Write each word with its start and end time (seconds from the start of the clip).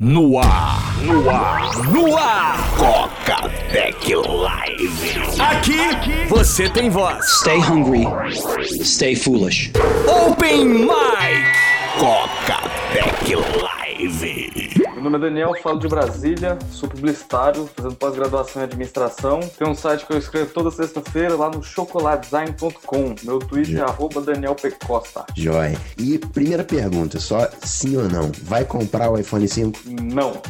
No 0.00 0.38
ar, 0.38 1.04
no 1.04 1.30
ar, 1.30 1.88
no 1.92 2.16
ar, 2.16 2.76
Coca 2.76 3.48
Tech 3.70 4.12
Live. 4.12 5.14
Aqui 5.40 6.26
você 6.28 6.68
tem 6.68 6.90
voz. 6.90 7.24
Stay 7.38 7.60
hungry, 7.60 8.04
stay 8.84 9.14
foolish. 9.14 9.70
Open 10.08 10.64
Mic, 10.64 11.46
Coca 11.96 12.68
Tech 12.92 13.36
Live. 13.36 14.43
Meu 15.04 15.10
nome 15.10 15.26
é 15.26 15.28
Daniel, 15.28 15.52
falo 15.62 15.78
de 15.78 15.86
Brasília, 15.86 16.58
sou 16.72 16.88
publicitário, 16.88 17.68
fazendo 17.76 17.94
pós-graduação 17.94 18.62
em 18.62 18.64
administração. 18.64 19.38
Tem 19.40 19.68
um 19.68 19.74
site 19.74 20.06
que 20.06 20.14
eu 20.14 20.16
escrevo 20.16 20.50
toda 20.54 20.70
sexta-feira 20.70 21.36
lá 21.36 21.50
no 21.50 21.62
chocoladesign.com. 21.62 23.14
Meu 23.22 23.38
Twitter 23.38 23.80
é 23.80 23.82
arroba 23.82 24.22
Daniel 24.22 24.54
Pecosta. 24.54 25.26
Joia. 25.36 25.76
E 25.98 26.16
primeira 26.16 26.64
pergunta, 26.64 27.20
só 27.20 27.46
sim 27.62 27.98
ou 27.98 28.08
não? 28.08 28.32
Vai 28.44 28.64
comprar 28.64 29.10
o 29.10 29.18
iPhone 29.18 29.46
5? 29.46 29.78
Não. 30.10 30.40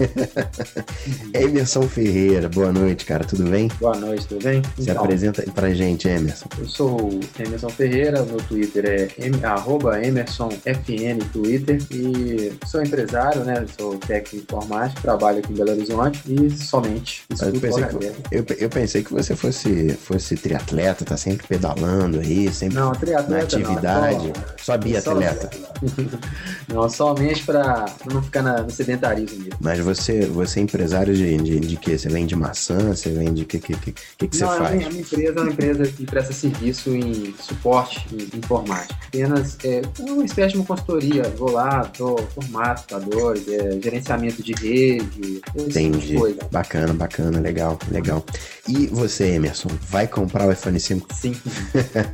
Emerson 1.35 1.83
Ferreira, 1.89 2.49
boa 2.49 2.71
noite, 2.71 3.05
cara, 3.07 3.25
tudo 3.25 3.51
bem? 3.51 3.67
Boa 3.81 3.97
noite, 3.97 4.25
tudo 4.29 4.45
bem? 4.45 4.63
Se 4.79 4.89
apresenta 4.89 5.43
aí 5.43 5.51
pra 5.51 5.75
gente, 5.75 6.07
Emerson. 6.07 6.47
Eu 6.61 6.69
sou 6.69 7.03
o 7.15 7.21
Emerson 7.41 7.71
Ferreira, 7.71 8.23
meu 8.23 8.37
Twitter 8.37 8.85
é 8.87 9.27
em- 9.27 9.45
arroba 9.45 10.01
EmersonFN 10.01 11.19
Twitter 11.33 11.79
e 11.91 12.53
sou 12.65 12.81
empresário, 12.85 13.43
né? 13.43 13.67
Sou 13.77 13.99
técnico 13.99 14.44
informático, 14.45 15.03
trabalho 15.03 15.39
aqui 15.39 15.53
em 15.53 15.57
Belo 15.57 15.71
Horizonte 15.71 16.23
e 16.27 16.51
somente 16.51 17.25
Eu 17.31 17.61
pensei, 17.61 17.85
que, 17.85 18.13
eu, 18.31 18.47
eu 18.59 18.69
pensei 18.69 19.03
que 19.03 19.13
você 19.13 19.35
fosse, 19.35 19.95
fosse 19.95 20.37
triatleta, 20.37 21.05
tá 21.05 21.17
sempre 21.17 21.47
pedalando 21.47 22.21
aí, 22.21 22.53
sempre 22.53 22.77
Não, 22.77 22.93
na 22.93 23.23
não, 23.29 23.37
atividade. 23.39 24.33
Só 24.59 24.73
Só- 24.75 24.79
biatleta. 24.79 25.51
Não, 26.69 26.89
somente 26.89 27.43
para 27.45 27.85
não 28.11 28.23
ficar 28.23 28.43
na, 28.43 28.63
no 28.63 28.71
sedentarismo 28.71 29.39
mesmo. 29.39 29.59
Mas 29.61 29.79
você, 29.81 30.25
você 30.27 30.61
é 30.61 30.63
empresário 30.63 31.15
de, 31.15 31.37
de, 31.37 31.61
de 31.61 31.77
quê? 31.77 31.99
Você 31.99 32.09
vende 32.09 32.35
maçã? 32.35 32.79
Você 32.89 33.11
vende 33.11 33.43
o 33.43 33.47
que, 33.47 33.59
que, 33.59 33.77
que, 33.77 33.93
que, 33.93 34.29
que 34.29 34.37
você 34.37 34.45
não, 34.45 34.53
a 34.53 34.57
faz? 34.57 34.75
minha, 34.75 34.87
a 34.87 34.91
minha 34.91 35.03
empresa 35.03 35.39
é 35.39 35.43
uma 35.43 35.53
empresa 35.53 35.87
que 35.87 36.07
presta 36.07 36.33
serviço 36.33 36.91
em 36.91 37.35
suporte 37.39 38.07
em 38.13 38.39
informática. 38.39 38.95
Apenas 39.09 39.59
é 39.65 39.83
uma 40.01 40.25
espécie 40.25 40.53
de 40.53 40.57
uma 40.59 40.67
consultoria. 40.67 41.23
Vou 41.37 41.51
lá, 41.51 41.91
dou 41.97 42.17
formato, 42.35 42.83
computadores, 42.83 43.47
é, 43.49 43.79
gerenciamento 43.81 44.34
de 44.43 44.53
rede, 44.53 45.41
Entendi. 45.57 46.15
coisa. 46.17 46.39
Bacana, 46.51 46.93
bacana, 46.93 47.39
legal, 47.41 47.79
legal. 47.91 48.25
E 48.69 48.87
você, 48.89 49.27
Emerson, 49.33 49.69
vai 49.89 50.07
comprar 50.07 50.47
o 50.47 50.53
iPhone 50.53 50.79
5? 50.81 51.09
Sim. 51.15 51.35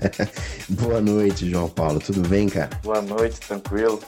Boa 0.69 1.01
noite, 1.01 1.49
João 1.51 1.69
Paulo. 1.69 2.01
Tudo 2.01 2.27
bem, 2.29 2.49
cara? 2.49 2.71
Boa 2.83 3.01
noite, 3.03 3.39
tranquilo. 3.41 4.01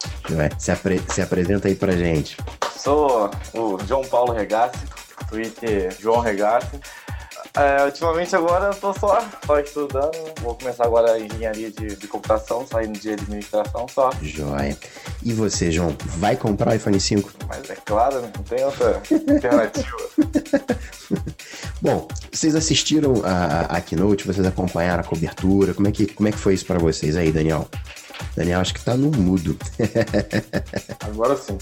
Se, 0.59 0.71
apre- 0.71 1.01
se 1.09 1.21
apresenta 1.23 1.69
aí 1.69 1.75
pra 1.75 1.93
gente. 1.97 2.37
Sou 2.77 3.31
o 3.55 3.79
João 3.87 4.03
Paulo 4.03 4.33
Regassi, 4.33 4.79
Twitter 5.29 5.95
João 6.01 6.21
Regassi. 6.21 6.81
É, 7.55 7.85
ultimamente 7.85 8.35
agora 8.35 8.67
eu 8.67 8.75
tô 8.75 8.95
só, 8.95 9.23
só 9.45 9.61
estudando. 9.61 10.17
Vou 10.41 10.55
começar 10.55 10.85
agora 10.85 11.13
a 11.13 11.21
engenharia 11.21 11.71
de, 11.71 11.97
de 11.97 12.09
computação, 12.09 12.67
saindo 12.67 12.99
de 12.99 13.11
administração 13.11 13.87
só. 13.89 14.11
Joia. 14.23 14.77
E 15.23 15.33
você, 15.35 15.71
João, 15.71 15.95
vai 16.17 16.35
comprar 16.35 16.73
o 16.73 16.75
iPhone 16.75 16.99
5? 16.99 17.31
Mas 17.47 17.69
é 17.69 17.77
claro, 17.85 18.23
né? 18.23 18.33
não 18.35 18.43
tem 18.45 18.65
outra 18.65 19.03
alternativa. 19.35 19.97
Bom, 21.81 22.09
vocês 22.33 22.55
assistiram 22.55 23.23
a, 23.25 23.77
a 23.77 23.81
Keynote, 23.81 24.27
vocês 24.27 24.47
acompanharam 24.47 25.03
a 25.03 25.07
cobertura, 25.07 25.75
como 25.75 25.89
é 25.89 25.93
que, 25.93 26.07
como 26.07 26.29
é 26.29 26.33
que 26.33 26.39
foi 26.39 26.55
isso 26.55 26.65
pra 26.65 26.79
vocês 26.79 27.17
aí, 27.17 27.31
Daniel? 27.31 27.69
Daniel, 28.37 28.61
acho 28.61 28.75
que 28.75 28.81
tá 28.81 28.97
no 28.97 29.11
mudo. 29.11 29.57
Agora 31.01 31.37
sim. 31.37 31.59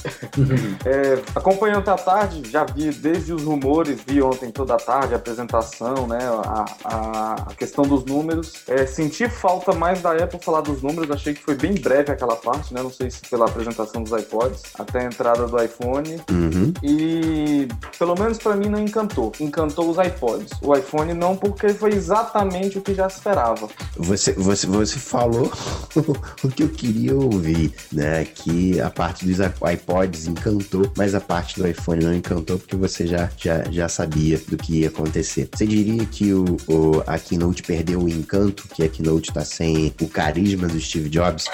É, 0.85 1.21
acompanhando 1.35 1.89
à 1.89 1.97
tarde, 1.97 2.49
já 2.51 2.65
vi 2.65 2.91
desde 2.91 3.33
os 3.33 3.43
rumores, 3.43 4.01
vi 4.07 4.23
ontem 4.23 4.51
toda 4.51 4.75
a 4.75 4.79
tarde 4.79 5.15
a 5.15 5.17
apresentação, 5.17 6.07
né? 6.07 6.19
A, 6.45 6.65
a, 6.85 7.35
a 7.51 7.55
questão 7.55 7.85
dos 7.85 8.05
números. 8.05 8.53
É, 8.69 8.87
senti 8.87 9.29
falta 9.29 9.73
mais 9.73 10.01
da 10.01 10.13
Apple 10.13 10.41
falar 10.43 10.61
dos 10.61 10.83
números, 10.83 11.11
achei 11.11 11.35
que 11.35 11.43
foi 11.43 11.55
bem 11.55 11.75
breve 11.75 12.13
aquela 12.13 12.37
parte, 12.37 12.73
né? 12.73 12.83
Não 12.83 12.91
sei 12.91 13.11
se 13.11 13.21
pela 13.23 13.47
apresentação 13.47 14.03
dos 14.03 14.13
iPods, 14.13 14.63
até 14.79 15.01
a 15.01 15.05
entrada 15.05 15.47
do 15.47 15.63
iPhone. 15.63 16.21
Uhum. 16.31 16.73
E 16.83 17.69
pelo 17.99 18.15
menos 18.19 18.39
pra 18.39 18.57
mim 18.57 18.69
não 18.69 18.79
encantou. 18.79 19.33
Encantou 19.41 19.91
os 19.91 19.99
iPods. 19.99 20.51
O 20.63 20.75
iPhone 20.75 21.15
não, 21.15 21.37
porque 21.37 21.71
foi 21.71 21.91
exatamente 21.91 22.79
o 22.79 22.83
que 22.83 22.95
já 22.95 23.07
esperava. 23.07 23.69
Você, 23.97 24.33
você, 24.33 24.67
você 24.67 24.99
falou 24.99 25.51
o 26.43 26.49
que 26.49 26.63
eu 26.63 26.69
queria 26.69 27.15
ouvir, 27.15 27.73
né? 27.93 28.25
Que 28.25 28.81
a 28.81 28.91
parte 28.91 29.25
dos 29.25 29.39
iPods 29.39 30.27
encantou, 30.27 30.91
mas 30.97 31.15
a 31.15 31.21
parte 31.21 31.61
do 31.61 31.67
iPhone 31.67 32.05
não 32.05 32.15
encantou 32.15 32.59
porque 32.59 32.77
você 32.77 33.07
já, 33.07 33.31
já, 33.37 33.65
já 33.71 33.89
sabia 33.89 34.41
do 34.49 34.57
que 34.57 34.81
ia 34.81 34.89
acontecer. 34.89 35.49
Você 35.53 35.67
diria 35.67 36.05
que 36.07 36.33
o, 36.33 36.45
o, 36.69 37.03
a 37.07 37.19
Keynote 37.19 37.63
perdeu 37.63 38.01
o 38.01 38.09
encanto, 38.09 38.69
que 38.69 38.83
a 38.83 38.89
Keynote 38.89 39.33
tá 39.33 39.45
sem 39.45 39.95
o 40.01 40.09
carisma 40.09 40.67
do 40.67 40.81
Steve 40.81 41.09
Jobs? 41.09 41.45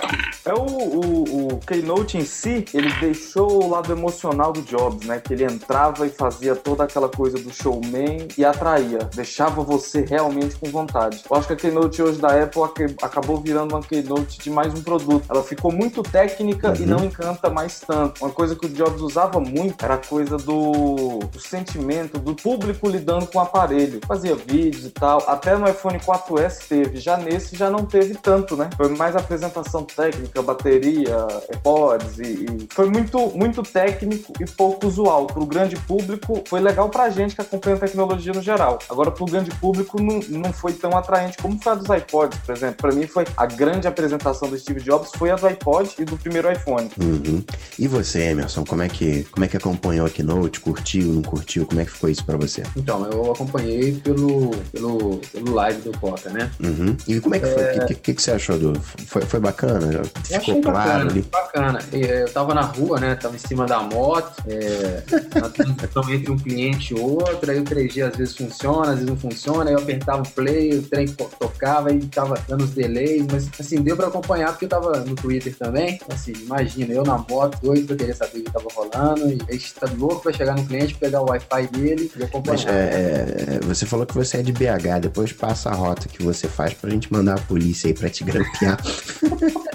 É 0.45 0.53
o, 0.53 0.61
o, 0.61 1.49
o 1.49 1.59
Keynote 1.59 2.19
em 2.19 2.25
si, 2.25 2.65
ele 2.73 2.93
deixou 3.01 3.65
o 3.65 3.71
lado 3.71 3.93
emocional 3.93 4.53
do 4.53 4.63
Jobs, 4.63 5.07
né? 5.07 5.21
Que 5.21 5.35
ele 5.35 5.45
entrava 5.45 6.07
e 6.07 6.11
fazia 6.11 6.55
toda 6.55 6.85
aquela 6.85 7.09
coisa 7.09 7.39
do 7.39 7.53
showman 7.53 8.29
e 8.37 8.45
atraía, 8.45 8.99
deixava 9.15 9.63
você 9.63 10.03
realmente 10.03 10.57
com 10.57 10.71
vontade. 10.71 11.23
Eu 11.29 11.37
acho 11.37 11.47
que 11.47 11.53
a 11.53 11.57
Keynote 11.57 12.03
hoje 12.03 12.21
da 12.21 12.43
Apple 12.43 12.63
acabou 13.03 13.41
virando 13.41 13.75
uma 13.75 13.83
Keynote 13.83 14.39
de 14.39 14.51
mais 14.51 14.76
um 14.77 14.83
produto. 14.83 15.25
Ela 15.29 15.43
ficou 15.43 15.73
muito 15.73 16.03
técnica 16.03 16.75
e 16.79 16.83
Uhum. 16.83 16.87
não 16.87 17.05
encanta 17.05 17.51
mais 17.51 17.81
tanto. 17.81 18.23
Uma 18.25 18.31
coisa 18.31 18.55
que 18.55 18.67
o 18.67 18.69
Jobs 18.69 19.01
usava 19.01 19.41
muito 19.41 19.85
era 19.85 19.95
a 19.95 19.99
coisa 19.99 20.37
do, 20.37 21.19
do 21.33 21.41
sentimento, 21.41 22.19
do 22.19 22.35
público 22.35 22.89
lidando 22.89 23.27
com 23.27 23.39
o 23.39 23.41
aparelho. 23.41 24.01
Fazia 24.07 24.35
vídeos 24.37 24.85
e 24.85 24.91
tal. 24.91 25.23
Até 25.27 25.57
no 25.57 25.69
iPhone 25.69 25.99
4S 25.99 26.67
teve, 26.69 26.99
já 26.99 27.17
nesse 27.17 27.57
já 27.57 27.71
não 27.71 27.85
teve 27.85 28.15
tanto, 28.15 28.57
né? 28.57 28.71
Foi 28.77 28.89
mais 28.89 29.17
apresentação 29.17 29.83
técnica, 29.85 30.43
bateria, 30.43 31.17
AirPods 31.51 32.19
e, 32.19 32.23
e 32.47 32.69
foi 32.71 32.89
muito, 32.89 33.19
muito 33.37 33.63
técnico 33.63 34.33
e 34.41 34.45
pouco 34.45 34.87
usual. 34.87 35.27
Pro 35.27 35.47
grande 35.47 35.77
público 35.77 36.43
foi 36.49 36.61
legal 36.61 36.89
pra 36.89 37.11
gente 37.11 37.35
que 37.35 37.41
acompanha 37.41 37.77
a 37.77 37.81
tecnologia 37.81 38.33
no 38.33 38.43
geral. 38.43 38.79
Agora 38.89 39.11
pro 39.11 39.25
grande 39.25 39.51
público 39.53 40.01
não, 40.01 40.21
não 40.29 40.53
foi 40.53 40.73
tão 40.73 40.97
atraente 40.97 41.37
como 41.39 41.59
foi 41.61 41.73
a 41.73 41.75
dos 41.75 41.89
iPods, 41.89 42.39
por 42.45 42.55
exemplo. 42.55 42.77
Pra 42.77 42.93
mim 42.93 43.07
foi 43.07 43.25
a 43.37 43.47
grande 43.47 43.87
apresentação 43.89 44.49
do 44.49 44.57
Steve 44.67 44.81
Jobs 44.81 45.11
foi 45.15 45.31
a 45.31 45.37
do 45.37 45.47
iPod 45.47 45.95
e 45.97 46.05
do 46.05 46.17
primeiro 46.17 46.51
iPhone. 46.51 46.91
Uhum. 47.01 47.41
E 47.79 47.87
você, 47.87 48.23
Emerson, 48.23 48.65
como 48.65 48.83
é, 48.83 48.89
que, 48.89 49.23
como 49.31 49.45
é 49.45 49.49
que 49.49 49.57
acompanhou 49.57 50.05
a 50.05 50.11
Keynote? 50.11 50.59
Curtiu, 50.59 51.13
não 51.13 51.23
curtiu? 51.23 51.65
Como 51.67 51.81
é 51.81 51.85
que 51.85 51.93
ficou 51.93 52.11
isso 52.11 52.25
pra 52.25 52.37
você? 52.37 52.65
Então, 52.77 53.09
eu 53.09 53.31
acompanhei 53.31 53.93
pelo, 53.93 54.51
pelo, 54.73 55.19
pelo 55.33 55.55
live 55.55 55.83
do 55.83 55.97
Coca, 56.01 56.31
né? 56.31 56.51
Uhum. 56.59 56.97
E 57.07 57.21
como 57.21 57.37
é 57.37 57.39
que 57.39 57.47
foi? 57.47 57.63
O 57.63 57.87
que, 57.87 57.95
que, 57.95 58.15
que 58.15 58.21
você 58.23 58.33
achou 58.33 58.59
do. 58.59 58.81
Foi, 58.81 59.23
foi 59.23 59.39
bacana? 59.39 59.87
Eu 59.93 60.05
Ficou 60.05 60.37
achei 60.39 60.61
claro 60.61 60.75
bacana, 60.79 61.11
ali? 61.11 61.23
bacana. 61.31 61.79
Eh, 61.93 62.23
Eu 62.23 62.33
tava 62.33 62.53
na 62.53 62.63
rua, 62.63 62.99
né? 62.99 63.15
Tava 63.15 63.37
em 63.37 63.39
cima 63.39 63.67
da 63.67 63.81
moto, 63.81 64.43
é, 64.49 65.03
na 65.41 65.49
transição 65.49 66.13
entre 66.13 66.33
um 66.33 66.39
cliente 66.39 66.93
e 66.93 66.99
outro, 66.99 67.49
aí 67.49 67.61
o 67.61 67.65
3G 67.65 68.03
às 68.09 68.17
vezes 68.17 68.37
funciona, 68.37 68.89
às 68.89 68.95
vezes 68.95 69.07
não 69.07 69.17
funciona, 69.17 69.71
aí 69.71 69.75
eu 69.75 69.79
apertava 69.79 70.23
o 70.23 70.29
play, 70.29 70.77
o 70.77 70.83
trem 70.83 71.07
tocava 71.07 71.93
e 71.93 72.01
tava 72.07 72.35
dando 72.49 72.65
os 72.65 72.71
delays, 72.71 73.25
mas 73.31 73.49
assim, 73.61 73.81
deu 73.81 73.97
pra 73.97 74.09
acompanhar 74.09 74.56
porque 74.57 74.65
eu 74.65 74.69
tava 74.69 75.01
no 75.01 75.15
Twitter 75.15 75.55
também. 75.57 76.01
Assim, 76.11 76.33
imagina, 76.33 76.93
eu 76.93 77.05
na 77.05 77.19
moto, 77.19 77.61
doido 77.63 77.87
pra 77.87 77.97
querer 77.97 78.15
saber 78.15 78.39
o 78.39 78.45
que 78.45 78.51
tava 78.51 78.69
rolando, 78.75 79.29
e 79.29 79.39
aí 79.51 79.61
tá 79.79 79.89
louco 79.97 80.23
pra 80.23 80.33
chegar 80.33 80.57
no 80.57 80.67
cliente, 80.67 80.95
pegar 80.95 81.21
o 81.21 81.27
Wi-Fi 81.27 81.67
dele 81.69 82.11
e 82.17 82.25
acompanhar. 82.25 82.57
Mas 82.57 82.67
é, 82.67 83.57
é, 83.57 83.61
você 83.61 83.87
falou 83.87 84.07
que 84.07 84.15
você 84.15 84.39
é 84.39 84.43
de 84.43 84.53
BH, 84.53 85.01
depois 85.03 85.33
passa 85.33 85.71
a 85.71 85.75
rota 85.75 86.09
que 86.09 86.23
você 86.23 86.49
faz 86.49 86.75
pra 86.75 86.91
gente 86.91 87.13
mandar 87.13 87.35
a 87.35 87.43
polícia 87.43 87.89
aí 87.89 87.95
pra 87.95 88.09
te 88.09 88.25
grampear. 88.25 88.79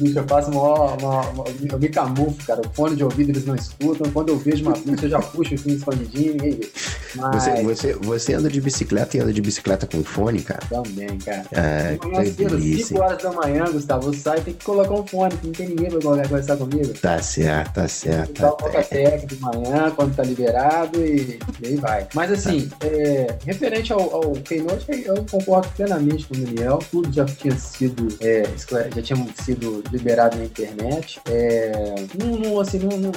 Bicho, 0.00 0.18
eu 0.18 0.24
faço 0.28 0.50
mó, 0.50 0.96
mó, 1.00 1.22
mó- 1.32 1.44
eu 1.70 1.78
me 1.78 1.88
camuflo, 1.88 2.36
cara. 2.46 2.60
O 2.60 2.70
fone 2.72 2.96
de 2.96 3.04
ouvido 3.04 3.30
eles 3.30 3.44
não 3.44 3.54
escutam. 3.54 4.10
Quando 4.12 4.30
eu 4.30 4.38
vejo 4.38 4.64
uma 4.64 4.72
polícia, 4.72 5.06
eu 5.06 5.10
já 5.10 5.18
puxo 5.20 5.54
assim 5.54 5.72
escondidinho, 5.74 6.32
ninguém 6.32 6.52
vê. 6.52 6.70
Mas 7.14 7.42
Você, 7.44 7.62
você, 7.62 7.92
você 7.94 8.34
anda 8.34 8.48
de 8.48 8.60
bicicleta 8.60 9.16
e 9.16 9.20
anda 9.20 9.32
de 9.32 9.40
bicicleta 9.42 9.86
com 9.86 10.02
fone, 10.02 10.40
cara? 10.42 10.60
também, 10.68 11.18
cara. 11.18 11.44
É, 11.52 11.98
que 11.98 12.16
cedo, 12.32 12.50
delícia. 12.50 12.86
5 12.86 13.00
horas 13.02 13.22
da 13.22 13.32
manhã, 13.32 13.64
Gustavo, 13.70 14.08
eu 14.08 14.14
saio 14.14 14.42
tem 14.42 14.54
que 14.54 14.64
colocar 14.64 14.94
um 14.94 15.06
fone, 15.06 15.36
que 15.36 15.46
não 15.46 15.52
tem 15.52 15.68
ninguém 15.68 15.90
pra 15.90 16.00
conversar 16.00 16.56
comigo. 16.56 16.92
Tá 17.00 17.20
certo, 17.20 17.74
tá 17.74 17.88
certo. 17.88 18.40
Dá 18.40 18.48
Tá, 18.52 18.64
uma 18.64 18.72
boca 18.72 19.26
de 19.26 19.36
manhã, 19.40 19.90
quando 19.94 20.16
tá 20.16 20.22
liberado 20.22 21.04
e, 21.04 21.38
e 21.62 21.66
aí 21.66 21.76
vai. 21.76 22.06
Mas 22.14 22.30
assim, 22.32 22.70
é, 22.80 23.36
referente 23.44 23.92
ao, 23.92 24.00
ao 24.14 24.32
Keynote, 24.32 24.86
eu 25.04 25.24
concordo 25.30 25.68
plenamente 25.76 26.26
com 26.26 26.34
o 26.34 26.38
Daniel. 26.38 26.78
Tudo 26.90 27.12
já 27.12 27.24
tinha 27.26 27.56
sido, 27.56 28.08
é, 28.20 28.42
esclare- 28.56 28.90
já 28.94 29.02
tinha 29.02 29.26
sido 29.42 29.82
liberado 29.90 30.36
na 30.36 30.44
internet. 30.44 31.20
É, 31.28 31.94
não, 32.18 32.36
não, 32.36 32.60
assim, 32.60 32.78
não, 32.78 32.96
não- 32.96 33.12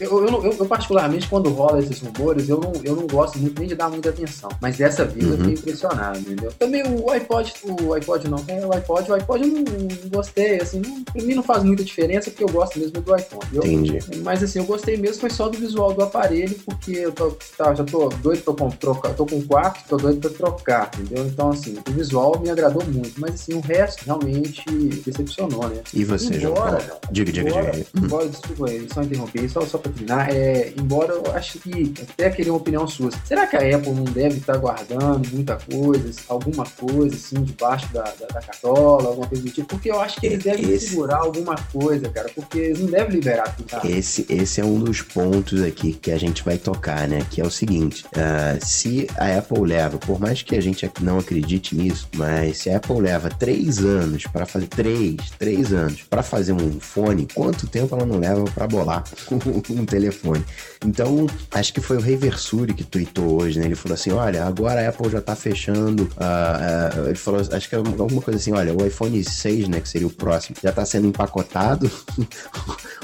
eu, 0.00 0.26
eu, 0.26 0.42
eu- 0.44 0.52
eu, 0.58 0.66
particularmente, 0.66 1.28
quando 1.28 1.50
rola 1.50 1.80
esses 1.80 2.00
rumores, 2.00 2.48
eu 2.48 2.58
não, 2.60 2.72
eu 2.84 2.96
não 2.96 3.06
gosto 3.06 3.38
muito 3.38 3.58
nem 3.58 3.68
de 3.68 3.74
dar 3.74 3.88
muita 3.90 4.08
atenção. 4.10 4.48
Mas 4.60 4.76
dessa 4.76 5.04
vez 5.04 5.24
eu 5.26 5.32
Uhum. 5.32 5.38
fiquei 5.38 5.54
impressionado, 5.54 6.18
entendeu? 6.18 6.52
Também 6.58 6.82
o 6.82 7.10
iPod, 7.10 7.52
o 7.86 7.92
iPod 7.94 8.28
não, 8.28 8.42
é 8.48 8.66
o 8.66 8.72
iPod, 8.74 9.10
o 9.10 9.14
iPod 9.14 9.42
eu 9.42 9.48
não, 9.48 9.60
não 9.62 10.08
gostei, 10.10 10.60
assim, 10.60 10.80
não, 10.80 11.02
pra 11.04 11.22
mim 11.22 11.34
não 11.34 11.42
faz 11.42 11.62
muita 11.62 11.84
diferença 11.84 12.30
porque 12.30 12.44
eu 12.44 12.48
gosto 12.48 12.78
mesmo 12.78 13.00
do 13.00 13.16
iPhone. 13.16 13.42
Eu, 13.52 13.62
Entendi. 13.64 13.98
mas 14.22 14.42
assim, 14.42 14.58
eu 14.58 14.64
gostei 14.64 14.96
mesmo 14.96 15.20
foi 15.20 15.30
só 15.30 15.48
do 15.48 15.58
visual 15.58 15.92
do 15.92 16.02
aparelho, 16.02 16.54
porque 16.64 16.92
eu 16.92 17.12
tô, 17.12 17.32
tá, 17.56 17.74
já 17.74 17.84
tô 17.84 18.08
doido 18.08 18.42
pra 18.54 18.68
trocar, 18.70 19.14
tô 19.14 19.26
com 19.26 19.42
quatro, 19.42 19.82
tô 19.88 19.96
doido 19.96 20.20
pra 20.20 20.30
trocar, 20.30 20.90
entendeu? 20.98 21.26
Então, 21.26 21.50
assim, 21.50 21.76
o 21.88 21.92
visual 21.92 22.38
me 22.40 22.50
agradou 22.50 22.84
muito, 22.86 23.20
mas 23.20 23.34
assim, 23.34 23.54
o 23.54 23.60
resto 23.60 24.04
realmente 24.04 24.62
decepcionou, 25.10 25.68
né? 25.68 25.82
E 25.94 26.04
você, 26.04 26.38
João 26.38 26.52
Embora- 26.54 26.76
Paulo? 26.78 27.00
Diga, 27.10 27.32
diga, 27.32 27.48
embora, 27.50 27.70
diga. 27.72 27.86
embora, 27.96 28.28
desculpa 28.28 28.68
aí, 28.70 28.86
só 28.92 29.02
interromper, 29.02 29.48
só, 29.50 29.60
só 29.66 29.78
pra 29.78 29.90
terminar, 29.92 30.32
é, 30.34 30.72
embora 30.78 31.12
eu 31.14 31.32
acho 31.34 31.58
que 31.58 31.92
até 32.02 32.30
queria 32.30 32.52
uma 32.52 32.58
opinião 32.58 32.86
sua, 32.88 33.10
será 33.26 33.46
que 33.46 33.56
a 33.56 33.76
Apple 33.76 33.92
não 33.92 34.04
deve 34.04 34.38
estar 34.38 34.56
guardando 34.56 35.28
muita 35.32 35.56
coisa, 35.56 36.12
alguma 36.28 36.64
coisa 36.64 37.14
assim, 37.14 37.42
debaixo 37.42 37.92
da, 37.92 38.02
da, 38.02 38.26
da 38.26 38.40
cartola, 38.40 39.08
alguma 39.08 39.26
coisa 39.26 39.42
do 39.42 39.50
tipo? 39.50 39.66
Porque 39.68 39.90
eu 39.90 40.00
acho 40.00 40.20
que 40.20 40.26
eles 40.26 40.42
devem 40.44 40.70
Esse- 40.70 40.88
segurar 40.90 41.18
alguma 41.18 41.54
coisa, 41.72 42.08
cara, 42.08 42.30
porque 42.34 42.58
eles 42.58 42.80
não 42.80 42.90
devem 42.90 43.12
liberar 43.14 43.54
tudo. 43.56 43.66
tá? 43.66 43.80
Esse, 43.84 44.26
esse 44.28 44.60
é 44.60 44.64
um 44.64 44.78
dos 44.78 45.02
pontos 45.02 45.62
aqui 45.62 45.92
que 45.92 46.10
a 46.10 46.18
gente 46.18 46.42
vai 46.44 46.58
tocar, 46.58 47.06
né? 47.08 47.24
Que 47.30 47.40
é 47.40 47.44
o 47.44 47.50
seguinte: 47.50 48.04
ah, 48.16 48.58
se 48.64 49.06
a 49.16 49.38
Apple 49.38 49.60
leva, 49.66 49.98
por 49.98 50.20
mais 50.20 50.42
que 50.42 50.54
a 50.56 50.60
gente 50.60 50.88
não 51.00 51.18
acredite 51.18 51.74
nisso, 51.76 52.08
mas 52.16 52.58
se 52.58 52.70
a 52.70 52.76
Apple 52.76 53.00
leva 53.00 53.28
três 53.30 53.78
anos 53.78 54.24
para 54.26 54.46
fazer 54.46 54.66
três, 54.66 54.91
três 55.38 55.72
anos 55.72 56.02
para 56.02 56.22
fazer 56.22 56.52
um 56.52 56.80
fone, 56.80 57.26
quanto 57.34 57.66
tempo 57.66 57.94
ela 57.94 58.04
não 58.06 58.18
leva 58.18 58.44
para 58.44 58.66
bolar 58.66 59.04
um 59.70 59.84
telefone? 59.84 60.44
Então, 60.84 61.26
acho 61.52 61.72
que 61.72 61.80
foi 61.80 61.96
o 61.96 62.00
Rei 62.00 62.16
Versuri 62.16 62.74
que 62.74 62.82
tweetou 62.84 63.40
hoje, 63.40 63.58
né? 63.58 63.66
Ele 63.66 63.74
falou 63.76 63.94
assim: 63.94 64.10
olha, 64.10 64.44
agora 64.44 64.84
a 64.84 64.88
Apple 64.88 65.10
já 65.10 65.20
tá 65.20 65.36
fechando. 65.36 66.08
ah, 66.16 66.90
ah, 66.94 67.00
ele 67.06 67.14
falou, 67.14 67.40
acho 67.40 67.68
que 67.68 67.74
é 67.74 67.78
alguma 67.78 68.20
coisa 68.20 68.38
assim: 68.38 68.52
olha, 68.52 68.74
o 68.74 68.84
iPhone 68.84 69.22
6, 69.22 69.68
né? 69.68 69.80
Que 69.80 69.88
seria 69.88 70.06
o 70.06 70.10
próximo, 70.10 70.56
já 70.62 70.72
tá 70.72 70.84
sendo 70.84 71.06
empacotado. 71.06 71.90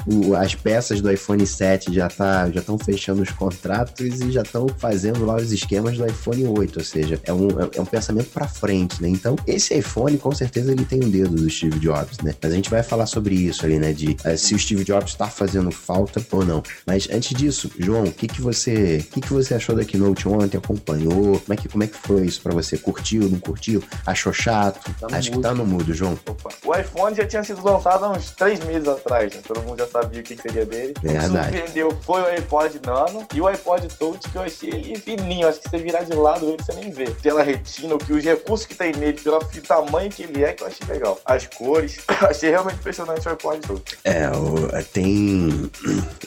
O- 0.07 0.33
as 0.33 0.55
peças 0.55 1.01
do 1.01 1.11
iPhone 1.11 1.45
7 1.45 1.93
já 1.93 2.07
tá, 2.07 2.49
já 2.49 2.61
estão 2.61 2.77
fechando 2.79 3.21
os 3.21 3.29
contratos 3.31 4.21
e 4.21 4.31
já 4.31 4.41
estão 4.41 4.65
fazendo 4.77 5.25
lá 5.25 5.35
os 5.35 5.51
esquemas 5.51 5.97
do 5.97 6.05
iPhone 6.05 6.47
8, 6.47 6.79
ou 6.79 6.85
seja, 6.85 7.19
é 7.23 7.33
um, 7.33 7.47
é 7.75 7.81
um 7.81 7.85
pensamento 7.85 8.29
para 8.29 8.47
frente, 8.47 9.01
né? 9.01 9.09
Então, 9.09 9.35
esse 9.45 9.73
iPhone 9.75 10.17
com 10.17 10.31
certeza 10.33 10.71
ele 10.71 10.85
tem 10.85 11.03
um 11.03 11.09
dedo 11.09 11.35
do 11.35 11.49
Steve 11.49 11.78
Jobs, 11.79 12.19
né? 12.19 12.35
Mas 12.41 12.51
a 12.51 12.55
gente 12.55 12.69
vai 12.69 12.83
falar 12.83 13.05
sobre 13.05 13.35
isso 13.35 13.65
ali, 13.65 13.79
né? 13.79 13.93
De 13.93 14.15
eh, 14.23 14.37
se 14.37 14.53
o 14.53 14.59
Steve 14.59 14.83
Jobs 14.83 15.11
está 15.11 15.27
fazendo 15.27 15.71
falta 15.71 16.23
ou 16.31 16.45
não. 16.45 16.61
Mas 16.85 17.07
antes 17.11 17.35
disso, 17.37 17.71
João, 17.77 18.03
o 18.03 18.11
que 18.11 18.27
que 18.27 18.41
você, 18.41 18.97
o 19.07 19.13
que 19.13 19.21
que 19.21 19.33
você 19.33 19.55
achou 19.55 19.75
da 19.75 19.83
Keynote 19.83 20.27
ontem? 20.27 20.57
Acompanhou? 20.57 21.39
Como 21.39 21.53
é 21.53 21.55
que, 21.55 21.67
como 21.69 21.83
é 21.83 21.87
que 21.87 21.97
foi 21.97 22.25
isso 22.25 22.41
para 22.41 22.53
você? 22.53 22.77
Curtiu, 22.77 23.29
não 23.29 23.39
curtiu? 23.39 23.83
Achou 24.05 24.33
chato? 24.33 24.93
Tá 24.99 25.07
Acho 25.17 25.29
que 25.29 25.35
mudo. 25.37 25.47
tá 25.47 25.53
no 25.53 25.65
mudo, 25.65 25.93
João. 25.93 26.17
Opa. 26.27 26.49
O 26.65 26.75
iPhone 26.75 27.15
já 27.15 27.25
tinha 27.25 27.43
sido 27.43 27.63
lançado 27.63 28.05
há 28.05 28.11
uns 28.11 28.31
três 28.31 28.63
meses 28.65 28.87
atrás, 28.87 29.33
né? 29.33 29.41
Todo 29.47 29.61
mundo 29.63 29.79
já 29.79 29.87
sabia 29.87 30.19
o 30.21 30.23
que 30.23 30.35
que 30.35 30.41
seria 30.41 30.65
dele. 30.65 30.93
O 30.97 31.01
que 31.01 31.07
Verdade. 31.07 31.57
surpreendeu 31.57 31.97
foi 32.01 32.21
o 32.21 32.25
iPod 32.25 32.79
Nano 32.85 33.27
e 33.33 33.41
o 33.41 33.47
iPod 33.47 33.87
Touch, 33.97 34.29
que 34.29 34.35
eu 34.35 34.41
achei 34.41 34.69
ele 34.69 34.95
fininho. 34.99 35.47
Acho 35.47 35.59
que 35.59 35.69
você 35.69 35.77
virar 35.77 36.03
de 36.03 36.13
lado 36.13 36.45
ele, 36.47 36.57
você 36.61 36.73
nem 36.73 36.91
vê. 36.91 37.09
Pela 37.09 37.43
retina, 37.43 37.95
o 37.95 37.97
que 37.97 38.13
os 38.13 38.23
recursos 38.23 38.65
que 38.65 38.75
tem 38.75 38.91
nele, 38.93 39.19
pelo 39.19 39.39
tamanho 39.67 40.09
que 40.09 40.23
ele 40.23 40.43
é, 40.43 40.53
que 40.53 40.63
eu 40.63 40.67
achei 40.67 40.85
legal. 40.87 41.19
As 41.25 41.45
cores, 41.59 41.97
achei 42.07 42.49
realmente 42.49 42.77
impressionante 42.77 43.27
o 43.27 43.31
iPod 43.31 43.59
Touch. 43.67 43.97
É, 44.05 44.29
o- 44.31 44.69
tem. 44.93 45.69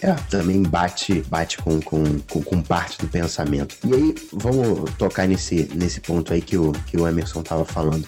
É, 0.03 0.13
também 0.31 0.63
bate, 0.63 1.23
bate 1.29 1.57
com, 1.59 1.81
com, 1.81 2.19
com, 2.31 2.43
com 2.43 2.63
parte 2.63 2.99
do 2.99 3.09
pensamento. 3.09 3.77
E 3.85 3.95
aí, 3.95 4.15
vamos 4.33 4.91
tocar 4.99 5.27
nesse, 5.27 5.69
nesse 5.75 6.01
ponto 6.01 6.33
aí 6.35 6.43
que 6.43 6.57
o, 6.59 6.73
que 6.87 6.99
o 7.01 7.09
Emerson 7.09 7.43
tava 7.43 7.65
falando. 7.65 8.07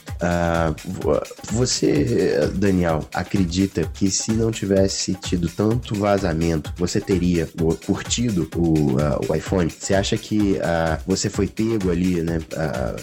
Vo- 0.85 1.23
você, 1.51 2.51
Daniel, 2.55 3.09
acredita 3.15 3.89
que 3.95 4.11
se 4.11 4.33
não 4.33 4.51
tivesse 4.51 5.15
tido 5.15 5.49
tanto 5.49 5.95
vazamento, 5.95 6.73
você 6.77 7.01
teria 7.01 7.49
curtido 7.87 8.49
o, 8.57 8.97
ah, 9.01 9.19
o 9.29 9.35
iPhone? 9.35 9.71
Você 9.71 9.95
acha 9.95 10.17
que 10.19 10.59
ah, 10.63 10.99
você 11.07 11.31
foi 11.31 11.47
pego 11.47 11.91
ali, 11.91 12.21
né? 12.23 12.39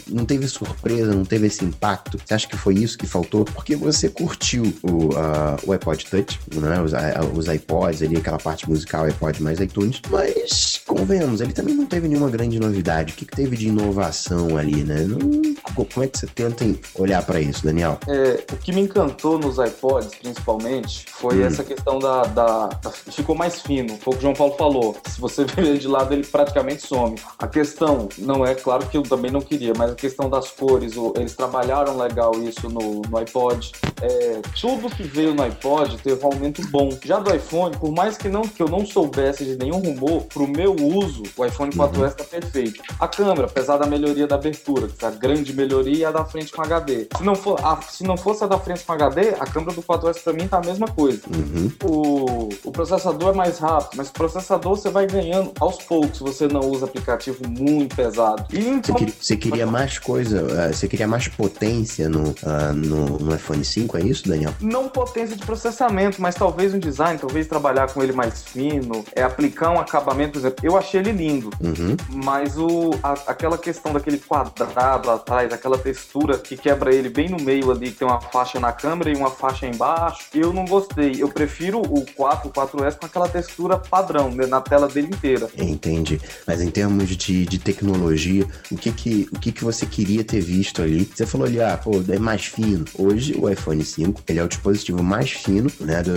Não 0.08 0.26
teve 0.26 0.48
surpresa, 0.48 1.14
não 1.14 1.26
teve 1.26 1.48
esse 1.48 1.64
impacto? 1.66 2.20
Você 2.24 2.34
acha 2.34 2.48
que 2.48 2.58
foi 2.58 2.76
isso 2.76 2.98
que 2.98 3.08
faltou? 3.08 3.46
Porque 3.46 3.76
você 3.76 4.11
curtiu 4.12 4.64
o, 4.84 5.10
ah, 5.18 5.58
o 5.66 5.72
iPod 5.72 6.06
Touch, 6.06 6.40
né? 6.54 6.82
Os, 6.82 6.92
os 7.38 7.48
iPods 7.48 8.02
ali, 8.02 8.18
aquela 8.18 8.38
parte 8.38 8.70
musical, 8.70 9.06
iPod 9.06 9.42
mais 9.42 9.60
iTunes. 9.60 10.02
Mas, 10.10 10.82
convenhamos, 10.86 11.42
ele 11.42 11.54
também 11.54 11.74
não 11.76 11.86
teve 11.86 12.08
nenhuma 12.08 12.30
grande 12.30 12.60
novidade. 12.60 13.14
O 13.14 13.16
que, 13.16 13.26
que 13.26 13.36
teve 13.36 13.56
de 13.58 13.68
inovação 13.68 14.58
ali, 14.58 14.84
né? 14.84 15.02
Não- 15.08 15.42
como 15.74 16.04
é 16.04 16.08
que 16.08 16.18
você 16.20 16.28
tenta 16.28 16.66
olhar 16.96 17.24
pra 17.26 17.40
isso, 17.40 17.64
Daniel? 17.66 17.98
É, 18.08 18.44
o 18.52 18.58
que 18.58 18.72
me 18.74 18.82
encantou 18.82 19.40
nos 19.40 19.58
iPods, 19.58 20.12
principalmente, 20.22 21.06
foi 21.10 21.42
Hum. 21.42 21.46
essa 21.46 21.64
questão 21.64 21.98
da, 22.00 22.24
da- 22.24 22.68
da- 22.68 22.92
Ficou 22.92 23.36
mais 23.36 23.62
fino. 23.62 23.98
Foi 23.98 24.14
o 24.14 24.18
que 24.18 24.20
o 24.20 24.22
João 24.22 24.34
Paulo 24.34 24.56
falou. 24.58 24.96
Se 25.08 25.20
você 25.20 25.44
ver 25.46 25.66
ele 25.66 25.78
de 25.80 25.88
lado, 25.88 26.14
ele 26.14 26.26
praticamente 26.26 26.86
some. 26.86 27.16
A 27.40 27.48
questão, 27.48 28.10
não 28.18 28.46
é 28.46 28.54
claro 28.56 28.86
que 28.88 28.98
eu 28.98 29.04
também 29.04 29.32
não 29.32 29.42
queria, 29.42 29.74
mas 29.78 29.92
a 29.92 29.96
questão 29.96 30.30
das 30.30 30.50
cores, 30.52 30.94
eles 31.16 31.36
trabalharam 31.36 31.98
legal 31.98 32.32
isso 32.44 32.70
no, 32.70 33.02
no 33.02 33.18
iPod. 33.18 33.72
É, 34.02 34.42
tudo 34.60 34.90
que 34.90 35.04
veio 35.04 35.34
no 35.34 35.44
iPod 35.44 35.98
teve 35.98 36.24
um 36.24 36.28
aumento 36.28 36.62
bom. 36.70 36.90
Já 37.04 37.20
do 37.20 37.34
iPhone, 37.34 37.76
por 37.78 37.92
mais 37.92 38.18
que, 38.18 38.28
não, 38.30 38.42
que 38.44 38.62
eu 38.62 38.68
não 38.68 38.86
soubesse 38.86 39.46
de 39.46 39.56
nenhum 39.58 39.80
rumor, 39.80 40.24
pro 40.24 40.48
meu 40.48 40.76
uso, 40.76 41.24
o 41.38 41.46
iPhone 41.46 41.72
4S 41.72 42.14
tá 42.16 42.24
perfeito. 42.24 42.82
A 43.00 43.08
câmera, 43.08 43.46
apesar 43.46 43.78
da 43.78 43.86
melhoria 43.86 44.28
da 44.28 44.36
abertura, 44.36 44.88
que 44.88 45.04
é 45.06 45.08
a 45.08 45.12
grande 45.12 45.54
melhoria, 45.54 46.06
é 46.06 46.10
a 46.10 46.12
da 46.12 46.26
frente 46.26 46.52
com 46.52 46.62
HD. 46.62 47.08
Se 47.18 47.24
não, 47.24 47.36
for, 47.36 47.60
a- 47.64 47.82
se 47.82 48.04
não 48.04 48.18
fosse 48.18 48.44
a 48.44 48.48
da 48.48 48.58
frente 48.58 48.84
com 48.84 48.94
HD, 48.94 49.30
a 49.40 49.46
câmera 49.46 49.74
do 49.74 49.82
4S 49.84 50.22
pra 50.24 50.34
mim 50.34 50.48
tá 50.48 50.58
a 50.58 50.62
mesma 50.62 50.88
coisa. 50.88 51.22
Uhum. 51.34 51.72
O, 51.84 52.50
o 52.66 52.72
processador 52.72 53.30
é 53.34 53.34
mais 53.36 53.60
rápido, 53.60 53.98
mas 53.98 54.10
o 54.10 54.14
processador 54.14 54.76
você 54.76 54.90
vai 54.90 55.06
ganhando 55.08 55.52
aos 55.60 55.78
poucos 55.84 56.18
se 56.18 56.24
você 56.24 56.48
não 56.48 56.62
usa 56.62 56.86
aplicativo 56.86 57.48
muito 57.48 57.96
pesado. 57.96 58.46
E 58.52 58.62
Você 58.62 58.70
então, 58.70 58.96
queria, 58.96 59.14
você 59.20 59.38
queria 59.38 59.66
mais 59.68 60.00
coisa, 60.00 60.46
ah, 60.66 60.74
você 60.74 60.88
queria 60.88 61.08
mais 61.08 61.28
potência 61.28 62.10
no, 62.10 62.34
ah, 62.46 62.72
no, 62.74 63.18
no 63.20 63.36
iPhone 63.36 63.64
5, 63.64 63.91
é 63.98 64.02
isso, 64.02 64.28
Daniel? 64.28 64.54
não 64.62 64.88
potência 64.90 65.36
de 65.36 65.46
processamento, 65.46 66.22
mas 66.22 66.36
talvez 66.36 66.74
um 66.74 66.80
design, 66.80 67.18
talvez 67.20 67.48
trabalhar 67.48 67.92
com 67.92 68.02
ele 68.04 68.12
mais 68.14 68.44
fino, 68.44 69.04
é 69.16 69.24
aplicar 69.24 69.72
um 69.72 69.80
acabamento, 69.80 70.34
por 70.34 70.40
exemplo. 70.40 70.66
Eu 70.66 70.78
achei 70.78 71.00
ele 71.00 71.12
lindo, 71.12 71.50
Uhum. 71.62 71.96
mas 72.10 72.58
o, 72.58 72.92
a- 73.04 73.14
aquela 73.28 73.58
questão 73.58 73.94
daquele 73.94 74.18
quadrado 74.18 75.10
atrás, 75.10 75.52
aquela 75.54 75.78
textura 75.78 76.38
que 76.38 76.56
quebra 76.58 76.94
ele 76.94 77.10
bem 77.10 77.30
no 77.30 77.38
meio 77.42 77.72
ali, 77.72 77.92
que 77.92 77.98
tem 78.00 78.08
uma 78.08 78.20
faixa 78.22 78.60
na 78.60 78.72
câmera 78.72 79.10
e 79.12 79.16
uma 79.16 79.30
faixa 79.32 79.66
embaixo, 79.68 80.26
eu 80.34 80.52
não 80.54 80.66
gostei. 80.66 81.16
Eu 81.22 81.30
prefiro 81.30 81.80
o 81.82 82.06
4, 82.16 82.50
o 82.50 82.52
4S 82.52 82.98
com 83.00 83.06
aquela 83.06 83.28
textura 83.28 83.78
padrão, 83.78 84.30
né, 84.32 84.46
na 84.46 84.62
tela 84.62 84.88
dele 84.88 85.08
inteira. 85.08 85.50
Entendi. 85.58 86.20
Mas 86.48 86.62
em 86.62 86.70
termos 86.70 87.10
de, 87.10 87.46
de 87.46 87.60
tecnologia, 87.60 88.46
o 88.72 88.76
que 88.78 88.92
que, 88.92 89.28
o 89.32 89.40
que 89.40 89.52
que 89.52 89.64
você 89.64 89.86
queria 89.86 90.24
ter 90.24 90.42
visto 90.42 90.82
ali? 90.82 91.10
Você 91.14 91.26
falou 91.26 91.48
ali, 91.48 91.62
ah, 91.62 91.78
pô, 91.82 91.92
é 92.10 92.20
mais 92.20 92.46
fino. 92.46 92.86
Hoje, 92.98 93.36
o 93.38 93.50
iPhone 93.50 93.81
5, 93.84 94.22
ele 94.28 94.40
é 94.40 94.44
o 94.44 94.48
dispositivo 94.48 95.02
mais 95.04 95.32
fino, 95.32 95.70
né, 95.80 96.02
do, 96.04 96.12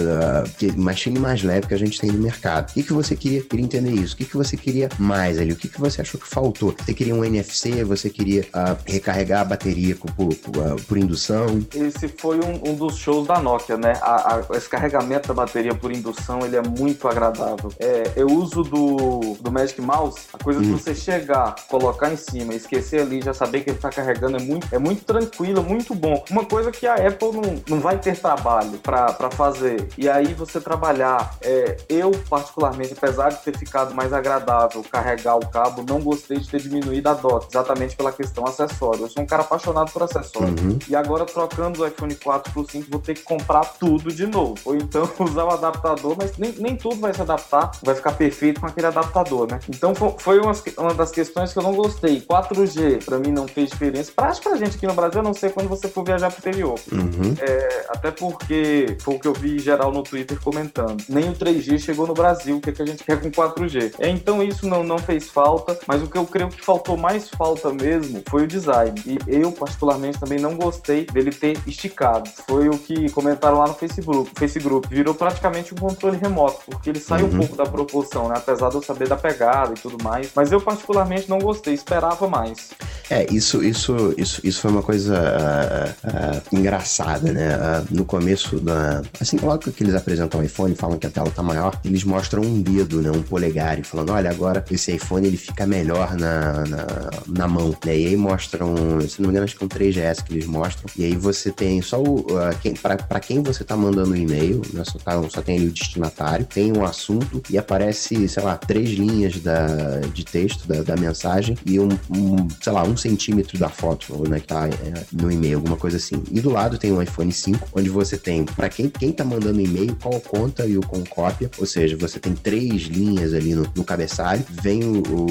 mais 0.81 1.01
fino 1.01 1.17
e 1.17 1.21
mais 1.21 1.43
leve 1.43 1.67
que 1.67 1.75
a 1.75 1.79
gente 1.79 2.01
tem 2.01 2.11
no 2.11 2.19
mercado. 2.19 2.71
O 2.71 2.75
que 2.75 2.83
que 2.83 2.93
você 2.93 3.17
queria, 3.17 3.43
queria 3.43 3.65
entender 3.65 3.91
isso? 3.93 4.15
O 4.15 4.17
que 4.19 4.25
que 4.25 4.37
você 4.37 4.57
queria 4.57 4.89
mais 4.99 5.39
ali? 5.39 5.53
O 5.53 5.57
que 5.57 5.69
que 5.69 5.81
você 5.81 6.01
achou 6.01 6.21
que 6.21 6.29
faltou? 6.29 6.75
Você 6.85 6.95
queria 6.95 7.15
um 7.15 7.25
NFC? 7.25 7.85
Você 7.85 8.11
queria 8.11 8.47
ah, 8.53 8.77
recarregar 8.87 9.41
a 9.43 9.45
bateria 9.45 9.95
por, 9.97 10.11
por, 10.13 10.35
ah, 10.63 10.77
por 10.87 10.99
indução? 10.99 11.65
Esse 11.75 12.09
foi 12.09 12.39
um, 12.41 12.71
um 12.71 12.75
dos 12.75 12.97
shows 12.97 13.27
da 13.27 13.41
Nokia, 13.41 13.77
né? 13.77 13.95
A- 14.03 14.37
a- 14.51 14.57
esse 14.57 14.69
carregamento 14.69 15.29
da 15.29 15.35
bateria 15.35 15.75
por 15.75 15.91
indução, 15.93 16.41
ele 16.45 16.57
é 16.57 16.63
muito 16.63 17.07
agradável. 17.09 17.73
É, 17.79 18.13
eu 18.17 18.27
uso 18.29 18.63
do, 18.63 19.37
do 19.41 19.51
Magic 19.53 19.81
Mouse, 19.81 20.21
a 20.33 20.39
coisa 20.43 20.61
de 20.61 20.69
Hum. 20.69 20.77
você 20.77 20.95
chegar, 20.95 21.55
colocar 21.69 22.13
em 22.13 22.17
cima, 22.17 22.55
esquecer 22.55 23.01
ali, 23.01 23.21
já 23.23 23.35
saber 23.35 23.61
que 23.63 23.71
ele 23.71 23.79
tá 23.79 23.91
carregando, 23.91 24.37
é 24.37 24.41
muito, 24.41 24.67
é 24.73 24.79
muito 24.79 25.05
tranquilo, 25.05 25.63
muito 25.63 25.95
bom. 25.95 26.25
Uma 26.31 26.45
coisa 26.45 26.71
que 26.71 26.87
a 26.87 26.95
Apple 26.95 27.33
não, 27.33 27.54
não 27.69 27.81
vai 27.81 27.99
ter 27.99 28.19
trabalho 28.19 28.79
pra 28.79 29.31
fazer. 29.31 29.89
E 29.97 30.09
aí 30.09 30.35
você 30.35 30.61
trabalhar, 30.61 31.37
é, 31.43 31.77
eu 31.89 32.13
particularmente, 32.29 32.95
apesar 32.97 33.31
de 33.31 33.43
ter 33.43 33.57
ficado 33.57 33.95
mais 33.95 34.13
agradável 34.13 34.85
carregar 34.91 35.37
o 35.37 35.47
cabo, 35.49 35.85
não 35.89 36.01
gostei 36.01 36.39
de 36.39 36.49
ter 36.49 36.61
diminuído 36.61 37.09
a 37.09 37.15
DOT, 37.15 37.49
exatamente 37.51 37.97
pela 37.97 38.13
questão 38.13 38.47
acessória. 38.47 39.07
sou 39.09 39.23
um 39.23 39.27
cara 39.27 39.43
apaixonado 39.43 39.91
por 39.93 40.03
acessórios. 40.03 40.61
Uhum. 40.61 40.79
E 40.89 40.97
agora, 40.97 41.25
trocando 41.25 41.79
do 41.79 41.87
iPhone 41.87 42.15
4 42.15 42.53
pro 42.53 42.69
5, 42.69 42.91
vou 42.91 43.01
ter 43.01 43.15
que 43.15 43.23
comprar 43.23 43.65
tudo 43.65 44.13
de 44.13 44.27
novo. 44.27 44.55
Ou 44.65 44.77
então 44.77 45.09
usar 45.21 45.45
o 45.45 45.51
adaptador, 45.51 46.17
mas 46.19 46.37
nem, 46.39 46.53
nem 46.53 46.77
tudo 46.77 46.97
vai 46.97 47.13
se 47.13 47.21
adaptar, 47.21 47.73
vai 47.83 47.95
ficar 47.95 48.13
perfeito 48.13 48.61
com 48.61 48.67
aquele 48.67 48.87
adaptador, 48.87 49.51
né? 49.51 49.59
Então 49.69 49.95
foi 49.95 50.41
uma, 50.41 50.53
uma 50.79 50.95
das 50.95 51.11
questões 51.11 51.53
que 51.53 51.59
eu 51.59 51.63
não 51.63 51.75
gostei. 51.75 52.21
4G, 52.21 53.05
pra 53.05 53.19
mim, 53.19 53.31
não 53.31 53.47
fez 53.47 53.71
diferença. 53.71 54.13
Prático 54.15 54.49
pra 54.49 54.59
gente 54.59 54.77
aqui 54.77 54.87
no 54.87 54.95
Brasil, 54.95 55.21
a 55.21 55.23
não 55.23 55.35
ser 55.35 55.53
quando 55.53 55.69
você 55.69 55.89
for 55.89 56.05
viajar 56.05 56.31
pro 56.31 56.39
interior. 56.39 56.79
Uhum. 56.93 57.35
É, 57.45 57.87
até 57.91 58.11
porque 58.11 58.97
foi 59.01 59.17
o 59.17 59.19
que 59.19 59.29
eu 59.29 59.35
vi 59.35 59.59
geral 59.59 59.93
no 59.93 60.03
Twitter 60.03 60.41
comentando. 60.41 61.05
Nem 61.09 61.29
o 61.29 61.35
3G 61.35 61.79
chegou 61.79 62.07
no 62.07 62.15
Brasil, 62.15 62.57
o 62.57 62.61
que, 62.61 62.71
é 62.71 62.73
que 62.73 62.83
a 62.83 62.87
gente 62.87 63.05
quer 63.05 63.21
com 63.21 63.31
4G. 63.31 63.95
É, 63.99 64.09
então 64.09 64.43
isso 64.43 64.67
não, 64.67 64.83
não 64.83 64.99
fez 64.99 65.29
falta, 65.29 65.79
mas 65.87 66.03
o 66.03 66.07
que 66.07 66.17
eu 66.17 66.25
creio 66.25 66.49
que 66.49 66.65
faltou 66.65 66.97
mais 66.97 67.29
falta 67.29 67.71
mesmo 67.73 68.23
foi 68.29 68.45
o 68.45 68.47
design. 68.47 68.95
E 69.07 69.19
eu, 69.27 69.53
particularmente, 69.53 70.19
também 70.19 70.39
não 70.39 70.57
gostei 70.57 71.05
dele 71.05 71.31
ter 71.31 71.59
esticado. 71.67 72.31
Foi 72.47 72.69
o 72.69 72.79
que 72.79 73.11
comentaram 73.11 73.59
lá 73.59 73.67
no 73.67 73.75
Facebook. 73.75 74.31
Facebook 74.39 74.89
virou 74.89 75.15
praticamente 75.15 75.75
um 75.75 75.77
controle 75.77 76.17
remoto, 76.17 76.63
porque 76.67 76.91
ele 76.91 77.01
sai 77.01 77.23
uhum. 77.23 77.29
um 77.29 77.39
pouco 77.39 77.57
da 77.57 77.67
proporção, 77.67 78.29
né? 78.29 78.35
Apesar 78.37 78.71
de 78.71 78.77
eu 78.77 78.83
saber 78.83 79.09
da 79.09 79.17
pegada 79.17 79.73
e 79.73 79.81
tudo 79.81 80.03
mais. 80.03 80.31
Mas 80.35 80.51
eu, 80.51 80.61
particularmente, 80.61 81.29
não 81.29 81.39
gostei, 81.39 81.75
esperava 81.75 82.27
mais. 82.27 82.71
É, 83.11 83.27
isso, 83.33 83.63
isso, 83.63 84.15
isso, 84.17 84.41
isso 84.43 84.61
foi 84.61 84.71
uma 84.71 84.83
coisa 84.83 85.15
uh, 85.15 86.09
uh, 86.09 86.59
engraçada, 86.59 87.33
né? 87.33 87.57
Uh, 87.57 87.87
no 87.91 88.05
começo 88.05 88.59
da. 88.59 89.03
Assim, 89.21 89.37
logo 89.39 89.71
que 89.71 89.83
eles 89.83 89.95
apresentam 89.95 90.41
o 90.41 90.43
iPhone, 90.43 90.75
falam 90.75 90.99
que 90.99 91.07
a 91.07 91.11
tela 91.11 91.31
tá 91.31 91.43
maior, 91.43 91.79
eles 91.85 92.03
mostram 92.03 92.43
um 92.43 92.63
dedo, 92.63 93.03
né? 93.03 93.11
Um 93.11 93.23
polegar, 93.23 93.79
e 93.79 93.83
falando: 93.83 94.11
olha, 94.11 94.31
agora 94.31 94.65
esse 94.71 94.93
iPhone 94.93 95.27
ele 95.27 95.37
fica 95.37 95.67
melhor 95.67 96.17
na, 96.17 96.65
na, 96.65 96.87
na 97.27 97.49
mão? 97.49 97.77
E 97.85 97.91
aí 97.91 98.17
mostram, 98.17 98.75
se 99.07 99.21
não 99.21 99.29
me 99.29 99.33
engano, 99.33 99.45
acho 99.45 99.57
que 99.57 99.63
é 99.63 99.67
um 99.67 99.69
3GS 99.69 100.25
que 100.25 100.33
eles 100.33 100.47
mostram. 100.47 100.91
E 100.97 101.05
aí 101.05 101.15
você 101.15 101.51
tem 101.51 101.83
só 101.83 102.03
o. 102.03 102.25
quem, 102.63 102.75
pra, 102.75 102.97
pra 102.97 103.21
quem 103.21 103.43
você 103.43 103.63
tá 103.65 103.77
mandando 103.77 104.13
o 104.13 104.17
e-mail, 104.17 104.63
né? 104.73 104.83
Só, 104.85 104.99
tá, 104.99 105.23
só 105.29 105.43
tem 105.43 105.59
ali 105.59 105.69
o 105.69 105.73
destinatário, 105.73 106.47
tem 106.47 106.73
um 106.77 106.85
assunto 106.85 107.43
e 107.51 107.59
aparece, 107.59 108.27
sei 108.29 108.43
lá, 108.43 108.57
três 108.57 108.91
linhas 108.91 109.39
da, 109.41 110.01
de 110.13 110.25
texto 110.25 110.67
da, 110.67 110.83
da 110.83 110.97
mensagem 110.97 111.57
e 111.67 111.79
um, 111.79 111.89
um, 112.11 112.49
sei 112.63 112.73
lá, 112.73 112.83
um 112.83 112.94
um 112.95 112.97
centímetro 112.97 113.59
da 113.59 113.69
foto, 113.69 114.29
né, 114.29 114.41
que 114.41 114.47
tá 114.47 114.69
é, 114.69 115.05
no 115.13 115.31
e-mail, 115.31 115.57
alguma 115.57 115.77
coisa 115.77 115.97
assim. 115.97 116.23
E 116.31 116.41
do 116.41 116.51
lado 116.51 116.79
tem 116.79 116.93
um 116.93 117.03
iPhone 117.03 117.33
5, 117.33 117.69
onde 117.75 117.91
você 117.91 118.17
tem, 118.17 118.45
para 118.45 118.69
quem, 118.69 118.89
quem 118.89 119.13
tá 119.13 119.25
mandando 119.25 119.61
e-mail, 119.61 119.97
qual 120.01 120.21
conta 120.21 120.65
e 120.65 120.79
o 120.79 120.81
com 120.81 121.03
cópia, 121.05 121.51
ou 121.59 121.67
seja, 121.67 121.97
você 121.97 122.19
tem 122.19 122.35
três 122.35 122.83
linhas 122.83 123.35
ali 123.35 123.55
no, 123.55 123.67
no 123.75 123.85
cabeçalho, 123.85 124.45
vem 124.63 124.85
o, 124.85 125.03
o, 125.09 125.25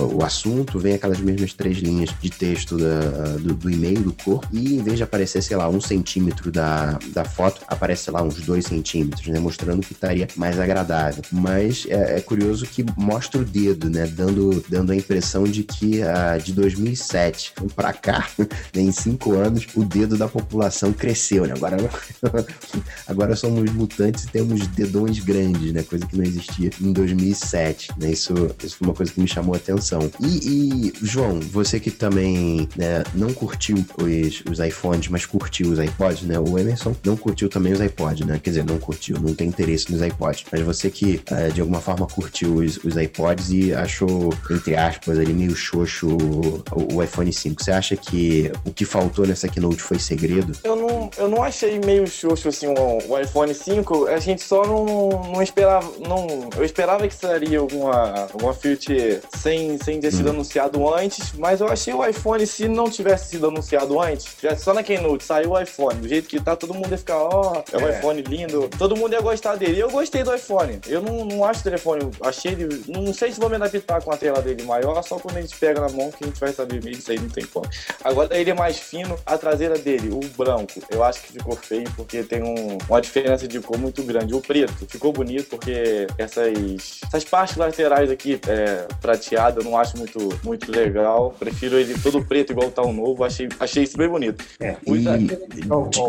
o, 0.00 0.16
o, 0.16 0.24
assunto, 0.24 0.78
vem 0.78 0.94
aquelas 0.94 1.18
mesmas 1.18 1.52
três 1.52 1.78
linhas 1.78 2.10
de 2.20 2.30
texto 2.30 2.76
da, 2.76 3.36
do, 3.38 3.54
do, 3.54 3.70
e-mail, 3.70 4.00
do 4.00 4.12
corpo, 4.12 4.46
e 4.52 4.76
em 4.76 4.82
vez 4.82 4.96
de 4.96 5.02
aparecer, 5.02 5.42
sei 5.42 5.56
lá, 5.56 5.68
um 5.68 5.80
centímetro 5.80 6.50
da, 6.50 6.98
da 7.12 7.24
foto, 7.24 7.62
aparece, 7.66 8.10
lá, 8.10 8.22
uns 8.22 8.40
dois 8.42 8.66
centímetros, 8.66 9.26
né, 9.26 9.40
mostrando 9.40 9.80
que 9.80 9.92
estaria 9.92 10.28
mais 10.36 10.58
agradável. 10.58 11.22
Mas 11.32 11.86
é, 11.88 12.18
é 12.18 12.20
curioso 12.20 12.66
que 12.66 12.84
mostra 12.96 13.40
o 13.40 13.44
dedo, 13.44 13.90
né, 13.90 14.06
dando, 14.06 14.64
dando 14.68 14.92
a 14.92 14.96
impressão 14.96 15.44
de 15.44 15.62
que 15.62 16.02
de 16.42 16.52
2007 16.52 17.54
para 17.74 17.92
cá, 17.92 18.28
em 18.74 18.92
cinco 18.92 19.34
anos, 19.34 19.66
o 19.74 19.84
dedo 19.84 20.16
da 20.16 20.28
população 20.28 20.92
cresceu, 20.92 21.46
né? 21.46 21.54
Agora, 21.54 21.76
agora 23.06 23.36
somos 23.36 23.70
mutantes 23.72 24.24
e 24.24 24.28
temos 24.28 24.66
dedões 24.68 25.18
grandes, 25.18 25.72
né? 25.72 25.82
Coisa 25.82 26.06
que 26.06 26.16
não 26.16 26.24
existia 26.24 26.70
em 26.80 26.92
2007, 26.92 27.92
né? 27.98 28.10
Isso, 28.10 28.32
isso 28.62 28.76
foi 28.76 28.88
uma 28.88 28.94
coisa 28.94 29.12
que 29.12 29.20
me 29.20 29.28
chamou 29.28 29.54
a 29.54 29.58
atenção. 29.58 30.10
E, 30.20 30.88
e 30.88 30.92
João, 31.02 31.40
você 31.40 31.78
que 31.80 31.90
também 31.90 32.68
né, 32.76 33.02
não 33.14 33.32
curtiu 33.32 33.76
os, 33.76 34.42
os 34.50 34.58
iPhones, 34.58 35.08
mas 35.08 35.26
curtiu 35.26 35.70
os 35.70 35.78
iPods, 35.78 36.22
né? 36.22 36.38
O 36.38 36.58
Emerson 36.58 36.94
não 37.04 37.16
curtiu 37.16 37.48
também 37.48 37.72
os 37.72 37.80
iPods, 37.80 38.26
né? 38.26 38.40
Quer 38.42 38.50
dizer, 38.50 38.64
não 38.64 38.78
curtiu, 38.78 39.18
não 39.20 39.34
tem 39.34 39.48
interesse 39.48 39.90
nos 39.90 40.02
iPods. 40.02 40.44
Mas 40.50 40.60
você 40.62 40.90
que, 40.90 41.20
uh, 41.30 41.52
de 41.52 41.60
alguma 41.60 41.80
forma, 41.80 42.06
curtiu 42.06 42.56
os, 42.56 42.78
os 42.84 42.96
iPods 42.96 43.50
e 43.50 43.72
achou, 43.72 44.32
entre 44.50 44.76
aspas, 44.76 45.18
ali 45.18 45.32
meio 45.32 45.54
xoxo 45.54 46.01
o, 46.06 46.62
o 46.94 47.02
iPhone 47.02 47.32
5. 47.32 47.62
Você 47.62 47.72
acha 47.72 47.96
que 47.96 48.50
o 48.64 48.72
que 48.72 48.84
faltou 48.84 49.26
nessa 49.26 49.48
keynote 49.48 49.82
foi 49.82 49.98
segredo? 49.98 50.52
Eu 50.64 50.76
não, 50.76 51.10
eu 51.16 51.28
não 51.28 51.42
achei 51.42 51.78
meio 51.84 52.06
xoxo 52.06 52.48
assim 52.48 52.66
o, 52.66 52.98
o 53.08 53.18
iPhone 53.18 53.54
5. 53.54 54.06
A 54.08 54.18
gente 54.18 54.42
só 54.42 54.66
não, 54.66 55.08
não 55.32 55.42
esperava. 55.42 55.90
Não, 56.00 56.48
eu 56.56 56.64
esperava 56.64 57.06
que 57.06 57.14
seria 57.14 57.58
alguma, 57.58 58.28
alguma 58.32 58.54
feature 58.54 59.20
sem, 59.36 59.78
sem 59.78 60.00
ter 60.00 60.10
sido 60.10 60.26
hum. 60.28 60.32
anunciado 60.32 60.94
antes, 60.94 61.32
mas 61.38 61.60
eu 61.60 61.68
achei 61.68 61.92
o 61.94 62.04
iPhone, 62.06 62.46
se 62.46 62.68
não 62.68 62.90
tivesse 62.90 63.30
sido 63.30 63.48
anunciado 63.48 64.00
antes, 64.00 64.26
só 64.58 64.72
na 64.72 64.82
keynote, 64.82 65.24
saiu 65.24 65.50
o 65.50 65.60
iPhone, 65.60 66.00
do 66.00 66.08
jeito 66.08 66.28
que 66.28 66.40
tá, 66.40 66.56
todo 66.56 66.74
mundo 66.74 66.90
ia 66.90 66.98
ficar, 66.98 67.18
ó, 67.18 67.52
oh, 67.52 67.76
é 67.76 67.82
um 67.82 67.88
é. 67.88 67.98
iPhone 67.98 68.22
lindo. 68.22 68.68
Todo 68.78 68.96
mundo 68.96 69.12
ia 69.12 69.20
gostar 69.20 69.56
dele. 69.56 69.76
E 69.76 69.80
eu 69.80 69.90
gostei 69.90 70.22
do 70.22 70.34
iPhone. 70.34 70.80
Eu 70.86 71.02
não, 71.02 71.24
não 71.24 71.44
acho 71.44 71.60
o 71.60 71.64
telefone, 71.64 72.10
achei 72.22 72.52
ele. 72.52 72.84
Não 72.88 73.12
sei 73.12 73.32
se 73.32 73.40
vou 73.40 73.48
me 73.48 73.56
adaptar 73.56 74.02
com 74.02 74.12
a 74.12 74.16
tela 74.16 74.40
dele 74.40 74.62
maior, 74.62 75.02
só 75.02 75.18
quando 75.18 75.36
a 75.36 75.40
gente 75.40 75.56
pega 75.56 75.80
na 75.80 75.88
mão 75.92 76.10
que 76.10 76.24
a 76.24 76.26
gente 76.26 76.40
vai 76.40 76.52
saber 76.52 76.82
mesmo, 76.82 76.98
isso 76.98 77.10
aí 77.10 77.18
não 77.18 77.28
tem 77.28 77.44
como. 77.46 77.66
Agora 78.02 78.36
ele 78.36 78.50
é 78.50 78.54
mais 78.54 78.78
fino, 78.78 79.18
a 79.24 79.38
traseira 79.38 79.78
dele, 79.78 80.10
o 80.10 80.20
branco, 80.36 80.82
eu 80.90 81.02
acho 81.04 81.22
que 81.22 81.32
ficou 81.32 81.56
feio 81.56 81.90
porque 81.96 82.22
tem 82.22 82.42
um, 82.42 82.78
uma 82.88 83.00
diferença 83.00 83.46
de 83.46 83.60
cor 83.60 83.78
muito 83.78 84.02
grande. 84.02 84.34
O 84.34 84.40
preto 84.40 84.86
ficou 84.88 85.12
bonito 85.12 85.48
porque 85.48 86.06
essas, 86.18 87.00
essas 87.06 87.24
partes 87.24 87.56
laterais 87.56 88.10
aqui, 88.10 88.40
é, 88.48 88.86
prateado, 89.00 89.60
eu 89.60 89.64
não 89.64 89.76
acho 89.76 89.96
muito, 89.96 90.18
muito 90.42 90.70
legal. 90.70 91.34
Prefiro 91.38 91.78
ele 91.78 91.94
todo 92.00 92.24
preto 92.24 92.52
igual 92.52 92.70
tá 92.70 92.82
o 92.82 92.92
novo, 92.92 93.24
achei, 93.24 93.48
achei 93.60 93.82
isso 93.82 93.96
bem 93.96 94.08
bonito. 94.08 94.44
É, 94.60 94.76
e... 94.86 94.98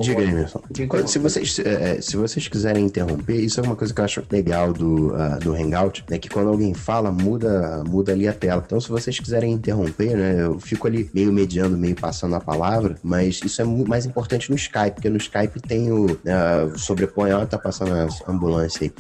Diga 0.01 0.21
aí, 0.21 0.29
Emerson. 0.29 0.61
Se 1.07 1.19
vocês, 1.19 1.59
é, 1.59 2.01
se 2.01 2.17
vocês 2.17 2.47
quiserem 2.47 2.85
interromper, 2.85 3.35
isso 3.35 3.59
é 3.59 3.63
uma 3.63 3.75
coisa 3.75 3.93
que 3.93 3.99
eu 3.99 4.05
acho 4.05 4.23
legal 4.31 4.73
do, 4.73 5.13
uh, 5.13 5.39
do 5.39 5.53
Hangout, 5.53 6.03
né? 6.09 6.17
Que 6.17 6.29
quando 6.29 6.49
alguém 6.49 6.73
fala, 6.73 7.11
muda, 7.11 7.83
muda 7.85 8.11
ali 8.11 8.27
a 8.27 8.33
tela. 8.33 8.63
Então, 8.65 8.79
se 8.79 8.89
vocês 8.89 9.19
quiserem 9.19 9.51
interromper, 9.51 9.73
interromper, 9.74 10.15
né? 10.15 10.44
Eu 10.44 10.60
fico 10.60 10.88
ali 10.88 11.10
meio 11.13 11.34
mediando, 11.34 11.77
meio 11.77 11.96
passando 11.96 12.36
a 12.36 12.39
palavra, 12.39 12.96
mas 13.03 13.39
isso 13.44 13.62
é 13.62 13.65
mais 13.65 14.06
importante 14.06 14.50
no 14.50 14.56
Skype, 14.56 14.92
porque 14.92 15.10
no 15.10 15.18
Skype 15.18 15.60
tem 15.62 15.92
o 15.92 16.06
uh, 16.06 16.77
sobrepõe, 16.77 17.32
ó, 17.32 17.46
tá 17.46 17.58
passando 17.58 17.94
a 17.94 18.32
ambulância 18.32 18.86
aí, 18.86 18.94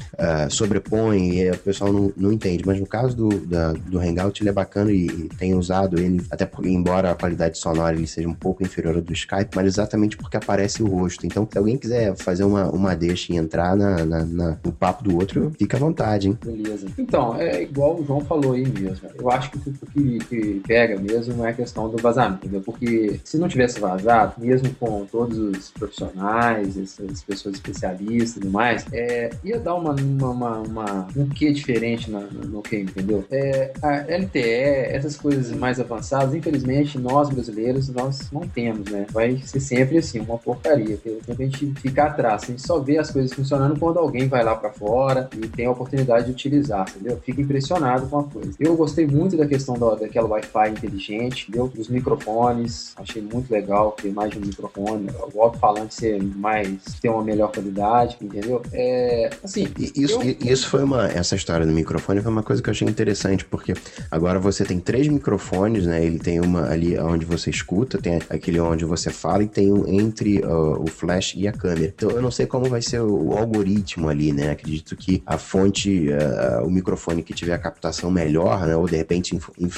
uh, 0.47 0.51
sobrepõe 0.51 1.39
e 1.39 1.51
o 1.51 1.57
pessoal 1.57 1.93
não, 1.93 2.11
não 2.17 2.31
entende, 2.31 2.63
mas 2.65 2.79
no 2.79 2.85
caso 2.85 3.15
do, 3.15 3.29
da, 3.45 3.73
do 3.73 3.99
Hangout 3.99 4.41
ele 4.41 4.49
é 4.49 4.53
bacana 4.53 4.91
e, 4.91 5.05
e 5.05 5.29
tem 5.37 5.53
usado 5.53 5.99
ele, 5.99 6.25
até 6.29 6.45
porque, 6.45 6.69
embora 6.69 7.11
a 7.11 7.15
qualidade 7.15 7.57
sonora 7.57 7.95
ele 7.95 8.07
seja 8.07 8.27
um 8.27 8.33
pouco 8.33 8.63
inferior 8.63 8.95
ao 8.95 9.01
do 9.01 9.13
Skype, 9.13 9.55
mas 9.55 9.65
exatamente 9.67 10.17
porque 10.17 10.37
aparece 10.37 10.81
o 10.81 10.87
rosto. 10.87 11.25
Então, 11.25 11.47
se 11.51 11.57
alguém 11.57 11.77
quiser 11.77 12.15
fazer 12.15 12.43
uma, 12.43 12.69
uma 12.69 12.95
deixa 12.95 13.33
e 13.33 13.37
entrar 13.37 13.75
na, 13.75 14.05
na, 14.05 14.25
na, 14.25 14.57
no 14.63 14.71
papo 14.71 15.03
do 15.03 15.15
outro, 15.17 15.51
fica 15.57 15.77
à 15.77 15.79
vontade, 15.79 16.29
hein? 16.29 16.37
Beleza. 16.43 16.87
Então, 16.97 17.35
é 17.35 17.63
igual 17.63 17.99
o 17.99 18.05
João 18.05 18.21
falou 18.21 18.53
aí 18.53 18.65
mesmo. 18.67 19.09
Eu 19.15 19.29
acho 19.29 19.51
que 19.51 19.57
o 19.57 19.85
que, 19.87 20.19
que 20.19 20.62
pega 20.65 20.99
mesmo 20.99 21.45
é 21.45 21.53
questão 21.53 21.89
do 21.89 21.97
vazamento, 22.01 22.45
entendeu? 22.45 22.61
Porque 22.61 23.19
se 23.23 23.37
não 23.37 23.47
tivesse 23.47 23.79
vazado, 23.79 24.33
mesmo 24.37 24.73
com 24.75 25.05
todos 25.05 25.37
os 25.37 25.71
profissionais, 25.71 26.77
essas 26.77 27.23
pessoas 27.23 27.55
especialistas 27.55 28.37
e 28.37 28.39
tudo 28.41 28.51
mais, 28.51 28.85
é, 28.91 29.29
ia 29.43 29.59
dar 29.59 29.75
uma, 29.75 29.93
uma, 29.93 30.29
uma, 30.29 30.57
uma, 30.59 31.07
um 31.15 31.27
quê 31.29 31.51
diferente 31.51 32.09
no, 32.09 32.21
no 32.21 32.61
que, 32.61 32.77
entendeu? 32.77 33.25
É, 33.29 33.73
a 33.81 33.97
LTE, 34.17 34.39
essas 34.39 35.17
coisas 35.17 35.51
mais 35.51 35.79
avançadas, 35.79 36.33
infelizmente, 36.33 36.97
nós 36.97 37.29
brasileiros, 37.29 37.89
nós 37.89 38.31
não 38.31 38.41
temos, 38.41 38.89
né? 38.89 39.05
Vai 39.11 39.37
ser 39.39 39.59
sempre 39.59 39.97
assim, 39.97 40.19
uma 40.19 40.37
porcaria. 40.37 40.97
Pelo 40.97 41.17
tempo 41.17 41.41
a 41.41 41.45
gente 41.45 41.73
fica 41.81 42.05
atrás, 42.05 42.43
a 42.43 42.45
gente 42.47 42.61
só 42.61 42.79
vê 42.79 42.97
as 42.97 43.11
coisas 43.11 43.33
funcionando 43.33 43.79
quando 43.79 43.99
alguém 43.99 44.27
vai 44.27 44.43
lá 44.43 44.55
para 44.55 44.71
fora 44.71 45.29
e 45.35 45.47
tem 45.47 45.65
a 45.65 45.71
oportunidade 45.71 46.25
de 46.25 46.31
utilizar, 46.31 46.85
entendeu? 46.89 47.19
Fica 47.23 47.41
impressionado 47.41 48.07
com 48.07 48.19
a 48.19 48.23
coisa. 48.23 48.51
Eu 48.59 48.75
gostei 48.75 49.05
muito 49.05 49.35
da 49.35 49.45
questão 49.45 49.75
da, 49.75 49.95
daquela 49.95 50.27
Wi-Fi 50.27 50.52
Wi-Fi 50.53 50.71
inteligente, 50.71 51.51
deu 51.51 51.71
os 51.77 51.89
microfones, 51.89 52.93
achei 52.95 53.21
muito 53.21 53.51
legal 53.51 53.91
ter 53.91 54.11
mais 54.11 54.31
de 54.31 54.37
um 54.37 54.41
microfone, 54.41 55.09
o 55.33 55.41
alto-falante 55.41 55.93
ser 55.93 56.21
mais, 56.21 56.81
ter 57.01 57.09
uma 57.09 57.23
melhor 57.23 57.51
qualidade, 57.51 58.17
entendeu? 58.21 58.61
É, 58.71 59.29
assim... 59.43 59.67
Isso, 59.79 60.21
eu... 60.21 60.37
isso 60.41 60.69
foi 60.69 60.83
uma, 60.83 61.07
essa 61.07 61.35
história 61.35 61.65
do 61.65 61.71
microfone 61.71 62.21
foi 62.21 62.31
uma 62.31 62.43
coisa 62.43 62.61
que 62.61 62.69
eu 62.69 62.71
achei 62.71 62.87
interessante, 62.87 63.45
porque 63.45 63.73
agora 64.09 64.39
você 64.39 64.63
tem 64.63 64.79
três 64.79 65.07
microfones, 65.07 65.85
né? 65.85 66.03
Ele 66.03 66.19
tem 66.19 66.39
uma 66.39 66.69
ali 66.69 66.97
onde 66.97 67.25
você 67.25 67.49
escuta, 67.49 67.97
tem 67.97 68.19
aquele 68.29 68.59
onde 68.59 68.85
você 68.85 69.09
fala 69.09 69.43
e 69.43 69.47
tem 69.47 69.71
um 69.71 69.87
entre 69.87 70.39
uh, 70.39 70.81
o 70.81 70.87
flash 70.87 71.33
e 71.35 71.47
a 71.47 71.51
câmera. 71.51 71.93
Então 71.95 72.09
eu 72.11 72.21
não 72.21 72.31
sei 72.31 72.45
como 72.45 72.65
vai 72.65 72.81
ser 72.81 73.01
o, 73.01 73.29
o 73.29 73.37
algoritmo 73.37 74.09
ali, 74.09 74.31
né? 74.31 74.51
Acredito 74.51 74.95
que 74.95 75.21
a 75.25 75.37
fonte, 75.37 76.07
uh, 76.09 76.65
o 76.65 76.71
microfone 76.71 77.23
que 77.23 77.33
tiver 77.33 77.53
a 77.53 77.59
captação 77.59 78.11
melhor, 78.11 78.65
né? 78.67 78.75
Ou 78.75 78.87
de 78.87 78.95
repente 78.95 79.37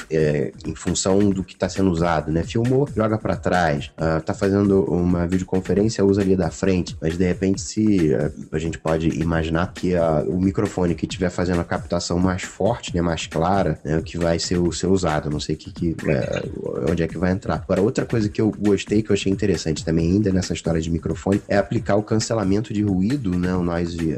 é, 0.09 0.51
em 0.65 0.75
função 0.75 1.29
do 1.29 1.43
que 1.43 1.53
está 1.53 1.67
sendo 1.69 1.91
usado, 1.91 2.31
né? 2.31 2.43
Filmou, 2.43 2.87
joga 2.95 3.17
para 3.17 3.35
trás, 3.35 3.91
uh, 3.97 4.21
tá 4.21 4.33
fazendo 4.33 4.83
uma 4.83 5.27
videoconferência, 5.27 6.05
usa 6.05 6.21
ali 6.21 6.35
da 6.35 6.49
frente, 6.49 6.95
mas 7.01 7.17
de 7.17 7.25
repente 7.25 7.61
se 7.61 8.13
uh, 8.13 8.31
a 8.51 8.59
gente 8.59 8.77
pode 8.77 9.09
imaginar 9.09 9.73
que 9.73 9.95
uh, 9.95 10.29
o 10.29 10.39
microfone 10.39 10.95
que 10.95 11.05
estiver 11.05 11.29
fazendo 11.29 11.61
a 11.61 11.63
captação 11.63 12.19
mais 12.19 12.43
forte, 12.43 12.95
né, 12.95 13.01
mais 13.01 13.27
clara, 13.27 13.79
né, 13.83 14.01
que 14.03 14.17
vai 14.17 14.39
ser 14.39 14.57
o 14.57 14.71
ser 14.71 14.87
usado. 14.87 15.29
Não 15.29 15.39
sei 15.39 15.55
que, 15.55 15.71
que 15.71 15.91
uh, 15.91 16.89
onde 16.89 17.03
é 17.03 17.07
que 17.07 17.17
vai 17.17 17.31
entrar. 17.31 17.55
Agora, 17.55 17.81
outra 17.81 18.05
coisa 18.05 18.29
que 18.29 18.41
eu 18.41 18.51
gostei, 18.57 19.01
que 19.01 19.11
eu 19.11 19.13
achei 19.13 19.31
interessante 19.31 19.83
também, 19.83 20.11
ainda 20.11 20.31
nessa 20.31 20.53
história 20.53 20.81
de 20.81 20.89
microfone, 20.89 21.41
é 21.47 21.57
aplicar 21.57 21.95
o 21.95 22.03
cancelamento 22.03 22.73
de 22.73 22.83
ruído, 22.83 23.37
né? 23.37 23.55
O 23.55 23.63
noise 23.63 24.15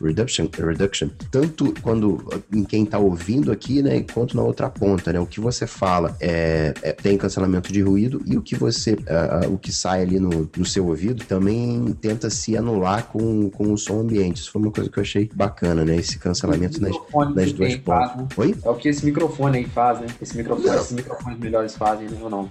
reduction, 0.00 0.48
reduction, 0.58 1.08
tanto 1.30 1.74
quando 1.82 2.42
em 2.52 2.64
quem 2.64 2.84
tá 2.84 2.98
ouvindo 2.98 3.52
aqui, 3.52 3.82
né? 3.82 4.04
Quanto 4.12 4.36
na 4.36 4.42
outra 4.42 4.68
ponta, 4.68 5.12
né? 5.12 5.20
O 5.22 5.26
que 5.26 5.40
você 5.40 5.66
fala 5.66 6.16
é, 6.20 6.74
é 6.82 6.92
tem 6.92 7.16
cancelamento 7.16 7.72
de 7.72 7.80
ruído 7.80 8.22
e 8.26 8.36
o 8.36 8.42
que 8.42 8.56
você, 8.56 8.92
uh, 8.94 9.52
o 9.52 9.58
que 9.58 9.72
sai 9.72 10.02
ali 10.02 10.18
no, 10.18 10.50
no 10.56 10.64
seu 10.64 10.86
ouvido 10.86 11.24
também 11.24 11.96
tenta 12.00 12.28
se 12.30 12.56
anular 12.56 13.06
com, 13.06 13.50
com 13.50 13.72
o 13.72 13.78
som 13.78 14.00
ambiente. 14.00 14.38
Isso 14.38 14.50
foi 14.50 14.62
uma 14.62 14.70
coisa 14.70 14.90
que 14.90 14.98
eu 14.98 15.02
achei 15.02 15.30
bacana, 15.34 15.84
né? 15.84 15.96
Esse 15.96 16.18
cancelamento 16.18 16.80
nas, 16.80 16.94
nas 17.34 17.52
duas 17.52 17.76
pontas. 17.76 18.16
Né? 18.16 18.28
Oi? 18.36 18.54
É 18.64 18.68
o 18.68 18.74
que 18.74 18.88
esse 18.88 19.04
microfone 19.04 19.58
aí 19.58 19.66
faz, 19.66 20.00
né? 20.00 20.06
Esse 20.20 20.36
microfone, 20.36 20.76
esses 20.76 20.92
microfones 20.92 21.38
melhores 21.38 21.74
fazem, 21.74 22.08
né? 22.08 22.18
Ou 22.20 22.30
não? 22.30 22.48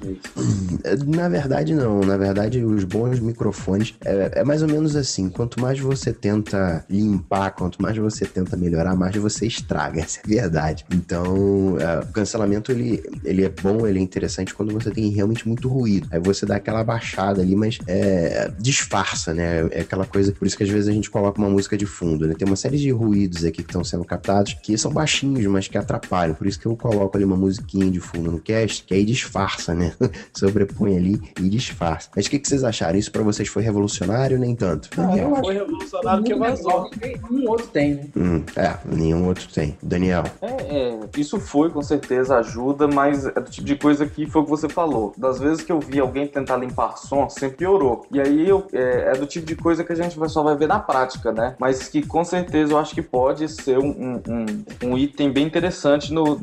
É 0.83 0.95
na 0.95 1.29
verdade, 1.29 1.73
não. 1.73 2.01
Na 2.01 2.17
verdade, 2.17 2.63
os 2.63 2.83
bons 2.83 3.19
microfones 3.19 3.95
é, 4.03 4.31
é, 4.35 4.43
mais 4.43 4.61
ou 4.61 4.67
menos 4.67 4.95
assim. 4.95 5.29
Quanto 5.29 5.59
mais 5.59 5.79
você 5.79 6.13
tenta 6.13 6.85
limpar, 6.89 7.51
quanto 7.51 7.81
mais 7.81 7.97
você 7.97 8.25
tenta 8.25 8.55
melhorar, 8.57 8.95
mais 8.95 9.15
você 9.15 9.45
estraga. 9.45 10.01
Essa 10.01 10.19
é 10.19 10.21
a 10.23 10.41
verdade. 10.41 10.85
Então, 10.91 11.77
é, 11.79 11.99
o 11.99 12.07
cancelamento 12.07 12.60
ele, 12.69 13.01
ele 13.23 13.45
é 13.45 13.49
bom, 13.49 13.87
ele 13.87 13.99
é 13.99 14.01
interessante 14.01 14.53
quando 14.53 14.73
você 14.73 14.91
tem 14.91 15.09
realmente 15.09 15.47
muito 15.47 15.69
ruído. 15.69 16.07
Aí 16.11 16.19
você 16.19 16.45
dá 16.45 16.57
aquela 16.57 16.83
baixada 16.83 17.41
ali, 17.41 17.55
mas 17.55 17.79
é, 17.87 18.51
disfarça, 18.59 19.33
né? 19.33 19.67
É 19.71 19.81
aquela 19.81 20.05
coisa. 20.05 20.31
Por 20.31 20.45
isso 20.45 20.57
que 20.57 20.63
às 20.63 20.69
vezes 20.69 20.89
a 20.89 20.91
gente 20.91 21.09
coloca 21.09 21.39
uma 21.39 21.49
música 21.49 21.77
de 21.77 21.85
fundo, 21.85 22.27
né? 22.27 22.33
Tem 22.37 22.47
uma 22.47 22.55
série 22.55 22.77
de 22.77 22.91
ruídos 22.91 23.43
aqui 23.45 23.63
que 23.63 23.69
estão 23.69 23.83
sendo 23.83 24.03
captados 24.03 24.53
que 24.61 24.77
são 24.77 24.91
baixinhos, 24.91 25.45
mas 25.45 25.67
que 25.67 25.77
atrapalham. 25.77 26.35
Por 26.35 26.47
isso 26.47 26.59
que 26.59 26.65
eu 26.65 26.75
coloco 26.75 27.15
ali 27.15 27.25
uma 27.25 27.37
musiquinha 27.37 27.89
de 27.89 27.99
fundo 27.99 28.31
no 28.31 28.39
cast, 28.39 28.83
que 28.83 28.93
aí 28.93 29.05
disfarça, 29.05 29.73
né? 29.73 29.93
Sobrepõe 30.33 30.97
ali 30.97 31.21
e 31.39 31.49
disfarça. 31.49 32.09
Mas 32.15 32.25
o 32.25 32.29
que, 32.29 32.39
que 32.39 32.47
vocês 32.47 32.63
acharam? 32.63 32.97
Isso 32.97 33.11
para 33.11 33.23
vocês 33.23 33.47
foi 33.47 33.63
revolucionário 33.63 34.37
nem 34.37 34.55
tanto? 34.55 34.89
Ah, 34.97 35.17
eu 35.17 35.35
foi 35.37 35.53
revolucionário 35.55 36.23
que 36.23 36.35
vazou. 36.35 36.89
Nenhum 37.01 37.49
outro 37.49 37.67
tem, 37.67 37.95
né? 37.95 38.05
Hum, 38.15 38.43
é, 38.55 38.77
nenhum 38.85 39.27
outro 39.27 39.47
tem. 39.47 39.77
Daniel. 39.81 40.23
É, 40.41 40.47
é, 40.47 40.99
isso 41.17 41.39
foi, 41.39 41.69
com 41.69 41.81
certeza, 41.81 42.41
ajuda, 42.51 42.87
mas 42.87 43.25
é 43.25 43.31
do 43.31 43.49
tipo 43.49 43.65
de 43.65 43.75
coisa 43.75 44.05
que 44.05 44.25
foi 44.25 44.41
o 44.41 44.43
que 44.43 44.49
você 44.49 44.67
falou. 44.67 45.13
Das 45.17 45.39
vezes 45.39 45.63
que 45.63 45.71
eu 45.71 45.79
vi 45.79 45.99
alguém 45.99 46.27
tentar 46.27 46.57
limpar 46.57 46.97
som, 46.97 47.29
sempre 47.29 47.57
piorou. 47.57 48.05
E 48.11 48.19
aí 48.19 48.47
eu, 48.47 48.67
é, 48.73 49.11
é 49.13 49.13
do 49.13 49.25
tipo 49.25 49.45
de 49.45 49.55
coisa 49.55 49.83
que 49.83 49.93
a 49.93 49.95
gente 49.95 50.17
só 50.29 50.43
vai 50.43 50.55
ver 50.55 50.67
na 50.67 50.79
prática, 50.79 51.31
né? 51.31 51.55
Mas 51.59 51.87
que 51.87 52.05
com 52.05 52.23
certeza 52.23 52.73
eu 52.73 52.77
acho 52.77 52.93
que 52.93 53.01
pode 53.01 53.47
ser 53.47 53.77
um, 53.77 54.21
um, 54.27 54.45
um 54.83 54.97
item 54.97 55.31
bem 55.31 55.45
interessante 55.45 56.13
no, 56.13 56.39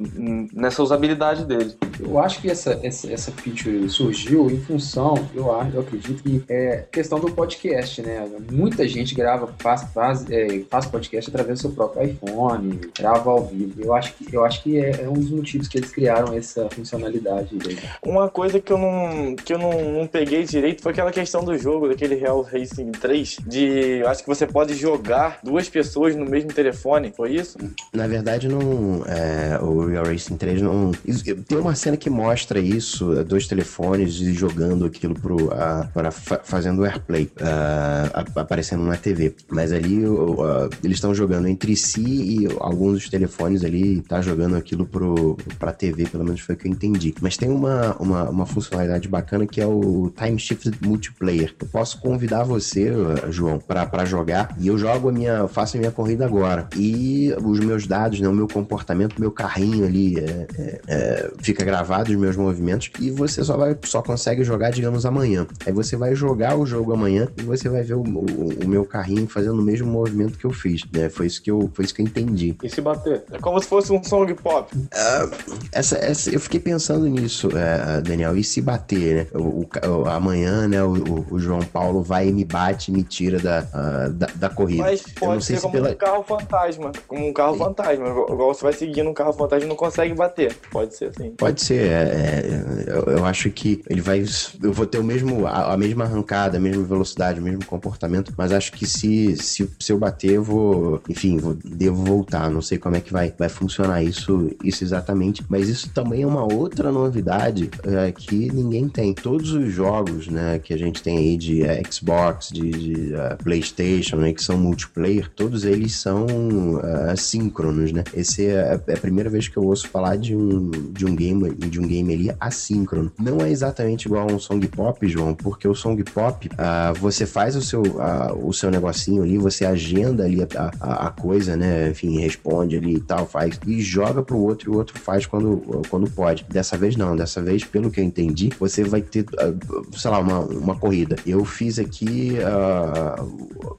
nessa 0.52 0.82
usabilidade 0.82 1.44
dele. 1.44 1.76
Eu 2.00 2.18
acho 2.18 2.40
que 2.40 2.50
essa, 2.50 2.78
essa, 2.82 3.12
essa 3.12 3.32
feature 3.32 3.88
surgiu 3.88 4.50
em 4.50 4.60
função, 4.60 5.14
eu, 5.34 5.54
acho, 5.58 5.76
eu 5.76 5.80
acredito 5.80 6.22
que 6.22 6.42
é 6.48 6.86
questão 6.90 7.18
do 7.18 7.30
podcast, 7.30 8.00
né? 8.02 8.26
Muita 8.50 8.86
gente 8.86 9.14
grava, 9.14 9.52
faz, 9.58 9.82
faz, 9.92 10.30
é, 10.30 10.60
faz 10.70 10.86
podcast 10.86 11.28
através 11.28 11.58
do 11.58 11.62
seu 11.62 11.70
próprio 11.72 12.04
iPhone, 12.04 12.80
grava 12.96 13.30
ao 13.30 13.44
vivo. 13.44 13.82
Eu 13.82 13.94
acho 13.94 14.14
que, 14.14 14.34
eu 14.34 14.44
acho 14.44 14.62
que 14.62 14.78
é, 14.78 15.02
é 15.02 15.08
um 15.08 15.14
dos 15.14 15.30
motivos 15.30 15.68
que 15.68 15.78
eles 15.78 15.90
criaram 15.98 16.32
essa 16.34 16.68
funcionalidade. 16.70 17.56
Dele. 17.56 17.78
Uma 18.04 18.28
coisa 18.28 18.60
que 18.60 18.72
eu 18.72 18.78
não, 18.78 19.34
que 19.34 19.52
eu 19.52 19.58
não, 19.58 19.92
não 19.92 20.06
peguei 20.06 20.44
direito 20.44 20.82
foi 20.82 20.92
aquela 20.92 21.10
questão 21.10 21.44
do 21.44 21.58
jogo, 21.58 21.88
daquele 21.88 22.14
Real 22.14 22.40
Racing 22.42 22.92
3, 22.92 23.38
de 23.46 24.02
acho 24.06 24.22
que 24.22 24.28
você 24.28 24.46
pode 24.46 24.74
jogar 24.74 25.40
duas 25.42 25.68
pessoas 25.68 26.14
no 26.14 26.24
mesmo 26.24 26.52
telefone, 26.52 27.12
foi 27.14 27.32
isso? 27.34 27.58
Na 27.92 28.06
verdade, 28.06 28.48
não. 28.48 29.02
É, 29.06 29.58
o 29.60 29.86
Real 29.86 30.04
Racing 30.04 30.36
3 30.36 30.62
não. 30.62 30.92
Tem 30.92 31.58
uma 31.58 31.74
cena 31.74 31.96
que 31.96 32.08
mostra 32.08 32.60
isso, 32.60 33.18
é, 33.18 33.24
dois 33.24 33.46
telefones 33.46 34.14
jogando 34.14 34.84
aquilo 34.84 35.14
pro, 35.14 35.46
uh, 35.46 35.88
para 35.92 36.10
fazendo 36.10 36.84
airplay, 36.84 37.24
uh, 37.40 38.38
aparecendo 38.40 38.84
na 38.84 38.96
TV. 38.96 39.34
Mas 39.48 39.72
ali 39.72 40.06
uh, 40.06 40.68
eles 40.84 40.96
estão 40.96 41.14
jogando 41.14 41.48
entre 41.48 41.74
si 41.76 42.02
e 42.02 42.48
alguns 42.60 42.94
dos 42.94 43.08
telefones 43.08 43.64
ali 43.64 44.00
tá 44.02 44.20
jogando 44.20 44.56
aquilo 44.56 44.86
pro, 44.86 45.36
pra 45.58 45.72
TV, 45.72 45.87
pelo 45.92 46.24
menos 46.24 46.40
foi 46.40 46.54
o 46.54 46.58
que 46.58 46.66
eu 46.66 46.72
entendi. 46.72 47.14
Mas 47.20 47.36
tem 47.36 47.50
uma, 47.50 47.96
uma, 47.98 48.28
uma 48.28 48.46
funcionalidade 48.46 49.08
bacana 49.08 49.46
que 49.46 49.60
é 49.60 49.66
o 49.66 50.10
Time 50.16 50.38
Shift 50.38 50.70
Multiplayer. 50.84 51.54
Eu 51.60 51.66
posso 51.68 52.00
convidar 52.00 52.44
você, 52.44 52.92
João, 53.30 53.58
para 53.58 54.04
jogar 54.04 54.54
e 54.58 54.68
eu 54.68 54.78
jogo 54.78 55.08
a 55.08 55.12
minha, 55.12 55.48
faço 55.48 55.76
a 55.76 55.80
minha 55.80 55.92
corrida 55.92 56.24
agora. 56.24 56.68
E 56.76 57.32
os 57.42 57.60
meus 57.60 57.86
dados, 57.86 58.20
né, 58.20 58.28
o 58.28 58.32
meu 58.32 58.48
comportamento, 58.48 59.18
meu 59.18 59.30
carrinho 59.30 59.86
ali 59.86 60.18
é, 60.18 60.46
é, 60.56 60.80
é, 60.86 61.30
fica 61.40 61.64
gravado, 61.64 62.10
os 62.10 62.16
meus 62.16 62.36
movimentos, 62.36 62.90
e 63.00 63.10
você 63.10 63.42
só 63.44 63.56
vai 63.56 63.76
só 63.84 64.02
consegue 64.02 64.44
jogar, 64.44 64.70
digamos, 64.70 65.06
amanhã. 65.06 65.46
Aí 65.66 65.72
você 65.72 65.96
vai 65.96 66.14
jogar 66.14 66.56
o 66.56 66.66
jogo 66.66 66.92
amanhã 66.92 67.28
e 67.36 67.42
você 67.42 67.68
vai 67.68 67.82
ver 67.82 67.94
o, 67.94 68.02
o, 68.02 68.64
o 68.64 68.68
meu 68.68 68.84
carrinho 68.84 69.26
fazendo 69.28 69.60
o 69.60 69.62
mesmo 69.62 69.86
movimento 69.90 70.38
que 70.38 70.44
eu 70.44 70.52
fiz. 70.52 70.82
Né? 70.92 71.08
Foi 71.08 71.26
isso 71.26 71.42
que 71.42 71.50
eu, 71.50 71.70
foi 71.72 71.84
isso 71.84 71.94
que 71.94 72.02
eu 72.02 72.06
entendi. 72.06 72.56
E 72.62 72.68
se 72.68 72.80
bater? 72.80 73.24
É 73.30 73.38
como 73.38 73.60
se 73.60 73.68
fosse 73.68 73.92
um 73.92 74.02
song 74.02 74.32
pop. 74.34 74.74
Uh, 74.76 75.77
essa, 75.78 75.96
essa, 75.98 76.30
eu 76.30 76.40
fiquei 76.40 76.58
pensando 76.58 77.06
nisso, 77.06 77.48
uh, 77.48 78.02
Daniel. 78.02 78.36
E 78.36 78.42
se 78.42 78.60
bater, 78.60 79.14
né? 79.14 79.26
O, 79.32 79.64
o 79.64 80.08
amanhã, 80.08 80.66
né, 80.66 80.82
o, 80.82 81.24
o, 81.30 81.38
João 81.38 81.60
Paulo 81.60 82.02
vai 82.02 82.28
e 82.28 82.32
me 82.32 82.44
bate 82.44 82.90
me 82.90 83.04
tira 83.04 83.38
da, 83.38 83.60
uh, 83.60 84.12
da, 84.12 84.26
da, 84.34 84.48
corrida. 84.48 84.82
Mas 84.82 85.02
pode 85.02 85.44
ser 85.44 85.60
como 85.60 85.72
pela... 85.72 85.90
um 85.90 85.94
carro 85.94 86.24
fantasma. 86.24 86.92
Como 87.06 87.28
um 87.28 87.32
carro 87.32 87.56
fantasma. 87.56 88.08
Igual 88.08 88.54
você 88.54 88.64
vai 88.64 88.72
seguindo 88.72 89.08
um 89.08 89.14
carro 89.14 89.32
fantasma 89.32 89.66
e 89.66 89.68
não 89.68 89.76
consegue 89.76 90.14
bater. 90.14 90.52
Pode 90.70 90.96
ser 90.96 91.06
assim. 91.06 91.30
Pode 91.30 91.62
ser. 91.62 91.84
É, 91.84 91.92
é, 91.92 92.84
eu, 92.88 93.18
eu, 93.18 93.24
acho 93.24 93.48
que 93.50 93.80
ele 93.88 94.00
vai. 94.00 94.24
Eu 94.60 94.72
vou 94.72 94.84
ter 94.86 94.98
o 94.98 95.04
mesmo, 95.04 95.46
a, 95.46 95.74
a, 95.74 95.76
mesma 95.76 96.04
arrancada, 96.04 96.56
a 96.56 96.60
mesma 96.60 96.82
velocidade, 96.82 97.38
o 97.38 97.42
mesmo 97.42 97.64
comportamento, 97.64 98.32
mas 98.36 98.50
acho 98.50 98.72
que 98.72 98.84
se, 98.84 99.36
se, 99.36 99.70
se 99.78 99.92
eu 99.92 99.98
bater, 99.98 100.32
eu 100.32 100.42
vou. 100.42 101.00
Enfim, 101.08 101.36
vou, 101.38 101.56
devo 101.64 102.04
voltar. 102.04 102.50
Não 102.50 102.62
sei 102.62 102.78
como 102.78 102.96
é 102.96 103.00
que 103.00 103.12
vai, 103.12 103.32
vai 103.38 103.48
funcionar 103.48 104.02
isso, 104.02 104.50
isso 104.64 104.82
exatamente. 104.82 105.44
Mas 105.48 105.67
isso 105.68 105.90
também 105.90 106.22
é 106.22 106.26
uma 106.26 106.42
outra 106.52 106.90
novidade 106.90 107.70
é, 107.84 108.10
que 108.12 108.50
ninguém 108.52 108.88
tem. 108.88 109.14
Todos 109.14 109.52
os 109.52 109.72
jogos 109.72 110.28
né, 110.28 110.58
que 110.58 110.72
a 110.72 110.76
gente 110.76 111.02
tem 111.02 111.18
aí 111.18 111.36
de 111.36 111.62
é, 111.62 111.82
Xbox, 111.88 112.48
de, 112.48 112.70
de 112.70 113.14
uh, 113.14 113.42
PlayStation, 113.42 114.16
né, 114.16 114.32
que 114.32 114.42
são 114.42 114.56
multiplayer, 114.56 115.30
todos 115.34 115.64
eles 115.64 115.94
são 115.96 116.26
uh, 116.26 117.10
assíncronos, 117.10 117.92
né? 117.92 118.04
Esse 118.14 118.46
é, 118.46 118.80
é 118.86 118.94
a 118.94 118.98
primeira 118.98 119.30
vez 119.30 119.48
que 119.48 119.56
eu 119.56 119.64
ouço 119.64 119.88
falar 119.88 120.16
de 120.16 120.34
um, 120.34 120.70
de 120.70 121.06
um 121.06 121.14
game 121.14 121.54
de 121.54 121.80
um 121.80 121.86
game 121.86 122.14
ali 122.14 122.30
assíncrono. 122.40 123.12
Não 123.18 123.40
é 123.40 123.50
exatamente 123.50 124.06
igual 124.06 124.28
a 124.28 124.32
um 124.32 124.38
song 124.38 124.66
pop, 124.68 125.06
João, 125.08 125.34
porque 125.34 125.66
o 125.66 125.74
song 125.74 126.02
pop 126.04 126.48
uh, 126.48 126.98
você 126.98 127.26
faz 127.26 127.56
o 127.56 127.62
seu, 127.62 127.82
uh, 127.82 128.46
o 128.46 128.52
seu 128.52 128.70
negocinho 128.70 129.22
ali, 129.22 129.38
você 129.38 129.64
agenda 129.64 130.24
ali 130.24 130.42
a, 130.42 130.46
a, 130.80 131.06
a, 131.06 131.10
coisa, 131.10 131.56
né? 131.56 131.90
Enfim, 131.90 132.18
responde 132.20 132.76
ali 132.76 132.96
e 132.96 133.00
tal, 133.00 133.26
faz 133.26 133.58
e 133.66 133.80
joga 133.80 134.22
pro 134.22 134.38
outro 134.38 134.70
e 134.70 134.74
o 134.74 134.76
outro 134.76 134.98
faz 134.98 135.26
quando, 135.26 135.47
quando 135.88 136.10
pode. 136.10 136.44
Dessa 136.48 136.76
vez 136.76 136.96
não, 136.96 137.16
dessa 137.16 137.42
vez, 137.42 137.64
pelo 137.64 137.90
que 137.90 138.00
eu 138.00 138.04
entendi, 138.04 138.50
você 138.58 138.84
vai 138.84 139.02
ter, 139.02 139.22
uh, 139.22 139.96
sei 139.96 140.10
lá, 140.10 140.18
uma, 140.18 140.40
uma 140.40 140.76
corrida. 140.76 141.16
Eu 141.26 141.44
fiz 141.44 141.78
aqui 141.78 142.38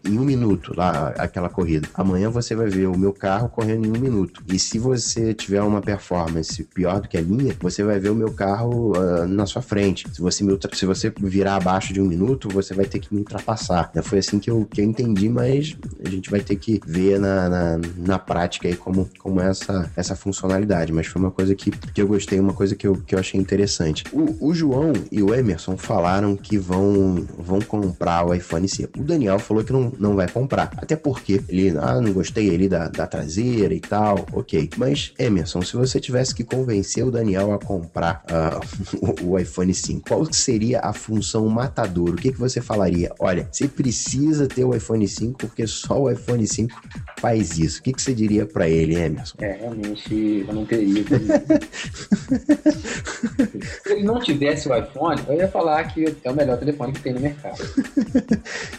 em 0.05 0.17
um 0.17 0.23
minuto 0.23 0.73
lá 0.75 1.13
aquela 1.17 1.49
corrida. 1.49 1.87
Amanhã 1.93 2.29
você 2.29 2.55
vai 2.55 2.67
ver 2.67 2.87
o 2.87 2.97
meu 2.97 3.13
carro 3.13 3.49
correndo 3.49 3.85
em 3.85 3.89
um 3.89 3.99
minuto. 3.99 4.43
E 4.47 4.57
se 4.59 4.79
você 4.79 5.33
tiver 5.33 5.61
uma 5.61 5.81
performance 5.81 6.63
pior 6.63 7.01
do 7.01 7.07
que 7.07 7.17
a 7.17 7.21
minha, 7.21 7.55
você 7.59 7.83
vai 7.83 7.99
ver 7.99 8.09
o 8.09 8.15
meu 8.15 8.31
carro 8.31 8.93
uh, 8.97 9.27
na 9.27 9.45
sua 9.45 9.61
frente. 9.61 10.07
Se 10.13 10.21
você, 10.21 10.43
me 10.43 10.57
se 10.73 10.85
você 10.85 11.13
virar 11.19 11.55
abaixo 11.55 11.93
de 11.93 12.01
um 12.01 12.05
minuto, 12.05 12.49
você 12.49 12.73
vai 12.73 12.85
ter 12.85 12.99
que 12.99 13.13
me 13.13 13.19
ultrapassar. 13.19 13.91
Foi 14.03 14.19
assim 14.19 14.39
que 14.39 14.49
eu, 14.49 14.65
que 14.65 14.81
eu 14.81 14.85
entendi, 14.85 15.29
mas 15.29 15.75
a 16.03 16.09
gente 16.09 16.29
vai 16.29 16.39
ter 16.39 16.55
que 16.55 16.79
ver 16.85 17.19
na, 17.19 17.49
na, 17.49 17.81
na 17.97 18.19
prática 18.19 18.67
aí 18.67 18.75
como, 18.75 19.09
como 19.19 19.41
é 19.41 19.49
essa, 19.49 19.91
essa 19.95 20.15
funcionalidade. 20.15 20.91
Mas 20.91 21.07
foi 21.07 21.21
uma 21.21 21.31
coisa 21.31 21.53
que, 21.59 21.71
que 21.71 22.01
eu 22.01 22.07
gostei, 22.07 22.39
uma 22.39 22.53
coisa 22.53 22.75
que 22.75 22.87
eu, 22.87 22.95
que 22.95 23.13
eu 23.13 23.19
achei 23.19 23.39
interessante. 23.39 24.03
O, 24.13 24.49
o 24.49 24.53
João 24.53 24.93
e 25.11 25.21
o 25.21 25.33
Emerson 25.33 25.75
falaram 25.75 26.35
que 26.35 26.57
vão, 26.57 27.27
vão 27.37 27.59
comprar 27.59 28.25
o 28.25 28.33
iPhone 28.33 28.67
5. 28.67 28.99
O 28.99 29.03
Daniel 29.03 29.37
falou 29.37 29.63
que 29.63 29.73
não, 29.73 29.91
não 29.99 30.15
vai 30.15 30.27
comprar. 30.29 30.71
Até 30.77 30.95
porque 30.95 31.41
ele, 31.49 31.77
ah, 31.77 31.99
não 31.99 32.13
gostei 32.13 32.53
ali 32.53 32.69
da, 32.69 32.87
da 32.87 33.05
traseira 33.05 33.73
e 33.73 33.79
tal, 33.79 34.25
ok. 34.31 34.69
Mas, 34.77 35.11
Emerson, 35.19 35.61
se 35.61 35.75
você 35.75 35.99
tivesse 35.99 36.33
que 36.33 36.43
convencer 36.43 37.05
o 37.05 37.11
Daniel 37.11 37.53
a 37.53 37.59
comprar 37.59 38.23
uh, 38.31 39.25
o, 39.25 39.31
o, 39.31 39.39
iPhone 39.39 39.73
5, 39.73 40.07
qual 40.07 40.33
seria 40.33 40.79
a 40.79 40.93
função 40.93 41.47
matador? 41.47 42.11
O 42.11 42.15
que, 42.15 42.31
que 42.31 42.39
você 42.39 42.61
falaria? 42.61 43.11
Olha, 43.19 43.47
você 43.51 43.67
precisa 43.67 44.47
ter 44.47 44.63
o 44.63 44.73
iPhone 44.73 45.07
5 45.07 45.39
porque 45.39 45.67
só 45.67 46.01
o 46.01 46.09
iPhone 46.09 46.47
5 46.47 46.73
faz 47.19 47.57
isso. 47.57 47.79
O 47.79 47.83
que, 47.83 47.91
que 47.91 48.01
você 48.01 48.13
diria 48.13 48.45
para 48.45 48.69
ele, 48.69 48.95
Emerson? 48.95 49.37
É, 49.39 49.57
realmente 49.59 50.45
eu 50.47 50.53
não 50.53 50.65
teria. 50.65 51.03
Se 53.83 53.93
ele 53.93 54.03
não 54.03 54.19
tivesse 54.19 54.69
o 54.69 54.75
iPhone, 54.77 55.21
eu 55.27 55.35
ia 55.35 55.47
falar 55.47 55.83
que 55.85 56.15
é 56.23 56.31
o 56.31 56.35
melhor 56.35 56.57
telefone 56.57 56.93
que 56.93 57.01
tem 57.01 57.13
no 57.13 57.19
mercado. 57.19 57.57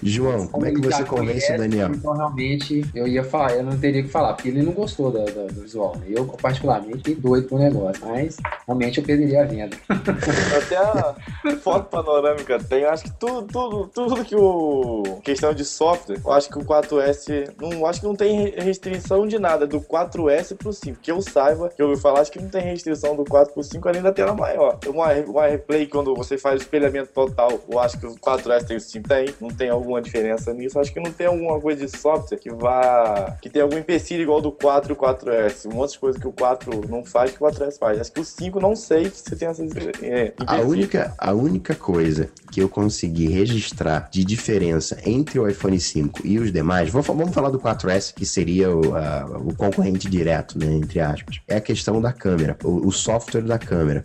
João, 0.02 0.46
como 0.46 0.66
é 0.66 0.70
que 0.72 0.80
você 0.80 1.04
convence 1.04 1.46
conhece, 1.46 1.52
o 1.54 1.58
Daniel? 1.58 1.90
Então, 1.94 2.12
realmente, 2.14 2.84
eu 2.94 3.06
ia 3.06 3.24
falar, 3.24 3.52
eu 3.54 3.62
não 3.64 3.78
teria 3.78 4.02
que 4.02 4.08
falar, 4.08 4.34
porque 4.34 4.48
ele 4.48 4.62
não 4.62 4.72
gostou 4.72 5.10
da- 5.10 5.24
da- 5.24 5.46
do 5.46 5.62
visual. 5.62 5.96
né? 5.96 6.06
Eu, 6.10 6.24
particularmente, 6.26 6.98
fiquei 6.98 7.14
doido 7.16 7.48
com 7.48 7.56
o 7.56 7.58
negócio, 7.58 8.04
mas 8.06 8.36
realmente 8.66 8.98
eu 8.98 9.04
perderia 9.04 9.42
a 9.42 9.46
venda. 9.46 9.76
Até 10.56 10.76
a 10.76 11.14
foto 11.62 11.88
panorâmica 11.90 12.58
tem, 12.62 12.84
acho 12.84 13.04
que 13.04 13.12
tudo, 13.18 13.46
tudo, 13.46 13.90
tudo 13.92 14.24
que 14.24 14.36
o. 14.36 15.18
Questão 15.22 15.52
de 15.54 15.64
software, 15.64 16.18
eu 16.24 16.32
acho 16.32 16.48
que 16.48 16.58
o 16.58 16.64
4S. 16.64 17.50
Não, 17.60 17.86
acho 17.86 18.00
que 18.00 18.06
não 18.06 18.14
tem 18.14 18.44
re- 18.44 18.54
restrição 18.58 19.26
de 19.26 19.38
nada, 19.38 19.66
do 19.66 19.80
4S 19.80 20.54
pro 20.56 20.72
5. 20.72 20.98
Que 21.00 21.10
eu 21.10 21.20
saiba, 21.20 21.68
que 21.68 21.80
eu 21.82 21.88
ouvi 21.88 22.00
falar, 22.00 22.20
acho 22.20 22.30
que 22.32 22.40
não 22.40 22.48
tem 22.48 22.59
restrição 22.60 23.14
do 23.16 23.24
4 23.24 23.52
pro 23.52 23.62
5 23.62 23.88
além 23.88 24.02
da 24.02 24.12
tela 24.12 24.34
maior. 24.34 24.78
Uma, 24.86 25.12
uma 25.14 25.46
replay, 25.46 25.86
quando 25.86 26.14
você 26.14 26.36
faz 26.38 26.60
o 26.60 26.62
espelhamento 26.62 27.10
total, 27.12 27.60
eu 27.68 27.78
acho 27.78 27.98
que 27.98 28.06
o 28.06 28.14
4S 28.16 28.64
tem 28.66 28.76
o 28.76 28.80
5 28.80 29.08
tem. 29.08 29.34
Não 29.40 29.48
tem 29.48 29.68
alguma 29.70 30.00
diferença 30.02 30.52
nisso. 30.52 30.78
Acho 30.78 30.92
que 30.92 31.00
não 31.00 31.12
tem 31.12 31.26
alguma 31.26 31.60
coisa 31.60 31.84
de 31.86 31.96
software 31.96 32.38
que 32.38 32.50
vá. 32.50 33.36
que 33.40 33.48
tem 33.50 33.62
algum 33.62 33.78
empecilho 33.78 34.22
igual 34.22 34.40
do 34.40 34.52
4 34.52 34.92
e 34.92 34.94
o 34.94 34.96
4S. 34.96 35.66
Um 35.70 35.74
monte 35.74 35.92
de 35.92 35.98
coisa 35.98 36.18
que 36.18 36.28
o 36.28 36.32
4 36.32 36.88
não 36.88 37.04
faz 37.04 37.30
que 37.32 37.42
o 37.42 37.46
4S 37.46 37.78
faz. 37.78 38.00
Acho 38.00 38.12
que 38.12 38.20
o 38.20 38.24
5 38.24 38.60
não 38.60 38.74
sei 38.76 39.10
se 39.10 39.34
tem 39.36 39.48
essas. 39.48 39.70
É, 40.02 40.32
A 40.46 40.60
única, 40.60 41.14
a 41.18 41.32
única 41.32 41.74
coisa 41.74 42.28
que 42.52 42.60
eu 42.62 42.68
consegui 42.68 43.28
registrar 43.28 44.08
de 44.10 44.24
diferença 44.24 44.98
entre 45.04 45.38
o 45.38 45.48
iPhone 45.48 45.78
5 45.78 46.26
e 46.26 46.38
os 46.38 46.52
demais, 46.52 46.90
fa- 46.90 47.00
vamos 47.00 47.32
falar 47.34 47.50
do 47.50 47.58
4S, 47.58 48.12
que 48.14 48.24
seria 48.26 48.70
o, 48.74 48.94
a- 48.96 49.26
o 49.44 49.54
concorrente 49.54 50.08
direto, 50.08 50.58
né, 50.58 50.66
entre 50.72 51.00
aspas, 51.00 51.40
é 51.48 51.56
a 51.56 51.60
questão 51.60 52.00
da 52.00 52.12
câmera, 52.12 52.49
o, 52.64 52.88
o 52.88 52.92
software 52.92 53.42
da 53.42 53.58
câmera. 53.58 54.02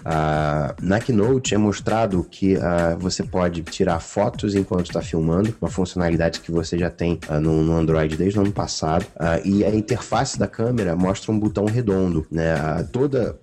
Na 0.81 0.99
Keynote 0.99 1.53
é 1.55 1.57
mostrado 1.57 2.25
que 2.29 2.55
ah, 2.57 2.95
você 2.99 3.23
pode 3.23 3.61
tirar 3.63 3.99
fotos 3.99 4.55
enquanto 4.55 4.87
está 4.87 5.01
filmando, 5.01 5.55
uma 5.61 5.69
funcionalidade 5.69 6.39
que 6.39 6.51
você 6.51 6.77
já 6.77 6.89
tem 6.89 7.19
ah, 7.27 7.39
no, 7.39 7.63
no 7.63 7.73
Android 7.77 8.15
desde 8.17 8.39
o 8.39 8.41
ano 8.41 8.51
passado, 8.51 9.05
Ah, 9.19 9.39
e 9.43 9.63
a 9.63 9.73
interface 9.73 10.37
da 10.37 10.47
câmera 10.47 10.95
mostra 10.95 11.31
um 11.31 11.39
botão 11.39 11.65
redondo, 11.65 12.25
né, 12.31 12.53
a- 12.53 12.83
toda, 12.83 13.35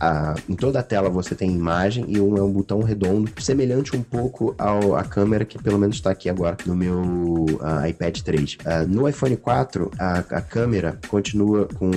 a- 0.00 0.34
em 0.48 0.54
toda 0.54 0.78
a 0.80 0.82
tela 0.82 1.08
você 1.10 1.34
tem 1.34 1.50
imagem 1.52 2.04
e 2.08 2.20
um 2.20 2.36
é 2.36 2.42
um 2.42 2.50
botão 2.52 2.80
redondo, 2.82 3.30
semelhante 3.40 3.96
um 3.96 4.02
pouco 4.02 4.54
ao, 4.58 4.96
à 4.96 5.04
câmera 5.04 5.44
que 5.44 5.58
pelo 5.62 5.78
menos 5.78 5.96
está 5.96 6.10
aqui 6.10 6.28
agora 6.28 6.56
no 6.66 6.74
meu 6.74 7.46
ah, 7.60 7.88
iPad 7.88 8.18
3. 8.20 8.58
Ah, 8.64 8.84
no 8.84 9.08
iPhone 9.08 9.36
4, 9.36 9.90
a, 9.98 10.18
a 10.18 10.40
câmera 10.40 10.98
continua 11.08 11.66
com 11.78 11.90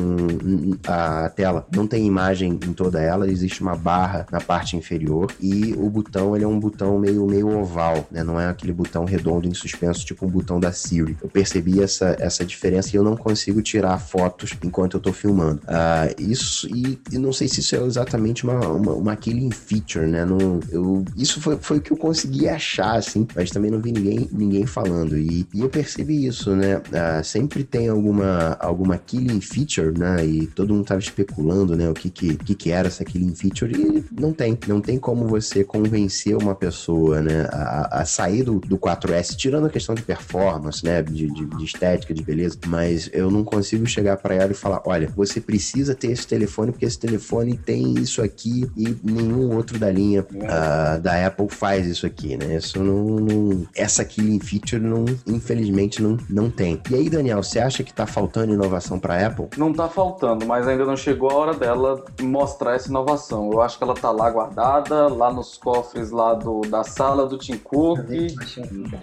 a 0.87 1.29
tela, 1.29 1.65
não 1.75 1.87
tem 1.87 2.05
imagem 2.05 2.40
em 2.45 2.73
toda 2.73 3.01
ela, 3.01 3.29
existe 3.29 3.61
uma 3.61 3.75
barra 3.75 4.25
na 4.31 4.39
parte 4.39 4.75
inferior 4.75 5.31
e 5.39 5.73
o 5.73 5.89
botão 5.89 6.35
ele 6.35 6.45
é 6.45 6.47
um 6.47 6.59
botão 6.59 6.97
meio, 6.99 7.25
meio 7.25 7.47
oval, 7.59 8.07
né? 8.11 8.23
não 8.23 8.39
é 8.39 8.47
aquele 8.47 8.73
botão 8.73 9.05
redondo 9.05 9.47
em 9.47 9.53
suspenso, 9.53 10.05
tipo 10.05 10.25
um 10.25 10.29
botão 10.29 10.59
da 10.59 10.71
Siri. 10.71 11.17
Eu 11.21 11.29
percebi 11.29 11.81
essa, 11.81 12.15
essa 12.19 12.45
diferença 12.45 12.89
e 12.93 12.95
eu 12.95 13.03
não 13.03 13.15
consigo 13.15 13.61
tirar 13.61 13.97
fotos 13.99 14.55
enquanto 14.63 14.95
eu 14.95 14.99
tô 14.99 15.13
filmando. 15.13 15.61
Ah, 15.67 16.09
isso, 16.17 16.67
e, 16.67 16.99
e 17.11 17.17
não 17.17 17.33
sei 17.33 17.47
se 17.47 17.59
isso 17.59 17.75
é 17.75 17.83
exatamente 17.83 18.43
uma, 18.43 18.59
uma, 18.67 18.93
uma 18.93 19.15
killing 19.15 19.51
feature, 19.51 20.07
né? 20.07 20.25
Não, 20.25 20.59
eu, 20.69 21.05
isso 21.17 21.41
foi, 21.41 21.57
foi 21.57 21.77
o 21.77 21.81
que 21.81 21.91
eu 21.91 21.97
consegui 21.97 22.47
achar, 22.47 22.95
assim, 22.95 23.27
mas 23.35 23.51
também 23.51 23.71
não 23.71 23.79
vi 23.79 23.91
ninguém, 23.91 24.27
ninguém 24.31 24.65
falando. 24.65 25.17
E, 25.17 25.47
e 25.53 25.61
eu 25.61 25.69
percebi 25.69 26.25
isso, 26.25 26.55
né? 26.55 26.81
Ah, 26.93 27.23
sempre 27.23 27.63
tem 27.63 27.89
alguma, 27.89 28.57
alguma 28.59 28.97
killing 28.97 29.41
feature, 29.41 29.97
né? 29.97 30.25
E 30.25 30.47
todo 30.47 30.73
mundo 30.73 30.85
tava 30.85 30.99
especulando, 30.99 31.75
né? 31.75 31.89
O 31.89 31.93
que 31.93 32.09
que, 32.09 32.30
que 32.37 32.55
que 32.55 32.71
era 32.71 32.87
essa 32.87 33.03
killing 33.03 33.35
feature 33.35 33.71
e 33.73 34.03
não 34.19 34.33
tem. 34.33 34.57
Não 34.67 34.81
tem 34.81 34.97
como 34.99 35.25
você 35.27 35.63
convencer 35.63 36.35
uma 36.35 36.55
pessoa, 36.55 37.21
né? 37.21 37.47
A, 37.51 38.01
a 38.01 38.05
sair 38.05 38.43
do, 38.43 38.59
do 38.59 38.77
4S, 38.77 39.35
tirando 39.35 39.67
a 39.67 39.69
questão 39.69 39.95
de 39.95 40.01
performance, 40.01 40.83
né? 40.83 41.01
De, 41.01 41.27
de, 41.27 41.45
de 41.45 41.65
estética, 41.65 42.13
de 42.13 42.23
beleza, 42.23 42.57
mas 42.67 43.09
eu 43.13 43.29
não 43.31 43.43
consigo 43.43 43.85
chegar 43.85 44.17
para 44.17 44.35
ela 44.35 44.51
e 44.51 44.55
falar: 44.55 44.81
olha, 44.85 45.09
você 45.15 45.39
precisa 45.41 45.95
ter 45.95 46.11
esse 46.11 46.27
telefone 46.27 46.71
porque 46.71 46.85
esse 46.85 46.99
telefone 46.99 47.57
tem 47.57 47.93
isso 47.95 48.21
aqui 48.21 48.69
e 48.77 48.95
nenhum 49.03 49.55
outro 49.55 49.77
da 49.79 49.89
linha 49.91 50.25
ah, 50.47 50.97
da 50.97 51.25
Apple 51.25 51.47
faz 51.49 51.87
isso 51.87 52.05
aqui, 52.05 52.37
né? 52.37 52.57
Isso 52.57 52.81
não, 52.83 53.03
não- 53.05 53.67
essa 53.75 54.03
killing 54.03 54.39
feature 54.39 54.81
não, 54.81 55.05
infelizmente 55.27 56.01
não, 56.01 56.17
não 56.29 56.49
tem. 56.49 56.81
E 56.89 56.95
aí, 56.95 57.09
Daniel, 57.09 57.41
você 57.43 57.59
acha 57.59 57.83
que 57.83 57.93
tá 57.93 58.05
faltando 58.05 58.53
inovação 58.53 58.99
para 58.99 59.25
Apple? 59.27 59.47
Não 59.57 59.73
tá 59.73 59.87
faltando, 59.87 60.45
mas 60.45 60.67
ainda 60.67 60.85
não 60.85 60.95
chegou 60.97 61.29
a 61.29 61.33
hora 61.33 61.53
dela 61.53 62.03
mostrar 62.23 62.75
essa 62.75 62.87
inovação. 62.89 63.49
Eu 63.51 63.61
acho 63.61 63.77
que 63.77 63.83
ela 63.83 63.93
tá 63.93 64.11
lá 64.11 64.29
guardada, 64.29 65.07
lá 65.07 65.31
nos 65.31 65.57
cofres 65.57 66.11
lá 66.11 66.33
do, 66.33 66.61
da 66.61 66.83
sala 66.83 67.25
do 67.25 67.37
Tim 67.37 67.57
Cook, 67.57 67.99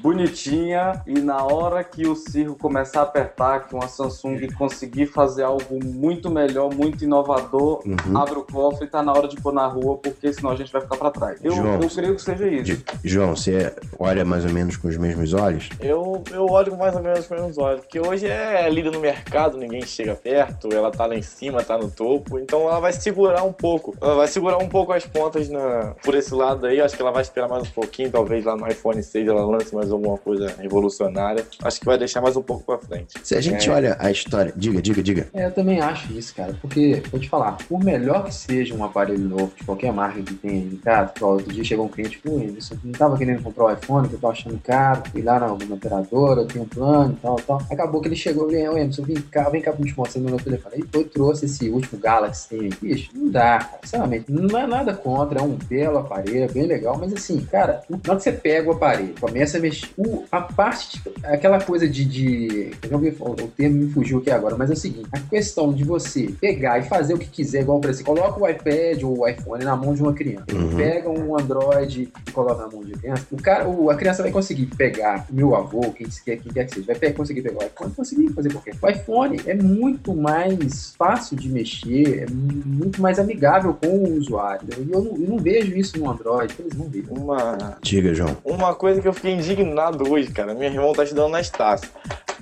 bonitinha, 0.02 1.02
e 1.07 1.20
na 1.20 1.42
hora 1.44 1.83
que 1.85 2.07
o 2.07 2.14
circo 2.14 2.54
começar 2.57 3.00
a 3.00 3.02
apertar, 3.04 3.66
que 3.66 3.74
uma 3.74 3.88
Samsung 3.88 4.48
conseguir 4.57 5.07
fazer 5.07 5.42
algo 5.44 5.78
muito 5.85 6.31
melhor, 6.31 6.72
muito 6.74 7.04
inovador, 7.04 7.83
Uhum. 7.87 8.16
abre 8.16 8.38
o 8.38 8.42
cofre 8.44 8.87
e 8.87 8.88
tá 8.88 9.02
na 9.02 9.12
hora 9.12 9.28
de 9.28 9.37
pôr 9.40 9.52
na 9.52 9.66
rua, 9.66 9.96
porque 9.96 10.33
senão 10.33 10.50
a 10.50 10.57
gente 10.57 10.72
vai 10.72 10.81
ficar 10.81 10.96
pra 10.96 11.11
trás. 11.11 11.38
Eu, 11.42 11.52
João, 11.52 11.81
eu 11.81 11.88
creio 11.88 12.14
que 12.14 12.22
seja 12.22 12.46
isso. 12.48 12.64
De- 12.64 12.85
João, 13.04 13.35
você 13.37 13.74
olha 13.98 14.24
mais 14.24 14.44
ou 14.44 14.52
menos 14.52 14.76
com 14.76 14.88
os 14.88 14.96
mesmos 14.96 15.33
olhos? 15.35 15.68
Eu, 15.81 16.22
eu 16.33 16.46
olho 16.46 16.76
mais 16.76 16.94
ou 16.94 17.02
menos 17.02 17.26
com 17.26 17.35
os 17.35 17.40
meus 17.40 17.59
olhos, 17.59 17.81
porque 17.81 18.00
hoje 18.00 18.26
é 18.26 18.68
líder 18.68 18.90
no 18.92 19.00
mercado, 19.00 19.57
ninguém 19.57 19.83
chega 19.83 20.14
perto, 20.14 20.68
ela 20.72 20.90
tá 20.90 21.07
lá 21.07 21.14
em 21.16 21.22
cima, 21.22 21.62
tá 21.62 21.76
no 21.78 21.90
topo, 21.90 22.38
então 22.38 22.62
ela 22.62 22.81
vai 22.81 22.92
segurar 23.08 23.42
um 23.44 23.52
pouco. 23.52 23.96
Ela 24.00 24.14
vai 24.16 24.26
segurar 24.28 24.58
um 24.58 24.68
pouco 24.68 24.92
as 24.92 25.04
pontas 25.06 25.48
na, 25.48 25.94
por 26.04 26.14
esse 26.14 26.34
lado 26.34 26.66
aí, 26.66 26.80
acho 26.80 26.94
que 26.96 27.02
ela 27.02 27.10
vai 27.10 27.22
esperar 27.22 27.48
mais 27.48 27.62
um 27.64 27.70
pouquinho, 27.70 28.10
talvez 28.10 28.44
lá 28.44 28.56
no 28.56 28.66
iPhone 28.68 29.02
6 29.02 29.26
ela 29.28 29.44
lance 29.44 29.74
mais 29.74 29.90
alguma 29.90 30.18
coisa 30.18 30.54
revolucionária. 30.58 31.44
Acho 31.62 31.80
que 31.80 31.86
vai 31.86 31.98
deixar 31.98 32.20
mais 32.20 32.36
um 32.36 32.42
pouco 32.42 32.64
pra 32.64 32.78
frente. 32.78 33.14
Se 33.22 33.34
a 33.34 33.40
gente 33.40 33.68
É. 33.68 33.72
olha 33.72 33.96
a 33.98 34.10
história. 34.10 34.52
Diga, 34.56 34.80
diga, 34.82 35.02
diga. 35.02 35.28
É, 35.32 35.46
eu 35.46 35.52
também 35.52 35.80
acho 35.80 36.12
isso, 36.12 36.34
cara. 36.34 36.54
Porque, 36.60 37.02
vou 37.10 37.20
te 37.20 37.28
falar, 37.28 37.56
por 37.68 37.82
melhor 37.82 38.24
que 38.24 38.34
seja 38.34 38.74
um 38.74 38.84
aparelho 38.84 39.18
novo 39.20 39.52
de 39.56 39.64
qualquer 39.64 39.92
marca 39.92 40.22
que 40.22 40.34
tenha 40.34 40.58
igual 41.16 41.32
outro 41.34 41.52
dia 41.52 41.64
chegou 41.64 41.86
um 41.86 41.88
cliente, 41.88 42.18
pô, 42.18 42.38
Emerson, 42.38 42.74
não 42.84 42.92
tava 42.92 43.16
querendo 43.16 43.42
comprar 43.42 43.64
o 43.64 43.72
iPhone, 43.72 44.08
que 44.08 44.14
eu 44.14 44.18
tô 44.20 44.28
achando 44.28 44.58
caro, 44.62 45.02
fui 45.10 45.22
lá 45.22 45.38
na, 45.38 45.48
na 45.48 45.74
operadora, 45.74 46.42
eu 46.42 46.46
tenho 46.46 46.64
um 46.64 46.68
plano 46.68 47.12
e 47.12 47.20
tal, 47.20 47.36
tal. 47.36 47.62
Acabou 47.70 48.00
que 48.00 48.08
ele 48.08 48.16
chegou 48.16 48.50
e 48.50 48.56
falou, 48.60 48.74
ô 48.74 48.78
Emerson, 48.78 49.02
vem 49.02 49.16
cá, 49.16 49.48
vem 49.48 49.60
cá 49.62 49.72
pra 49.72 49.84
me 49.84 49.92
mostrar 49.92 50.20
no 50.20 50.28
meu 50.30 50.38
telefone. 50.38 50.74
Aí 50.76 50.84
foi, 50.92 51.04
trouxe 51.04 51.46
esse 51.46 51.68
último 51.70 52.00
Galaxy 52.00 52.48
que 52.48 52.56
tem 52.58 52.68
aqui, 52.68 52.88
bicho, 52.88 53.11
não 53.14 53.31
dá, 53.31 53.59
cara, 53.59 53.79
sinceramente, 53.85 54.24
não 54.31 54.59
é 54.59 54.66
nada 54.66 54.94
contra, 54.94 55.40
é 55.40 55.42
um 55.42 55.57
belo 55.68 55.98
aparelho, 55.98 56.44
é 56.44 56.48
bem 56.48 56.64
legal, 56.66 56.96
mas 56.98 57.12
assim, 57.12 57.40
cara, 57.40 57.83
na 57.88 57.96
hora 58.09 58.16
que 58.16 58.22
você 58.22 58.33
pega 58.33 58.68
o 58.68 58.72
aparelho, 58.72 59.14
começa 59.20 59.59
a 59.59 59.61
mexer, 59.61 59.88
o- 59.96 60.24
a 60.31 60.40
parte, 60.40 60.90
tipo, 60.90 61.11
aquela 61.24 61.61
coisa 61.61 61.88
de, 61.88 62.05
de 62.05 62.70
eu 62.90 62.98
o 62.98 63.48
termo 63.48 63.77
me 63.77 63.90
fugiu 63.90 64.18
aqui 64.18 64.31
agora, 64.31 64.57
mas 64.57 64.70
é 64.70 64.72
o 64.72 64.77
seguinte, 64.77 65.09
a 65.12 65.20
questão 65.20 65.72
de 65.72 65.85
você 65.85 66.31
pegar 66.40 66.79
e 66.79 66.83
fazer 66.83 67.14
o 67.14 67.18
que 67.18 67.27
quiser, 67.29 67.62
igual 67.62 67.81
pra 67.81 67.92
você, 67.92 68.03
coloca 68.03 68.40
o 68.42 68.48
iPad 68.48 69.03
ou 69.05 69.20
o 69.20 69.29
iPhone 69.29 69.64
na 69.64 69.77
mão 69.77 69.94
de 69.94 70.03
uma 70.03 70.12
criança, 70.12 70.44
Uhum. 70.53 70.77
pega 70.77 71.09
um 71.11 71.38
Android 71.38 72.09
e 72.27 72.31
coloca 72.33 72.62
na 72.62 72.68
mão 72.68 72.83
de 72.85 72.92
criança, 72.92 73.27
o 73.31 73.37
cara, 73.37 73.68
o- 73.68 73.90
a 73.90 73.94
criança 73.94 74.22
vai 74.22 74.33
conseguir 74.33 74.66
pegar 74.66 75.27
meu 75.31 75.55
avô, 75.55 75.81
quem 75.92 76.07
quer, 76.24 76.37
quem 76.38 76.53
quer 76.53 76.64
que 76.64 76.74
seja, 76.74 76.87
vai 76.87 76.96
pe- 76.96 77.12
conseguir 77.12 77.42
pegar 77.42 77.59
o 77.59 77.66
iPhone, 77.66 77.92
conseguir 77.94 78.29
fazer 78.33 78.53
qualquer. 78.53 78.74
O 78.81 78.88
iPhone 78.88 79.40
é 79.46 79.55
muito 79.55 80.14
mais 80.14 80.94
fácil 80.96 81.37
de 81.37 81.48
mexer, 81.48 82.24
é 82.29 82.31
muito 82.31 82.68
mais 82.98 83.18
amigável 83.18 83.74
com 83.74 83.88
o 83.88 84.18
usuário. 84.18 84.68
E 84.76 84.92
eu 84.92 85.02
não, 85.02 85.12
eu 85.12 85.28
não 85.28 85.38
vejo 85.38 85.76
isso 85.76 85.98
no 85.98 86.10
Android, 86.10 86.54
eles 86.58 86.74
não 86.74 86.88
veem. 86.88 87.04
Uma, 87.08 87.78
Diga, 87.82 88.14
João. 88.14 88.36
Uma 88.44 88.74
coisa 88.74 89.00
que 89.00 89.08
eu 89.08 89.12
fiquei 89.12 89.34
indignado 89.34 90.10
hoje, 90.10 90.30
cara. 90.30 90.54
Meu 90.54 90.70
irmão 90.70 90.92
tá 90.92 91.04
estudando 91.04 91.32
na 91.32 91.40
Estácio. 91.40 91.88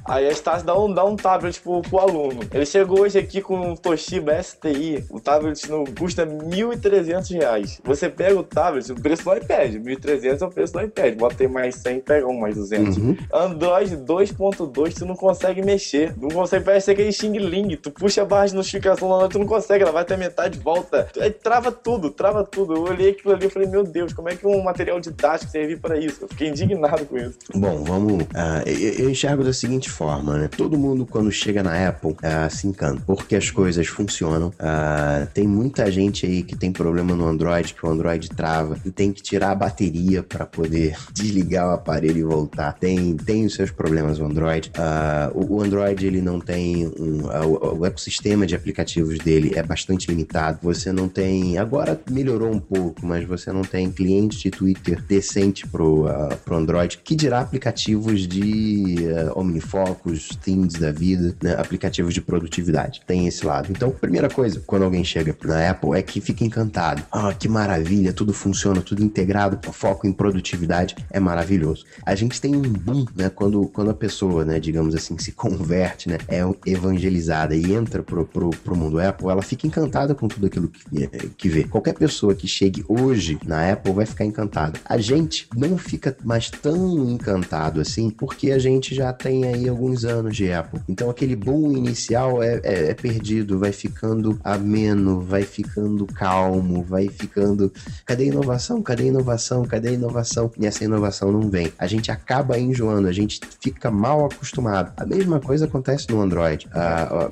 Aí 0.08 0.26
a 0.26 0.30
Estácio 0.30 0.64
dá 0.64 0.78
um, 0.78 0.92
dá 0.92 1.04
um 1.04 1.16
tablet 1.16 1.60
pro, 1.60 1.82
pro 1.82 1.98
aluno. 1.98 2.40
Ele 2.52 2.64
chegou 2.64 3.00
hoje 3.00 3.18
aqui 3.18 3.42
com 3.42 3.72
um 3.72 3.76
Toshiba 3.76 4.40
STI. 4.40 5.04
O 5.10 5.20
tablet 5.20 5.68
no, 5.68 5.84
custa 5.98 6.24
1.300 6.24 7.34
reais. 7.34 7.80
Você 7.84 8.08
pega 8.08 8.38
o 8.38 8.42
tablet, 8.44 8.90
o 8.92 8.94
preço 8.94 9.24
do 9.24 9.34
iPad. 9.34 9.72
R$ 9.72 9.96
1.300 9.96 10.42
é 10.42 10.44
o 10.44 10.50
preço 10.50 10.72
do 10.72 10.80
iPad. 10.80 11.16
Bota 11.16 11.42
aí 11.42 11.48
mais 11.48 11.74
100, 11.76 12.00
pega 12.00 12.26
um 12.26 12.38
mais 12.38 12.54
200. 12.54 12.96
Uhum. 12.96 13.16
Android 13.32 13.96
2.2, 13.96 14.94
tu 14.94 15.06
não 15.06 15.16
consegue 15.16 15.60
mexer. 15.62 16.14
Não 16.16 16.28
consegue, 16.28 16.64
parece 16.64 16.90
aquele 16.90 17.10
Xing 17.10 17.38
Ling. 17.38 17.76
Tu 17.76 17.90
puxa 17.90 18.22
a 18.22 18.24
barra 18.24 18.46
de 18.46 18.54
notificação 18.54 19.08
lá, 19.08 19.28
tu 19.28 19.38
não 19.38 19.46
consegue, 19.46 19.82
ela 19.82 19.92
vai 19.92 20.02
até 20.02 20.16
metade 20.26 20.58
e 20.58 20.62
volta. 20.62 21.08
Trava 21.42 21.70
tudo, 21.72 22.10
trava 22.10 22.44
tudo. 22.44 22.74
Eu 22.74 22.82
olhei 22.82 23.10
aquilo 23.10 23.34
ali 23.34 23.46
e 23.46 23.50
falei, 23.50 23.68
meu 23.68 23.84
Deus, 23.84 24.12
como 24.12 24.28
é 24.28 24.36
que 24.36 24.46
um 24.46 24.62
material 24.62 25.00
didático 25.00 25.50
serve 25.50 25.76
pra 25.76 25.98
isso? 25.98 26.18
Eu 26.22 26.28
fiquei 26.28 26.48
indignado 26.48 27.04
com 27.06 27.16
isso. 27.16 27.38
Bom, 27.54 27.84
vamos. 27.84 28.24
ah, 28.34 28.62
eu, 28.66 29.04
eu 29.04 29.10
enxergo 29.10 29.44
da 29.44 29.52
seguinte 29.52 29.90
forma, 29.90 30.36
né? 30.36 30.48
Todo 30.48 30.78
mundo, 30.78 31.06
quando 31.06 31.30
chega 31.30 31.62
na 31.62 31.88
Apple, 31.88 32.12
uh, 32.12 32.50
se 32.50 32.66
encanta, 32.66 33.02
porque 33.06 33.36
as 33.36 33.50
coisas 33.50 33.86
funcionam. 33.86 34.48
Uh, 34.48 35.26
tem 35.32 35.46
muita 35.46 35.90
gente 35.90 36.26
aí 36.26 36.42
que 36.42 36.56
tem 36.56 36.72
problema 36.72 37.14
no 37.14 37.26
Android, 37.26 37.74
que 37.74 37.86
o 37.86 37.88
Android 37.88 38.28
trava 38.30 38.76
e 38.84 38.90
tem 38.90 39.12
que 39.12 39.22
tirar 39.22 39.50
a 39.52 39.54
bateria 39.54 40.22
para 40.22 40.46
poder 40.46 40.96
desligar 41.12 41.68
o 41.68 41.70
aparelho 41.72 42.18
e 42.18 42.24
voltar. 42.24 42.72
Tem, 42.74 43.16
tem 43.16 43.46
os 43.46 43.54
seus 43.54 43.70
problemas 43.70 44.18
o 44.18 44.24
Android. 44.24 44.72
Uh, 44.76 45.54
o, 45.54 45.62
Android, 45.62 46.06
ele 46.06 46.20
não 46.20 46.40
tem 46.40 46.86
um, 46.86 47.26
o, 47.46 47.78
o 47.80 47.86
ecossistema 47.86 48.46
de 48.46 48.54
aplicativos 48.54 49.18
dele 49.18 49.52
é 49.54 49.62
bastante 49.62 50.10
limitado. 50.16 50.58
Você 50.62 50.90
não 50.90 51.08
tem, 51.08 51.58
agora 51.58 52.00
melhorou 52.10 52.50
um 52.50 52.58
pouco, 52.58 53.04
mas 53.04 53.26
você 53.26 53.52
não 53.52 53.62
tem 53.62 53.90
cliente 53.90 54.38
de 54.38 54.50
Twitter 54.50 55.02
decente 55.02 55.66
pro, 55.66 56.06
uh, 56.06 56.36
pro 56.44 56.56
Android, 56.56 56.98
que 56.98 57.14
dirá 57.14 57.40
aplicativos 57.40 58.26
de 58.26 58.96
uh, 59.00 59.38
OmniFocus, 59.38 60.30
Things 60.42 60.74
da 60.74 60.90
vida, 60.90 61.36
né? 61.42 61.54
aplicativos 61.58 62.14
de 62.14 62.20
produtividade. 62.20 63.02
Tem 63.06 63.26
esse 63.26 63.44
lado. 63.44 63.68
Então, 63.70 63.90
primeira 63.90 64.30
coisa, 64.30 64.62
quando 64.66 64.84
alguém 64.84 65.04
chega 65.04 65.36
na 65.44 65.70
Apple, 65.70 65.90
é 65.94 66.02
que 66.02 66.20
fica 66.20 66.44
encantado. 66.44 67.02
Ah, 67.12 67.32
que 67.34 67.48
maravilha, 67.48 68.12
tudo 68.12 68.32
funciona, 68.32 68.80
tudo 68.80 69.02
integrado, 69.02 69.58
foco 69.72 70.06
em 70.06 70.12
produtividade 70.12 70.96
é 71.10 71.20
maravilhoso. 71.20 71.84
A 72.04 72.14
gente 72.14 72.40
tem 72.40 72.56
um 72.56 72.62
boom, 72.62 73.04
né? 73.14 73.28
Quando, 73.28 73.66
quando 73.68 73.90
a 73.90 73.94
pessoa, 73.94 74.44
né, 74.44 74.58
digamos 74.58 74.94
assim, 74.94 75.18
se 75.18 75.32
converte, 75.32 76.08
né, 76.08 76.18
é 76.28 76.40
evangelizada 76.64 77.54
e 77.54 77.72
entra 77.72 78.02
pro, 78.02 78.24
pro, 78.24 78.50
pro 78.50 78.76
mundo 78.76 79.00
Apple, 79.00 79.28
ela 79.28 79.42
fica 79.42 79.66
encantada 79.66 80.05
com 80.14 80.28
tudo 80.28 80.46
aquilo 80.46 80.68
que, 80.68 81.08
que 81.36 81.48
vê. 81.48 81.64
Qualquer 81.64 81.94
pessoa 81.94 82.34
que 82.34 82.46
chegue 82.46 82.84
hoje 82.88 83.38
na 83.44 83.72
Apple 83.72 83.92
vai 83.92 84.06
ficar 84.06 84.24
encantada. 84.24 84.78
A 84.84 84.98
gente 84.98 85.48
não 85.56 85.76
fica 85.76 86.16
mais 86.24 86.50
tão 86.50 87.08
encantado 87.08 87.80
assim, 87.80 88.10
porque 88.10 88.50
a 88.50 88.58
gente 88.58 88.94
já 88.94 89.12
tem 89.12 89.44
aí 89.44 89.68
alguns 89.68 90.04
anos 90.04 90.36
de 90.36 90.52
Apple. 90.52 90.80
Então 90.88 91.10
aquele 91.10 91.36
boom 91.36 91.72
inicial 91.72 92.42
é, 92.42 92.60
é, 92.62 92.90
é 92.90 92.94
perdido, 92.94 93.58
vai 93.58 93.72
ficando 93.72 94.38
ameno, 94.42 95.20
vai 95.20 95.42
ficando 95.42 96.06
calmo, 96.06 96.82
vai 96.82 97.08
ficando. 97.08 97.72
Cadê 98.04 98.24
a 98.24 98.26
inovação? 98.26 98.82
Cadê 98.82 99.04
a 99.04 99.06
inovação? 99.06 99.64
Cadê 99.64 99.88
a 99.90 99.92
inovação? 99.92 100.50
E 100.58 100.66
essa 100.66 100.84
inovação 100.84 101.32
não 101.32 101.48
vem. 101.48 101.72
A 101.78 101.86
gente 101.86 102.10
acaba 102.10 102.58
enjoando, 102.58 103.08
a 103.08 103.12
gente 103.12 103.40
fica 103.60 103.90
mal 103.90 104.26
acostumado. 104.26 104.92
A 104.96 105.04
mesma 105.04 105.40
coisa 105.40 105.66
acontece 105.66 106.08
no 106.10 106.20
Android. 106.20 106.68
Ah, 106.72 107.28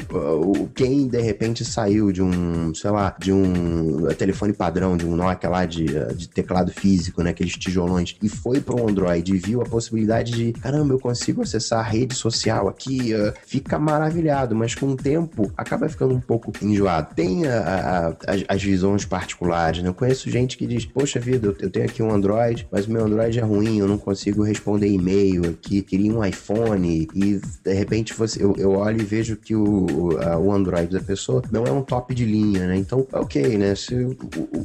quem 0.74 1.06
de 1.08 1.20
repente 1.20 1.64
saiu 1.64 2.12
de 2.12 2.22
um, 2.22 2.63
sei 2.72 2.90
lá, 2.90 3.14
de 3.18 3.32
um 3.32 4.06
telefone 4.16 4.52
padrão, 4.52 4.96
de 4.96 5.04
um 5.04 5.16
Nokia 5.16 5.50
lá 5.50 5.66
de, 5.66 5.86
de 6.14 6.28
teclado 6.28 6.72
físico, 6.72 7.22
né? 7.22 7.30
Aqueles 7.30 7.54
tijolões, 7.54 8.16
e 8.22 8.28
foi 8.28 8.60
para 8.60 8.80
Android 8.80 9.34
e 9.34 9.38
viu 9.38 9.60
a 9.60 9.64
possibilidade 9.64 10.32
de, 10.32 10.52
caramba, 10.52 10.94
eu 10.94 10.98
consigo 10.98 11.42
acessar 11.42 11.80
a 11.80 11.82
rede 11.82 12.14
social 12.14 12.68
aqui, 12.68 13.12
uh, 13.14 13.32
fica 13.46 13.78
maravilhado, 13.78 14.54
mas 14.54 14.74
com 14.74 14.86
o 14.86 14.96
tempo 14.96 15.50
acaba 15.56 15.88
ficando 15.88 16.14
um 16.14 16.20
pouco 16.20 16.52
enjoado. 16.62 17.14
Tem 17.14 17.46
a, 17.46 17.58
a, 17.58 18.08
a, 18.08 18.54
as 18.54 18.62
visões 18.62 19.04
particulares, 19.04 19.82
né? 19.82 19.88
Eu 19.88 19.94
conheço 19.94 20.30
gente 20.30 20.56
que 20.56 20.66
diz, 20.66 20.84
poxa 20.84 21.18
vida, 21.18 21.54
eu, 21.58 21.70
tenho 21.70 21.86
aqui 21.86 22.02
um 22.02 22.12
Android, 22.12 22.66
mas 22.70 22.86
o 22.86 22.90
meu 22.90 23.04
Android 23.04 23.38
é 23.38 23.42
ruim, 23.42 23.78
eu 23.78 23.88
não 23.88 23.98
consigo 23.98 24.42
responder 24.42 24.88
e-mail 24.88 25.50
aqui, 25.50 25.82
queria 25.82 26.12
um 26.12 26.24
iPhone 26.24 27.08
e 27.14 27.40
de 27.62 27.72
repente 27.72 28.14
você, 28.14 28.42
eu, 28.42 28.54
eu 28.56 28.72
olho 28.72 29.00
e 29.00 29.04
vejo 29.04 29.36
que 29.36 29.54
o, 29.54 29.64
o, 29.64 30.14
o 30.14 30.52
Android 30.52 30.92
da 30.92 31.00
pessoa 31.00 31.42
não 31.50 31.64
é 31.64 31.72
um 31.72 31.82
top 31.82 32.14
de 32.14 32.24
linha, 32.24 32.53
né? 32.60 32.76
Então, 32.76 33.06
ok, 33.12 33.58
né? 33.58 33.74
Se 33.74 33.94
o, 33.94 34.16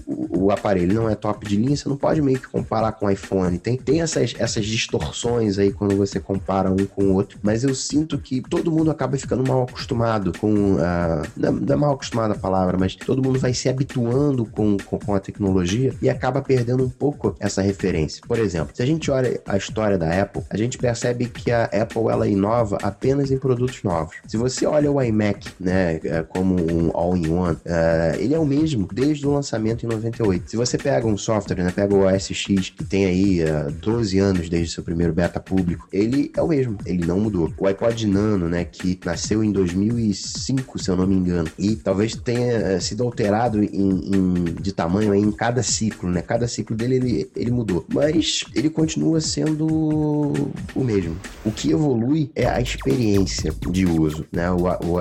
o, 0.08 0.46
o, 0.46 0.52
aparelho 0.52 0.94
não 0.94 1.10
é 1.10 1.16
top 1.16 1.48
de 1.48 1.56
linha, 1.56 1.76
você 1.76 1.88
não 1.88 1.98
pode 1.98 2.22
meio 2.22 2.40
que 2.40 2.48
comparar 2.48 2.92
com 2.94 3.06
o 3.06 3.10
iPhone. 3.10 3.58
Tem, 3.58 3.78
tem 3.78 4.02
essas, 4.02 4.34
essas 4.38 4.66
distorções 4.66 5.58
aí 5.58 5.72
quando 5.72 5.96
você 5.96 6.20
compara 6.20 6.72
um 6.72 6.86
com 6.86 7.06
o 7.06 7.14
outro, 7.14 7.40
mas 7.42 7.64
eu 7.64 7.74
sinto 7.76 8.18
que 8.18 8.42
todo 8.42 8.72
mundo 8.72 8.92
acaba 8.92 9.18
ficando 9.18 9.48
mal 9.48 9.64
acostumado 9.64 10.32
com. 10.38 10.74
Uh, 10.74 11.28
não, 11.36 11.74
é 11.74 11.76
mal 11.76 11.94
acostumado 11.94 12.32
a 12.32 12.36
palavra, 12.36 12.78
mas 12.78 12.96
todo 12.96 13.24
mundo 13.24 13.40
vai 13.40 13.54
se 13.54 13.70
habituando 13.70 14.46
com, 14.46 14.78
com, 14.78 15.00
com 15.00 15.16
a 15.16 15.20
tecnologia 15.20 15.94
e 16.02 16.10
acaba 16.10 16.42
perdendo 16.42 16.84
um 16.84 16.90
pouco 16.90 17.36
essa 17.40 17.62
referência. 17.62 18.22
Por 18.28 18.40
exemplo, 18.40 18.76
se 18.76 18.82
a 18.82 18.86
gente 18.86 19.10
olha 19.12 19.40
a 19.46 19.58
história 19.58 19.98
da 19.98 20.22
Apple, 20.22 20.44
a 20.50 20.58
gente 20.58 20.78
percebe 20.78 21.26
que 21.26 21.52
a 21.52 21.66
Apple 21.66 22.10
ela 22.10 22.28
inova 22.28 22.78
apenas 22.82 23.32
em 23.32 23.38
produtos 23.38 23.84
novos. 23.84 24.16
Se 24.28 24.38
você 24.38 24.66
olha 24.66 24.92
o 24.92 25.02
iMac, 25.02 25.50
né, 25.60 26.00
é, 26.04 26.24
como 26.24 26.56
um 26.56 26.92
all-in-one, 26.94 27.58
uh, 27.80 28.20
ele 28.20 28.34
é 28.34 28.40
o 28.40 28.46
mesmo 28.46 28.88
desde 28.92 29.26
o 29.26 29.34
lançamento 29.34 29.86
em 29.86 29.90
98. 29.90 30.52
Se 30.52 30.58
você 30.58 30.78
pega 30.78 31.08
um 31.08 31.18
software, 31.18 31.64
né, 31.64 31.72
pega 31.72 31.94
o 31.94 32.06
OS 32.06 32.32
X, 32.32 32.70
que 32.70 32.84
tem 32.84 33.06
aí 33.06 33.44
uh, 33.44 33.68
é, 33.68 33.72
12 33.72 34.20
anos 34.20 34.50
desde 34.50 34.74
seu 34.74 34.84
primeiro 34.84 35.14
beta 35.14 35.40
público, 35.40 35.88
ele 35.92 36.32
é 36.36 36.42
o 36.42 36.48
mesmo, 36.48 36.78
ele 36.86 37.06
não 37.06 37.20
mudou. 37.20 37.52
O 37.58 37.68
iPod 37.68 38.08
Nano, 38.08 38.48
né, 38.48 38.66
que 38.66 39.00
nasceu 39.06 39.44
em 39.44 39.52
2005, 39.52 40.80
se 40.80 40.90
eu 40.90 40.96
não 40.96 41.08
me 41.08 41.16
engano, 41.16 41.50
e 41.58 41.76
talvez 41.76 42.16
tenha 42.16 42.78
uh, 42.78 42.82
sido 42.82 43.04
alterado 43.04 43.64
em, 43.64 43.68
em, 43.70 44.44
de 44.62 44.72
tamanho 44.72 45.14
em 45.14 45.32
cada 45.32 45.64
ciclo, 45.64 46.10
né? 46.10 46.22
Cada 46.22 46.48
ciclo 46.48 46.76
dele 46.76 46.96
ele, 46.96 47.32
ele 47.36 47.52
mudou, 47.52 47.86
mas 47.94 48.46
ele 48.56 48.70
continua 48.70 49.22
sendo 49.22 50.34
o 50.76 50.84
mesmo. 50.84 51.16
O 51.46 51.52
que 51.52 51.72
evolui 51.72 52.32
é 52.36 52.46
a 52.46 52.62
experiência 52.62 53.54
de 53.70 53.86
uso, 53.86 54.26
né? 54.32 54.50
O, 54.52 54.64
o 54.64 55.00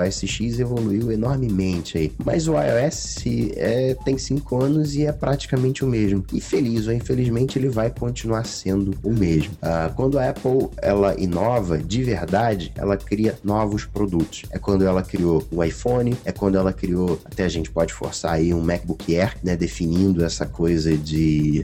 evoluiu 0.58 1.10
enormemente 1.12 1.98
aí, 1.98 2.12
mas 2.24 2.48
o 2.48 2.56
iOS 2.60 3.24
é, 3.56 3.94
tem 4.04 4.18
cinco 4.18 4.62
anos 4.62 4.94
e 4.94 5.06
é 5.06 5.12
praticamente 5.12 5.84
o 5.84 5.88
mesmo. 5.88 6.24
E 6.32 6.40
feliz 6.40 6.86
ou 6.86 6.92
infelizmente 6.92 7.58
ele 7.58 7.68
vai 7.68 7.90
continuar 7.90 8.44
sendo 8.44 8.94
o 9.02 9.12
mesmo. 9.12 9.54
Ah, 9.62 9.90
quando 9.94 10.18
a 10.18 10.28
Apple 10.28 10.68
ela 10.80 11.18
inova 11.18 11.78
de 11.78 12.02
verdade, 12.02 12.72
ela 12.74 12.96
cria 12.96 13.38
novos 13.42 13.84
produtos. 13.84 14.44
É 14.50 14.58
quando 14.58 14.84
ela 14.84 15.02
criou 15.02 15.44
o 15.50 15.62
iPhone, 15.62 16.16
é 16.24 16.32
quando 16.32 16.56
ela 16.56 16.72
criou, 16.72 17.20
até 17.24 17.44
a 17.44 17.48
gente 17.48 17.70
pode 17.70 17.92
forçar 17.92 18.34
aí 18.34 18.52
um 18.52 18.62
MacBook 18.62 19.16
Air, 19.16 19.36
né? 19.42 19.56
Definindo 19.56 20.24
essa 20.24 20.46
coisa 20.46 20.96
de 20.96 21.62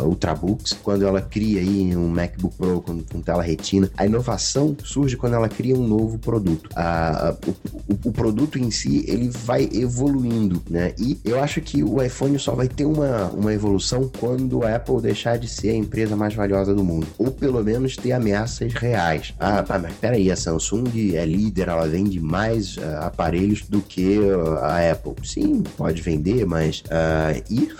uh, 0.00 0.04
Ultrabooks. 0.04 0.72
Quando 0.82 1.06
ela 1.06 1.20
cria 1.20 1.60
aí 1.60 1.96
um 1.96 2.08
MacBook 2.08 2.56
Pro 2.56 2.80
com, 2.80 3.02
com 3.02 3.20
tela 3.20 3.42
retina, 3.42 3.90
a 3.96 4.06
inovação 4.06 4.76
surge 4.82 5.16
quando 5.16 5.34
ela 5.34 5.48
cria 5.48 5.76
um 5.76 5.86
novo 5.86 6.18
produto. 6.18 6.68
Uh, 6.72 7.50
o, 7.50 7.92
o, 7.92 8.08
o 8.08 8.12
produto 8.12 8.58
em 8.58 8.70
si 8.70 9.04
ele 9.06 9.28
vai 9.28 9.68
evoluindo, 9.72 10.35
né? 10.70 10.92
E 10.98 11.18
eu 11.24 11.40
acho 11.42 11.60
que 11.60 11.82
o 11.82 12.02
iPhone 12.02 12.38
só 12.38 12.54
vai 12.54 12.68
ter 12.68 12.84
uma, 12.84 13.26
uma 13.26 13.52
evolução 13.52 14.10
quando 14.18 14.64
a 14.64 14.76
Apple 14.76 15.00
deixar 15.00 15.38
de 15.38 15.48
ser 15.48 15.70
a 15.70 15.74
empresa 15.74 16.16
mais 16.16 16.34
valiosa 16.34 16.74
do 16.74 16.84
mundo. 16.84 17.06
Ou 17.18 17.30
pelo 17.30 17.62
menos 17.62 17.96
ter 17.96 18.12
ameaças 18.12 18.72
reais. 18.74 19.34
Ah, 19.38 19.64
mas 19.68 19.94
peraí, 19.94 20.30
a 20.30 20.36
Samsung 20.36 21.14
é 21.14 21.24
líder, 21.24 21.68
ela 21.68 21.86
vende 21.86 22.20
mais 22.20 22.76
uh, 22.76 22.80
aparelhos 23.00 23.62
do 23.62 23.80
que 23.80 24.18
uh, 24.18 24.58
a 24.58 24.90
Apple. 24.90 25.14
Sim, 25.24 25.62
pode 25.76 26.02
vender, 26.02 26.44
mas. 26.46 26.80
Uh, 26.80 27.42
e 27.50 27.70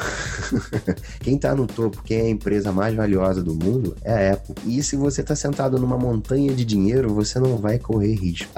quem 1.21 1.38
tá 1.38 1.55
no 1.55 1.66
topo, 1.66 2.03
quem 2.03 2.19
é 2.19 2.23
a 2.23 2.31
empresa 2.31 2.73
mais 2.73 2.95
valiosa 2.95 3.42
do 3.42 3.55
mundo 3.55 3.97
é 4.03 4.31
a 4.31 4.33
Apple. 4.35 4.55
E 4.66 4.83
se 4.83 4.97
você 4.97 5.23
tá 5.23 5.35
sentado 5.35 5.79
numa 5.79 5.99
montanha 5.99 6.53
de 6.55 6.64
dinheiro, 6.64 7.12
você 7.12 7.38
não 7.38 7.57
vai 7.57 7.79
correr 7.79 8.14
risco. 8.14 8.51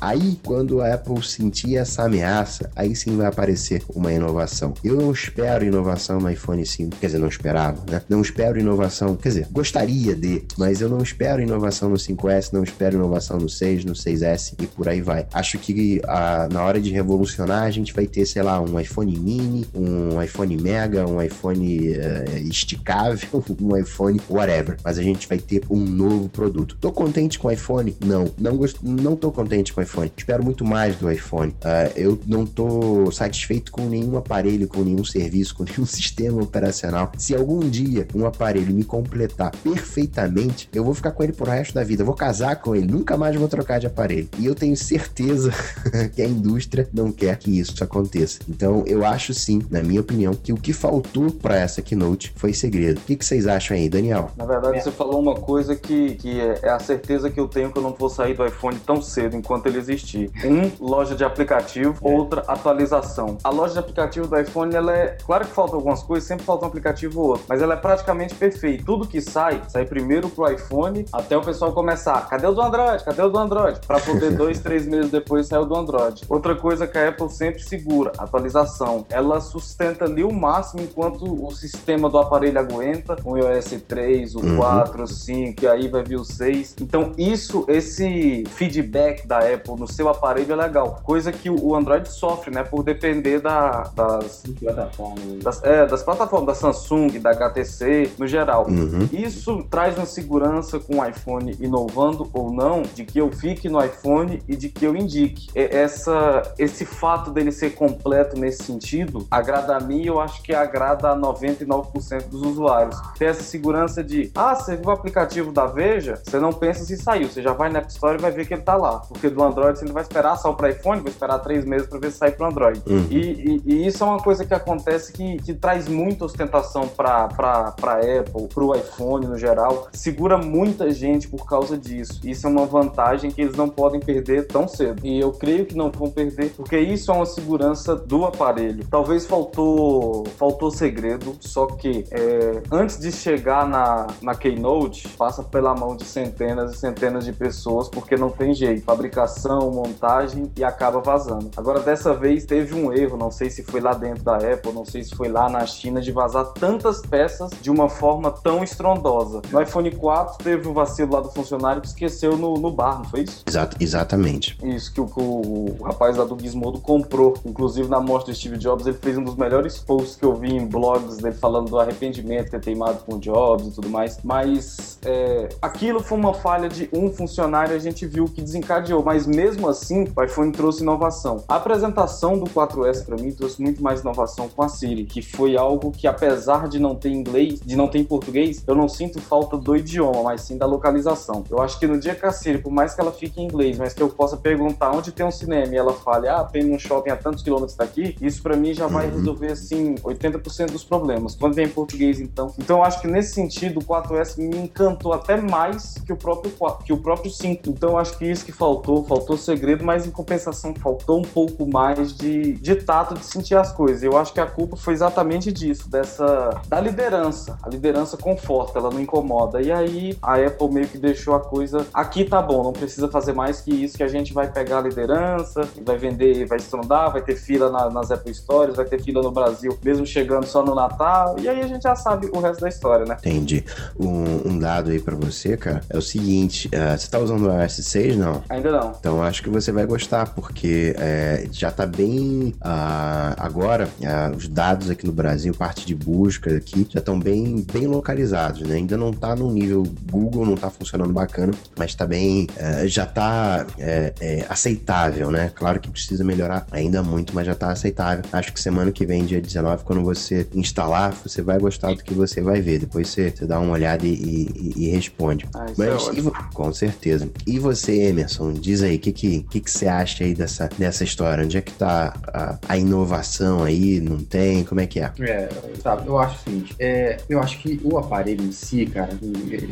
aí, 0.00 0.38
quando 0.44 0.80
a 0.80 0.94
Apple 0.94 1.22
sentir 1.22 1.76
essa 1.76 2.04
ameaça, 2.04 2.70
aí 2.74 2.94
sim 2.94 3.16
vai 3.16 3.26
aparecer 3.30 3.82
uma 3.94 4.12
inovação. 4.12 4.74
Eu 4.84 4.96
não 4.96 5.12
espero 5.12 5.64
inovação 5.64 6.18
no 6.18 6.30
iPhone 6.30 6.64
5, 6.64 6.96
quer 6.96 7.06
dizer, 7.06 7.18
não 7.18 7.28
esperava, 7.28 7.82
né? 7.90 8.02
Não 8.08 8.20
espero 8.20 8.58
inovação, 8.58 9.16
quer 9.16 9.28
dizer, 9.28 9.46
gostaria 9.50 10.14
de, 10.14 10.44
mas 10.56 10.80
eu 10.80 10.88
não 10.88 10.98
espero 10.98 11.42
inovação 11.42 11.88
no 11.88 11.96
5S, 11.96 12.52
não 12.52 12.62
espero 12.62 12.96
inovação 12.96 13.38
no 13.38 13.48
6, 13.48 13.84
no 13.84 13.92
6S 13.92 14.54
e 14.60 14.66
por 14.66 14.88
aí 14.88 15.00
vai. 15.00 15.26
Acho 15.32 15.58
que 15.58 16.00
a, 16.06 16.48
na 16.50 16.62
hora 16.62 16.80
de 16.80 16.90
revolucionar, 16.90 17.64
a 17.64 17.70
gente 17.70 17.92
vai 17.92 18.06
ter, 18.06 18.26
sei 18.26 18.42
lá, 18.42 18.60
um 18.60 18.78
iPhone 18.78 19.18
mini, 19.18 19.66
um 19.74 20.20
iPhone 20.22 20.56
Mega, 20.56 21.06
um 21.06 21.22
iPhone 21.22 21.90
uh, 21.90 22.38
esticável, 22.48 23.44
um 23.60 23.76
iPhone 23.76 24.20
whatever, 24.28 24.76
mas 24.84 24.98
a 24.98 25.02
gente 25.02 25.28
vai 25.28 25.38
ter 25.38 25.62
um 25.70 25.78
novo 25.78 26.28
produto. 26.28 26.76
Tô 26.80 26.92
contente 26.92 27.38
com 27.38 27.48
o 27.48 27.50
iPhone? 27.50 27.96
Não, 28.04 28.30
não, 28.38 28.56
gost... 28.56 28.78
não 28.82 29.16
tô 29.16 29.30
contente 29.30 29.72
com 29.72 29.80
o 29.80 29.84
iPhone. 29.84 30.12
Espero 30.16 30.44
muito 30.44 30.64
mais 30.64 30.96
do 30.96 31.10
iPhone. 31.10 31.50
Uh, 31.50 31.92
eu 31.96 32.20
não 32.26 32.44
tô 32.46 33.10
satisfeito 33.20 33.70
com 33.70 33.82
nenhum 33.82 34.16
aparelho, 34.16 34.66
com 34.66 34.80
nenhum 34.82 35.04
serviço, 35.04 35.54
com 35.54 35.64
nenhum 35.68 35.84
sistema 35.84 36.42
operacional. 36.42 37.12
Se 37.18 37.34
algum 37.34 37.60
dia 37.60 38.06
um 38.14 38.24
aparelho 38.24 38.74
me 38.74 38.84
completar 38.84 39.50
perfeitamente, 39.62 40.68
eu 40.72 40.82
vou 40.82 40.94
ficar 40.94 41.12
com 41.12 41.22
ele 41.22 41.32
pro 41.32 41.50
resto 41.50 41.74
da 41.74 41.84
vida. 41.84 42.02
Eu 42.02 42.06
vou 42.06 42.14
casar 42.14 42.56
com 42.56 42.74
ele, 42.74 42.90
nunca 42.90 43.16
mais 43.16 43.36
vou 43.36 43.48
trocar 43.48 43.78
de 43.78 43.86
aparelho. 43.86 44.28
E 44.38 44.46
eu 44.46 44.54
tenho 44.54 44.76
certeza 44.76 45.52
que 46.14 46.22
a 46.22 46.26
indústria 46.26 46.88
não 46.92 47.12
quer 47.12 47.36
que 47.36 47.58
isso 47.58 47.82
aconteça. 47.84 48.40
Então, 48.48 48.84
eu 48.86 49.04
acho 49.04 49.34
sim, 49.34 49.60
na 49.70 49.82
minha 49.82 50.00
opinião, 50.00 50.34
que 50.34 50.52
o 50.52 50.56
que 50.56 50.72
faltou 50.72 51.30
para 51.30 51.56
essa 51.56 51.82
keynote 51.82 52.32
foi 52.36 52.54
segredo. 52.54 52.98
O 52.98 53.02
que, 53.02 53.16
que, 53.16 53.24
vocês 53.24 53.46
acham 53.46 53.76
aí, 53.76 53.88
Daniel? 53.88 54.30
Na 54.36 54.46
verdade, 54.46 54.82
você 54.82 54.90
falou 54.90 55.20
uma 55.20 55.34
coisa 55.34 55.76
que, 55.76 56.14
que 56.14 56.40
é, 56.40 56.60
é 56.62 56.70
a 56.70 56.78
certeza 56.78 57.30
que 57.30 57.38
eu 57.38 57.48
tenho 57.48 57.70
que 57.70 57.78
eu 57.78 57.82
não 57.82 57.92
vou 57.92 58.08
sair 58.08 58.34
do 58.34 58.46
iPhone 58.46 58.78
tão 58.86 59.02
cedo 59.02 59.36
enquanto 59.36 59.66
ele 59.66 59.78
existir. 59.78 60.30
Um, 60.44 60.70
loja 60.80 61.14
de 61.14 61.24
aplicativo, 61.24 61.96
é. 62.02 62.14
outra, 62.14 62.42
atualização. 62.46 63.09
A 63.44 63.50
loja 63.50 63.74
de 63.74 63.78
aplicativo 63.78 64.26
do 64.26 64.38
iPhone, 64.38 64.74
ela 64.74 64.94
é. 64.94 65.16
Claro 65.24 65.46
que 65.46 65.52
falta 65.52 65.76
algumas 65.76 66.02
coisas, 66.02 66.26
sempre 66.26 66.44
falta 66.44 66.64
um 66.64 66.68
aplicativo 66.68 67.20
ou 67.20 67.28
outro, 67.30 67.44
mas 67.48 67.62
ela 67.62 67.74
é 67.74 67.76
praticamente 67.76 68.34
perfeita. 68.34 68.84
Tudo 68.84 69.06
que 69.06 69.20
sai, 69.20 69.62
sai 69.68 69.84
primeiro 69.84 70.28
pro 70.28 70.50
iPhone 70.50 71.04
até 71.12 71.36
o 71.36 71.40
pessoal 71.40 71.72
começar. 71.72 72.28
Cadê 72.28 72.46
o 72.46 72.52
do 72.52 72.60
Android? 72.60 72.80
Android? 72.80 73.04
Cadê 73.04 73.22
o 73.22 73.28
do 73.28 73.38
Android? 73.38 73.80
Para 73.86 74.00
poder 74.00 74.30
dois, 74.36 74.60
três 74.60 74.86
meses 74.86 75.10
depois 75.10 75.46
sair 75.46 75.60
o 75.60 75.64
do 75.64 75.76
Android. 75.76 76.22
Outra 76.28 76.54
coisa 76.54 76.86
que 76.86 76.98
a 76.98 77.08
Apple 77.08 77.30
sempre 77.30 77.62
segura, 77.62 78.12
atualização. 78.18 79.04
Ela 79.10 79.40
sustenta 79.40 80.04
ali 80.04 80.24
o 80.24 80.32
máximo 80.32 80.82
enquanto 80.82 81.24
o 81.24 81.50
sistema 81.50 82.08
do 82.08 82.18
aparelho 82.18 82.58
aguenta, 82.58 83.16
o 83.24 83.36
iOS 83.36 83.82
3, 83.86 84.34
o 84.34 84.40
Uhum. 84.40 84.56
4, 84.56 85.02
o 85.02 85.06
5, 85.06 85.64
e 85.64 85.68
aí 85.68 85.88
vai 85.88 86.02
vir 86.02 86.16
o 86.16 86.24
6. 86.24 86.76
Então 86.80 87.12
isso, 87.16 87.64
esse 87.68 88.44
feedback 88.48 89.26
da 89.26 89.38
Apple 89.38 89.76
no 89.78 89.86
seu 89.86 90.08
aparelho 90.08 90.52
é 90.52 90.56
legal. 90.56 91.00
Coisa 91.04 91.30
que 91.30 91.50
o 91.50 91.74
Android 91.74 92.08
sofre, 92.08 92.52
né? 92.52 92.62
Por 92.62 92.82
depender 93.00 93.40
da- 93.40 93.90
das 93.96 94.42
Plataforma. 94.60 95.16
das, 95.42 95.62
é, 95.64 95.86
das 95.86 96.02
plataformas 96.02 96.46
da 96.46 96.54
Samsung, 96.54 97.18
da 97.18 97.30
HTC, 97.30 98.10
no 98.18 98.26
geral. 98.26 98.66
Uhum. 98.68 99.08
Isso 99.12 99.64
traz 99.70 99.96
uma 99.96 100.04
segurança 100.06 100.78
com 100.78 101.00
o 101.00 101.04
iPhone 101.06 101.56
inovando 101.58 102.28
ou 102.32 102.52
não, 102.52 102.82
de 102.82 103.04
que 103.04 103.18
eu 103.18 103.30
fique 103.32 103.68
no 103.68 103.82
iPhone 103.82 104.42
e 104.46 104.54
de 104.54 104.68
que 104.68 104.84
eu 104.84 104.94
indique. 104.94 105.48
É 105.54 105.80
Essa, 105.80 106.42
esse 106.58 106.84
fato 106.84 107.30
dele 107.30 107.50
ser 107.50 107.70
completo 107.70 108.38
nesse 108.38 108.64
sentido, 108.64 109.26
agrada 109.30 109.76
a 109.76 109.80
mim 109.80 110.02
e 110.02 110.06
eu 110.08 110.20
acho 110.20 110.42
que 110.42 110.54
agrada 110.54 111.10
a 111.10 111.16
99% 111.16 112.28
dos 112.28 112.42
usuários. 112.42 112.96
Ter 113.18 113.26
essa 113.26 113.42
segurança 113.42 114.04
de, 114.04 114.30
ah, 114.34 114.54
você 114.54 114.76
viu 114.76 114.88
o 114.88 114.90
aplicativo 114.90 115.52
da 115.52 115.66
Veja, 115.66 116.20
você 116.22 116.38
não 116.38 116.52
pensa 116.52 116.84
se 116.84 116.96
saiu, 116.96 117.28
você 117.28 117.40
já 117.40 117.52
vai 117.52 117.70
na 117.70 117.78
App 117.78 117.90
Store 117.90 118.18
e 118.18 118.20
vai 118.20 118.30
ver 118.30 118.46
que 118.46 118.52
ele 118.54 118.62
tá 118.62 118.76
lá. 118.76 118.98
Porque 118.98 119.30
do 119.30 119.42
Android 119.42 119.78
você 119.78 119.84
não 119.84 119.94
vai 119.94 120.02
esperar 120.02 120.36
só 120.36 120.52
para 120.52 120.70
iPhone, 120.70 121.00
vai 121.00 121.10
esperar 121.12 121.38
três 121.38 121.64
meses 121.64 121.86
para 121.86 121.98
ver 121.98 122.10
se 122.10 122.18
sai 122.18 122.32
pro 122.32 122.46
Android. 122.46 122.82
Uhum. 122.90 123.06
E, 123.10 123.18
e- 123.18 123.62
e 123.66 123.86
isso 123.86 124.02
é 124.02 124.06
uma 124.06 124.18
coisa 124.18 124.44
que 124.44 124.54
acontece 124.54 125.12
que, 125.12 125.36
que 125.38 125.54
traz 125.54 125.88
muita 125.88 126.24
ostentação 126.24 126.88
para 126.88 127.24
Apple, 127.26 128.48
para 128.52 128.64
o 128.64 128.74
iPhone 128.74 129.26
no 129.26 129.36
geral. 129.38 129.88
Segura 129.92 130.36
muita 130.38 130.90
gente 130.90 131.28
por 131.28 131.46
causa 131.46 131.76
disso. 131.76 132.20
Isso 132.24 132.46
é 132.46 132.50
uma 132.50 132.66
vantagem 132.66 133.30
que 133.30 133.40
eles 133.42 133.56
não 133.56 133.68
podem 133.68 134.00
perder 134.00 134.46
tão 134.46 134.66
cedo. 134.68 135.04
E 135.04 135.18
eu 135.20 135.32
creio 135.32 135.66
que 135.66 135.76
não 135.76 135.90
vão 135.90 136.10
perder, 136.10 136.50
porque 136.56 136.78
isso 136.78 137.10
é 137.10 137.14
uma 137.14 137.26
segurança 137.26 137.94
do 137.94 138.24
aparelho. 138.24 138.84
Talvez 138.90 139.26
faltou 139.26 140.24
faltou 140.38 140.70
segredo, 140.70 141.36
só 141.40 141.66
que 141.66 142.04
é, 142.10 142.62
antes 142.72 142.98
de 142.98 143.12
chegar 143.12 143.66
na, 143.68 144.06
na 144.22 144.34
Keynote, 144.34 145.08
passa 145.16 145.42
pela 145.42 145.74
mão 145.74 145.96
de 145.96 146.04
centenas 146.04 146.72
e 146.74 146.78
centenas 146.78 147.24
de 147.24 147.32
pessoas, 147.32 147.88
porque 147.88 148.16
não 148.16 148.30
tem 148.30 148.54
jeito. 148.54 148.84
Fabricação, 148.84 149.70
montagem 149.70 150.50
e 150.56 150.64
acaba 150.64 151.00
vazando. 151.00 151.50
Agora, 151.56 151.80
dessa 151.80 152.12
vez 152.14 152.44
teve 152.44 152.74
um 152.74 152.79
erro, 152.92 153.16
não 153.16 153.30
sei 153.30 153.50
se 153.50 153.62
foi 153.62 153.80
lá 153.80 153.92
dentro 153.92 154.22
da 154.24 154.36
Apple, 154.36 154.72
não 154.72 154.84
sei 154.84 155.04
se 155.04 155.14
foi 155.14 155.28
lá 155.28 155.48
na 155.48 155.64
China, 155.66 156.00
de 156.00 156.10
vazar 156.12 156.46
tantas 156.52 157.00
peças 157.02 157.50
de 157.60 157.70
uma 157.70 157.88
forma 157.88 158.30
tão 158.30 158.62
estrondosa. 158.64 159.42
No 159.50 159.60
iPhone 159.60 159.90
4 159.90 160.42
teve 160.42 160.66
o 160.68 160.72
vacilo 160.72 161.12
lá 161.12 161.20
do 161.20 161.30
funcionário 161.30 161.82
que 161.82 161.88
esqueceu 161.88 162.36
no, 162.36 162.54
no 162.54 162.70
bar, 162.70 162.98
não 162.98 163.04
foi 163.04 163.20
isso? 163.22 163.42
Exato, 163.46 163.76
exatamente. 163.80 164.56
Isso 164.62 164.92
que 164.92 165.00
o, 165.00 165.04
o- 165.16 165.76
o 165.78 165.84
rapaz 165.84 166.16
lá 166.16 166.24
do 166.24 166.38
Gizmodo 166.40 166.80
comprou. 166.80 167.34
Inclusive, 167.44 167.88
na 167.88 168.00
mostra 168.00 168.32
do 168.32 168.36
Steve 168.36 168.56
Jobs, 168.56 168.86
ele 168.86 168.96
fez 169.00 169.16
um 169.18 169.24
dos 169.24 169.36
melhores 169.36 169.78
posts 169.78 170.16
que 170.16 170.24
eu 170.24 170.34
vi 170.34 170.54
em 170.56 170.66
blogs 170.66 171.16
dele 171.18 171.34
falando 171.34 171.68
do 171.70 171.78
arrependimento, 171.78 172.50
ter 172.50 172.60
teimado 172.60 173.00
com 173.04 173.16
o 173.16 173.18
Jobs 173.18 173.66
e 173.68 173.70
tudo 173.72 173.88
mais. 173.90 174.18
Mas 174.24 174.98
é, 175.04 175.48
aquilo 175.60 176.00
foi 176.02 176.18
uma 176.18 176.34
falha 176.34 176.68
de 176.68 176.88
um 176.92 177.10
funcionário, 177.12 177.74
a 177.74 177.78
gente 177.78 178.06
viu 178.06 178.24
que 178.26 178.40
desencadeou. 178.42 179.02
Mas 179.02 179.26
mesmo 179.26 179.68
assim, 179.68 180.06
o 180.16 180.22
iPhone 180.22 180.52
trouxe 180.52 180.82
inovação. 180.82 181.42
A 181.48 181.56
apresentação 181.56 182.38
do 182.38 182.48
4S 182.66 183.04
para 183.04 183.16
mim 183.16 183.30
trouxe 183.32 183.60
muito 183.62 183.82
mais 183.82 184.00
inovação 184.00 184.48
com 184.48 184.62
a 184.62 184.68
Siri, 184.68 185.04
que 185.04 185.22
foi 185.22 185.56
algo 185.56 185.90
que, 185.90 186.06
apesar 186.06 186.68
de 186.68 186.78
não 186.78 186.94
ter 186.94 187.10
inglês, 187.10 187.60
de 187.60 187.76
não 187.76 187.88
ter 187.88 188.04
português, 188.04 188.62
eu 188.66 188.74
não 188.74 188.88
sinto 188.88 189.20
falta 189.20 189.56
do 189.56 189.76
idioma, 189.76 190.22
mas 190.22 190.42
sim 190.42 190.56
da 190.56 190.66
localização. 190.66 191.44
Eu 191.50 191.60
acho 191.60 191.78
que 191.78 191.86
no 191.86 191.98
dia 191.98 192.14
que 192.14 192.24
a 192.26 192.32
Siri, 192.32 192.58
por 192.58 192.72
mais 192.72 192.94
que 192.94 193.00
ela 193.00 193.12
fique 193.12 193.40
em 193.40 193.44
inglês, 193.44 193.78
mas 193.78 193.92
que 193.94 194.02
eu 194.02 194.08
possa 194.08 194.36
perguntar 194.36 194.90
onde 194.92 195.12
tem 195.12 195.24
um 195.26 195.30
cinema 195.30 195.74
e 195.74 195.76
ela 195.76 195.92
fale, 195.92 196.28
ah, 196.28 196.44
tem 196.44 196.72
um 196.74 196.78
shopping 196.78 197.10
a 197.10 197.16
tantos 197.16 197.42
quilômetros 197.42 197.76
daqui, 197.76 198.16
isso 198.20 198.42
para 198.42 198.56
mim 198.56 198.72
já 198.74 198.86
vai 198.86 199.06
Uhum. 199.10 199.16
resolver, 199.18 199.52
assim, 199.52 199.94
80% 200.04 200.72
dos 200.72 200.84
problemas. 200.84 201.34
Quando 201.34 201.54
vem 201.54 201.66
em 201.66 201.68
português, 201.70 202.20
então. 202.20 202.52
Então 202.58 202.78
eu 202.78 202.84
acho 202.84 203.00
que 203.00 203.08
nesse 203.08 203.34
sentido, 203.34 203.80
o 203.80 203.84
4S 203.84 204.36
me 204.38 204.56
encantou 204.56 205.12
até 205.12 205.36
mais 205.40 205.94
que 206.04 206.12
o 206.12 206.16
próprio 206.16 206.52
4, 206.52 206.84
que 206.84 206.92
o 206.92 206.98
próprio 206.98 207.30
5. 207.30 207.70
Então 207.70 207.90
eu 207.90 207.98
acho 207.98 208.16
que 208.18 208.24
isso 208.30 208.44
que 208.44 208.52
faltou, 208.52 209.04
faltou 209.04 209.36
segredo, 209.36 209.84
mas 209.84 210.06
em 210.06 210.10
compensação 210.10 210.74
faltou 210.74 211.18
um 211.18 211.22
pouco 211.22 211.66
mais 211.66 212.12
de, 212.16 212.49
de 212.52 212.76
tato 212.76 213.14
de 213.14 213.24
sentir 213.24 213.54
as 213.56 213.72
coisas. 213.72 214.02
Eu 214.02 214.16
acho 214.16 214.32
que 214.32 214.40
a 214.40 214.46
culpa 214.46 214.76
foi 214.76 214.94
exatamente 214.94 215.52
disso, 215.52 215.88
dessa 215.90 216.60
da 216.68 216.80
liderança. 216.80 217.58
A 217.62 217.68
liderança 217.68 218.16
conforta, 218.16 218.78
ela 218.78 218.90
não 218.90 219.00
incomoda. 219.00 219.60
E 219.60 219.70
aí 219.72 220.16
a 220.22 220.34
Apple 220.36 220.70
meio 220.70 220.86
que 220.88 220.98
deixou 220.98 221.34
a 221.34 221.40
coisa 221.40 221.86
aqui 221.92 222.24
tá 222.24 222.40
bom, 222.42 222.62
não 222.62 222.72
precisa 222.72 223.08
fazer 223.08 223.32
mais 223.32 223.60
que 223.60 223.70
isso 223.84 223.96
que 223.96 224.02
a 224.02 224.08
gente 224.08 224.32
vai 224.32 224.50
pegar 224.50 224.78
a 224.78 224.82
liderança, 224.82 225.62
vai 225.84 225.96
vender, 225.96 226.46
vai 226.46 226.58
estrondar, 226.58 227.12
vai 227.12 227.22
ter 227.22 227.36
fila 227.36 227.70
na- 227.70 227.90
nas 227.90 228.10
Apple 228.10 228.34
Stores, 228.34 228.76
vai 228.76 228.84
ter 228.84 229.02
fila 229.02 229.22
no 229.22 229.30
Brasil, 229.30 229.76
mesmo 229.82 230.06
chegando 230.06 230.46
só 230.46 230.62
no 230.64 230.74
Natal. 230.74 231.36
E 231.38 231.48
aí 231.48 231.60
a 231.60 231.66
gente 231.66 231.82
já 231.82 231.94
sabe 231.94 232.30
o 232.32 232.40
resto 232.40 232.60
da 232.60 232.68
história, 232.68 233.04
né? 233.04 233.16
Entendi. 233.20 233.64
Um, 233.98 234.50
um 234.52 234.58
dado 234.58 234.90
aí 234.90 235.00
pra 235.00 235.14
você, 235.16 235.56
cara, 235.56 235.80
é 235.90 235.96
o 235.98 236.02
seguinte: 236.02 236.68
eh, 236.72 236.96
você 236.96 237.08
tá 237.08 237.18
usando 237.18 237.46
o 237.48 237.62
iOS 237.62 237.72
6, 237.84 238.16
não? 238.16 238.42
Ainda 238.48 238.70
não. 238.72 238.92
Então 238.98 239.22
acho 239.22 239.42
que 239.42 239.50
você 239.50 239.72
vai 239.72 239.86
gostar, 239.86 240.32
porque 240.34 240.94
é, 240.98 241.46
já 241.50 241.70
tá 241.70 241.86
bem. 241.86 242.20
Ah, 242.60 243.34
agora, 243.38 243.88
ah, 244.04 244.32
os 244.36 244.48
dados 244.48 244.90
aqui 244.90 245.06
no 245.06 245.12
Brasil, 245.12 245.52
parte 245.54 245.86
de 245.86 245.94
busca 245.94 246.56
aqui, 246.56 246.86
já 246.90 246.98
estão 247.00 247.18
bem, 247.18 247.64
bem 247.72 247.86
localizados, 247.86 248.62
né? 248.62 248.76
Ainda 248.76 248.96
não 248.96 249.12
tá 249.12 249.34
no 249.36 249.50
nível 249.52 249.84
Google, 250.10 250.44
não 250.46 250.56
tá 250.56 250.70
funcionando 250.70 251.12
bacana, 251.12 251.52
mas 251.78 251.94
tá 251.94 252.06
bem. 252.06 252.46
eh, 252.56 252.86
já 252.88 253.06
tá 253.06 253.66
é, 253.78 254.12
é, 254.20 254.46
aceitável, 254.48 255.30
né? 255.30 255.50
Claro 255.54 255.80
que 255.80 255.90
precisa 255.90 256.24
melhorar 256.24 256.66
ainda 256.70 257.02
muito, 257.02 257.34
mas 257.34 257.46
já 257.46 257.54
tá 257.54 257.70
aceitável. 257.72 258.24
Acho 258.32 258.52
que 258.52 258.60
semana 258.60 258.90
que 258.92 259.04
vem, 259.06 259.24
dia 259.24 259.40
19, 259.40 259.84
quando 259.84 260.02
você 260.02 260.46
instalar, 260.54 261.12
você 261.24 261.42
vai 261.42 261.58
gostar 261.58 261.94
do 261.94 262.02
que 262.02 262.14
você 262.14 262.40
vai 262.40 262.60
ver. 262.60 262.78
Depois 262.80 263.08
você, 263.08 263.30
você 263.30 263.46
dá 263.46 263.58
uma 263.60 263.72
olhada 263.72 264.06
e, 264.06 264.10
e- 264.14 264.72
e 264.76 264.88
responde. 264.90 265.46
Ah, 265.54 265.66
é 265.68 265.72
Mas, 265.76 266.02
ótimo. 266.08 266.30
e 266.50 266.54
com 266.54 266.72
certeza. 266.72 267.28
E 267.46 267.58
você, 267.58 267.92
Emerson, 268.08 268.52
diz 268.52 268.82
aí, 268.82 268.96
o 268.96 268.98
que, 268.98 269.12
que, 269.12 269.42
que, 269.50 269.60
que 269.60 269.70
você 269.70 269.86
acha 269.88 270.24
aí 270.24 270.34
dessa, 270.34 270.68
dessa 270.78 271.04
história? 271.04 271.44
Onde 271.44 271.56
é 271.56 271.60
que 271.60 271.72
tá 271.72 272.14
a, 272.32 272.58
a 272.68 272.78
inovação 272.78 273.62
aí? 273.64 274.00
Não 274.00 274.18
tem? 274.18 274.64
Como 274.64 274.80
é 274.80 274.86
que 274.86 275.00
é? 275.00 275.12
É, 275.20 275.48
sabe, 275.82 276.06
eu 276.08 276.18
acho 276.18 276.36
o 276.36 276.42
seguinte, 276.44 276.74
é, 276.78 277.18
eu 277.28 277.40
acho 277.40 277.58
que 277.58 277.80
o 277.84 277.98
aparelho 277.98 278.42
em 278.44 278.52
si, 278.52 278.86
cara, 278.86 279.10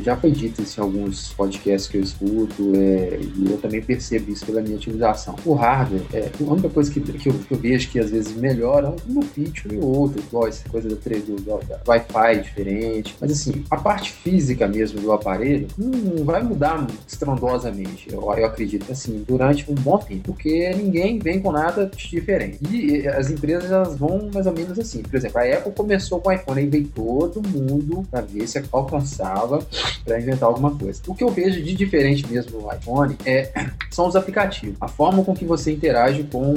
já 0.02 0.16
foi 0.16 0.30
dito 0.32 0.62
isso 0.62 0.80
em 0.80 0.82
alguns 0.84 1.32
podcasts 1.32 1.88
que 1.90 1.96
eu 1.96 2.02
escuto, 2.02 2.72
é, 2.76 3.18
e 3.36 3.50
eu 3.50 3.58
também 3.58 3.82
percebo 3.82 4.30
isso 4.30 4.44
pela 4.46 4.60
minha 4.60 4.76
utilização. 4.76 5.36
O 5.44 5.54
hardware, 5.54 6.02
é, 6.12 6.30
a 6.40 6.44
única 6.52 6.68
coisa 6.68 6.90
que, 6.90 7.00
que, 7.00 7.28
eu, 7.28 7.34
que 7.34 7.52
eu 7.52 7.58
vejo 7.58 7.88
que 7.90 7.98
às 7.98 8.10
vezes 8.10 8.34
melhora 8.36 8.88
é 8.88 9.10
uma 9.10 9.22
feature 9.22 9.74
e 9.74 9.78
outra, 9.78 10.20
igual 10.20 10.46
essa 10.48 10.68
coisa 10.68 10.88
da 10.88 10.96
3 10.96 11.24
do, 11.24 11.36
do- 11.36 11.58
da 11.66 11.80
Wi-Fi 11.86 12.40
diferente, 12.42 13.16
mas 13.20 13.32
assim, 13.32 13.64
a 13.70 13.76
parte 13.76 14.12
física 14.12 14.66
mesmo 14.68 15.00
do 15.00 15.12
aparelho 15.12 15.66
não 15.76 16.24
vai 16.24 16.42
mudar 16.42 16.86
estrondosamente, 17.06 18.08
eu, 18.12 18.20
eu 18.22 18.46
acredito, 18.46 18.90
assim, 18.90 19.24
durante 19.26 19.70
um 19.70 19.74
bom 19.74 19.98
tempo, 19.98 20.22
porque 20.32 20.70
ninguém 20.74 21.18
vem 21.18 21.40
com 21.40 21.52
nada 21.52 21.90
diferente. 21.96 22.47
E 22.70 23.06
eh, 23.06 23.08
as 23.08 23.30
empresas 23.30 23.70
elas 23.70 23.96
vão 23.96 24.30
mais 24.32 24.46
ou 24.46 24.52
menos 24.52 24.78
assim. 24.78 25.02
Por 25.02 25.16
exemplo, 25.16 25.38
a 25.38 25.44
Apple 25.44 25.72
começou 25.72 26.20
com 26.20 26.28
o 26.28 26.32
iPhone, 26.32 26.60
aí 26.60 26.66
veio 26.66 26.88
todo 26.88 27.46
mundo 27.46 28.06
para 28.10 28.20
ver 28.20 28.46
se 28.46 28.62
alcançava 28.72 29.58
para 30.04 30.20
inventar 30.20 30.48
alguma 30.48 30.74
coisa. 30.74 31.00
O 31.06 31.14
que 31.14 31.24
eu 31.24 31.30
vejo 31.30 31.62
de 31.62 31.74
diferente 31.74 32.26
mesmo 32.30 32.60
no 32.60 32.72
iPhone 32.72 33.16
é 33.24 33.50
são 33.90 34.06
os 34.06 34.16
aplicativos, 34.16 34.76
a 34.80 34.88
forma 34.88 35.24
com 35.24 35.34
que 35.34 35.44
você 35.44 35.72
interage 35.72 36.24
com 36.24 36.54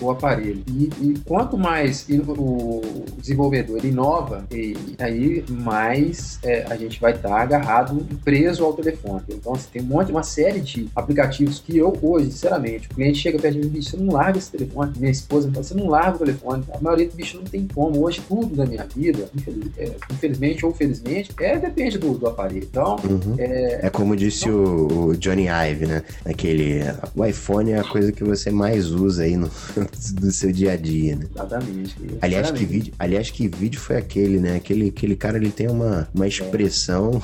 o, 0.00 0.10
aparelho. 0.10 0.62
E, 0.66 0.90
e 1.00 1.18
quanto 1.24 1.56
mais 1.56 2.06
o 2.08 2.80
desenvolvedor 3.18 3.84
inova, 3.84 4.44
e 4.50 4.76
aí 4.98 5.44
mais 5.48 6.38
é, 6.42 6.64
a 6.68 6.76
gente 6.76 7.00
vai 7.00 7.12
estar 7.12 7.40
agarrado, 7.40 8.06
preso 8.24 8.64
ao 8.64 8.72
telefone. 8.72 9.22
Então, 9.28 9.54
você 9.54 9.68
tem 9.72 9.82
um 9.82 9.86
monte, 9.86 10.10
uma 10.10 10.22
série 10.22 10.60
de 10.60 10.88
aplicativos 10.94 11.60
que 11.60 11.76
eu 11.76 11.96
hoje, 12.02 12.32
sinceramente, 12.32 12.88
o 12.88 12.94
cliente 12.94 13.18
chega 13.18 13.38
perto 13.38 13.54
de 13.54 13.60
mim 13.60 13.66
e 13.66 13.78
diz, 13.78 13.88
você 13.88 13.96
não 13.96 14.12
larga 14.12 14.38
esse 14.38 14.50
telefone. 14.50 14.92
Minha 14.98 15.10
esposa 15.30 15.50
fala, 15.50 15.62
você 15.64 15.74
não 15.74 15.88
larga 15.88 16.16
o 16.16 16.18
telefone. 16.18 16.64
A 16.74 16.80
maioria 16.80 17.08
do 17.08 17.14
bicho 17.14 17.36
não 17.36 17.44
tem 17.44 17.66
como. 17.72 18.02
Hoje, 18.04 18.20
tudo 18.28 18.56
da 18.56 18.66
minha 18.66 18.84
vida, 18.94 19.28
infeliz- 19.34 19.70
é, 19.78 19.92
infelizmente 20.10 20.66
ou 20.66 20.74
felizmente, 20.74 21.30
é, 21.40 21.56
depende 21.58 21.98
do, 21.98 22.14
do 22.14 22.26
aparelho. 22.26 22.66
Então, 22.70 22.96
Uhum. 23.04 23.36
É 23.38 23.88
como 23.90 24.16
disse 24.16 24.48
o, 24.50 25.08
o 25.08 25.16
Johnny 25.16 25.46
Ive, 25.48 25.86
né? 25.86 26.02
Aquele. 26.24 26.80
O 27.14 27.24
iPhone 27.24 27.70
é 27.72 27.78
a 27.78 27.84
coisa 27.84 28.10
que 28.12 28.24
você 28.24 28.50
mais 28.50 28.90
usa 28.90 29.22
aí 29.22 29.36
no, 29.36 29.48
no 30.20 30.30
seu 30.30 30.50
dia 30.52 30.72
a 30.72 30.76
dia, 30.76 31.16
né? 31.16 31.26
exatamente. 31.32 31.96
Aliás, 32.20 32.50
que 32.50 32.64
vídeo, 32.64 32.92
aliás, 32.98 33.30
que 33.30 33.48
vídeo 33.48 33.80
foi 33.80 33.96
aquele, 33.96 34.38
né? 34.40 34.56
Aquele, 34.56 34.88
aquele 34.88 35.16
cara, 35.16 35.36
ele 35.36 35.50
tem 35.50 35.68
uma, 35.68 36.08
uma 36.14 36.26
expressão. 36.26 37.20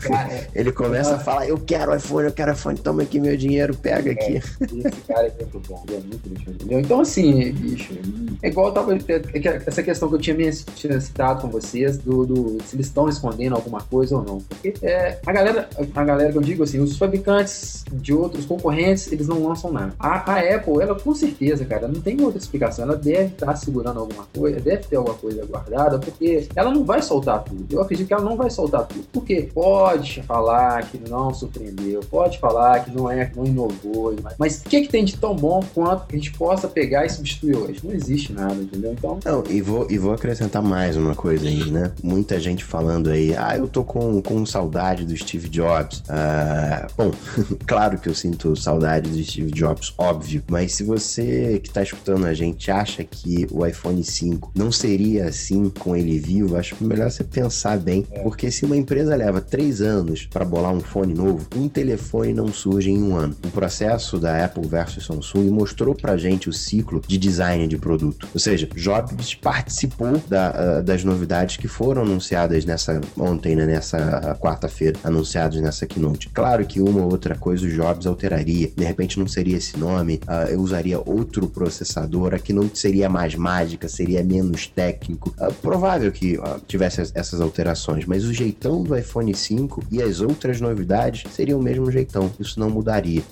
Cara, 0.00 0.32
é- 0.32 0.48
Ele 0.60 0.72
começa 0.72 1.14
a 1.14 1.18
falar, 1.18 1.48
eu 1.48 1.58
quero 1.58 1.94
iPhone, 1.94 2.26
eu 2.26 2.32
quero 2.32 2.52
iPhone, 2.52 2.78
toma 2.78 3.02
aqui 3.02 3.18
meu 3.20 3.36
dinheiro, 3.36 3.74
pega 3.74 4.10
aqui. 4.12 4.34
Esse 4.36 5.00
cara 5.08 5.26
é 5.26 5.32
muito 5.40 5.60
bom, 5.68 5.82
ele 5.88 5.96
é 5.96 6.00
muito 6.00 6.28
lixo, 6.28 6.50
entendeu? 6.50 6.80
Então, 7.00 7.08
assim, 7.10 7.52
bicho, 7.52 7.94
é 8.42 8.48
igual 8.48 8.72
tava, 8.72 8.94
é 8.94 8.98
que 9.40 9.48
essa 9.48 9.82
questão 9.82 10.08
que 10.10 10.16
eu 10.16 10.18
tinha, 10.18 10.36
tinha 10.74 11.00
citado 11.00 11.40
com 11.40 11.48
vocês, 11.48 11.96
do, 11.96 12.26
do- 12.26 12.58
se 12.64 12.76
eles 12.76 12.86
estão 12.86 13.08
escondendo 13.08 13.54
alguma 13.54 13.80
coisa 13.80 14.16
ou 14.16 14.22
não. 14.22 14.38
Porque 14.38 14.74
é, 14.82 15.18
a 15.26 15.32
galera, 15.32 15.68
a 15.94 16.04
galera 16.04 16.30
que 16.30 16.36
eu 16.36 16.42
digo, 16.42 16.62
assim, 16.62 16.78
os 16.78 16.98
fabricantes 16.98 17.84
de 17.90 18.12
outros 18.12 18.44
concorrentes, 18.44 19.10
eles 19.10 19.26
não 19.26 19.42
lançam 19.42 19.72
nada. 19.72 19.94
A, 19.98 20.30
a 20.32 20.56
Apple, 20.56 20.80
ela 20.82 20.94
com 20.94 21.14
certeza, 21.14 21.64
cara, 21.64 21.88
não 21.88 22.00
tem 22.02 22.20
outra 22.20 22.38
explicação. 22.38 22.84
Ela 22.84 22.96
deve 22.96 23.32
estar 23.32 23.56
segurando 23.56 23.98
alguma 24.00 24.26
coisa, 24.36 24.60
deve 24.60 24.84
ter 24.84 24.96
alguma 24.96 25.16
coisa 25.16 25.44
guardada, 25.46 25.98
porque 25.98 26.48
ela 26.54 26.70
não 26.70 26.84
vai 26.84 27.00
soltar 27.00 27.42
tudo. 27.44 27.64
Eu 27.70 27.80
acredito 27.80 28.08
que 28.08 28.12
ela 28.14 28.24
não 28.24 28.36
vai 28.36 28.50
soltar 28.50 28.86
tudo. 28.86 29.04
Porque 29.10 29.48
pode 29.54 30.22
falar 30.24 30.82
que 30.90 30.98
não 31.08 31.32
surpreendeu, 31.32 32.00
pode 32.10 32.38
falar 32.38 32.84
que 32.84 32.90
não 32.94 33.10
é, 33.10 33.30
não 33.34 33.46
inovou, 33.46 34.14
mas 34.38 34.58
o 34.60 34.64
que, 34.68 34.82
que 34.82 34.88
tem 34.88 35.02
de 35.04 35.16
tão 35.16 35.34
bom 35.34 35.60
quanto 35.74 36.04
a 36.10 36.14
gente 36.14 36.32
possa 36.32 36.68
pegar 36.68 36.89
e 36.94 37.10
substituir 37.10 37.56
hoje? 37.56 37.80
Não 37.84 37.92
existe 37.92 38.32
nada, 38.32 38.54
entendeu? 38.54 38.92
Então. 38.92 39.18
Não, 39.24 39.44
e 39.48 39.60
vou, 39.60 39.86
e 39.90 39.98
vou 39.98 40.12
acrescentar 40.12 40.62
mais 40.62 40.96
uma 40.96 41.14
coisa 41.14 41.46
aí, 41.46 41.70
né? 41.70 41.92
Muita 42.02 42.38
gente 42.40 42.64
falando 42.64 43.10
aí, 43.10 43.34
ah, 43.36 43.56
eu 43.56 43.68
tô 43.68 43.84
com, 43.84 44.20
com 44.22 44.44
saudade 44.44 45.04
do 45.04 45.16
Steve 45.16 45.48
Jobs. 45.48 46.02
Ah, 46.08 46.86
bom, 46.96 47.12
claro 47.66 47.98
que 47.98 48.08
eu 48.08 48.14
sinto 48.14 48.56
saudade 48.56 49.10
do 49.10 49.22
Steve 49.22 49.50
Jobs, 49.50 49.92
óbvio, 49.96 50.42
mas 50.50 50.74
se 50.74 50.84
você 50.84 51.60
que 51.62 51.70
tá 51.70 51.82
escutando 51.82 52.26
a 52.26 52.34
gente 52.34 52.70
acha 52.70 53.04
que 53.04 53.46
o 53.50 53.64
iPhone 53.66 54.02
5 54.02 54.52
não 54.54 54.72
seria 54.72 55.26
assim 55.26 55.70
com 55.70 55.96
ele 55.96 56.18
vivo, 56.18 56.56
acho 56.56 56.76
melhor 56.80 57.10
você 57.10 57.24
pensar 57.24 57.78
bem, 57.78 58.06
é. 58.10 58.20
porque 58.20 58.50
se 58.50 58.64
uma 58.64 58.76
empresa 58.76 59.14
leva 59.14 59.40
três 59.40 59.80
anos 59.80 60.26
para 60.26 60.44
bolar 60.44 60.72
um 60.72 60.80
fone 60.80 61.14
novo, 61.14 61.46
um 61.56 61.68
telefone 61.68 62.32
não 62.32 62.48
surge 62.48 62.90
em 62.90 63.02
um 63.02 63.16
ano. 63.16 63.36
O 63.44 63.50
processo 63.50 64.18
da 64.18 64.44
Apple 64.44 64.66
versus 64.66 65.04
Samsung 65.06 65.50
mostrou 65.50 65.94
pra 65.94 66.16
gente 66.16 66.48
o 66.48 66.52
ciclo 66.52 66.79
de 67.06 67.18
design 67.18 67.66
de 67.66 67.76
produto. 67.76 68.28
Ou 68.32 68.40
seja, 68.40 68.68
Jobs 68.74 69.34
participou 69.34 70.20
da, 70.28 70.78
uh, 70.78 70.82
das 70.82 71.04
novidades 71.04 71.56
que 71.56 71.68
foram 71.68 72.02
anunciadas 72.02 72.64
nessa 72.64 73.00
ontem, 73.18 73.54
né, 73.54 73.66
nessa 73.66 74.36
quarta-feira, 74.40 74.98
anunciadas 75.04 75.60
nessa 75.60 75.86
keynote. 75.86 76.28
Claro 76.30 76.64
que 76.66 76.80
uma 76.80 77.00
ou 77.00 77.10
outra 77.10 77.34
coisa 77.34 77.66
o 77.66 77.70
Jobs 77.70 78.06
alteraria. 78.06 78.70
De 78.76 78.84
repente 78.84 79.18
não 79.18 79.26
seria 79.26 79.56
esse 79.56 79.78
nome, 79.78 80.20
uh, 80.26 80.50
eu 80.50 80.60
usaria 80.60 80.98
outro 80.98 81.48
processador, 81.48 82.34
aqui 82.34 82.52
não 82.52 82.70
seria 82.72 83.08
mais 83.08 83.34
mágica, 83.34 83.88
seria 83.88 84.22
menos 84.22 84.66
técnico. 84.66 85.34
Uh, 85.38 85.52
provável 85.54 86.10
que 86.10 86.38
tivesse 86.66 87.00
essas 87.14 87.40
alterações, 87.40 88.04
mas 88.06 88.24
o 88.24 88.32
jeitão 88.32 88.82
do 88.82 88.96
iPhone 88.96 89.34
5 89.34 89.84
e 89.90 90.02
as 90.02 90.20
outras 90.20 90.60
novidades 90.60 91.24
seriam 91.32 91.58
o 91.58 91.62
mesmo 91.62 91.90
jeitão. 91.90 92.30
Isso 92.38 92.58
não 92.58 92.70
mudaria. 92.70 93.22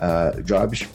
Jobs 0.44 0.88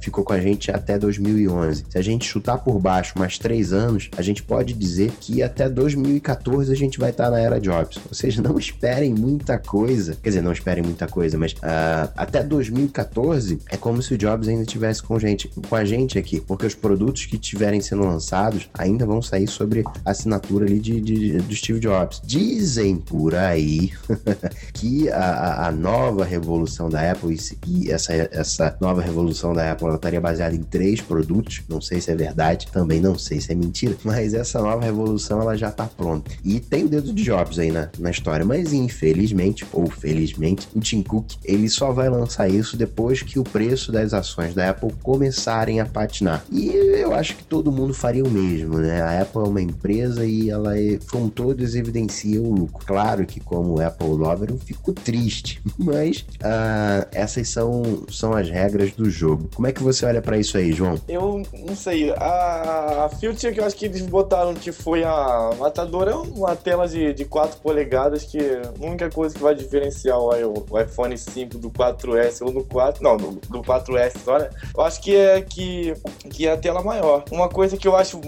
ficou 0.00 0.24
com 0.24 0.32
a 0.32 0.40
gente 0.40 0.70
até 0.70 0.98
2011. 0.98 1.79
Se 1.88 1.98
a 1.98 2.02
gente 2.02 2.26
chutar 2.26 2.58
por 2.58 2.78
baixo 2.78 3.18
mais 3.18 3.38
três 3.38 3.72
anos, 3.72 4.10
a 4.16 4.22
gente 4.22 4.42
pode 4.42 4.72
dizer 4.74 5.12
que 5.20 5.42
até 5.42 5.68
2014 5.68 6.72
a 6.72 6.76
gente 6.76 6.98
vai 6.98 7.10
estar 7.10 7.30
na 7.30 7.38
era 7.38 7.60
Jobs. 7.60 7.98
Ou 8.08 8.14
seja, 8.14 8.42
não 8.42 8.58
esperem 8.58 9.14
muita 9.14 9.58
coisa. 9.58 10.16
Quer 10.22 10.30
dizer, 10.30 10.42
não 10.42 10.52
esperem 10.52 10.82
muita 10.82 11.06
coisa, 11.06 11.38
mas 11.38 11.52
uh, 11.52 12.10
até 12.16 12.42
2014 12.42 13.58
é 13.68 13.76
como 13.76 14.02
se 14.02 14.14
o 14.14 14.18
Jobs 14.18 14.48
ainda 14.48 14.62
estivesse 14.62 15.02
com, 15.02 15.18
gente, 15.18 15.48
com 15.48 15.76
a 15.76 15.84
gente 15.84 16.18
aqui. 16.18 16.40
Porque 16.40 16.66
os 16.66 16.74
produtos 16.74 17.26
que 17.26 17.36
estiverem 17.36 17.80
sendo 17.80 18.04
lançados 18.04 18.68
ainda 18.74 19.06
vão 19.06 19.22
sair 19.22 19.46
sobre 19.46 19.84
a 20.04 20.10
assinatura 20.10 20.66
ali 20.66 20.78
de, 20.78 21.00
de, 21.00 21.38
do 21.38 21.54
Steve 21.54 21.80
Jobs. 21.80 22.20
Dizem 22.24 22.96
por 22.96 23.34
aí 23.34 23.92
que 24.72 25.10
a, 25.10 25.68
a, 25.68 25.72
nova 25.72 26.24
revolução 26.24 26.88
da 26.88 27.10
Apple 27.10 27.36
e 27.66 27.90
essa, 27.90 28.12
essa 28.12 28.76
nova 28.80 29.00
revolução 29.00 29.52
da 29.52 29.72
Apple 29.72 29.94
estaria 29.94 30.20
baseada 30.20 30.54
em 30.54 30.62
três 30.62 31.00
produtos. 31.00 31.62
Não 31.70 31.80
sei 31.80 32.00
se 32.00 32.10
é 32.10 32.14
verdade, 32.14 32.66
também 32.72 33.00
não 33.00 33.16
sei 33.16 33.40
se 33.40 33.52
é 33.52 33.54
mentira, 33.54 33.96
mas 34.04 34.34
essa 34.34 34.60
nova 34.60 34.84
revolução 34.84 35.40
ela 35.40 35.56
já 35.56 35.68
está 35.68 35.86
pronta. 35.86 36.30
E 36.44 36.60
tem 36.60 36.84
o 36.84 36.88
dedo 36.88 37.12
de 37.12 37.22
Jobs 37.22 37.58
aí 37.58 37.70
na, 37.70 37.88
na 37.98 38.10
história, 38.10 38.44
mas 38.44 38.72
infelizmente, 38.72 39.64
ou 39.72 39.88
felizmente, 39.88 40.68
o 40.74 40.80
Tim 40.80 41.02
Cook 41.02 41.32
ele 41.44 41.68
só 41.68 41.92
vai 41.92 42.08
lançar 42.08 42.48
isso 42.48 42.76
depois 42.76 43.22
que 43.22 43.38
o 43.38 43.44
preço 43.44 43.92
das 43.92 44.12
ações 44.12 44.54
da 44.54 44.70
Apple 44.70 44.92
começarem 45.02 45.80
a 45.80 45.86
patinar. 45.86 46.44
E 46.50 46.68
eu 46.68 47.14
acho 47.14 47.36
que 47.36 47.44
todo 47.44 47.72
mundo 47.72 47.94
faria 47.94 48.24
o 48.24 48.30
mesmo, 48.30 48.78
né? 48.78 49.00
A 49.02 49.22
Apple 49.22 49.42
é 49.42 49.48
uma 49.48 49.62
empresa 49.62 50.24
e 50.24 50.50
ela, 50.50 50.78
é, 50.78 50.98
com 51.10 51.28
todos, 51.28 51.74
evidencia 51.74 52.40
o 52.40 52.54
lucro. 52.54 52.84
Claro 52.86 53.26
que, 53.26 53.40
como 53.40 53.80
Apple 53.80 54.08
Lover, 54.08 54.50
eu 54.50 54.58
fico 54.58 54.92
triste, 54.92 55.62
mas 55.78 56.20
uh, 56.40 57.06
essas 57.12 57.48
são, 57.48 58.04
são 58.08 58.32
as 58.32 58.48
regras 58.48 58.92
do 58.92 59.10
jogo. 59.10 59.48
Como 59.54 59.66
é 59.66 59.72
que 59.72 59.82
você 59.82 60.06
olha 60.06 60.22
para 60.22 60.38
isso 60.38 60.56
aí, 60.56 60.72
João? 60.72 61.00
Eu 61.08 61.42
não 61.66 61.76
sei. 61.76 62.10
A, 62.12 63.04
a 63.04 63.08
Future 63.08 63.52
que 63.52 63.60
eu 63.60 63.64
acho 63.64 63.76
que 63.76 63.86
eles 63.86 64.02
botaram 64.02 64.54
que 64.54 64.72
foi 64.72 65.04
a 65.04 65.50
matadora 65.58 66.12
é 66.12 66.14
uma 66.14 66.56
tela 66.56 66.88
de, 66.88 67.12
de 67.12 67.24
4 67.24 67.60
polegadas 67.60 68.24
que 68.24 68.38
a 68.38 68.84
única 68.84 69.10
coisa 69.10 69.34
que 69.34 69.42
vai 69.42 69.54
diferenciar 69.54 70.18
o, 70.18 70.66
o 70.70 70.80
iPhone 70.80 71.16
5 71.16 71.58
do 71.58 71.70
4S 71.70 72.44
ou 72.44 72.52
do 72.52 72.64
4, 72.64 73.02
não, 73.02 73.16
do, 73.16 73.30
do 73.32 73.62
4S 73.62 74.18
só, 74.24 74.38
né? 74.38 74.50
Eu 74.76 74.82
acho 74.82 75.00
que 75.00 75.16
é 75.16 75.40
que, 75.42 75.94
que 76.30 76.46
é 76.46 76.52
a 76.52 76.56
tela 76.56 76.82
maior. 76.82 77.24
Uma 77.30 77.48
coisa 77.48 77.76
que 77.76 77.86
eu 77.86 77.96
acho 77.96 78.20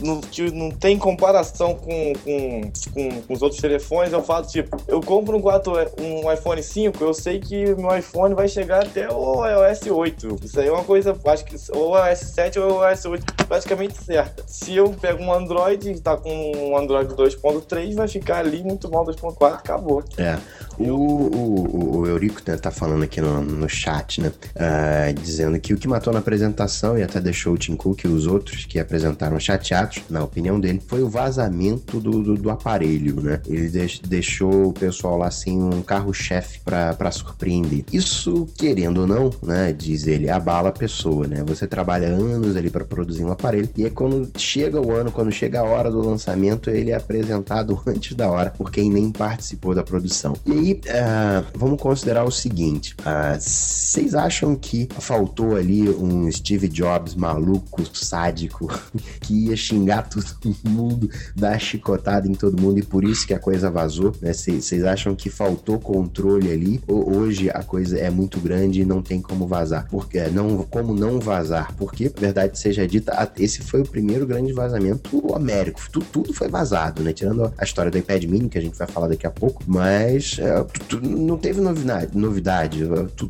no, 0.00 0.20
que 0.20 0.50
não 0.50 0.70
tem 0.70 0.98
comparação 0.98 1.74
com, 1.74 2.12
com, 2.24 2.60
com, 2.92 3.22
com, 3.22 3.34
os 3.34 3.42
outros 3.42 3.60
telefones 3.60 4.12
é 4.12 4.16
o 4.16 4.22
fato, 4.22 4.48
tipo, 4.48 4.76
eu 4.86 5.00
compro 5.00 5.36
um, 5.36 5.40
4, 5.40 5.72
um 6.00 6.32
iPhone 6.32 6.62
5, 6.62 7.02
eu 7.02 7.14
sei 7.14 7.38
que 7.38 7.74
meu 7.74 7.96
iPhone 7.96 8.34
vai 8.34 8.48
chegar 8.48 8.84
até 8.84 9.08
o 9.10 9.46
iOS 9.46 9.86
8. 9.90 10.36
Isso 10.44 10.60
aí 10.60 10.68
é 10.68 10.72
uma 10.72 10.84
coisa, 10.84 11.16
acho 11.26 11.44
que 11.44 11.56
ou 11.72 11.92
o 11.92 12.06
iOS 12.06 12.18
7 12.18 12.58
ou 12.58 12.77
iOS 12.84 13.04
8 13.04 13.34
praticamente 13.46 13.94
certa. 14.02 14.44
Se 14.46 14.76
eu 14.76 14.90
pego 14.90 15.22
um 15.22 15.32
Android 15.32 15.90
e 15.90 16.00
tá 16.00 16.16
com 16.16 16.30
um 16.30 16.76
Android 16.76 17.14
2.3, 17.14 17.94
vai 17.94 18.08
ficar 18.08 18.38
ali 18.38 18.62
muito 18.62 18.90
mal 18.90 19.04
2.4, 19.04 19.54
acabou. 19.54 20.04
É. 20.16 20.38
O, 20.78 20.92
o, 20.92 21.98
o 21.98 22.06
Eurico 22.06 22.40
né, 22.46 22.56
tá 22.56 22.70
falando 22.70 23.02
aqui 23.02 23.20
no, 23.20 23.42
no 23.42 23.68
chat, 23.68 24.20
né? 24.20 24.32
Uh, 24.54 25.12
dizendo 25.20 25.58
que 25.58 25.74
o 25.74 25.76
que 25.76 25.88
matou 25.88 26.12
na 26.12 26.20
apresentação 26.20 26.96
e 26.98 27.02
até 27.02 27.20
deixou 27.20 27.54
o 27.54 27.58
Tim 27.58 27.76
Cook 27.76 28.04
e 28.04 28.08
os 28.08 28.26
outros 28.26 28.64
que 28.64 28.78
apresentaram 28.78 29.38
chateados, 29.40 30.02
na 30.08 30.22
opinião 30.22 30.60
dele, 30.60 30.80
foi 30.86 31.02
o 31.02 31.08
vazamento 31.08 32.00
do, 32.00 32.22
do, 32.22 32.34
do 32.34 32.50
aparelho, 32.50 33.20
né? 33.20 33.40
Ele 33.46 33.68
deix, 33.68 33.98
deixou 33.98 34.68
o 34.68 34.72
pessoal 34.72 35.18
lá 35.18 35.28
assim 35.28 35.60
um 35.60 35.82
carro-chefe 35.82 36.60
para 36.60 37.10
surpreender. 37.10 37.84
Isso, 37.92 38.46
querendo 38.56 39.02
ou 39.02 39.06
não, 39.06 39.30
né? 39.42 39.72
Diz 39.72 40.06
ele, 40.06 40.30
abala 40.30 40.68
a 40.68 40.72
pessoa, 40.72 41.26
né? 41.26 41.42
Você 41.46 41.66
trabalha 41.66 42.08
anos 42.08 42.56
ali 42.56 42.70
para 42.70 42.84
produzir 42.84 43.24
um 43.24 43.32
aparelho 43.32 43.68
e 43.76 43.84
é 43.84 43.90
quando 43.90 44.30
chega 44.38 44.80
o 44.80 44.92
ano, 44.92 45.10
quando 45.10 45.32
chega 45.32 45.60
a 45.60 45.64
hora 45.64 45.90
do 45.90 46.00
lançamento, 46.00 46.70
ele 46.70 46.90
é 46.90 46.96
apresentado 46.96 47.80
antes 47.86 48.14
da 48.14 48.30
hora 48.30 48.50
por 48.50 48.70
quem 48.70 48.90
nem 48.90 49.10
participou 49.10 49.74
da 49.74 49.82
produção. 49.82 50.34
E 50.46 50.52
aí 50.52 50.67
uh, 50.72 51.46
vamos 51.54 51.80
considerar 51.80 52.24
o 52.24 52.30
seguinte: 52.30 52.94
uh, 53.00 53.38
vocês 53.38 54.14
acham 54.14 54.54
que 54.54 54.88
faltou 54.98 55.56
ali 55.56 55.88
um 55.88 56.30
Steve 56.30 56.68
Jobs 56.68 57.14
maluco, 57.14 57.84
sádico, 57.96 58.68
que 59.20 59.46
ia 59.46 59.56
xingar 59.56 60.08
todo 60.08 60.56
mundo, 60.64 61.10
dar 61.34 61.58
chicotada 61.60 62.28
em 62.28 62.34
todo 62.34 62.60
mundo 62.60 62.78
e 62.78 62.82
por 62.82 63.04
isso 63.04 63.26
que 63.26 63.34
a 63.34 63.38
coisa 63.38 63.70
vazou? 63.70 64.12
Vocês 64.12 64.70
né? 64.72 64.88
acham 64.88 65.14
que 65.14 65.30
faltou 65.30 65.78
controle 65.78 66.50
ali? 66.50 66.80
Ou 66.86 67.16
hoje 67.16 67.50
a 67.50 67.62
coisa 67.62 67.98
é 67.98 68.10
muito 68.10 68.40
grande 68.40 68.82
e 68.82 68.84
não 68.84 69.02
tem 69.02 69.20
como 69.20 69.46
vazar? 69.46 69.86
Porque 69.90 70.20
não, 70.28 70.62
como 70.64 70.94
não 70.94 71.18
vazar? 71.20 71.74
Porque, 71.76 72.12
verdade 72.16 72.58
seja 72.58 72.86
dita, 72.86 73.30
esse 73.38 73.62
foi 73.62 73.82
o 73.82 73.88
primeiro 73.88 74.26
grande 74.26 74.52
vazamento 74.52 75.34
américo. 75.34 75.80
Tudo, 75.90 76.06
tudo 76.12 76.32
foi 76.32 76.48
vazado, 76.48 77.02
né? 77.02 77.12
Tirando 77.12 77.52
a 77.56 77.64
história 77.64 77.90
do 77.90 77.98
iPad 77.98 78.24
Mini, 78.24 78.48
que 78.48 78.58
a 78.58 78.60
gente 78.60 78.76
vai 78.76 78.86
falar 78.86 79.08
daqui 79.08 79.26
a 79.26 79.30
pouco, 79.30 79.62
mas 79.66 80.38
é, 80.58 81.06
não 81.06 81.36
teve 81.36 81.60
novidade, 81.60 82.16
novidade 82.16 82.84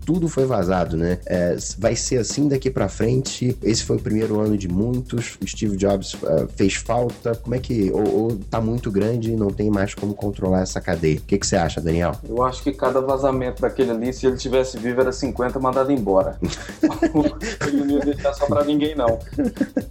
tudo 0.04 0.28
foi 0.28 0.44
vazado, 0.44 0.96
né? 0.96 1.18
É, 1.26 1.56
vai 1.78 1.94
ser 1.94 2.18
assim 2.18 2.48
daqui 2.48 2.70
para 2.70 2.88
frente. 2.88 3.56
Esse 3.62 3.84
foi 3.84 3.96
o 3.96 4.00
primeiro 4.00 4.40
ano 4.40 4.56
de 4.56 4.68
muitos. 4.68 5.38
Steve 5.46 5.76
Jobs 5.76 6.14
uh, 6.14 6.48
fez 6.56 6.74
falta. 6.74 7.34
Como 7.34 7.54
é 7.54 7.58
que. 7.58 7.90
Ou, 7.90 8.14
ou 8.16 8.36
tá 8.50 8.60
muito 8.60 8.90
grande 8.90 9.32
e 9.32 9.36
não 9.36 9.48
tem 9.48 9.70
mais 9.70 9.94
como 9.94 10.14
controlar 10.14 10.62
essa 10.62 10.80
cadeia? 10.80 11.18
O 11.18 11.22
que, 11.22 11.38
que 11.38 11.46
você 11.46 11.56
acha, 11.56 11.80
Daniel? 11.80 12.12
Eu 12.28 12.42
acho 12.42 12.62
que 12.62 12.72
cada 12.72 13.00
vazamento 13.00 13.62
daquele 13.62 13.90
ali, 13.90 14.12
se 14.12 14.26
ele 14.26 14.36
tivesse 14.36 14.78
vivo, 14.78 15.00
era 15.00 15.12
50 15.12 15.58
mandado 15.58 15.92
embora. 15.92 16.38
ele 17.66 17.84
não 17.84 17.90
ia 17.90 18.00
deixar 18.00 18.32
só 18.34 18.46
pra 18.46 18.64
ninguém, 18.64 18.94
não. 18.94 19.18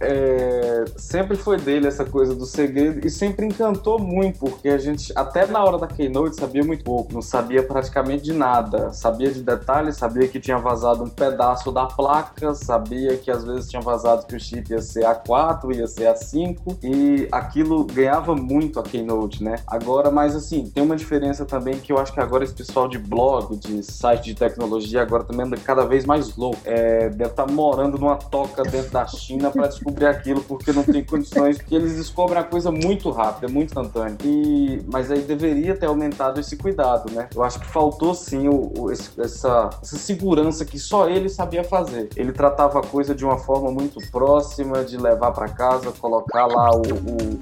É, 0.00 0.84
sempre 0.96 1.36
foi 1.36 1.58
dele 1.58 1.86
essa 1.86 2.04
coisa 2.04 2.34
do 2.34 2.46
segredo 2.46 3.06
e 3.06 3.10
sempre 3.10 3.46
encantou 3.46 3.98
muito, 3.98 4.38
porque 4.38 4.68
a 4.68 4.78
gente, 4.78 5.12
até 5.14 5.46
na 5.46 5.62
hora 5.62 5.78
da 5.78 5.86
Keynote, 5.86 6.36
sabia 6.36 6.64
muito 6.64 6.84
pouco. 6.84 7.12
Não 7.12 7.22
sabia 7.28 7.62
praticamente 7.62 8.24
de 8.24 8.32
nada. 8.32 8.92
Sabia 8.92 9.30
de 9.30 9.42
detalhes, 9.42 9.96
sabia 9.96 10.26
que 10.26 10.40
tinha 10.40 10.58
vazado 10.58 11.04
um 11.04 11.08
pedaço 11.08 11.70
da 11.70 11.86
placa, 11.86 12.54
sabia 12.54 13.16
que 13.16 13.30
às 13.30 13.44
vezes 13.44 13.68
tinha 13.68 13.82
vazado 13.82 14.26
que 14.26 14.34
o 14.34 14.40
chip 14.40 14.70
ia 14.70 14.80
ser 14.80 15.04
A4, 15.04 15.74
ia 15.74 15.86
ser 15.86 16.12
A5, 16.12 16.78
e 16.82 17.28
aquilo 17.30 17.84
ganhava 17.84 18.34
muito 18.34 18.80
a 18.80 18.82
Keynote, 18.82 19.44
né? 19.44 19.56
Agora, 19.66 20.10
mas 20.10 20.34
assim, 20.34 20.64
tem 20.64 20.82
uma 20.82 20.96
diferença 20.96 21.44
também 21.44 21.78
que 21.78 21.92
eu 21.92 21.98
acho 21.98 22.12
que 22.12 22.20
agora 22.20 22.44
esse 22.44 22.54
pessoal 22.54 22.88
de 22.88 22.98
blog, 22.98 23.56
de 23.56 23.82
site 23.82 24.26
de 24.26 24.34
tecnologia, 24.34 25.02
agora 25.02 25.24
também 25.24 25.46
anda 25.46 25.56
cada 25.56 25.84
vez 25.84 26.06
mais 26.06 26.34
louco. 26.36 26.58
É, 26.64 27.10
deve 27.10 27.30
estar 27.30 27.44
tá 27.44 27.52
morando 27.52 27.98
numa 27.98 28.16
toca 28.16 28.62
dentro 28.62 28.90
da 28.90 29.06
China 29.06 29.50
para 29.50 29.66
descobrir 29.66 30.06
aquilo, 30.06 30.40
porque 30.42 30.72
não 30.72 30.82
tem 30.82 31.04
condições, 31.04 31.58
que 31.58 31.74
eles 31.74 31.96
descobrem 31.96 32.40
a 32.40 32.44
coisa 32.44 32.70
muito 32.70 33.10
rápida, 33.10 33.52
muito 33.52 33.68
instantânea. 33.68 34.16
E, 34.24 34.82
mas 34.90 35.10
aí 35.10 35.20
deveria 35.20 35.76
ter 35.76 35.86
aumentado 35.86 36.40
esse 36.40 36.56
cuidado, 36.56 37.12
né? 37.12 37.17
Né? 37.18 37.28
Eu 37.34 37.42
acho 37.42 37.58
que 37.58 37.66
faltou 37.66 38.14
sim 38.14 38.48
o, 38.48 38.72
o, 38.78 38.92
esse, 38.92 39.10
essa, 39.20 39.70
essa 39.82 39.96
segurança 39.96 40.64
que 40.64 40.78
só 40.78 41.08
ele 41.08 41.28
sabia 41.28 41.64
fazer. 41.64 42.08
Ele 42.16 42.32
tratava 42.32 42.78
a 42.78 42.82
coisa 42.82 43.14
de 43.14 43.24
uma 43.24 43.38
forma 43.38 43.70
muito 43.70 44.00
próxima, 44.10 44.84
de 44.84 44.96
levar 44.96 45.32
para 45.32 45.48
casa, 45.48 45.90
colocar 45.92 46.46
lá 46.46 46.70
o, 46.70 46.82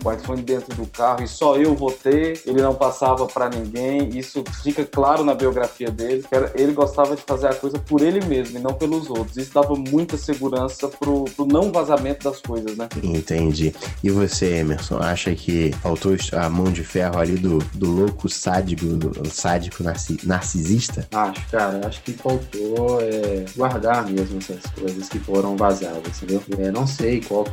o, 0.04 0.12
iPhone 0.12 0.40
dentro 0.40 0.74
do 0.74 0.86
carro 0.86 1.22
e 1.22 1.28
só 1.28 1.56
eu 1.56 1.74
vou 1.74 1.92
ter. 1.92 2.40
Ele 2.46 2.62
não 2.62 2.74
passava 2.74 3.26
para 3.26 3.48
ninguém. 3.50 4.08
Isso 4.16 4.42
fica 4.62 4.84
claro 4.84 5.22
na 5.24 5.34
biografia 5.34 5.90
dele. 5.90 6.24
Ele 6.54 6.72
gostava 6.72 7.14
de 7.14 7.22
fazer 7.22 7.48
a 7.48 7.54
coisa 7.54 7.78
por 7.78 8.00
ele 8.00 8.24
mesmo 8.24 8.58
e 8.58 8.62
não 8.62 8.72
pelos 8.72 9.10
outros. 9.10 9.36
Isso 9.36 9.52
dava 9.52 9.74
muita 9.74 10.16
segurança 10.16 10.88
pro, 10.88 11.24
pro 11.24 11.46
não 11.46 11.70
vazamento 11.70 12.24
das 12.24 12.40
coisas, 12.40 12.76
né? 12.76 12.88
Entendi. 13.02 13.74
E 14.02 14.10
você, 14.10 14.56
Emerson, 14.56 14.98
acha 14.98 15.34
que 15.34 15.72
faltou 15.82 16.16
a 16.32 16.48
mão 16.48 16.72
de 16.72 16.82
ferro 16.82 17.18
ali 17.18 17.36
do, 17.36 17.58
do 17.74 17.90
louco 17.90 18.28
sádico, 18.28 18.86
do 18.86 19.28
sádico 19.28 19.55
narci, 19.80 20.18
narcisista? 20.24 21.06
Acho, 21.12 21.46
cara. 21.50 21.86
Acho 21.86 22.02
que 22.02 22.12
faltou 22.12 23.00
é, 23.00 23.44
guardar 23.56 24.06
mesmo 24.08 24.38
essas 24.38 24.62
coisas 24.72 25.08
que 25.08 25.18
foram 25.18 25.56
vazadas, 25.56 26.22
entendeu? 26.22 26.42
É, 26.58 26.70
não 26.70 26.86
sei 26.86 27.20
qual, 27.20 27.44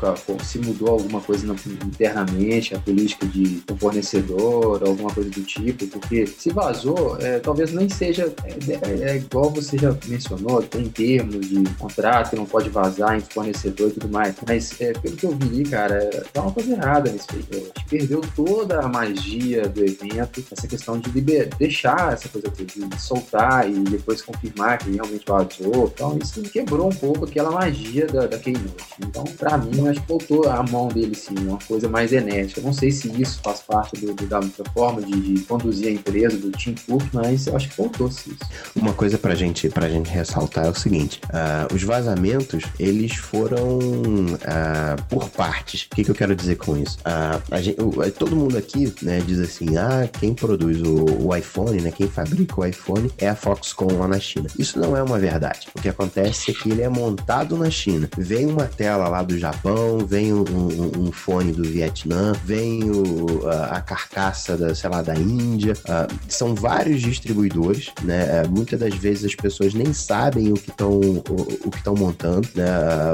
se 0.43 0.59
mudou 0.59 0.89
alguma 0.89 1.21
coisa 1.21 1.45
internamente, 1.85 2.75
a 2.75 2.79
política 2.79 3.25
de 3.27 3.63
um 3.71 3.77
fornecedor, 3.77 4.83
alguma 4.85 5.11
coisa 5.13 5.29
do 5.29 5.41
tipo, 5.43 5.87
porque 5.87 6.25
se 6.27 6.51
vazou, 6.51 7.17
é, 7.19 7.39
talvez 7.39 7.71
nem 7.73 7.89
seja 7.89 8.33
é, 8.43 8.51
é, 8.71 9.11
é, 9.11 9.15
igual 9.17 9.49
você 9.49 9.77
já 9.77 9.95
mencionou, 10.07 10.61
tem 10.61 10.87
termos 10.89 11.47
de 11.47 11.63
contrato 11.75 12.35
não 12.35 12.45
pode 12.45 12.69
vazar 12.69 13.17
em 13.17 13.21
fornecedor 13.21 13.89
e 13.89 13.93
tudo 13.93 14.09
mais, 14.09 14.35
mas 14.47 14.79
é, 14.79 14.93
pelo 14.93 15.15
que 15.15 15.25
eu 15.25 15.35
vi, 15.35 15.63
cara, 15.63 16.23
tá 16.31 16.41
uma 16.41 16.51
coisa 16.51 16.73
errada 16.73 17.11
nesse 17.11 17.27
respeito. 17.31 17.71
A 17.75 17.79
gente 17.79 17.89
perdeu 17.89 18.21
toda 18.35 18.79
a 18.79 18.87
magia 18.87 19.67
do 19.67 19.83
evento, 19.83 20.43
essa 20.51 20.67
questão 20.67 20.99
de 20.99 21.09
deixar 21.57 21.92
essa 22.13 22.27
coisa 22.29 22.49
de 22.49 23.01
soltar 23.01 23.69
e 23.69 23.73
depois 23.73 24.21
confirmar 24.21 24.77
que 24.77 24.91
realmente 24.91 25.25
vazou. 25.27 25.91
Então 25.93 26.17
isso 26.21 26.41
quebrou 26.43 26.87
um 26.87 26.95
pouco 26.95 27.25
aquela 27.25 27.51
magia 27.51 28.05
da, 28.07 28.27
da 28.27 28.37
Keynote. 28.37 28.83
Então, 28.99 29.23
para 29.37 29.57
mim, 29.57 29.87
acho 29.87 30.01
que 30.01 30.07
faltou 30.07 30.49
a 30.49 30.63
mão 30.63 30.87
dele 30.87 31.15
sim, 31.15 31.35
uma 31.39 31.59
coisa 31.67 31.87
mais 31.87 32.11
enérgica. 32.11 32.61
Não 32.61 32.73
sei 32.73 32.91
se 32.91 33.09
isso 33.21 33.39
faz 33.43 33.61
parte 33.61 33.99
do, 33.99 34.13
do 34.13 34.25
da 34.25 34.41
forma 34.73 35.01
de, 35.01 35.11
de, 35.11 35.41
conduzir 35.43 35.87
a 35.87 35.91
empresa, 35.91 36.37
do 36.37 36.51
Team 36.51 36.75
Cook, 36.87 37.03
mas 37.13 37.47
eu 37.47 37.55
acho 37.55 37.69
que 37.69 37.75
faltou 37.75 38.09
sim 38.11 38.33
isso. 38.33 38.51
Uma 38.75 38.93
coisa 38.93 39.17
pra 39.17 39.35
gente, 39.35 39.69
pra 39.69 39.89
gente 39.89 40.09
ressaltar 40.09 40.65
é 40.65 40.69
o 40.69 40.75
seguinte: 40.75 41.21
uh, 41.25 41.73
os 41.73 41.83
vazamentos 41.83 42.63
eles 42.79 43.15
foram 43.15 43.77
uh, 43.77 45.03
por 45.09 45.29
partes. 45.29 45.83
O 45.91 45.95
que, 45.95 46.03
que, 46.03 46.11
eu 46.11 46.15
quero 46.15 46.35
dizer 46.35 46.57
com 46.57 46.77
isso? 46.77 46.97
Uh, 46.99 47.61
gente, 47.61 47.77
todo 48.17 48.35
mundo 48.35 48.57
aqui 48.57 48.93
né, 49.01 49.21
diz 49.25 49.39
assim: 49.39 49.77
ah, 49.77 50.07
quem 50.19 50.33
produz 50.33 50.81
o, 50.81 51.27
o, 51.27 51.35
iPhone, 51.35 51.81
né, 51.84 51.91
quem 51.91 52.07
fabrica 52.07 52.59
o 52.59 52.65
iPhone 52.65 53.11
é 53.17 53.29
a 53.29 53.36
Foxconn 53.36 53.97
lá 53.99 54.07
na 54.07 54.19
China. 54.19 54.47
Isso 54.57 54.79
não 54.79 54.95
é 54.95 55.03
uma 55.03 55.19
verdade. 55.19 55.67
O 55.75 55.81
que 55.81 55.89
acontece 55.89 56.51
é 56.51 56.53
que 56.53 56.69
ele 56.69 56.81
é 56.81 56.89
montado 56.89 57.57
na 57.57 57.69
China. 57.69 58.09
Vem 58.17 58.45
uma 58.45 58.65
tela 58.65 59.07
lá 59.07 59.21
do 59.21 59.38
Japão, 59.38 59.99
vem 59.99 60.34
um, 60.34 60.43
um, 60.43 61.07
um 61.07 61.11
fone 61.11 61.51
do 61.51 61.63
Vietnã, 61.63 62.34
vem 62.43 62.89
o, 62.89 63.47
a, 63.47 63.77
a, 63.77 63.81
carcaça 63.81 64.57
da, 64.57 64.73
sei 64.73 64.89
lá, 64.89 65.01
da 65.01 65.15
Índia. 65.15 65.73
Uh, 65.73 66.13
são 66.27 66.55
vários 66.55 67.01
distribuidores, 67.01 67.91
né? 68.03 68.43
Uh, 68.43 68.49
muitas 68.49 68.79
das 68.79 68.95
vezes 68.95 69.25
as 69.25 69.36
pessoas 69.36 69.73
nem 69.73 69.93
sabem 69.93 70.51
o 70.51 70.55
que 70.55 70.69
estão 70.69 70.99
o, 70.99 71.23
o, 71.65 71.71
que 71.71 71.77
estão 71.77 71.95
montando, 71.95 72.47
né? 72.55 72.65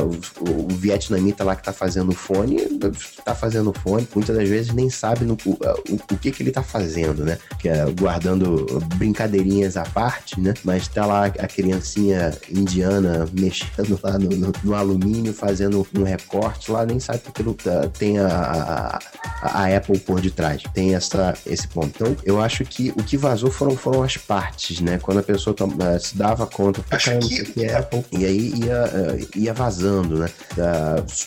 Uh, 0.02 0.50
o, 0.50 0.74
o, 0.74 0.76
vietnamita 0.76 1.44
lá 1.44 1.56
que 1.56 1.62
está 1.62 1.74
fazendo 1.74 2.10
o 2.10 2.16
fone, 2.16 2.58
está 2.58 3.36
fazendo 3.36 3.72
o 3.72 3.74
fone, 3.74 4.08
muitas 4.14 4.36
das 4.36 4.48
vezes 4.48 4.74
nem 4.74 4.90
sabe 4.90 5.26
no, 5.26 5.38
o, 5.46 5.58
o, 5.92 6.18
que 6.18 6.32
que 6.32 6.44
ele 6.44 6.50
está 6.50 6.64
fazendo, 6.64 7.24
né? 7.24 7.38
Que 7.60 7.70
é, 7.70 7.86
guardando 7.92 8.59
brincadeirinhas 8.96 9.78
à 9.78 9.84
parte, 9.84 10.40
né? 10.40 10.54
Mas 10.64 10.88
tá 10.88 11.06
lá 11.06 11.26
a 11.26 11.48
criancinha 11.48 12.38
indiana 12.50 13.28
mexendo 13.34 14.00
lá 14.04 14.18
no, 14.18 14.30
no, 14.30 14.52
no 14.64 14.76
alumínio, 14.76 15.34
fazendo 15.34 15.86
um 15.96 16.04
recorte 16.04 16.72
lá, 16.72 16.86
nem 16.86 17.00
sabe 17.00 17.20
que 17.20 17.30
aquilo 17.30 17.54
tá, 17.54 17.88
tem 17.88 18.20
a, 18.20 18.28
a, 18.28 19.64
a, 19.64 19.78
Apple 19.78 20.00
por 20.00 20.22
detrás. 20.22 20.64
Tem 20.74 20.96
essa, 20.96 21.34
esse 21.46 21.68
ponto. 21.68 21.90
Então, 21.96 22.16
eu 22.24 22.42
acho 22.42 22.64
que 22.66 22.90
o 22.92 23.04
que 23.04 23.18
vazou 23.18 23.52
foram, 23.52 23.76
foram 23.76 24.04
as 24.04 24.18
partes, 24.18 24.80
né? 24.80 24.98
Quando 25.00 25.20
a 25.20 25.24
pessoa 25.24 25.54
toma, 25.54 25.76
eh, 25.84 26.00
se 26.00 26.18
dava 26.18 26.46
conta, 26.46 26.82
caramba, 26.84 27.28
que... 27.28 27.64
é 27.64 27.76
Apple, 27.76 28.06
e 28.12 28.26
aí 28.26 28.54
ia, 28.56 28.92
eh, 28.94 29.28
ia 29.36 29.54
vazando, 29.54 30.20
né? 30.20 30.30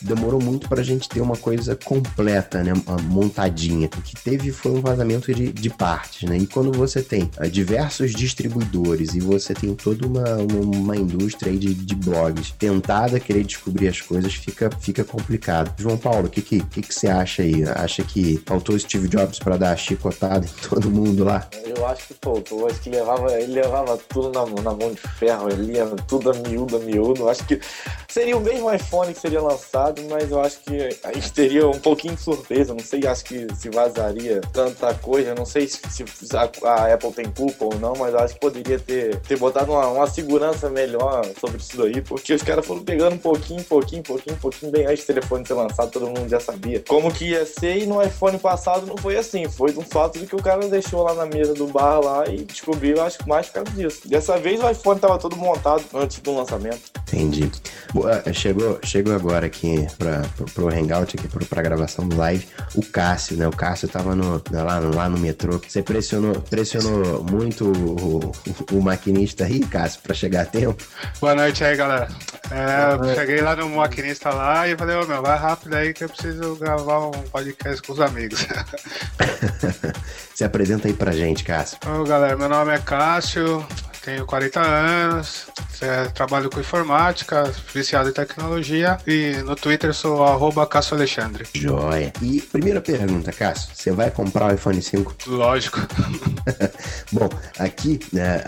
Demorou 0.03 0.41
muito 0.41 0.68
pra 0.68 0.83
gente 0.83 1.09
ter 1.09 1.20
uma 1.20 1.37
coisa 1.37 1.76
completa, 1.76 2.62
né? 2.62 2.72
Montadinha. 3.05 3.87
O 3.87 4.03
que 4.03 4.14
teve 4.22 4.53
foi 4.53 4.72
um 4.72 4.80
vazamento 4.80 5.33
de, 5.35 5.53
de 5.53 5.70
partes, 5.70 6.28
né? 6.28 6.37
E 6.37 6.47
quando 6.47 6.72
você 6.72 7.03
tem 7.03 7.22
uh, 7.39 7.51
diversos 7.51 8.12
distribuidores 8.12 9.14
e 9.14 9.20
você 9.20 9.55
tem 9.55 9.75
toda 9.75 10.07
uma, 10.07 10.37
uma, 10.37 10.77
uma 10.77 10.97
indústria 10.97 11.53
de, 11.57 11.75
de 11.75 11.95
blogs 11.95 12.53
tentada 12.59 13.20
querer 13.20 13.45
descobrir 13.45 13.89
as 13.89 14.01
coisas, 14.01 14.35
fica, 14.35 14.70
fica 14.81 15.05
complicado. 15.05 15.75
João 15.79 15.97
Paulo, 15.97 16.27
o 16.27 16.31
que, 16.31 16.43
que, 16.43 16.61
que, 16.64 16.83
que 16.83 16.95
você 16.95 17.09
acha 17.09 17.43
aí? 17.43 17.64
Acha 17.64 18.03
que 18.03 18.43
faltou 18.47 18.79
Steve 18.79 19.09
Jobs 19.09 19.39
para 19.39 19.57
dar 19.57 19.77
chicotada 19.77 20.47
em 20.47 20.68
todo 20.68 20.91
mundo 20.91 21.25
lá? 21.25 21.49
Eu 21.64 21.87
acho 21.87 22.09
que 22.09 22.14
faltou. 22.20 22.66
Acho 22.66 22.81
que 22.81 22.91
levava, 22.91 23.33
ele 23.39 23.53
levava 23.53 23.99
tudo 24.09 24.31
na, 24.31 24.62
na 24.62 24.73
mão 24.73 24.93
de 24.93 25.01
ferro, 25.01 25.49
ele 25.51 25.73
ia 25.73 25.87
tudo 26.07 26.31
a 26.31 26.35
miúdo, 26.35 26.77
a 26.77 26.81
miúdo. 26.81 27.29
Acho 27.29 27.45
que 27.47 27.61
seria 28.09 28.37
o 28.37 28.41
mesmo 28.41 28.73
iPhone 28.73 29.12
que 29.12 29.20
seria 29.20 29.41
lançado, 29.41 30.03
mas 30.11 30.31
eu 30.31 30.41
acho 30.41 30.61
que 30.61 30.99
a 31.05 31.12
gente 31.12 31.33
teria 31.33 31.66
um 31.66 31.79
pouquinho 31.79 32.14
de 32.14 32.20
surpresa. 32.20 32.75
Não 32.75 32.85
sei, 32.85 33.07
acho 33.07 33.25
que 33.25 33.47
se 33.55 33.70
vazaria 33.70 34.41
tanta 34.53 34.93
coisa. 34.95 35.35
Não 35.35 35.45
sei 35.47 35.66
se, 35.66 35.81
se 35.89 36.05
a, 36.37 36.51
a, 36.68 36.95
Apple 36.95 37.11
tem 37.12 37.26
culpa 37.26 37.64
ou 37.64 37.78
não, 37.78 37.94
mas 37.98 38.14
acho 38.14 38.34
que 38.34 38.40
poderia 38.40 38.78
ter, 38.78 39.16
ter 39.20 39.38
botado 39.38 39.72
uma, 39.72 39.86
uma 39.88 40.06
segurança 40.06 40.68
melhor 40.68 41.24
sobre 41.40 41.58
isso 41.58 41.76
daí, 41.76 42.00
porque 42.00 42.34
os 42.34 42.42
caras 42.42 42.66
foram 42.66 42.82
pegando 42.82 43.14
um 43.14 43.18
pouquinho, 43.18 43.62
pouquinho, 43.64 44.02
pouquinho, 44.02 44.36
pouquinho, 44.36 44.72
bem 44.72 44.86
antes 44.86 45.04
do 45.04 45.06
telefone 45.08 45.46
ser 45.46 45.54
lançado, 45.54 45.90
todo 45.90 46.06
mundo 46.06 46.28
já 46.28 46.40
sabia 46.40 46.82
como 46.86 47.12
que 47.12 47.30
ia 47.30 47.44
ser, 47.46 47.78
e 47.78 47.86
no 47.86 48.02
iPhone 48.02 48.38
passado 48.38 48.86
não 48.86 48.96
foi 48.96 49.16
assim. 49.16 49.48
Foi 49.48 49.72
um 49.76 49.82
fato 49.82 50.18
de 50.18 50.26
que 50.26 50.36
o 50.36 50.42
cara 50.42 50.66
deixou 50.68 51.02
lá 51.02 51.14
na 51.14 51.26
mesa 51.26 51.54
do 51.54 51.66
bar 51.66 52.00
lá 52.00 52.24
e 52.28 52.44
descobriu, 52.44 53.02
acho 53.02 53.18
que 53.18 53.28
mais 53.28 53.46
por 53.46 53.64
causa 53.64 53.70
disso. 53.72 54.08
Dessa 54.08 54.38
vez 54.38 54.62
o 54.62 54.70
iPhone 54.70 55.00
tava 55.00 55.18
todo 55.18 55.36
montado 55.36 55.84
antes 55.94 56.18
do 56.18 56.34
lançamento. 56.34 56.80
Entendi. 57.08 57.50
Boa, 57.92 58.22
chegou, 58.32 58.78
chegou 58.84 59.14
agora 59.14 59.46
aqui 59.46 59.86
para 59.98 60.22
pro 60.54 60.68
Hangout, 60.68 61.16
aqui 61.16 61.28
pro, 61.28 61.44
pra 61.44 61.62
gravação 61.62 62.08
do 62.08 62.16
live, 62.16 62.46
o 62.74 62.82
Cássio, 62.82 63.36
né? 63.36 63.46
O 63.46 63.50
Cássio 63.50 63.88
tava 63.88 64.14
no, 64.14 64.42
lá, 64.50 64.78
lá 64.78 65.08
no 65.08 65.18
metrô. 65.18 65.60
Você 65.66 65.82
pressionou, 65.82 66.40
pressionou 66.40 67.01
muito 67.30 67.66
o, 67.66 68.32
o, 68.74 68.76
o 68.78 68.82
maquinista 68.82 69.44
aí, 69.44 69.61
Cássio, 69.61 70.00
para 70.03 70.14
chegar 70.14 70.42
a 70.42 70.46
tempo? 70.46 70.82
Boa 71.20 71.34
noite 71.34 71.64
aí, 71.64 71.76
galera. 71.76 72.09
É, 72.50 73.14
cheguei 73.14 73.40
lá 73.40 73.57
no 73.57 73.68
maquinista 73.68 74.30
lá 74.30 74.68
e 74.68 74.76
falei, 74.76 74.96
ô 74.96 75.07
meu, 75.07 75.22
vai 75.22 75.38
rápido 75.38 75.74
aí 75.74 75.94
que 75.94 76.05
eu 76.05 76.09
preciso 76.09 76.57
gravar 76.57 77.07
um 77.07 77.11
podcast 77.11 77.82
com 77.82 77.92
os 77.92 78.00
amigos. 78.00 78.46
Se 80.34 80.44
apresenta 80.44 80.88
aí 80.88 80.94
pra 80.94 81.12
gente, 81.12 81.44
Cássio. 81.44 81.78
Ô 81.86 82.05
galera, 82.05 82.36
meu 82.36 82.48
nome 82.48 82.72
é 82.72 82.78
Cássio, 82.78 83.66
tenho 84.03 84.26
40 84.26 84.61
anos, 84.61 85.46
é, 85.83 86.05
trabalho 86.07 86.49
com 86.49 86.61
informática, 86.61 87.53
viciado 87.74 88.09
em 88.09 88.12
tecnologia 88.12 88.99
e 89.07 89.37
no 89.45 89.57
Twitter 89.57 89.93
sou 89.93 90.24
arroba 90.24 90.66
Cássio 90.66 90.97
Alexandre. 90.97 91.45
Joia. 91.53 92.12
E 92.22 92.41
primeira 92.41 92.80
pergunta, 92.80 93.33
Cássio, 93.33 93.70
você 93.74 93.91
vai 93.91 94.11
comprar 94.11 94.53
o 94.53 94.55
iPhone 94.55 94.80
5? 94.80 95.14
Lógico. 95.26 95.80
Bom, 97.11 97.28
aqui 97.59 98.01
né, 98.12 98.43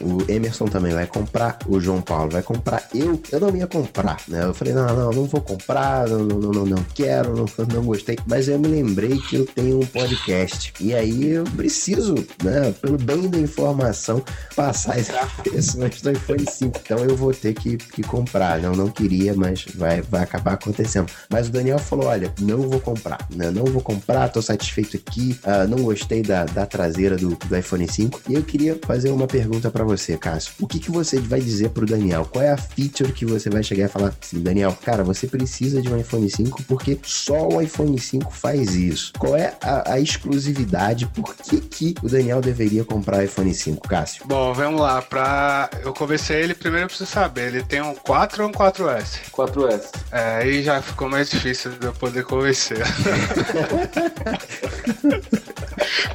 o 0.00 0.30
Emerson 0.30 0.66
também 0.66 0.92
vai 0.92 1.06
comprar, 1.06 1.58
o 1.66 1.80
João 1.80 2.00
Paulo 2.00 2.30
vai 2.30 2.42
comprar. 2.42 2.86
Eu, 2.94 3.20
eu 3.32 3.40
não 3.40 3.56
ia 3.56 3.66
comprar, 3.66 4.18
né? 4.28 4.44
Eu 4.44 4.54
falei, 4.54 4.74
não, 4.74 4.86
não, 4.86 5.10
não 5.10 5.24
vou 5.24 5.40
comprar, 5.40 6.08
não, 6.08 6.18
não, 6.18 6.50
não, 6.52 6.66
não 6.66 6.84
quero, 6.94 7.34
não, 7.34 7.46
não 7.72 7.82
gostei. 7.82 8.18
Mas 8.26 8.48
eu 8.48 8.58
me 8.58 8.68
lembrei 8.68 9.18
que 9.18 9.36
eu 9.36 9.46
tenho 9.46 9.80
um 9.80 9.86
podcast. 9.86 10.72
E 10.80 10.94
aí 10.94 11.32
eu 11.32 11.44
preciso, 11.44 12.14
né, 12.42 12.74
pelo 12.80 12.98
bem 12.98 13.28
da 13.28 13.38
informação, 13.38 14.22
passar 14.54 14.96
do 14.96 16.12
iPhone 16.12 16.25
5. 16.50 16.80
Então 16.82 16.98
eu 16.98 17.16
vou 17.16 17.32
ter 17.32 17.54
que, 17.54 17.76
que 17.76 18.02
comprar. 18.02 18.60
Não, 18.60 18.72
não 18.72 18.88
queria, 18.88 19.34
mas 19.34 19.64
vai, 19.74 20.00
vai 20.02 20.22
acabar 20.22 20.54
acontecendo. 20.54 21.10
Mas 21.30 21.48
o 21.48 21.52
Daniel 21.52 21.78
falou: 21.78 22.06
olha, 22.06 22.32
não 22.40 22.62
vou 22.62 22.80
comprar, 22.80 23.26
né? 23.34 23.50
Não 23.50 23.64
vou 23.64 23.82
comprar, 23.82 24.28
tô 24.28 24.42
satisfeito 24.42 24.96
aqui. 24.96 25.38
Uh, 25.44 25.68
não 25.68 25.82
gostei 25.84 26.22
da, 26.22 26.44
da 26.44 26.66
traseira 26.66 27.16
do, 27.16 27.36
do 27.36 27.56
iPhone 27.56 27.86
5. 27.86 28.22
E 28.28 28.34
eu 28.34 28.42
queria 28.42 28.78
fazer 28.84 29.10
uma 29.10 29.26
pergunta 29.26 29.70
para 29.70 29.84
você, 29.84 30.16
Cássio. 30.16 30.52
O 30.60 30.66
que, 30.66 30.78
que 30.78 30.90
você 30.90 31.18
vai 31.18 31.40
dizer 31.40 31.70
pro 31.70 31.86
Daniel? 31.86 32.24
Qual 32.24 32.44
é 32.44 32.50
a 32.50 32.56
feature 32.56 33.12
que 33.12 33.24
você 33.24 33.48
vai 33.50 33.62
chegar 33.62 33.86
e 33.86 33.88
falar 33.88 34.12
assim, 34.20 34.40
Daniel, 34.40 34.76
cara, 34.84 35.02
você 35.02 35.26
precisa 35.26 35.80
de 35.80 35.92
um 35.92 35.98
iPhone 35.98 36.28
5 36.28 36.64
porque 36.64 36.98
só 37.02 37.48
o 37.48 37.60
iPhone 37.60 37.98
5 37.98 38.32
faz 38.32 38.74
isso. 38.74 39.12
Qual 39.18 39.36
é 39.36 39.54
a, 39.62 39.92
a 39.92 40.00
exclusividade? 40.00 41.06
Por 41.06 41.34
que, 41.34 41.60
que 41.60 41.94
o 42.02 42.08
Daniel 42.08 42.40
deveria 42.40 42.84
comprar 42.84 43.18
o 43.18 43.22
iPhone 43.22 43.52
5, 43.52 43.88
Cássio? 43.88 44.24
Bom, 44.26 44.52
vamos 44.52 44.80
lá. 44.80 45.02
Pra 45.02 45.70
eu 45.82 45.92
convencer 46.16 46.42
ele, 46.42 46.54
primeiro 46.54 46.84
eu 46.84 46.88
preciso 46.88 47.10
saber, 47.10 47.48
ele 47.48 47.62
tem 47.62 47.82
um 47.82 47.94
4 47.94 48.42
ou 48.42 48.48
um 48.48 48.52
4S? 48.52 49.18
4S. 49.30 49.90
É, 50.10 50.36
aí 50.36 50.62
já 50.62 50.80
ficou 50.80 51.08
mais 51.08 51.30
difícil 51.30 51.72
de 51.72 51.86
eu 51.86 51.92
poder 51.92 52.24
convencer. 52.24 52.78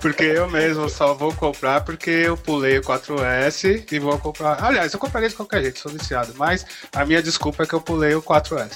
Porque 0.02 0.24
eu 0.24 0.50
mesmo 0.50 0.90
só 0.90 1.14
vou 1.14 1.34
comprar 1.34 1.82
porque 1.82 2.10
eu 2.10 2.36
pulei 2.38 2.78
o 2.80 2.82
4S 2.82 3.86
e 3.92 4.00
vou 4.00 4.18
comprar. 4.18 4.64
Aliás, 4.64 4.94
eu 4.94 5.00
compraria 5.00 5.30
de 5.30 5.36
qualquer 5.36 5.62
jeito, 5.62 5.80
sou 5.80 5.92
viciado. 5.92 6.34
Mas 6.36 6.66
a 6.94 7.06
minha 7.06 7.22
desculpa 7.22 7.64
é 7.64 7.66
que 7.66 7.74
eu 7.74 7.82
pulei 7.82 8.16
o 8.16 8.22
4S. 8.22 8.72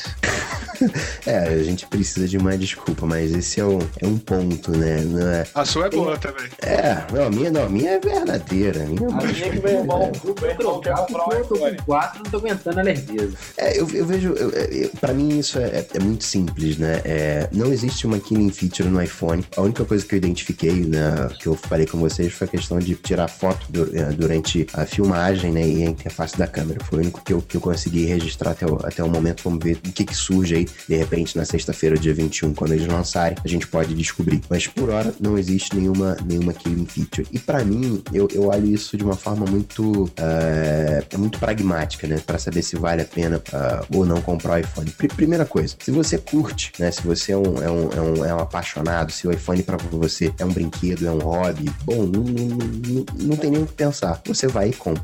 É, 1.26 1.40
a 1.40 1.64
gente 1.64 1.88
precisa 1.88 2.28
de 2.28 2.38
uma 2.38 2.58
desculpa, 2.58 3.06
mas 3.06 3.34
esse 3.34 3.60
é 3.60 3.66
um, 3.66 3.80
é 4.00 4.06
um 4.06 4.18
ponto, 4.18 4.72
né? 4.72 4.98
Não 5.02 5.28
é... 5.28 5.48
A 5.56 5.66
sua 5.66 5.88
é 5.88 5.90
boa 5.90 6.18
também. 6.18 6.48
É, 6.62 7.04
não, 7.12 7.26
a 7.26 7.30
minha 7.30 7.52
não, 7.52 7.66
a 7.66 7.70
minha 7.70 7.92
é 7.92 8.00
verdadeira. 8.00 8.84
A 8.84 8.86
minha 8.86 9.08
é 9.08 9.12
A 9.12 9.16
minha 9.16 9.50
que 9.52 9.60
comprar 9.60 11.06
um 11.06 11.14
Eu 11.34 11.46
tô 11.46 11.56
iPhone. 11.56 11.78
com 11.78 11.86
4, 11.86 12.24
não 12.24 12.32
tô 12.32 12.38
aguentando 12.38 12.80
a 12.80 12.84
lerdeza. 12.84 13.34
É, 13.58 13.80
eu, 13.80 13.90
eu 13.92 14.06
vejo, 14.06 14.34
eu, 14.34 14.50
eu, 14.50 14.90
pra 15.00 15.14
mim 15.14 15.40
isso 15.40 15.58
é, 15.60 15.86
é 15.94 16.00
muito 16.00 16.24
simples, 16.24 16.78
né? 16.78 17.02
É, 17.04 17.50
não 17.52 17.72
existe 17.72 18.06
uma 18.06 18.20
killing 18.20 18.52
feature 18.52 18.90
no 18.90 19.02
iPhone. 19.02 19.46
A 19.56 19.62
única 19.62 19.86
coisa 19.86 20.06
que 20.06 20.14
eu 20.14 20.18
identifiquei, 20.18 20.75
né, 20.82 21.30
que 21.40 21.48
eu 21.48 21.56
falei 21.56 21.86
com 21.86 21.98
vocês, 22.00 22.34
foi 22.34 22.48
a 22.48 22.50
questão 22.50 22.80
de 22.80 22.96
tirar 22.96 23.28
foto 23.28 23.66
du- 23.72 23.90
eh, 23.96 24.06
durante 24.14 24.66
a 24.74 24.86
filmagem, 24.86 25.52
né, 25.52 25.68
e 25.68 25.84
a 25.84 25.90
interface 25.90 26.38
da 26.38 26.48
câmera. 26.48 26.84
Foi 26.86 27.00
o 27.00 27.02
único 27.02 27.22
que 27.24 27.34
eu, 27.34 27.42
que 27.42 27.56
eu 27.58 27.62
consegui 27.62 28.06
registrar 28.06 28.52
até 28.52 28.66
o, 28.66 28.76
até 28.84 29.04
o 29.04 29.10
momento. 29.10 29.44
Vamos 29.44 29.64
ver 29.64 29.78
o 29.78 29.92
que 29.92 30.04
que 30.06 30.16
surge 30.16 30.56
aí, 30.56 30.68
de 30.88 30.96
repente, 30.96 31.38
na 31.38 31.46
sexta-feira, 31.46 31.98
dia 31.98 32.14
21, 32.14 32.54
quando 32.54 32.74
eles 32.74 32.88
lançarem, 32.88 33.38
a 33.44 33.48
gente 33.48 33.68
pode 33.68 33.94
descobrir. 33.94 34.42
Mas 34.50 34.68
por 34.68 34.90
hora, 34.90 35.14
não 35.20 35.38
existe 35.38 35.76
nenhuma, 35.76 36.18
nenhuma 36.26 36.54
killing 36.54 36.86
feature. 36.86 37.28
E 37.32 37.40
pra 37.40 37.64
mim, 37.64 38.02
eu, 38.14 38.28
eu 38.34 38.48
olho 38.48 38.68
isso 38.68 38.98
de 38.98 39.04
uma 39.04 39.16
forma 39.16 39.46
muito, 39.46 40.10
é 40.18 41.18
muito 41.18 41.40
pragmática, 41.40 42.08
né, 42.08 42.20
Pra 42.26 42.38
saber 42.40 42.62
se 42.64 42.76
vale 42.76 43.02
a 43.02 43.06
pena 43.06 43.42
ah, 43.54 43.84
ou 43.94 44.06
não 44.06 44.22
comprar 44.22 44.54
o 44.56 44.58
iPhone. 44.60 44.90
Pri- 44.92 45.08
primeira 45.08 45.46
coisa, 45.46 45.76
se 45.80 45.92
você 45.92 46.18
curte, 46.18 46.72
né? 46.80 46.92
Se 46.92 47.02
você 47.04 47.32
é 47.34 47.38
um, 47.38 47.62
é 47.64 47.70
um, 47.70 47.90
é 47.92 48.02
um, 48.02 48.26
é 48.26 48.34
um 48.34 48.40
apaixonado, 48.40 49.12
se 49.12 49.28
o 49.28 49.32
iPhone 49.32 49.62
pra 49.64 49.78
você 49.92 50.34
é 50.40 50.46
um 50.46 50.50
brinquedo, 50.52 50.65
é 51.06 51.12
um 51.12 51.20
hobby, 51.20 51.70
bom, 51.84 52.06
não, 52.06 52.24
não, 52.24 52.48
não, 52.48 53.06
não 53.20 53.38
tem 53.38 53.52
nem 53.52 53.64
o 53.64 53.66
que 53.66 53.74
pensar. 53.74 54.22
Você 54.26 54.48
vai 54.48 54.70
e 54.70 54.74
compra. 54.74 55.04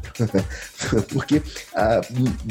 Porque 1.12 1.42
ah, 1.76 2.02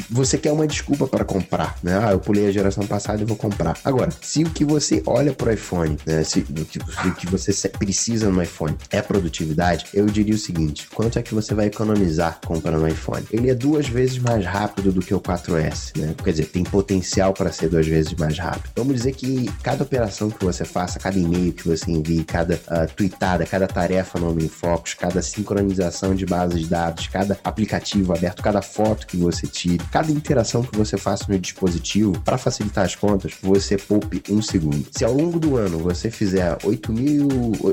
você 0.09 0.37
quer 0.37 0.51
uma 0.51 0.67
desculpa 0.67 1.07
para 1.07 1.23
comprar, 1.23 1.77
né? 1.83 1.99
Ah, 2.03 2.11
eu 2.11 2.19
pulei 2.19 2.47
a 2.47 2.51
geração 2.51 2.85
passada 2.85 3.21
e 3.21 3.25
vou 3.25 3.37
comprar. 3.37 3.77
Agora, 3.83 4.09
se 4.21 4.43
o 4.43 4.49
que 4.49 4.63
você 4.65 5.01
olha 5.05 5.33
pro 5.33 5.51
iPhone, 5.51 5.97
né? 6.05 6.23
Se 6.23 6.39
o 6.39 6.65
que, 6.65 6.79
o 6.79 7.15
que 7.15 7.27
você 7.27 7.69
precisa 7.69 8.29
no 8.29 8.41
iPhone 8.41 8.75
é 8.89 9.01
produtividade, 9.01 9.85
eu 9.93 10.05
diria 10.05 10.35
o 10.35 10.37
seguinte: 10.37 10.87
quanto 10.93 11.19
é 11.19 11.21
que 11.21 11.33
você 11.33 11.53
vai 11.53 11.67
economizar 11.67 12.39
comprando 12.45 12.81
um 12.81 12.87
iPhone? 12.87 13.25
Ele 13.31 13.49
é 13.49 13.55
duas 13.55 13.87
vezes 13.87 14.17
mais 14.17 14.45
rápido 14.45 14.91
do 14.91 15.01
que 15.01 15.13
o 15.13 15.19
4S, 15.19 15.97
né? 15.97 16.15
Quer 16.23 16.31
dizer, 16.31 16.45
tem 16.45 16.63
potencial 16.63 17.33
para 17.33 17.51
ser 17.51 17.69
duas 17.69 17.87
vezes 17.87 18.13
mais 18.13 18.37
rápido. 18.37 18.71
Vamos 18.75 18.95
dizer 18.95 19.13
que 19.13 19.51
cada 19.63 19.83
operação 19.83 20.29
que 20.29 20.43
você 20.43 20.65
faça, 20.65 20.99
cada 20.99 21.17
e-mail 21.17 21.53
que 21.53 21.67
você 21.67 21.91
envie, 21.91 22.23
cada 22.23 22.59
ah, 22.67 22.87
tweetada, 23.01 23.45
cada 23.45 23.67
tarefa 23.67 24.19
no 24.19 24.29
OmniFocus, 24.29 24.93
cada 24.93 25.21
sincronização 25.21 26.13
de 26.13 26.25
bases 26.25 26.61
de 26.61 26.67
dados, 26.67 27.07
cada 27.07 27.39
aplicativo 27.43 28.13
aberto, 28.13 28.43
cada 28.43 28.61
foto 28.61 29.07
que 29.07 29.17
você 29.17 29.47
tire, 29.47 29.83
cada 29.91 30.11
interação 30.11 30.61
que 30.61 30.77
você 30.77 30.97
faça 30.97 31.25
no 31.27 31.39
dispositivo, 31.39 32.19
para 32.21 32.37
facilitar 32.37 32.85
as 32.85 32.95
contas, 32.95 33.33
você 33.41 33.77
poupe 33.77 34.21
um 34.29 34.41
segundo. 34.41 34.85
Se 34.91 35.03
ao 35.03 35.13
longo 35.13 35.39
do 35.39 35.57
ano 35.57 35.79
você 35.79 36.11
fizer 36.11 36.57
8 36.63 36.93
mil, 36.93 37.27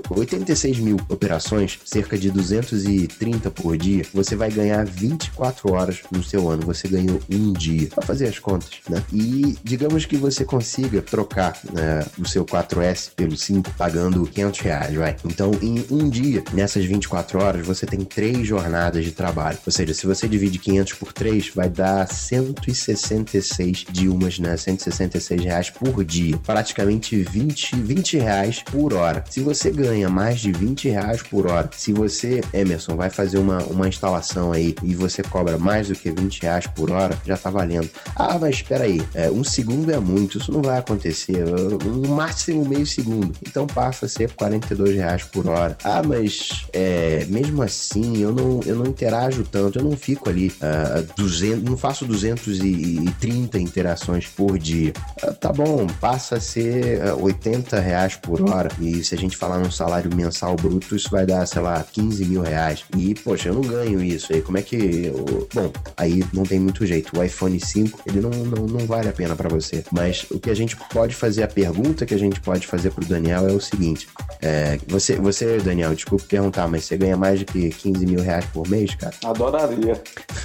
86 0.09 0.79
mil 0.79 0.97
operações, 1.09 1.79
cerca 1.85 2.17
de 2.17 2.31
230 2.31 3.51
por 3.51 3.77
dia, 3.77 4.05
você 4.15 4.35
vai 4.35 4.51
ganhar 4.51 4.85
24 4.87 5.73
horas 5.73 6.01
no 6.11 6.23
seu 6.23 6.49
ano. 6.49 6.63
Você 6.63 6.89
ganhou 6.89 7.21
um 7.31 7.53
dia 7.53 7.89
para 7.89 8.07
fazer 8.07 8.29
as 8.29 8.39
contas, 8.39 8.79
né? 8.89 9.03
E 9.13 9.59
digamos 9.63 10.07
que 10.07 10.17
você 10.17 10.45
consiga 10.45 11.03
trocar 11.03 11.59
né, 11.73 12.05
o 12.19 12.27
seu 12.27 12.45
4S 12.45 13.11
pelo 13.15 13.37
5 13.37 13.71
pagando 13.73 14.25
500 14.25 14.61
reais, 14.61 14.95
vai. 14.95 15.08
Então, 15.25 15.53
em 15.63 15.85
um 15.91 16.09
dia, 16.09 16.43
nessas 16.53 16.85
24 16.85 17.43
horas, 17.43 17.67
você 17.67 17.87
tem 17.87 18.01
três 18.01 18.47
jornadas 18.47 19.05
de 19.05 19.13
trabalho. 19.13 19.59
Ou 19.65 19.73
seja, 19.73 19.95
se 19.95 20.07
você 20.07 20.29
divide 20.29 20.59
500 20.59 20.93
por 20.95 21.13
3, 21.13 21.51
vai 21.55 21.69
dar 21.69 22.07
166 22.07 23.87
de 23.91 24.09
umas, 24.09 24.39
né? 24.39 24.57
166 24.57 25.45
reais 25.45 25.71
por 25.71 26.05
dia. 26.05 26.39
Praticamente 26.39 27.17
20, 27.17 27.77
20 27.77 28.19
reais 28.19 28.63
por 28.63 28.95
hora. 28.95 29.25
Se 29.31 29.41
você 29.41 29.71
ganha 29.71 30.09
mais 30.09 30.41
de 30.41 30.53
20 30.53 30.89
reais 30.89 31.23
por 31.23 31.47
hora, 31.47 31.71
se 31.77 31.93
você, 31.93 32.41
Emerson, 32.53 32.97
vai 32.97 33.11
fazer 33.11 33.39
uma, 33.39 33.63
uma 33.65 33.89
instalação 33.89 34.53
aí 34.53 34.75
e 34.83 34.95
você 34.95 35.23
cobra 35.23 35.59
mais 35.59 35.89
do 35.89 35.95
que 35.95 36.11
20 36.11 36.43
reais 36.43 36.67
por 36.67 36.91
hora, 36.91 37.19
já 37.25 37.37
tá 37.37 37.51
valendo. 37.51 37.89
Ah, 38.15 38.39
mas 38.39 38.57
espera 38.57 38.85
aí, 38.85 39.03
é, 39.15 39.31
um 39.31 39.45
segundo 39.45 39.93
é 39.93 39.99
muito, 39.99 40.39
isso 40.39 40.53
não 40.53 40.63
vai 40.63 40.79
acontecer. 40.79 41.45
No 41.47 42.09
máximo 42.09 42.65
meio 42.65 42.87
segundo. 42.87 43.35
Então 43.47 43.67
passa 43.67 44.07
a 44.07 44.09
ser 44.09 44.33
42 44.33 44.97
reais 44.99 45.23
por 45.25 45.49
hora. 45.49 45.77
Ah, 45.85 46.03
mas 46.03 46.67
é, 46.73 47.25
mesmo 47.29 47.63
assim, 47.63 48.19
eu 48.19 48.33
não, 48.33 48.61
eu 48.67 48.77
não 48.77 48.87
interajo 48.87 49.45
tanto, 49.45 49.79
eu 49.79 49.85
não 49.85 49.97
fico 49.97 50.29
ali 50.29 50.53
ah, 50.61 51.03
200, 51.17 51.63
não 51.63 51.77
faço 51.77 52.05
230 52.05 53.59
interações 53.59 54.27
por 54.27 54.59
dia. 54.59 54.93
Ah, 55.23 55.33
tá 55.33 55.53
bom, 55.53 55.87
passa 56.01 56.37
a 56.37 56.41
ser 56.41 57.01
ah, 57.03 57.15
80 57.15 57.79
reais 57.81 58.17
por 58.17 58.43
hora. 58.49 58.69
E 58.81 59.03
se 59.05 59.15
a 59.15 59.19
gente 59.19 59.37
falar 59.37 59.59
num 59.59 59.71
salário 59.71 60.15
mensal 60.15 60.57
bruto, 60.57 60.97
isso 60.97 61.11
vai 61.11 61.25
dar, 61.27 61.47
sei 61.47 61.63
lá, 61.63 61.85
15 61.93 62.25
mil 62.25 62.43
reais. 62.43 62.85
E, 62.97 63.15
poxa, 63.15 63.49
eu 63.49 63.55
não 63.55 63.63
ganho 63.63 64.03
isso 64.03 64.33
aí. 64.33 64.41
Como 64.43 64.59
é 64.59 64.63
que. 64.63 64.77
eu- 65.07 65.49
Bom, 65.55 65.73
aí 65.97 66.25
não 66.33 66.43
tem 66.43 66.59
muito 66.61 66.85
jeito. 66.87 67.19
O 67.19 67.23
iPhone 67.23 67.59
5, 67.59 68.01
ele 68.07 68.21
não, 68.21 68.31
não, 68.31 68.67
não 68.67 68.87
vale 68.87 69.09
a 69.09 69.13
pena 69.13 69.35
pra 69.35 69.49
você. 69.49 69.85
Mas 69.93 70.27
o 70.31 70.39
que 70.39 70.51
a 70.51 70.55
gente 70.55 70.77
pode 70.93 71.15
fazer, 71.15 71.43
a 71.43 71.49
pergunta 71.49 72.05
que 72.07 72.15
a 72.15 72.19
gente 72.19 72.41
pode 72.41 72.67
fazer 72.67 72.91
pro 72.91 73.05
Daniel 73.05 73.49
é 73.49 73.53
o 73.53 73.61
seguinte: 73.61 74.09
é, 74.41 74.79
você, 74.89 75.17
você, 75.17 75.59
Daniel, 75.59 75.95
desculpa 75.95 76.25
perguntar, 76.29 76.67
mas 76.69 76.85
você 76.85 76.97
ganha 76.97 77.17
mais 77.17 77.41
de 77.41 77.45
que 77.45 77.71
15 77.71 78.07
mil 78.07 78.21
reais 78.21 78.45
por 78.47 78.69
mês, 78.69 78.95
cara? 78.95 79.15
Adoraria. 79.25 80.01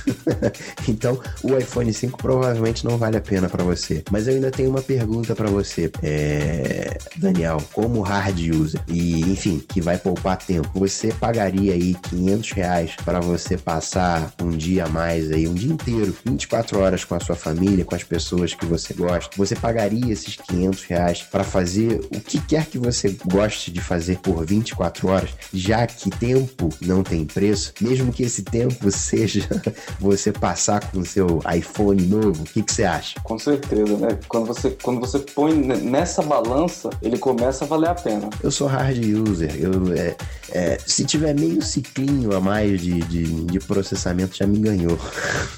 Então, 0.87 1.19
o 1.41 1.57
iPhone 1.57 1.91
5 1.91 2.17
provavelmente 2.17 2.85
não 2.85 2.97
vale 2.97 3.17
a 3.17 3.21
pena 3.21 3.47
pra 3.47 3.63
você. 3.63 4.03
Mas 4.11 4.27
eu 4.27 4.35
ainda 4.35 4.51
tenho 4.51 4.69
uma 4.69 4.81
pergunta 4.81 5.33
pra 5.35 5.49
você, 5.49 5.89
é, 6.01 6.97
Daniel, 7.15 7.57
como 7.71 8.01
hard 8.01 8.37
user 8.39 8.81
e, 8.87 9.21
enfim, 9.21 9.63
que 9.67 9.81
vai 9.81 9.97
poupar 9.97 10.37
tempo. 10.37 10.69
Você 10.75 11.11
pagaria 11.13 11.73
aí 11.73 11.95
500 12.09 12.51
reais 12.51 12.95
para 13.03 13.19
você 13.19 13.57
passar 13.57 14.33
um 14.41 14.49
dia 14.49 14.85
a 14.85 14.89
mais 14.89 15.31
aí, 15.31 15.47
um 15.47 15.53
dia 15.53 15.71
inteiro, 15.71 16.15
24 16.25 16.79
horas 16.79 17.03
com 17.03 17.15
a 17.15 17.19
sua 17.19 17.35
família, 17.35 17.85
com 17.85 17.95
as 17.95 18.03
pessoas 18.03 18.53
que 18.53 18.65
você 18.65 18.93
gosta? 18.93 19.35
Você 19.37 19.55
pagaria 19.55 20.11
esses 20.11 20.35
500 20.35 20.83
reais 20.83 21.21
para 21.21 21.43
fazer 21.43 22.01
o 22.13 22.19
que 22.19 22.39
quer 22.41 22.65
que 22.65 22.77
você 22.77 23.15
goste 23.25 23.71
de 23.71 23.81
fazer 23.81 24.17
por 24.17 24.32
24 24.41 25.07
horas, 25.07 25.29
já 25.53 25.85
que 25.85 26.09
tempo 26.09 26.69
não 26.81 27.03
tem 27.03 27.25
preço, 27.25 27.73
mesmo 27.81 28.11
que 28.11 28.23
esse 28.23 28.43
tempo 28.43 28.89
seja 28.91 29.47
você 29.99 30.31
passar 30.31 30.91
com 30.91 30.99
o 30.99 31.05
seu 31.05 31.41
iPhone 31.55 32.01
novo, 32.03 32.41
o 32.41 32.45
que, 32.45 32.63
que 32.63 32.73
você 32.73 32.83
acha? 32.83 33.19
Com 33.21 33.37
certeza, 33.37 33.97
né? 33.97 34.17
Quando 34.27 34.45
você, 34.47 34.71
quando 34.81 34.99
você 34.99 35.19
põe 35.19 35.53
ne- 35.53 35.77
nessa 35.77 36.21
balança, 36.21 36.89
ele 37.01 37.17
começa 37.17 37.65
a 37.65 37.67
valer 37.67 37.89
a 37.89 37.95
pena. 37.95 38.29
Eu 38.41 38.51
sou 38.51 38.67
hard 38.67 38.97
user, 38.97 39.55
eu, 39.59 39.93
é, 39.93 40.15
é, 40.53 40.77
se 40.85 41.03
tiver 41.03 41.33
meio 41.33 41.61
ciclinho 41.61 42.35
a 42.35 42.39
mais 42.39 42.79
de, 42.81 42.99
de, 43.01 43.23
de 43.45 43.59
processamento, 43.59 44.35
já 44.37 44.45
me 44.47 44.59
ganhou. 44.59 44.97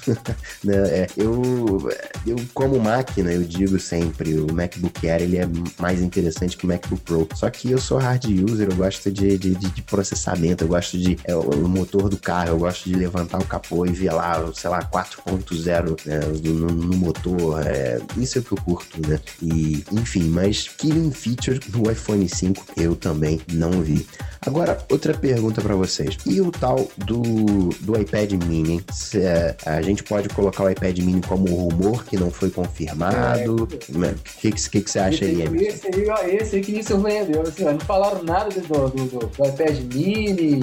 Né, 0.64 0.74
é, 0.74 1.06
eu, 1.16 1.88
eu, 2.26 2.36
como 2.54 2.78
máquina, 2.80 3.30
eu 3.30 3.42
digo 3.44 3.78
sempre, 3.78 4.34
o 4.38 4.52
MacBook 4.52 5.08
Air 5.08 5.22
ele 5.22 5.36
é 5.38 5.48
mais 5.78 6.00
interessante 6.00 6.56
que 6.56 6.64
o 6.64 6.68
MacBook 6.68 7.02
Pro. 7.02 7.28
Só 7.34 7.48
que 7.50 7.70
eu 7.70 7.78
sou 7.78 7.98
hard 7.98 8.24
user, 8.24 8.68
eu 8.70 8.76
gosto 8.76 9.10
de, 9.12 9.36
de, 9.38 9.54
de- 9.54 9.82
processamento, 9.82 10.64
eu 10.64 10.68
gosto 10.68 10.98
de 10.98 11.16
é, 11.24 11.34
o 11.36 11.66
o 11.66 11.68
motor 11.68 12.08
do 12.08 12.16
carro, 12.16 12.48
eu 12.50 12.58
gosto 12.58 12.88
de 12.88 12.94
levantar 12.94 13.38
o 13.38 13.44
capô 13.44 13.84
e 13.86 13.92
ver 13.92 14.12
lá, 14.12 14.50
sei 14.54 14.70
lá, 14.70 14.82
4.0 14.82 15.98
né, 16.06 16.20
no, 16.44 16.66
no 16.68 16.96
motor. 16.96 17.66
é, 17.66 17.98
isso 18.16 18.38
é 18.38 18.40
o 18.40 18.44
que 18.44 18.52
eu 18.52 18.58
curto, 18.58 19.08
né? 19.08 19.18
E, 19.42 19.84
enfim, 19.92 20.24
mas 20.28 20.68
killing 20.68 21.10
feature 21.10 21.60
no 21.72 21.90
iPhone 21.90 22.28
5 22.28 22.64
eu 22.76 22.94
também 22.96 23.40
não 23.52 23.70
vi. 23.82 24.06
Agora, 24.40 24.78
outra 24.90 25.14
pergunta 25.14 25.60
pra 25.60 25.74
vocês. 25.74 26.16
E 26.26 26.40
o 26.40 26.50
tal 26.50 26.88
do, 26.96 27.22
do 27.80 27.98
iPad 27.98 28.32
mini? 28.32 28.84
Se, 28.92 29.20
é, 29.20 29.56
a 29.64 29.82
gente 29.82 30.02
pode 30.02 30.28
colocar 30.28 30.64
o 30.64 30.70
iPad 30.70 30.98
mini 30.98 31.20
como 31.22 31.46
rumor 31.46 32.04
que 32.04 32.16
não 32.16 32.30
foi 32.30 32.50
confirmado? 32.50 33.64
O 33.64 33.66
que, 33.66 34.52
que, 34.52 34.70
que, 34.70 34.80
que 34.82 34.90
você 34.90 34.98
acha 34.98 35.24
aí, 35.24 35.42
Emerson? 35.42 35.66
Esse 35.66 35.86
aí, 35.86 36.08
ó, 36.08 36.22
esse 36.24 36.56
aí 36.56 36.62
que 36.62 36.72
me 36.72 36.82
surpreendeu. 36.82 37.42
Assim, 37.42 37.64
ó, 37.64 37.72
não 37.72 37.80
falaram 37.80 38.22
nada 38.22 38.48
do, 38.48 38.88
do, 38.88 39.04
do, 39.06 39.18
do 39.26 39.46
iPad 39.46 39.78
mini, 39.94 40.60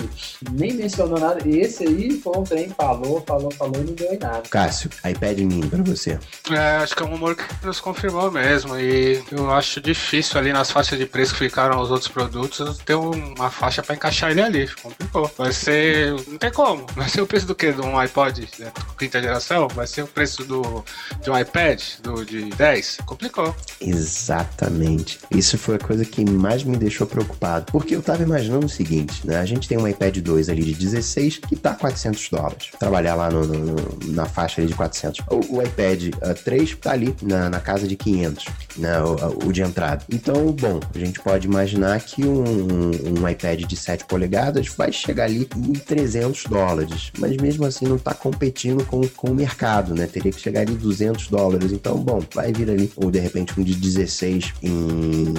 nem 0.51 0.73
mencionou 0.73 1.19
nada. 1.19 1.47
Esse 1.47 1.83
aí 1.83 2.11
foi 2.11 2.37
um 2.37 2.43
trem, 2.43 2.69
falou, 2.69 3.23
falou, 3.25 3.51
falou 3.51 3.75
e 3.75 3.85
não 3.85 3.93
deu 3.93 4.13
em 4.13 4.19
nada. 4.19 4.43
Cássio, 4.49 4.89
iPad 5.05 5.39
mini 5.39 5.67
pra 5.67 5.83
você. 5.83 6.17
É, 6.51 6.77
acho 6.77 6.95
que 6.95 7.03
é 7.03 7.05
um 7.05 7.09
rumor 7.09 7.35
que 7.35 7.65
nos 7.65 7.79
confirmou 7.79 8.31
mesmo. 8.31 8.77
E 8.77 9.21
eu 9.31 9.51
acho 9.51 9.81
difícil 9.81 10.39
ali 10.39 10.53
nas 10.53 10.71
faixas 10.71 10.97
de 10.97 11.05
preço 11.05 11.33
que 11.33 11.39
ficaram 11.39 11.81
os 11.81 11.91
outros 11.91 12.09
produtos 12.09 12.77
ter 12.79 12.95
uma 12.95 13.49
faixa 13.49 13.81
pra 13.81 13.95
encaixar 14.03 14.31
ele 14.31 14.41
ali. 14.41 14.69
Complicou. 14.81 15.31
Vai 15.37 15.53
ser. 15.53 16.11
Não 16.27 16.37
tem 16.37 16.51
como. 16.51 16.85
Vai 16.93 17.07
ser 17.07 17.21
o 17.21 17.27
preço 17.27 17.47
do 17.47 17.55
que? 17.55 17.71
De 17.71 17.81
um 17.81 17.97
iPod 17.97 18.47
né, 18.59 18.71
quinta 18.97 19.21
geração? 19.21 19.67
Vai 19.69 19.87
ser 19.87 20.03
o 20.03 20.07
preço 20.07 20.43
do, 20.43 20.83
de 21.21 21.29
um 21.29 21.37
iPad 21.37 21.81
do, 22.01 22.25
de 22.25 22.49
10? 22.49 22.97
Complicou. 23.05 23.55
Exatamente. 23.79 25.19
Isso 25.31 25.57
foi 25.57 25.75
a 25.75 25.79
coisa 25.79 26.03
que 26.03 26.23
mais 26.29 26.63
me 26.63 26.75
deixou 26.75 27.07
preocupado. 27.07 27.71
Porque 27.71 27.95
eu 27.95 28.01
tava 28.01 28.23
imaginando 28.23 28.65
o 28.65 28.69
seguinte, 28.69 29.25
né? 29.25 29.37
A 29.37 29.45
gente 29.45 29.67
tem 29.67 29.77
um 29.77 29.87
iPad 29.87 30.17
2 30.17 30.49
ali 30.49 30.63
de 30.63 30.73
16 30.73 31.37
que 31.37 31.55
tá 31.55 31.73
400 31.73 32.29
dólares. 32.29 32.71
Trabalhar 32.77 33.15
lá 33.15 33.29
no, 33.29 33.45
no, 33.45 33.75
na 34.07 34.25
faixa 34.25 34.61
ali 34.61 34.67
de 34.67 34.75
400. 34.75 35.25
O, 35.29 35.57
o 35.57 35.61
iPad 35.61 36.13
uh, 36.15 36.33
3 36.43 36.75
tá 36.75 36.91
ali 36.91 37.15
na, 37.21 37.49
na 37.49 37.59
casa 37.59 37.87
de 37.87 37.95
500, 37.95 38.45
né? 38.77 38.99
O, 39.01 39.47
o, 39.47 39.53
de 39.53 39.61
entrada. 39.61 40.03
Então, 40.11 40.51
bom, 40.51 40.79
a 40.93 40.97
gente 40.97 41.19
pode 41.19 41.47
imaginar 41.47 41.99
que 42.01 42.25
um, 42.25 42.91
um, 43.21 43.29
iPad 43.29 43.61
de 43.61 43.75
7 43.75 43.92
polegadas 44.01 44.67
vai 44.67 44.91
chegar 44.91 45.25
ali 45.25 45.47
em 45.55 45.73
300 45.73 46.45
dólares. 46.45 47.11
Mas 47.19 47.37
mesmo 47.37 47.65
assim 47.65 47.85
não 47.85 47.97
tá 47.97 48.13
competindo 48.13 48.85
com, 48.85 49.07
com 49.09 49.31
o 49.31 49.35
mercado, 49.35 49.93
né? 49.93 50.07
Teria 50.07 50.31
que 50.31 50.39
chegar 50.39 50.61
ali 50.61 50.73
200 50.73 51.27
dólares. 51.27 51.71
Então, 51.71 51.97
bom, 51.97 52.21
vai 52.33 52.51
vir 52.51 52.69
ali, 52.69 52.91
ou 52.95 53.11
de 53.11 53.19
repente 53.19 53.59
um 53.59 53.63
de 53.63 53.75
16 53.75 54.53
em... 54.63 55.33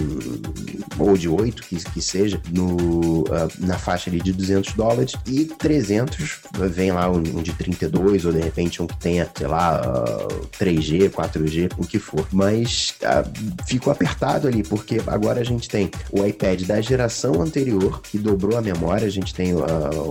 ou 0.98 1.16
de 1.16 1.28
8, 1.28 1.62
que, 1.62 1.76
que 1.76 2.02
seja, 2.02 2.40
no, 2.52 3.22
uh, 3.22 3.50
na 3.60 3.78
faixa 3.78 4.10
ali 4.10 4.20
de 4.20 4.32
200 4.32 4.74
dólares 4.74 5.14
e 5.26 5.44
300 5.44 6.40
vem 6.70 6.92
lá 6.92 7.10
um, 7.10 7.16
um 7.16 7.42
de 7.42 7.52
32 7.52 8.26
ou 8.26 8.32
de 8.32 8.40
repente 8.40 8.82
um 8.82 8.86
que 8.86 8.96
tenha, 8.98 9.28
sei 9.36 9.46
lá, 9.46 9.80
uh, 9.80 10.46
3G, 10.58 11.10
4G, 11.10 11.72
o 11.78 11.86
que 11.86 11.98
for. 11.98 12.26
Mas 12.32 12.94
uh, 13.02 13.66
ficou 13.66 13.92
apertado 13.92 14.46
ali, 14.46 14.62
porque 14.62 15.00
agora 15.06 15.40
a 15.40 15.44
gente 15.44 15.68
tem 15.68 15.90
o 16.10 16.24
iPad 16.24 16.62
da 16.62 16.80
geração 16.80 17.40
anterior, 17.40 18.00
que 18.02 18.18
dobrou 18.18 18.43
a 18.56 18.60
memória, 18.60 19.06
a 19.06 19.10
gente 19.10 19.34
tem 19.34 19.54
uh, 19.54 19.62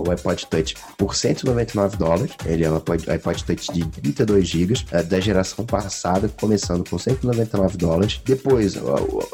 o 0.06 0.10
iPod 0.10 0.46
Touch 0.46 0.74
por 0.96 1.14
199 1.14 1.96
dólares, 1.96 2.32
ele 2.44 2.64
é 2.64 2.70
um 2.70 2.76
iPod, 2.76 3.10
iPod 3.10 3.44
Touch 3.44 3.72
de 3.72 3.86
32 3.86 4.46
GB, 4.46 4.74
da 5.08 5.20
geração 5.20 5.64
passada, 5.64 6.28
começando 6.28 6.88
com 6.88 6.98
199 6.98 7.76
dólares. 7.76 8.20
Depois, 8.24 8.76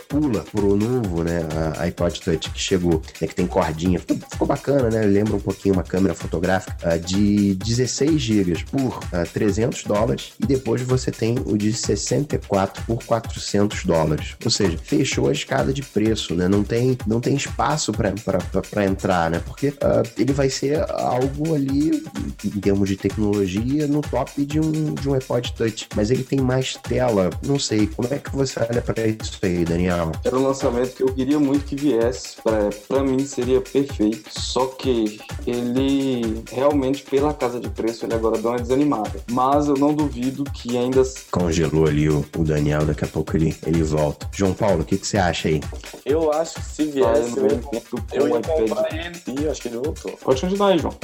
pula 0.08 0.44
pro 0.52 0.76
novo, 0.76 1.22
né, 1.22 1.40
iPod 1.78 2.20
Touch 2.20 2.50
que 2.50 2.60
chegou, 2.60 3.02
né, 3.20 3.26
que 3.26 3.34
tem 3.34 3.46
cordinha, 3.46 3.98
ficou, 4.00 4.18
ficou 4.30 4.46
bacana, 4.46 4.90
né, 4.90 5.02
lembra 5.02 5.36
um 5.36 5.40
pouquinho 5.40 5.74
uma 5.74 5.82
câmera 5.82 6.14
fotográfica 6.14 6.98
de 6.98 7.54
16 7.54 8.20
GB 8.20 8.64
por 8.70 9.00
300 9.32 9.84
dólares 9.84 10.32
e 10.40 10.46
depois 10.46 10.82
você 10.82 11.10
tem 11.10 11.36
o 11.44 11.56
de 11.56 11.72
64 11.72 12.82
por 12.84 13.04
400 13.04 13.84
dólares. 13.84 14.36
Ou 14.44 14.50
seja, 14.50 14.78
fechou 14.78 15.28
a 15.28 15.32
escada 15.32 15.72
de 15.72 15.82
preço, 15.82 16.34
né? 16.34 16.48
Não 16.48 16.62
tem, 16.62 16.96
não 17.06 17.20
tem 17.20 17.34
espaço 17.34 17.92
para 17.92 18.84
entrar, 18.90 19.30
né? 19.30 19.40
Porque 19.44 19.68
uh, 19.68 20.02
ele 20.16 20.32
vai 20.32 20.50
ser 20.50 20.84
algo 20.90 21.54
ali, 21.54 22.02
em 22.44 22.60
termos 22.60 22.88
de 22.88 22.96
tecnologia, 22.96 23.86
no 23.86 24.00
top 24.00 24.44
de 24.44 24.60
um, 24.60 24.94
de 24.94 25.08
um 25.08 25.14
iPod 25.14 25.52
Touch. 25.52 25.88
Mas 25.94 26.10
ele 26.10 26.22
tem 26.22 26.40
mais 26.40 26.74
tela. 26.74 27.30
Não 27.44 27.58
sei, 27.58 27.86
como 27.86 28.08
é 28.12 28.18
que 28.18 28.34
você 28.34 28.60
olha 28.60 28.82
para 28.82 29.06
isso 29.06 29.38
aí, 29.42 29.64
Daniel? 29.64 30.12
Era 30.24 30.38
um 30.38 30.46
lançamento 30.46 30.94
que 30.94 31.02
eu 31.02 31.12
queria 31.12 31.38
muito 31.38 31.64
que 31.64 31.76
viesse. 31.76 32.36
Para 32.88 33.02
mim 33.02 33.24
seria 33.24 33.60
perfeito. 33.60 34.28
Só 34.30 34.66
que 34.66 35.20
ele 35.46 36.42
realmente, 36.50 37.02
pela 37.02 37.32
casa 37.32 37.60
de 37.60 37.68
preço, 37.68 38.04
ele 38.04 38.14
agora 38.14 38.38
dá 38.38 38.50
uma 38.50 38.58
desanimada. 38.58 39.20
Mas 39.30 39.68
eu 39.68 39.74
não 39.74 39.94
duvido 39.94 40.44
que 40.44 40.76
ainda. 40.76 41.02
Congelou 41.30 41.86
ali 41.86 42.08
o, 42.08 42.24
o 42.36 42.44
Daniel, 42.44 42.84
daqui 42.84 43.04
a 43.04 43.08
pouco 43.08 43.36
ele, 43.36 43.54
ele 43.66 43.82
volta. 43.82 44.28
João 44.32 44.52
Paulo, 44.52 44.82
o 44.82 44.84
que, 44.84 44.98
que 44.98 45.06
você 45.06 45.18
acha 45.18 45.48
aí? 45.48 45.60
Eu 46.04 46.32
acho 46.32 46.54
que 46.54 46.64
se 46.64 46.84
viesse, 46.84 47.36
eu, 47.36 47.46
eu, 47.46 47.60
eu 48.12 48.28
ia 48.28 48.40
comprar 48.40 48.79
e 49.26 49.48
acho 49.48 49.62
que 49.62 49.68
ele 49.68 49.78
voltou. 49.78 50.12
Pode 50.22 50.40
continuar 50.40 50.68
aí, 50.68 50.78
João. 50.78 50.94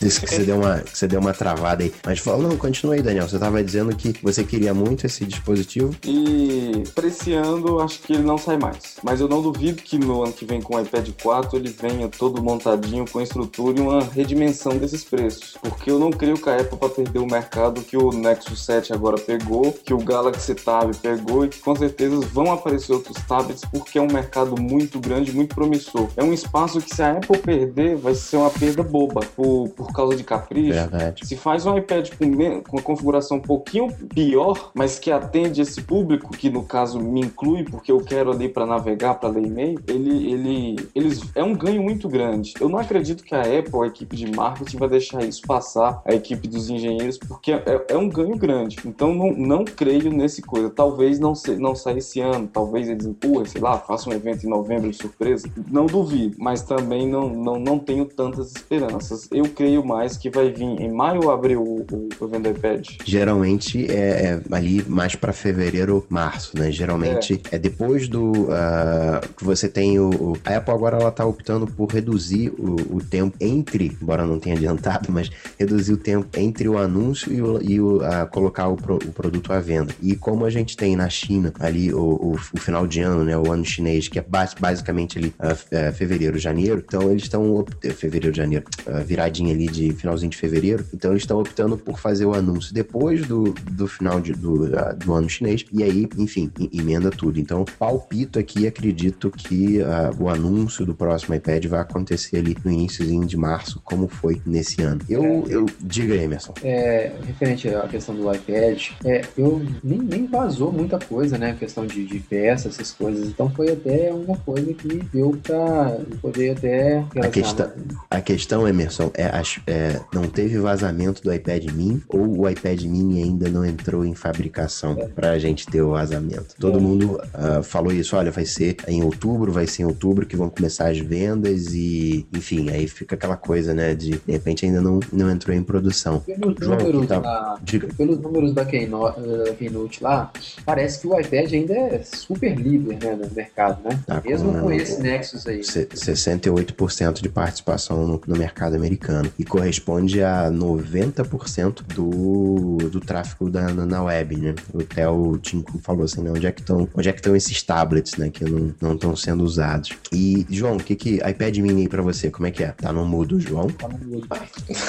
Disse 0.00 0.20
que 0.20 0.28
você 0.28 0.44
deu 0.44 0.56
uma, 0.56 0.80
que 0.80 0.96
você 0.96 1.06
deu 1.06 1.20
uma 1.20 1.32
travada 1.32 1.82
aí. 1.82 1.92
Mas 2.04 2.18
fala, 2.18 2.48
não, 2.48 2.56
continua 2.56 2.94
aí, 2.94 3.02
Daniel. 3.02 3.28
Você 3.28 3.36
estava 3.36 3.62
dizendo 3.62 3.94
que 3.96 4.14
você 4.22 4.44
queria 4.44 4.74
muito 4.74 5.06
esse 5.06 5.24
dispositivo. 5.24 5.94
E 6.04 6.84
ano, 7.32 7.80
acho 7.80 8.00
que 8.00 8.12
ele 8.12 8.22
não 8.22 8.36
sai 8.36 8.56
mais. 8.56 8.96
Mas 9.02 9.20
eu 9.20 9.28
não 9.28 9.40
duvido 9.40 9.82
que 9.82 9.98
no 9.98 10.22
ano 10.22 10.32
que 10.32 10.44
vem 10.44 10.60
com 10.60 10.76
o 10.76 10.80
iPad 10.80 11.08
4 11.22 11.56
ele 11.56 11.68
venha 11.68 12.08
todo 12.08 12.42
montadinho 12.42 13.04
com 13.10 13.20
estrutura 13.20 13.78
e 13.78 13.82
uma 13.82 14.02
redimensão 14.02 14.76
desses 14.76 15.04
preços. 15.04 15.56
Porque 15.60 15.90
eu 15.90 15.98
não 15.98 16.10
creio 16.10 16.36
que 16.36 16.48
a 16.48 16.56
Apple 16.60 16.78
vai 16.78 16.90
perder 16.90 17.18
o 17.18 17.26
mercado 17.26 17.82
que 17.82 17.96
o 17.96 18.10
Nexus 18.10 18.64
7 18.64 18.92
agora 18.92 19.18
pegou, 19.18 19.72
que 19.72 19.94
o 19.94 19.98
Galaxy 19.98 20.54
Tab 20.54 20.94
pegou 20.96 21.44
e 21.44 21.48
que 21.48 21.58
com 21.58 21.74
certeza 21.76 22.20
vão 22.20 22.52
aparecer 22.52 22.92
outros 22.92 23.16
tablets 23.26 23.62
porque 23.70 23.98
é 23.98 24.02
um 24.02 24.12
mercado 24.12 24.60
muito 24.60 24.98
grande, 25.00 25.32
muito 25.32 25.54
promissor. 25.54 26.08
É 26.16 26.22
um 26.22 26.32
espaço 26.32 26.80
que 26.80 26.94
se 26.94 27.02
a 27.02 27.13
Apple 27.16 27.38
perder, 27.38 27.96
vai 27.96 28.14
ser 28.14 28.36
uma 28.36 28.50
perda 28.50 28.82
boba 28.82 29.20
por, 29.36 29.68
por 29.70 29.92
causa 29.92 30.16
de 30.16 30.24
capricho. 30.24 30.72
Verdade. 30.72 31.26
Se 31.26 31.36
faz 31.36 31.66
um 31.66 31.76
iPad 31.76 32.10
com, 32.10 32.62
com 32.62 32.76
uma 32.76 32.82
configuração 32.82 33.38
um 33.38 33.40
pouquinho 33.40 33.88
pior, 34.14 34.70
mas 34.74 34.98
que 34.98 35.10
atende 35.10 35.60
esse 35.60 35.82
público, 35.82 36.30
que 36.30 36.50
no 36.50 36.62
caso 36.62 37.00
me 37.00 37.20
inclui 37.20 37.64
porque 37.64 37.90
eu 37.90 37.98
quero 37.98 38.30
ali 38.30 38.48
para 38.48 38.66
navegar, 38.66 39.14
para 39.14 39.28
ler 39.28 39.46
e-mail, 39.46 39.80
ele, 39.86 40.32
ele, 40.32 40.88
eles, 40.94 41.22
é 41.34 41.42
um 41.42 41.54
ganho 41.54 41.82
muito 41.82 42.08
grande. 42.08 42.54
Eu 42.60 42.68
não 42.68 42.78
acredito 42.78 43.24
que 43.24 43.34
a 43.34 43.40
Apple, 43.40 43.82
a 43.82 43.86
equipe 43.86 44.16
de 44.16 44.30
marketing, 44.30 44.76
vai 44.78 44.88
deixar 44.88 45.24
isso 45.24 45.42
passar, 45.42 46.02
a 46.04 46.14
equipe 46.14 46.48
dos 46.48 46.70
engenheiros, 46.70 47.18
porque 47.18 47.52
é, 47.52 47.84
é 47.88 47.96
um 47.96 48.08
ganho 48.08 48.36
grande. 48.36 48.78
Então 48.84 49.14
não, 49.14 49.32
não 49.32 49.64
creio 49.64 50.10
nesse 50.12 50.42
coisa. 50.42 50.70
Talvez 50.70 51.18
não, 51.18 51.34
se, 51.34 51.56
não 51.56 51.74
saia 51.74 51.98
esse 51.98 52.20
ano, 52.20 52.48
talvez 52.52 52.88
eles 52.88 53.06
empurrem, 53.06 53.46
sei 53.46 53.60
lá, 53.60 53.78
façam 53.78 54.12
um 54.12 54.16
evento 54.16 54.44
em 54.44 54.48
novembro 54.48 54.90
de 54.90 54.96
surpresa. 54.96 55.48
Não 55.70 55.86
duvido, 55.86 56.36
mas 56.38 56.62
também 56.62 57.03
não, 57.06 57.28
não, 57.28 57.58
não 57.58 57.78
tenho 57.78 58.04
tantas 58.04 58.52
esperanças. 58.54 59.28
Eu 59.32 59.44
creio 59.44 59.84
mais 59.84 60.16
que 60.16 60.30
vai 60.30 60.50
vir 60.50 60.64
em 60.64 60.92
maio 60.92 61.24
ou 61.24 61.30
abril 61.30 61.62
o, 61.62 61.86
o, 61.90 62.08
o 62.20 62.24
evento 62.24 62.48
iPad. 62.48 62.88
Geralmente 63.04 63.90
é, 63.90 63.94
é 63.94 64.40
ali 64.50 64.82
mais 64.88 65.14
para 65.14 65.32
fevereiro, 65.32 66.04
março, 66.08 66.58
né? 66.58 66.70
Geralmente 66.70 67.40
é, 67.50 67.56
é 67.56 67.58
depois 67.58 68.08
do 68.08 68.30
uh, 68.44 69.34
que 69.36 69.44
você 69.44 69.68
tem 69.68 69.98
o, 69.98 70.36
A 70.44 70.56
Apple 70.56 70.74
agora 70.74 70.98
ela 70.98 71.10
tá 71.10 71.24
optando 71.24 71.66
por 71.66 71.90
reduzir 71.90 72.50
o, 72.58 72.96
o 72.96 73.00
tempo 73.02 73.36
entre, 73.40 73.96
embora 74.00 74.26
não 74.26 74.38
tenha 74.38 74.56
adiantado, 74.56 75.10
mas 75.10 75.30
reduzir 75.58 75.92
o 75.92 75.96
tempo 75.96 76.26
entre 76.36 76.68
o 76.68 76.78
anúncio 76.78 77.32
e, 77.32 77.42
o, 77.42 77.62
e 77.62 77.80
o, 77.80 77.96
uh, 77.98 78.26
colocar 78.30 78.68
o, 78.68 78.76
pro, 78.76 78.96
o 78.96 79.12
produto 79.12 79.52
à 79.52 79.60
venda. 79.60 79.94
E 80.02 80.16
como 80.16 80.44
a 80.44 80.50
gente 80.50 80.76
tem 80.76 80.96
na 80.96 81.08
China 81.08 81.52
ali 81.58 81.92
o, 81.92 82.00
o, 82.00 82.32
o 82.34 82.58
final 82.58 82.86
de 82.86 83.00
ano, 83.00 83.24
né? 83.24 83.36
O 83.36 83.50
ano 83.50 83.64
chinês, 83.64 84.08
que 84.08 84.18
é 84.18 84.24
basicamente 84.58 85.18
ali 85.18 85.34
uh, 85.40 85.92
fevereiro, 85.92 86.38
janeiro, 86.38 86.82
então 86.94 87.10
eles 87.10 87.24
estão. 87.24 87.64
Fevereiro, 87.96 88.34
janeiro, 88.34 88.64
viradinha 89.04 89.52
ali 89.52 89.66
de 89.66 89.92
finalzinho 89.92 90.30
de 90.30 90.36
fevereiro, 90.36 90.84
então 90.94 91.10
eles 91.10 91.22
estão 91.22 91.40
optando 91.40 91.76
por 91.76 91.98
fazer 91.98 92.24
o 92.24 92.34
anúncio 92.34 92.72
depois 92.72 93.26
do, 93.26 93.54
do 93.70 93.86
final 93.86 94.20
de, 94.20 94.32
do, 94.32 94.68
do 94.96 95.12
ano 95.12 95.28
chinês, 95.28 95.64
e 95.72 95.82
aí, 95.82 96.08
enfim, 96.16 96.50
emenda 96.72 97.10
tudo. 97.10 97.38
Então, 97.38 97.64
palpito 97.78 98.38
aqui, 98.38 98.66
acredito 98.66 99.30
que 99.30 99.78
o 100.18 100.28
anúncio 100.28 100.84
do 100.86 100.94
próximo 100.94 101.34
iPad 101.34 101.64
vai 101.66 101.80
acontecer 101.80 102.38
ali 102.38 102.56
no 102.64 102.70
iníciozinho 102.70 103.26
de 103.26 103.36
março, 103.36 103.80
como 103.84 104.08
foi 104.08 104.40
nesse 104.46 104.82
ano. 104.82 105.00
Eu, 105.08 105.24
é, 105.24 105.42
eu 105.48 105.66
diga 105.80 106.14
aí, 106.14 106.20
Emerson. 106.20 106.54
É, 106.62 107.12
referente 107.26 107.68
à 107.68 107.88
questão 107.88 108.14
do 108.14 108.32
iPad, 108.32 108.90
é, 109.04 109.22
eu 109.36 109.64
nem, 109.82 109.98
nem 109.98 110.26
vazou 110.26 110.72
muita 110.72 110.98
coisa, 110.98 111.36
né? 111.38 111.50
A 111.50 111.54
questão 111.54 111.86
de, 111.86 112.04
de 112.04 112.20
peças, 112.20 112.74
essas 112.74 112.92
coisas. 112.92 113.28
Então 113.28 113.50
foi 113.50 113.72
até 113.72 114.12
uma 114.12 114.36
coisa 114.36 114.72
que 114.74 114.88
deu 115.12 115.38
pra 115.42 115.98
poder 116.20 116.50
até. 116.50 116.83
É, 116.84 117.20
a, 117.20 117.28
questão, 117.28 117.72
a 118.10 118.20
questão, 118.20 118.68
Emerson, 118.68 119.10
é, 119.14 119.30
é, 119.66 120.00
não 120.12 120.24
teve 120.24 120.58
vazamento 120.58 121.22
do 121.22 121.32
iPad 121.32 121.64
mini 121.70 122.02
ou 122.08 122.40
o 122.40 122.48
iPad 122.48 122.82
mini 122.82 123.22
ainda 123.22 123.48
não 123.48 123.64
entrou 123.64 124.04
em 124.04 124.14
fabricação 124.14 124.96
é. 124.98 125.08
para 125.08 125.30
a 125.30 125.38
gente 125.38 125.66
ter 125.66 125.82
o 125.82 125.90
vazamento? 125.90 126.54
Todo 126.58 126.78
é. 126.78 126.80
mundo 126.80 127.20
uh, 127.34 127.62
falou 127.62 127.92
isso, 127.92 128.16
olha, 128.16 128.30
vai 128.30 128.44
ser 128.44 128.76
em 128.88 129.02
outubro, 129.02 129.52
vai 129.52 129.66
ser 129.66 129.82
em 129.82 129.86
outubro 129.86 130.26
que 130.26 130.36
vão 130.36 130.48
começar 130.48 130.90
as 130.90 130.98
vendas 130.98 131.72
e, 131.74 132.26
enfim, 132.32 132.70
aí 132.70 132.88
fica 132.88 133.14
aquela 133.14 133.36
coisa, 133.36 133.74
né, 133.74 133.94
de 133.94 134.14
de 134.26 134.32
repente 134.32 134.64
ainda 134.64 134.80
não, 134.80 135.00
não 135.12 135.30
entrou 135.30 135.54
em 135.54 135.62
produção. 135.62 136.20
Pelos, 136.20 136.56
João, 136.58 136.78
números, 136.78 137.06
tá... 137.06 137.18
da, 137.18 137.58
Diga. 137.62 137.88
pelos 137.96 138.18
números 138.18 138.52
da 138.52 138.64
Keynote, 138.64 139.20
eh, 139.20 139.54
Keynote 139.58 140.02
lá, 140.02 140.32
parece 140.64 141.00
que 141.00 141.06
o 141.06 141.18
iPad 141.18 141.52
ainda 141.52 141.74
é 141.74 142.02
super 142.02 142.54
líder 142.56 142.98
né, 143.02 143.14
no 143.14 143.30
mercado, 143.34 143.82
né? 143.84 143.98
Tá 144.06 144.22
Mesmo 144.24 144.52
com, 144.52 144.60
com 144.62 144.72
esse 144.72 145.00
Nexus 145.00 145.46
aí. 145.46 145.62
68 145.62 146.63
8% 146.64 147.20
de 147.20 147.28
participação 147.28 148.06
no, 148.06 148.20
no, 148.26 148.36
mercado 148.36 148.76
americano 148.76 149.30
e 149.38 149.44
corresponde 149.44 150.22
a 150.22 150.50
90% 150.50 151.82
do, 151.94 152.76
do 152.88 153.00
tráfego 153.00 153.50
da, 153.50 153.72
na, 153.72 153.86
na 153.86 154.02
web, 154.02 154.36
né? 154.36 154.54
O 154.72 154.82
Theo 154.82 155.40
falou 155.82 156.04
assim, 156.04 156.22
né? 156.22 156.30
Onde 156.30 156.46
é 156.46 156.52
que 156.52 156.60
estão 156.60 156.88
onde 156.94 157.08
é 157.08 157.12
que 157.12 157.18
estão 157.18 157.34
esses 157.34 157.62
tablets, 157.62 158.16
né? 158.16 158.30
Que 158.30 158.44
não 158.44 158.94
estão 158.94 159.16
sendo 159.16 159.42
usados. 159.42 159.90
E, 160.12 160.46
João, 160.48 160.76
o 160.76 160.82
que 160.82 160.94
que... 160.94 161.16
iPad 161.16 161.56
mini 161.58 161.88
para 161.88 161.94
pra 161.94 162.02
você, 162.02 162.30
como 162.30 162.46
é 162.46 162.50
que 162.50 162.62
é? 162.62 162.68
Tá 162.68 162.92
no 162.92 163.04
mudo, 163.04 163.40
João? 163.40 163.68
Tá 163.68 163.88
no 163.88 163.98
mudo. 163.98 164.28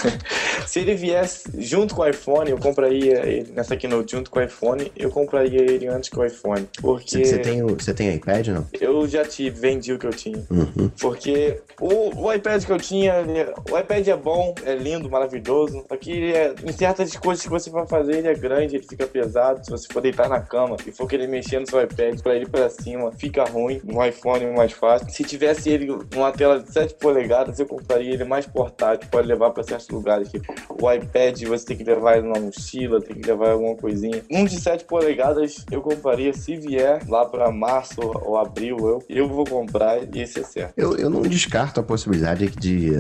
Se 0.68 0.80
ele 0.80 0.96
viesse 0.96 1.44
junto 1.58 1.96
com 1.96 2.02
o 2.02 2.08
iPhone, 2.08 2.50
eu 2.50 2.58
compraria 2.58 3.26
ele, 3.26 3.52
nessa 3.54 3.78
keynote 3.78 4.12
junto 4.12 4.30
com 4.30 4.40
o 4.40 4.44
iPhone, 4.44 4.92
eu 4.96 5.10
compraria 5.10 5.62
ele 5.62 5.88
antes 5.88 6.10
que 6.10 6.20
o 6.20 6.26
iPhone. 6.26 6.68
Porque... 6.82 7.24
Você 7.24 7.38
tem, 7.38 7.64
o, 7.64 7.76
você 7.76 7.94
tem 7.94 8.14
iPad, 8.14 8.48
não? 8.48 8.68
Eu 8.80 9.08
já 9.08 9.24
te 9.24 9.50
vendi 9.50 9.94
o 9.94 10.00
que 10.00 10.08
eu 10.08 10.12
tinha. 10.12 10.44
Uhum. 10.50 10.90
Porque 11.00 11.60
o, 11.80 12.26
o 12.28 12.34
iPad 12.34 12.64
que 12.64 12.72
eu 12.72 12.78
tinha, 12.78 13.16
ele- 13.20 13.52
o 13.72 13.78
iPad 13.78 14.08
é 14.08 14.16
bom, 14.16 14.54
é 14.66 14.76
lindo, 14.76 15.10
maravilhoso. 15.10 15.84
Só 15.88 15.98
que 15.98 16.34
é, 16.34 16.54
em 16.64 16.72
certas 16.72 17.16
coisas 17.16 17.44
que 17.44 17.50
você 17.50 17.70
vai 17.70 17.86
fazer, 17.88 18.18
ele 18.18 18.28
é 18.28 18.34
grande, 18.34 18.76
ele 18.78 18.86
fica 18.88 19.06
pesado. 19.08 19.64
Se 19.66 19.72
você 19.72 19.88
for 19.92 20.02
deitar 20.02 20.30
na 20.30 20.40
cama 20.40 20.78
e 20.86 20.92
for 20.92 21.08
querer 21.08 21.28
mexer 21.28 21.60
no 21.60 21.68
seu 21.70 21.82
iPad 21.82 22.20
pra 22.22 22.36
ele 22.36 22.46
pra 22.48 22.70
cima, 22.70 23.12
fica 23.12 23.44
ruim. 23.46 23.82
No 23.84 24.04
iPhone 24.06 24.46
é 24.46 24.54
mais 24.54 24.72
fácil. 24.72 25.10
Se 25.10 25.24
tivesse 25.24 25.70
ele 25.70 25.88
numa 26.14 26.32
tela 26.32 26.60
de 26.60 26.72
7 26.72 26.94
polegadas, 26.96 27.60
eu 27.60 27.66
compraria 27.66 28.14
ele 28.14 28.24
mais 28.24 28.46
portátil, 28.46 29.10
pode 29.10 29.28
levar 29.28 29.52
pra 29.52 29.64
certos 29.64 29.90
lugares. 29.90 30.30
Que 30.30 30.42
o 30.82 30.92
iPad 30.92 31.42
você 31.44 31.66
tem 31.66 31.78
que 31.78 31.84
levar 31.84 32.18
ele 32.18 32.28
numa 32.28 32.40
mochila, 32.40 33.02
tem 33.02 33.16
que 33.18 33.28
levar 33.28 33.52
alguma 33.52 33.76
coisinha. 33.76 34.24
Um 34.32 34.46
de 34.46 34.60
7 34.60 34.86
polegadas 34.86 35.66
eu 35.72 35.82
compraria 35.82 36.34
se 36.34 36.56
vier 36.56 37.02
lá 37.10 37.26
pra 37.26 37.52
março 37.52 38.00
ou 38.02 38.38
abril. 38.38 38.78
Eu, 38.80 39.04
eu 39.10 39.28
vou 39.28 39.46
comprar 39.46 39.98
e 40.16 40.22
esse 40.22 40.40
é 40.40 40.44
certo. 40.44 40.74
Eu, 40.78 40.96
eu 40.98 41.10
não 41.10 41.22
descarto 41.22 41.55
a 41.56 41.84
possibilidade 41.84 42.50
de, 42.50 42.92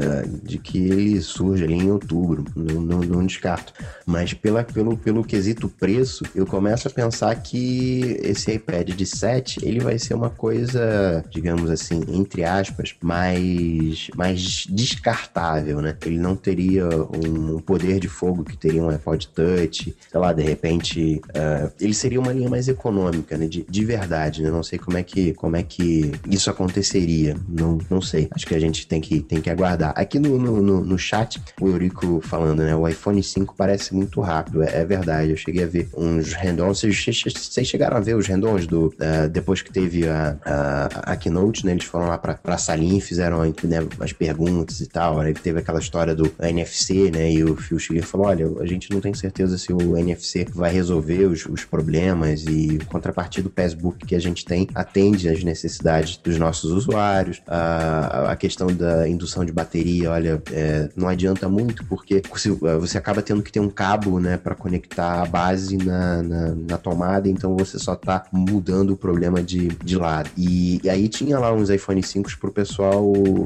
de 0.44 0.58
que 0.58 0.78
ele 0.78 1.22
surja 1.22 1.66
ali 1.66 1.76
em 1.76 1.92
outubro. 1.92 2.46
Não, 2.56 2.82
não, 2.82 3.00
não 3.02 3.26
descarto. 3.26 3.74
Mas 4.06 4.34
pela, 4.34 4.64
pelo, 4.64 4.98
pelo 4.98 5.24
quesito 5.24 5.68
preço, 5.68 6.24
eu 6.34 6.46
começo 6.46 6.88
a 6.88 6.92
pensar 6.92 7.36
que 7.36 8.20
esse 8.22 8.52
iPad 8.52 8.90
de 8.90 9.06
7 9.06 9.60
ele 9.64 9.80
vai 9.80 9.98
ser 10.00 10.14
uma 10.14 10.30
coisa, 10.30 11.24
digamos 11.30 11.70
assim, 11.70 12.02
entre 12.10 12.44
aspas, 12.44 12.96
mais, 13.02 14.10
mais 14.16 14.66
descartável, 14.70 15.82
né? 15.82 15.96
Ele 16.06 16.18
não 16.18 16.36
teria 16.36 16.88
um 16.88 17.60
poder 17.60 18.00
de 18.00 18.08
fogo 18.08 18.44
que 18.44 18.58
teria 18.58 18.84
um 18.84 18.90
iPod 18.90 19.28
Touch, 19.30 19.96
sei 20.12 20.20
lá, 20.20 20.32
de 20.34 20.44
repente, 20.44 21.22
eh, 21.34 21.72
ele 21.80 21.94
seria 21.94 22.20
uma 22.20 22.32
linha 22.32 22.50
mais 22.50 22.68
econômica, 22.68 23.38
né? 23.38 23.48
De, 23.48 23.66
de 23.68 23.86
verdade, 23.86 24.42
né? 24.42 24.50
Não 24.50 24.64
sei 24.64 24.78
como 24.78 24.98
é 24.98 25.04
que, 25.04 25.34
como 25.34 25.56
é 25.56 25.64
que 25.64 26.12
isso 26.30 26.50
aconteceria. 26.50 27.36
Não, 27.48 27.78
não 27.90 28.02
sei. 28.02 28.28
Acho 28.32 28.45
que 28.46 28.56
a 28.56 28.60
gente 28.60 28.88
tem 28.88 29.02
que, 29.02 29.22
tem 29.22 29.42
que 29.42 29.50
aguardar. 29.50 29.94
Aqui 29.96 30.20
no, 30.20 30.38
no, 30.38 30.62
no, 30.62 30.86
no 30.86 30.98
chat, 30.98 31.42
o 31.60 31.68
Eurico 31.68 32.22
falando, 32.22 32.64
né? 32.64 32.76
O 32.76 32.88
iPhone 32.88 33.22
5 33.22 33.56
parece 33.58 33.94
muito 33.94 34.22
rápido. 34.22 34.64
É, 34.64 34.82
é 34.82 34.86
verdade. 34.86 35.32
Eu 35.32 35.38
cheguei 35.38 35.64
a 35.64 35.68
ver 35.68 35.90
uns 35.96 36.34
rendons. 36.34 36.82
Vocês, 36.82 37.24
vocês- 37.24 37.68
chegaram 37.68 37.98
a 37.98 38.00
ver 38.00 38.16
os 38.16 38.28
rendons 38.28 38.68
do, 38.68 38.94
eh, 39.00 39.28
depois 39.28 39.62
que 39.62 39.72
teve 39.72 40.08
a, 40.08 40.38
a, 40.46 40.86
a 41.14 41.16
Keynote, 41.18 41.66
né? 41.66 41.72
Eles 41.72 41.86
foram 41.86 42.08
lá 42.08 42.18
pra, 42.18 42.36
pra 42.36 42.58
salinha 42.58 42.98
e 42.98 43.02
fizeram 43.02 43.42
né, 43.64 43.80
as 44.00 44.14
perguntas 44.14 44.80
e 44.82 44.88
tal. 44.88 45.20
Aí 45.20 45.34
teve 45.34 45.60
aquela 45.60 45.80
história 45.80 46.14
do 46.16 46.32
NFC, 46.42 47.10
né? 47.12 47.32
E 47.32 47.44
o 47.44 47.56
Phil 47.56 47.80
Schiller 47.80 48.04
falou: 48.06 48.28
olha, 48.28 48.48
a 48.60 48.66
gente 48.66 48.92
não 48.92 49.02
tem 49.02 49.14
certeza 49.14 49.58
se 49.58 49.74
o 49.74 49.98
NFC 49.98 50.46
vai 50.54 50.72
resolver 50.72 51.26
os, 51.26 51.46
os 51.46 51.64
problemas 51.66 52.44
e 52.46 52.80
contrapartida 52.88 53.50
do 53.50 53.54
Facebook 53.54 54.06
que 54.06 54.16
a 54.16 54.20
gente 54.20 54.46
tem 54.46 54.68
atende 54.76 55.28
às 55.30 55.44
necessidades 55.44 56.18
dos 56.18 56.38
nossos 56.38 56.72
usuários. 56.72 57.42
A 57.48 58.35
questão 58.36 58.68
da 58.68 59.08
indução 59.08 59.44
de 59.46 59.52
bateria, 59.52 60.12
olha, 60.12 60.42
é, 60.52 60.90
não 60.96 61.08
adianta 61.08 61.48
muito 61.50 61.84
porque 61.86 62.22
se- 62.36 62.50
você 62.50 62.98
acaba 62.98 63.22
tendo 63.22 63.42
que 63.44 63.52
ter 63.52 63.60
um 63.60 63.70
cabo, 63.70 64.20
né, 64.20 64.38
para 64.38 64.56
conectar 64.56 65.22
a 65.22 65.26
base 65.26 65.78
na, 65.78 66.22
na, 66.24 66.56
na 66.56 66.78
tomada, 66.78 67.28
então 67.30 67.56
você 67.56 67.78
só 67.80 67.96
tá 67.96 68.26
mudando 68.32 68.92
o 68.92 68.98
problema 68.98 69.42
de, 69.42 69.68
de 69.84 69.96
lado. 69.98 70.30
E, 70.38 70.80
e 70.84 70.90
aí 70.90 71.08
tinha 71.08 71.38
lá 71.40 71.54
uns 71.54 71.70
iPhone 71.70 72.02
5 72.02 72.38
pro 72.40 72.52
pessoal 72.52 73.04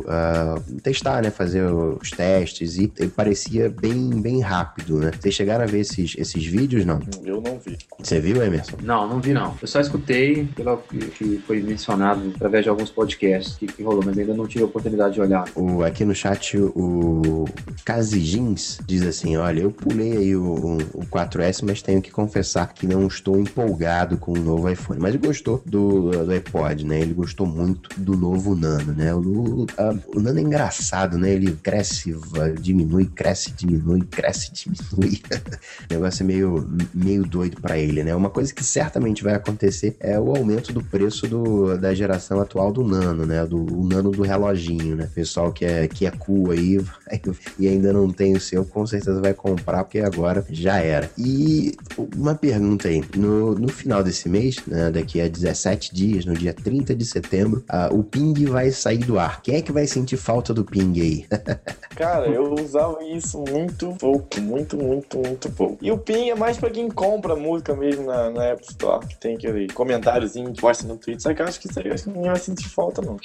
ah, 0.08 0.56
testar, 0.84 1.22
né, 1.22 1.30
fazer 1.30 1.64
os 1.64 2.12
testes 2.12 2.78
e 2.78 2.92
ele 2.98 3.10
parecia 3.10 3.70
bem, 3.70 4.10
bem 4.22 4.40
rápido, 4.42 4.98
né? 5.00 5.12
Vocês 5.20 5.34
chegaram 5.36 5.64
a 5.64 5.68
ver 5.68 5.80
esses, 5.82 6.16
esses 6.18 6.46
vídeos, 6.46 6.86
não? 6.86 7.00
Eu 7.24 7.42
não 7.42 7.60
vi. 7.60 7.78
Você 8.00 8.20
viu, 8.20 8.42
Emerson? 8.44 8.78
Não, 8.82 9.08
não 9.08 9.20
vi 9.20 9.34
não. 9.34 9.56
Eu 9.62 9.68
só 9.68 9.80
escutei 9.80 10.46
pelo 10.56 10.78
que- 10.78 10.98
que 11.10 11.38
foi 11.46 11.62
mencionado 11.62 12.32
através 12.36 12.64
de 12.64 12.70
alguns 12.70 12.90
podcasts 12.90 13.58
que, 13.58 13.68
que 13.68 13.84
rolou, 13.84 14.02
mas 14.06 14.18
ainda 14.18 14.34
não 14.34 14.48
tive 14.48 14.64
a 14.64 14.68
oportunidade 14.68 14.79
de 15.12 15.22
olhar. 15.22 15.46
O, 15.56 15.84
aqui 15.84 16.06
no 16.06 16.16
chat, 16.16 16.58
o 16.58 17.46
Casijins 17.86 18.80
diz 18.86 19.04
assim: 19.04 19.38
Olha, 19.38 19.62
eu 19.62 19.72
pulei 19.72 20.18
aí 20.18 20.36
o, 20.36 20.44
o, 20.44 20.78
o 20.94 21.06
4S, 21.06 21.64
mas 21.64 21.82
tenho 21.82 22.02
que 22.02 22.12
confessar 22.12 22.74
que 22.74 22.88
não 22.88 23.08
estou 23.08 23.40
empolgado 23.40 24.18
com 24.18 24.32
o 24.32 24.42
novo 24.42 24.70
iPhone. 24.70 25.00
Mas 25.00 25.16
gostou 25.16 25.62
do, 25.66 26.12
do 26.12 26.32
iPod, 26.32 26.86
né? 26.86 27.02
Ele 27.02 27.14
gostou 27.14 27.46
muito 27.46 27.90
do 27.98 28.16
novo 28.16 28.56
Nano, 28.56 28.94
né? 28.94 29.14
O, 29.14 29.66
a- 29.78 29.96
o 30.16 30.20
Nano 30.20 30.40
é 30.40 30.42
engraçado, 30.42 31.18
né? 31.18 31.32
Ele 31.32 31.52
cresce, 31.52 32.16
diminui, 32.62 33.06
cresce, 33.06 33.52
diminui, 33.52 34.02
cresce, 34.02 34.52
diminui. 34.54 35.22
o 35.90 35.94
negócio 35.94 36.24
é 36.24 36.26
meio, 36.26 36.70
meio 36.94 37.24
doido 37.26 37.60
pra 37.62 37.78
ele, 37.78 38.04
né? 38.04 38.16
Uma 38.16 38.30
coisa 38.30 38.54
que 38.54 38.64
certamente 38.64 39.24
vai 39.24 39.34
acontecer 39.34 39.96
é 40.00 40.20
o 40.20 40.36
aumento 40.36 40.72
do 40.74 40.84
preço 40.84 41.28
do, 41.28 41.78
da 41.78 41.94
geração 41.94 42.40
atual 42.40 42.72
do 42.72 42.84
Nano, 42.84 43.26
né? 43.26 43.46
Do 43.46 43.60
o 43.80 43.88
Nano 43.88 44.12
do 44.12 44.22
reloginho, 44.24 44.69
né? 44.78 45.10
Pessoal 45.14 45.52
que 45.52 45.66
é, 45.66 45.88
que 45.88 46.06
é 46.06 46.12
cool 46.12 46.52
aí 46.52 46.78
vai- 46.78 47.22
e 47.60 47.68
ainda 47.68 47.92
não 47.94 48.10
tem 48.10 48.34
o 48.36 48.40
seu, 48.40 48.66
com 48.66 48.86
certeza 48.86 49.20
vai 49.22 49.34
comprar, 49.34 49.84
porque 49.84 50.00
agora 50.00 50.46
já 50.50 50.78
era. 50.80 51.10
E 51.18 51.74
uma 52.16 52.36
pergunta 52.36 52.88
aí, 52.88 53.04
no, 53.16 53.56
no 53.56 53.68
final 53.70 54.04
desse 54.04 54.30
mês, 54.30 54.58
né, 54.68 54.92
daqui 54.92 55.22
a 55.22 55.28
17 55.28 55.94
dias, 55.94 56.26
no 56.26 56.34
dia 56.34 56.54
30 56.54 56.96
de 56.96 57.06
setembro, 57.06 57.64
o 57.92 58.04
ping 58.04 58.46
vai 58.46 58.72
sair 58.72 59.00
do 59.00 59.20
ar. 59.20 59.42
Quem 59.42 59.56
é 59.56 59.62
que 59.62 59.72
vai 59.72 59.88
sentir 59.88 60.18
falta 60.18 60.54
do 60.54 60.64
ping 60.64 61.00
aí? 61.02 61.26
Cara, 61.96 62.28
eu 62.28 62.54
usava 62.54 63.04
isso 63.04 63.44
muito 63.50 63.94
pouco, 64.00 64.40
muito, 64.40 64.78
muito, 64.78 65.18
muito 65.18 65.52
pouco. 65.52 65.78
E 65.82 65.92
o 65.92 65.98
PIN 65.98 66.30
é 66.30 66.36
mais 66.36 66.58
pra 66.58 66.70
quem 66.70 66.90
compra 66.90 67.36
música 67.36 67.76
mesmo 67.76 68.06
na, 68.06 68.30
na 68.30 68.46
App 68.46 68.64
Store, 68.70 69.06
que 69.06 69.18
tem 69.18 69.36
aquele 69.36 69.68
comentáriozinho 69.68 70.54
que 70.54 70.62
posta 70.62 70.88
no 70.88 70.96
Twitter. 70.96 71.22
Só 71.22 71.34
que 71.34 71.42
eu 71.42 71.46
acho 71.46 71.60
que 71.60 71.68
isso 71.70 71.80
aí 71.80 71.88
eu 71.88 71.94
acho 71.94 72.04
que 72.06 72.10
ninguém 72.10 72.32
vai 72.32 72.40
sentir 72.40 72.70
falta, 72.70 73.02
não. 73.02 73.18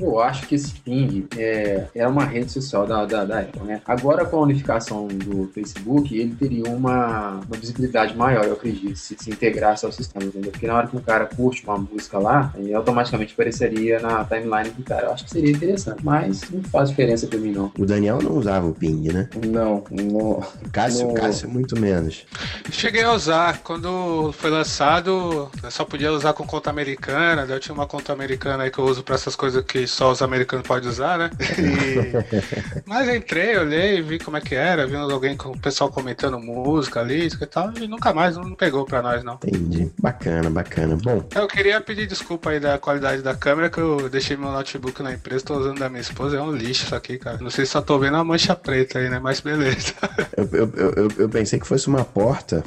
Eu 0.00 0.20
acho 0.20 0.46
que 0.46 0.56
esse 0.56 0.72
Ping 0.88 1.28
é, 1.36 1.86
era 1.94 2.08
uma 2.08 2.24
rede 2.24 2.50
social 2.50 2.86
da, 2.86 3.04
da, 3.04 3.24
da 3.24 3.40
Apple, 3.40 3.62
né? 3.62 3.82
Agora, 3.86 4.24
com 4.24 4.38
a 4.38 4.40
unificação 4.40 5.06
do 5.06 5.50
Facebook, 5.52 6.18
ele 6.18 6.34
teria 6.34 6.64
uma, 6.64 7.40
uma 7.46 7.56
visibilidade 7.58 8.16
maior, 8.16 8.44
eu 8.44 8.54
acredito, 8.54 8.96
se 8.96 9.18
se 9.18 9.30
integrasse 9.30 9.84
ao 9.84 9.92
sistema, 9.92 10.24
entendeu? 10.24 10.50
Porque 10.50 10.66
na 10.66 10.76
hora 10.76 10.86
que 10.86 10.96
um 10.96 11.00
cara 11.00 11.26
curte 11.26 11.64
uma 11.64 11.76
música 11.76 12.18
lá, 12.18 12.52
aí 12.56 12.72
automaticamente 12.72 13.34
apareceria 13.34 13.98
na 13.98 14.24
timeline 14.24 14.70
do 14.70 14.82
cara. 14.82 15.06
Eu 15.06 15.12
acho 15.12 15.24
que 15.24 15.30
seria 15.30 15.50
interessante, 15.50 16.04
mas 16.04 16.48
não 16.50 16.62
faz 16.62 16.90
diferença 16.90 17.26
pra 17.26 17.38
mim, 17.38 17.52
não. 17.52 17.70
O 17.78 17.84
Daniel 17.84 18.20
não 18.22 18.32
usava 18.36 18.66
o 18.66 18.74
ping, 18.74 19.12
né? 19.12 19.28
Não, 19.46 19.84
não. 19.90 20.38
O 20.38 20.70
Cássio, 20.72 21.08
Não. 21.08 21.14
Cássio 21.14 21.48
muito 21.48 21.78
menos. 21.78 22.24
Cheguei 22.70 23.02
a 23.02 23.12
usar. 23.12 23.58
Quando 23.58 24.32
foi 24.32 24.50
lançado, 24.50 25.50
eu 25.62 25.70
só 25.70 25.84
podia 25.84 26.12
usar 26.12 26.32
com 26.32 26.46
conta 26.46 26.70
americana. 26.70 27.46
Eu 27.48 27.60
tinha 27.60 27.74
uma 27.74 27.86
conta 27.86 28.12
americana 28.12 28.64
aí 28.64 28.70
que 28.70 28.78
eu 28.78 28.84
uso 28.84 29.02
pra 29.02 29.16
essas 29.16 29.34
coisas 29.34 29.64
que 29.64 29.86
só 29.86 30.10
os 30.10 30.22
americanos 30.22 30.66
podem 30.68 30.88
usar, 30.88 31.18
né? 31.18 31.30
E- 31.58 32.12
Mas 32.86 33.08
entrei, 33.08 33.56
olhei, 33.56 34.02
vi 34.02 34.18
como 34.18 34.36
é 34.36 34.40
que 34.40 34.54
era, 34.54 34.86
vi 34.86 34.94
alguém 34.96 35.36
com 35.36 35.50
o 35.50 35.58
pessoal 35.58 35.90
comentando 35.90 36.38
música 36.38 37.00
ali 37.00 37.26
e 37.26 37.46
tal, 37.46 37.72
e 37.80 37.88
nunca 37.88 38.12
mais 38.12 38.36
não 38.36 38.54
pegou 38.54 38.84
pra 38.84 39.00
nós, 39.02 39.24
não. 39.24 39.34
Entendi. 39.44 39.90
Bacana, 40.00 40.50
bacana. 40.50 40.96
Bom, 41.02 41.24
Eu 41.34 41.48
queria 41.48 41.80
pedir 41.80 42.06
desculpa 42.06 42.50
aí 42.50 42.60
da 42.60 42.78
qualidade 42.78 43.22
da 43.22 43.34
câmera, 43.34 43.70
que 43.70 43.78
eu 43.78 44.08
deixei 44.10 44.36
meu 44.36 44.50
notebook 44.52 45.02
na 45.02 45.12
empresa, 45.14 45.44
tô 45.44 45.56
usando 45.58 45.78
da 45.78 45.88
minha 45.88 46.00
esposa, 46.02 46.36
é 46.36 46.42
um 46.42 46.52
lixo 46.52 46.84
isso 46.84 46.94
aqui, 46.94 47.18
cara. 47.18 47.38
Não 47.40 47.50
sei 47.50 47.64
se 47.64 47.72
só 47.72 47.80
tô 47.80 47.98
vendo 47.98 48.16
a 48.16 48.24
mancha 48.24 48.54
preta 48.54 48.98
aí, 48.98 49.08
né? 49.08 49.18
Mas 49.18 49.40
beleza. 49.40 49.94
eu, 50.36 50.48
eu, 50.52 50.72
eu, 50.76 50.92
eu- 50.96 51.08
eu 51.18 51.28
pensei 51.28 51.58
que 51.58 51.66
fosse 51.66 51.88
uma 51.88 52.04
porta. 52.04 52.62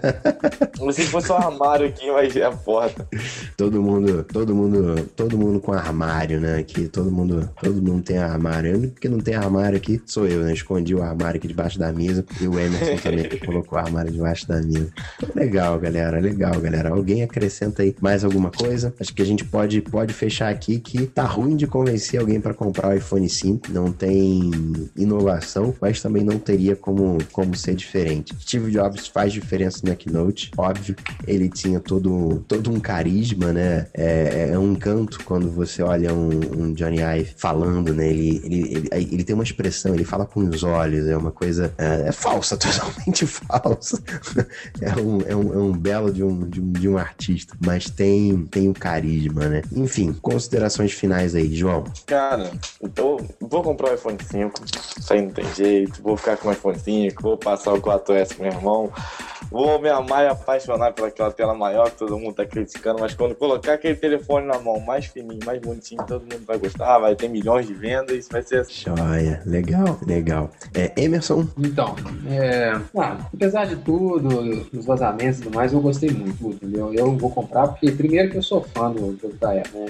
Não 0.80 0.92
sei 0.92 1.04
se 1.04 1.10
fosse 1.10 1.30
um 1.32 1.36
armário 1.36 1.86
aqui, 1.86 2.10
mas 2.10 2.34
é 2.36 2.44
a 2.44 2.50
porta. 2.52 3.06
Todo 3.56 3.80
mundo, 3.82 4.24
todo 4.24 4.54
mundo, 4.54 5.04
todo 5.16 5.38
mundo 5.38 5.60
com 5.60 5.72
armário, 5.72 6.40
né? 6.40 6.58
Aqui, 6.58 6.88
todo 6.88 7.10
mundo, 7.10 7.33
todo 7.60 7.82
mundo 7.82 8.02
tem 8.02 8.18
armário. 8.18 8.74
O 8.74 8.78
único 8.78 9.00
que 9.00 9.08
não 9.08 9.18
tem 9.18 9.34
armário 9.34 9.76
aqui 9.76 10.00
sou 10.06 10.26
eu, 10.26 10.42
né? 10.42 10.52
Escondi 10.52 10.94
o 10.94 11.02
armário 11.02 11.38
aqui 11.38 11.48
debaixo 11.48 11.78
da 11.78 11.92
mesa. 11.92 12.24
E 12.40 12.46
o 12.46 12.58
Emerson 12.58 12.96
também 13.02 13.28
que 13.28 13.38
colocou 13.44 13.78
o 13.78 13.80
armário 13.80 14.10
debaixo 14.10 14.46
da 14.48 14.60
mesa. 14.60 14.88
Legal, 15.34 15.78
galera, 15.78 16.20
legal, 16.20 16.60
galera. 16.60 16.90
Alguém 16.90 17.22
acrescenta 17.22 17.82
aí 17.82 17.94
mais 18.00 18.24
alguma 18.24 18.50
coisa? 18.50 18.94
Acho 19.00 19.14
que 19.14 19.22
a 19.22 19.26
gente 19.26 19.44
pode, 19.44 19.80
pode 19.80 20.12
fechar 20.12 20.48
aqui 20.48 20.78
que 20.78 21.06
tá 21.06 21.24
ruim 21.24 21.56
de 21.56 21.66
convencer 21.66 22.20
alguém 22.20 22.40
para 22.40 22.54
comprar 22.54 22.88
o 22.88 22.96
iPhone 22.96 23.28
5. 23.28 23.72
Não 23.72 23.92
tem 23.92 24.50
inovação, 24.96 25.74
mas 25.80 26.00
também 26.00 26.24
não 26.24 26.38
teria 26.38 26.76
como, 26.76 27.18
como 27.32 27.54
ser 27.56 27.74
diferente. 27.74 28.34
Steve 28.40 28.70
Jobs 28.70 29.06
faz 29.08 29.32
diferença 29.32 29.80
na 29.84 29.94
Keynote, 29.94 30.50
óbvio. 30.56 30.96
Ele 31.26 31.48
tinha 31.48 31.80
todo, 31.80 32.44
todo 32.46 32.70
um 32.70 32.80
carisma, 32.80 33.52
né? 33.52 33.86
É, 33.94 34.50
é 34.52 34.58
um 34.58 34.72
encanto 34.72 35.24
quando 35.24 35.50
você 35.50 35.82
olha 35.82 36.12
um, 36.12 36.30
um 36.58 36.72
Johnny 36.72 36.98
Ive 37.00 37.23
falando, 37.36 37.92
né? 37.94 38.08
Ele, 38.08 38.40
ele, 38.44 38.60
ele, 38.76 38.88
ele, 39.12 39.24
tem 39.24 39.34
uma 39.34 39.44
expressão, 39.44 39.94
ele 39.94 40.04
fala 40.04 40.26
com 40.26 40.40
os 40.40 40.62
olhos, 40.62 41.06
é 41.06 41.16
uma 41.16 41.30
coisa. 41.30 41.72
É, 41.78 42.08
é 42.08 42.12
falsa, 42.12 42.56
totalmente 42.58 43.26
falsa. 43.26 44.02
é, 44.80 45.00
um, 45.00 45.20
é, 45.22 45.36
um, 45.36 45.54
é 45.54 45.58
um 45.58 45.72
belo 45.72 46.12
de 46.12 46.22
um, 46.22 46.48
de 46.48 46.60
um, 46.60 46.72
de 46.72 46.88
um 46.88 46.98
artista, 46.98 47.56
mas 47.64 47.90
tem, 47.90 48.44
tem 48.46 48.68
o 48.68 48.70
um 48.70 48.74
carisma, 48.74 49.48
né? 49.48 49.62
Enfim, 49.72 50.12
considerações 50.12 50.92
finais 50.92 51.34
aí, 51.34 51.54
João. 51.54 51.84
Cara, 52.06 52.50
então 52.82 53.18
vou 53.40 53.62
comprar 53.62 53.92
o 53.92 53.94
iPhone 53.94 54.18
5, 54.20 54.64
isso 54.98 55.12
aí 55.12 55.22
não 55.22 55.30
tem 55.30 55.54
jeito, 55.54 56.02
vou 56.02 56.16
ficar 56.16 56.36
com 56.36 56.48
o 56.48 56.52
iPhone 56.52 56.78
5, 56.78 57.22
vou 57.22 57.36
passar 57.36 57.72
o 57.72 57.80
4S 57.80 58.34
pro 58.34 58.42
meu 58.42 58.52
irmão. 58.52 58.92
Vou 59.50 59.80
me 59.80 59.88
amar 59.88 60.24
e 60.24 60.28
apaixonar 60.28 60.92
pelaquela 60.92 61.30
tela 61.30 61.54
maior 61.54 61.90
que 61.90 61.98
todo 61.98 62.18
mundo 62.18 62.34
tá 62.34 62.44
criticando, 62.44 63.00
mas 63.00 63.14
quando 63.14 63.34
colocar 63.34 63.74
aquele 63.74 63.94
telefone 63.94 64.46
na 64.46 64.58
mão 64.58 64.80
mais 64.80 65.06
fininho, 65.06 65.40
mais 65.44 65.60
bonitinho, 65.60 66.04
todo 66.06 66.22
mundo 66.22 66.44
vai 66.46 66.58
gostar, 66.58 66.98
vai 66.98 67.14
ter 67.14 67.28
milhões 67.28 67.66
de 67.66 67.74
vendas, 67.74 68.28
vai 68.28 68.42
ser 68.42 68.60
assim. 68.60 68.84
Joia, 68.84 69.42
legal, 69.46 69.98
legal. 70.06 70.50
É, 70.74 70.92
Emerson? 71.00 71.46
Então, 71.58 71.94
é, 72.28 72.72
ah, 72.96 73.18
apesar 73.32 73.66
de 73.66 73.76
tudo, 73.76 74.64
dos 74.72 74.84
vazamentos 74.84 75.40
e 75.40 75.42
tudo 75.42 75.54
mais, 75.54 75.72
eu 75.72 75.80
gostei 75.80 76.10
muito, 76.10 76.50
entendeu? 76.50 76.92
Eu 76.92 77.16
vou 77.16 77.30
comprar 77.30 77.68
porque, 77.68 77.90
primeiro, 77.92 78.30
que 78.30 78.38
eu 78.38 78.42
sou 78.42 78.62
fã 78.62 78.90
do 78.90 79.16
jogo 79.20 79.34
da 79.40 79.52
Apple, 79.52 79.80
né? 79.80 79.86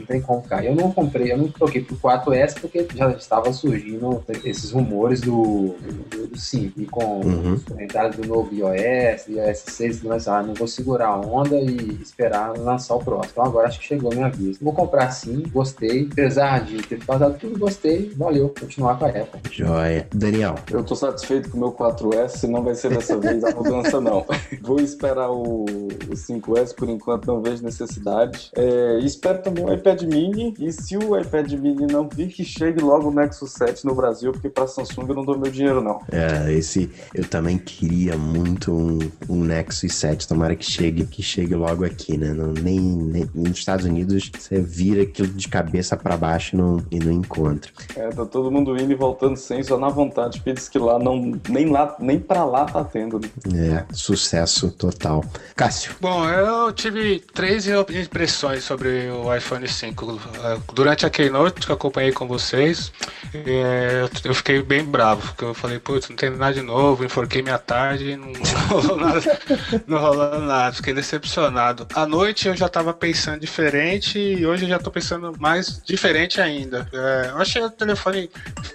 Não 0.00 0.06
tem 0.06 0.20
como 0.20 0.42
cair. 0.42 0.66
Eu 0.66 0.74
não 0.74 0.90
comprei, 0.92 1.32
eu 1.32 1.38
não 1.38 1.48
troquei 1.48 1.82
pro 1.82 1.96
4S 1.96 2.60
porque 2.60 2.86
já 2.94 3.10
estava 3.10 3.52
surgindo 3.52 4.22
esses 4.44 4.70
rumores 4.70 5.20
do, 5.20 5.74
do, 6.10 6.26
do 6.28 6.38
5 6.38 6.80
e 6.80 6.86
com 6.86 7.20
uhum. 7.20 7.54
os 7.54 7.64
comentários 7.64 8.16
do 8.16 8.26
novo 8.26 8.52
iOS, 8.54 9.28
iOS 9.28 9.58
6, 9.66 10.02
mas 10.02 10.28
ah, 10.28 10.42
não 10.42 10.54
vou 10.54 10.68
segurar 10.68 11.08
a 11.08 11.20
onda 11.20 11.56
e 11.56 11.98
esperar 12.02 12.56
lançar 12.56 12.94
o 12.94 12.98
próximo. 12.98 13.30
Então 13.32 13.44
agora 13.44 13.68
acho 13.68 13.78
que 13.78 13.86
chegou 13.86 14.12
a 14.12 14.14
minha 14.14 14.28
vez. 14.28 14.58
Vou 14.58 14.72
comprar 14.72 15.10
sim, 15.10 15.42
gostei. 15.52 16.08
Apesar 16.10 16.64
de 16.64 16.82
ter 16.82 16.98
vazado 17.04 17.36
tudo, 17.38 17.58
gostei. 17.58 18.12
Valeu, 18.16 18.52
continuar 18.58 18.98
com 18.98 19.04
a 19.04 19.08
Apple. 19.08 19.40
Joia. 19.50 20.06
Daniel. 20.14 20.54
Eu 20.70 20.84
tô 20.84 20.94
satisfeito 20.94 21.50
com 21.50 21.56
o 21.56 21.60
meu 21.60 21.72
4S, 21.72 22.48
não 22.48 22.62
vai 22.62 22.74
ser 22.74 22.90
dessa 22.90 23.18
vez 23.18 23.42
a 23.42 23.50
mudança, 23.50 24.00
não. 24.00 24.24
Vou 24.62 24.80
esperar 24.80 25.30
o, 25.30 25.64
o 25.64 26.14
5S, 26.14 26.74
por 26.74 26.88
enquanto 26.88 27.26
não 27.26 27.40
vejo 27.40 27.62
necessidade. 27.62 28.50
É, 28.54 28.98
e 29.00 29.06
espero 29.06 29.42
também 29.42 29.64
o 29.64 29.72
iPad 29.72 29.89
Mini 30.02 30.54
e 30.58 30.72
se 30.72 30.96
o 30.96 31.18
iPad 31.18 31.52
Mini 31.52 31.86
não 31.86 32.08
vir, 32.08 32.28
que 32.28 32.44
chegue 32.44 32.80
logo 32.80 33.08
o 33.08 33.14
Nexus 33.14 33.52
7 33.52 33.84
no 33.84 33.94
Brasil, 33.94 34.32
porque 34.32 34.48
para 34.48 34.66
Samsung 34.66 35.08
eu 35.08 35.14
não 35.14 35.24
dou 35.24 35.38
meu 35.38 35.50
dinheiro 35.50 35.80
não. 35.80 36.00
É, 36.10 36.52
esse 36.52 36.90
eu 37.14 37.24
também 37.24 37.58
queria 37.58 38.16
muito 38.16 38.72
um, 38.72 38.98
um 39.28 39.44
Nexus 39.44 39.94
7, 39.94 40.28
tomara 40.28 40.54
que 40.54 40.64
chegue, 40.64 41.04
que 41.06 41.22
chegue 41.22 41.54
logo 41.54 41.84
aqui, 41.84 42.16
né? 42.16 42.32
Não, 42.32 42.52
nem, 42.52 42.80
nem 42.80 43.30
nos 43.34 43.58
Estados 43.58 43.84
Unidos 43.84 44.30
você 44.36 44.60
vira 44.60 45.02
aquilo 45.02 45.28
de 45.28 45.48
cabeça 45.48 45.96
para 45.96 46.16
baixo 46.16 46.54
e 46.54 46.58
não, 46.58 46.84
e 46.90 46.98
não 46.98 47.12
encontra. 47.12 47.70
É, 47.96 48.08
tá 48.08 48.24
todo 48.24 48.50
mundo 48.50 48.76
indo 48.76 48.92
e 48.92 48.94
voltando 48.94 49.36
sem, 49.36 49.62
só 49.62 49.78
na 49.78 49.88
vontade, 49.88 50.38
porque 50.38 50.52
diz 50.52 50.68
que 50.68 50.78
lá 50.78 50.98
não, 50.98 51.38
nem 51.48 51.70
lá, 51.70 51.96
nem 51.98 52.18
para 52.18 52.44
lá 52.44 52.64
tá 52.64 52.84
tendo. 52.84 53.18
Né? 53.18 53.30
É, 53.88 53.94
sucesso 53.94 54.70
total. 54.70 55.24
Cássio. 55.56 55.94
Bom, 56.00 56.28
eu 56.28 56.72
tive 56.72 57.20
três 57.32 57.66
impressões 57.66 58.64
sobre 58.64 59.10
o 59.10 59.34
iPhone 59.34 59.66
5. 59.80 60.20
Durante 60.74 61.06
a 61.06 61.10
Keynote 61.10 61.66
que 61.66 61.70
eu 61.70 61.74
acompanhei 61.74 62.12
com 62.12 62.26
vocês, 62.26 62.92
é, 63.34 64.08
eu 64.24 64.34
fiquei 64.34 64.62
bem 64.62 64.84
bravo, 64.84 65.22
porque 65.28 65.44
eu 65.44 65.54
falei, 65.54 65.78
putz, 65.78 66.08
não 66.08 66.16
tem 66.16 66.30
nada 66.30 66.54
de 66.54 66.62
novo, 66.62 67.04
enforquei 67.04 67.42
minha 67.42 67.58
tarde, 67.58 68.16
não, 68.16 68.32
rolou 68.68 68.96
nada, 68.96 69.40
não 69.86 69.98
rolou 69.98 70.40
nada, 70.40 70.74
fiquei 70.74 70.92
decepcionado. 70.92 71.86
À 71.94 72.06
noite 72.06 72.48
eu 72.48 72.56
já 72.56 72.68
tava 72.68 72.92
pensando 72.92 73.40
diferente 73.40 74.18
e 74.18 74.46
hoje 74.46 74.64
eu 74.64 74.68
já 74.68 74.78
tô 74.78 74.90
pensando 74.90 75.34
mais 75.38 75.82
diferente 75.82 76.40
ainda. 76.40 76.86
É, 76.92 77.30
eu 77.30 77.38
achei 77.38 77.62
o 77.62 77.70
telefone, 77.70 78.30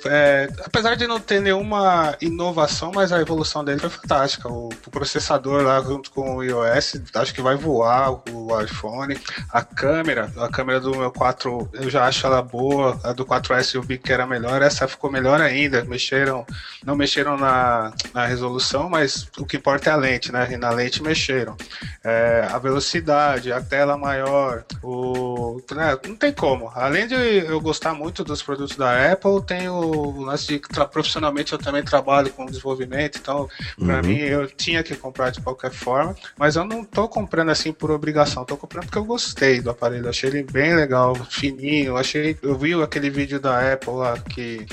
é, 0.06 0.50
apesar 0.66 0.96
de 0.96 1.06
não 1.06 1.20
ter 1.20 1.40
nenhuma 1.40 2.16
inovação, 2.20 2.92
mas 2.94 3.12
a 3.12 3.22
evolução 3.22 3.64
dele 3.64 3.80
foi 3.80 3.90
fantástica. 3.90 4.50
O, 4.50 4.70
o 4.70 4.92
processador 4.92 5.64
lá 5.64 5.82
junto 5.82 6.10
com 6.12 6.38
o 6.38 6.44
iOS, 6.44 7.02
acho 7.14 7.34
que 7.34 7.42
vai 7.42 7.56
voar 7.56 8.12
o 8.32 8.62
iPhone. 8.62 9.18
A 9.52 9.62
câmera, 9.62 10.32
a 10.38 10.48
câmera 10.48 10.80
do 10.86 10.98
meu 10.98 11.12
4 11.12 11.70
eu 11.74 11.90
já 11.90 12.06
acho 12.06 12.26
ela 12.26 12.42
boa, 12.42 13.00
a 13.04 13.12
do 13.12 13.26
4S 13.26 13.76
eu 13.76 13.82
vi 13.82 13.98
que 13.98 14.14
era 14.14 14.28
melhor, 14.28 14.62
essa 14.62 14.88
ficou 14.88 15.12
melhor 15.12 15.42
ainda. 15.42 15.84
Mexeram, 15.86 16.46
não 16.86 16.96
mexeram 16.96 17.38
na, 17.38 17.92
na 18.14 18.26
resolução, 18.26 18.90
mas 18.90 19.28
o 19.38 19.46
que 19.46 19.58
importa 19.58 19.90
é 19.90 19.94
a 19.94 19.96
lente, 19.96 20.32
né? 20.32 20.48
E 20.52 20.58
na 20.58 20.70
lente 20.70 21.02
mexeram. 21.02 21.58
É, 22.04 22.48
a 22.52 22.60
velocidade, 22.60 23.52
a 23.52 23.62
tela 23.62 23.98
maior, 23.98 24.64
o. 24.84 25.60
Né? 25.72 25.98
Não 26.08 26.16
tem 26.16 26.32
como. 26.32 26.72
Além 26.76 27.08
de 27.08 27.16
eu 27.16 27.60
gostar 27.60 27.94
muito 27.94 28.24
dos 28.24 28.44
produtos 28.44 28.76
da 28.76 29.12
Apple, 29.12 29.42
tem 29.46 29.68
o 29.68 30.22
lance 30.22 30.48
de 30.48 30.60
profissionalmente 30.92 31.54
eu 31.54 31.60
também 31.60 31.84
trabalho 31.84 32.32
com 32.32 32.46
desenvolvimento, 32.46 33.18
então 33.18 33.50
para 33.78 33.96
uhum. 33.96 34.02
mim 34.02 34.18
eu 34.18 34.48
tinha 34.48 34.84
que 34.84 34.96
comprar 34.96 35.32
de 35.32 35.42
qualquer 35.42 35.72
forma, 35.72 36.16
mas 36.38 36.56
eu 36.56 36.64
não 36.64 36.84
tô 36.84 37.08
comprando 37.08 37.50
assim 37.50 37.74
por 37.74 37.90
obrigação, 37.90 38.46
tô 38.46 38.56
comprando 38.56 38.86
porque 38.86 38.98
eu 38.98 39.06
gostei 39.06 39.62
do 39.62 39.70
aparelho, 39.70 40.10
achei 40.10 40.30
ele 40.30 40.44
bem 40.44 40.75
legal, 40.76 41.16
fininho. 41.16 41.98
Achei, 41.98 42.38
eu 42.42 42.58
vi 42.58 42.74
aquele 42.82 43.10
vídeo 43.10 43.40
da 43.40 43.74
Apple 43.74 43.94
lá 43.94 44.18
que 44.18 44.66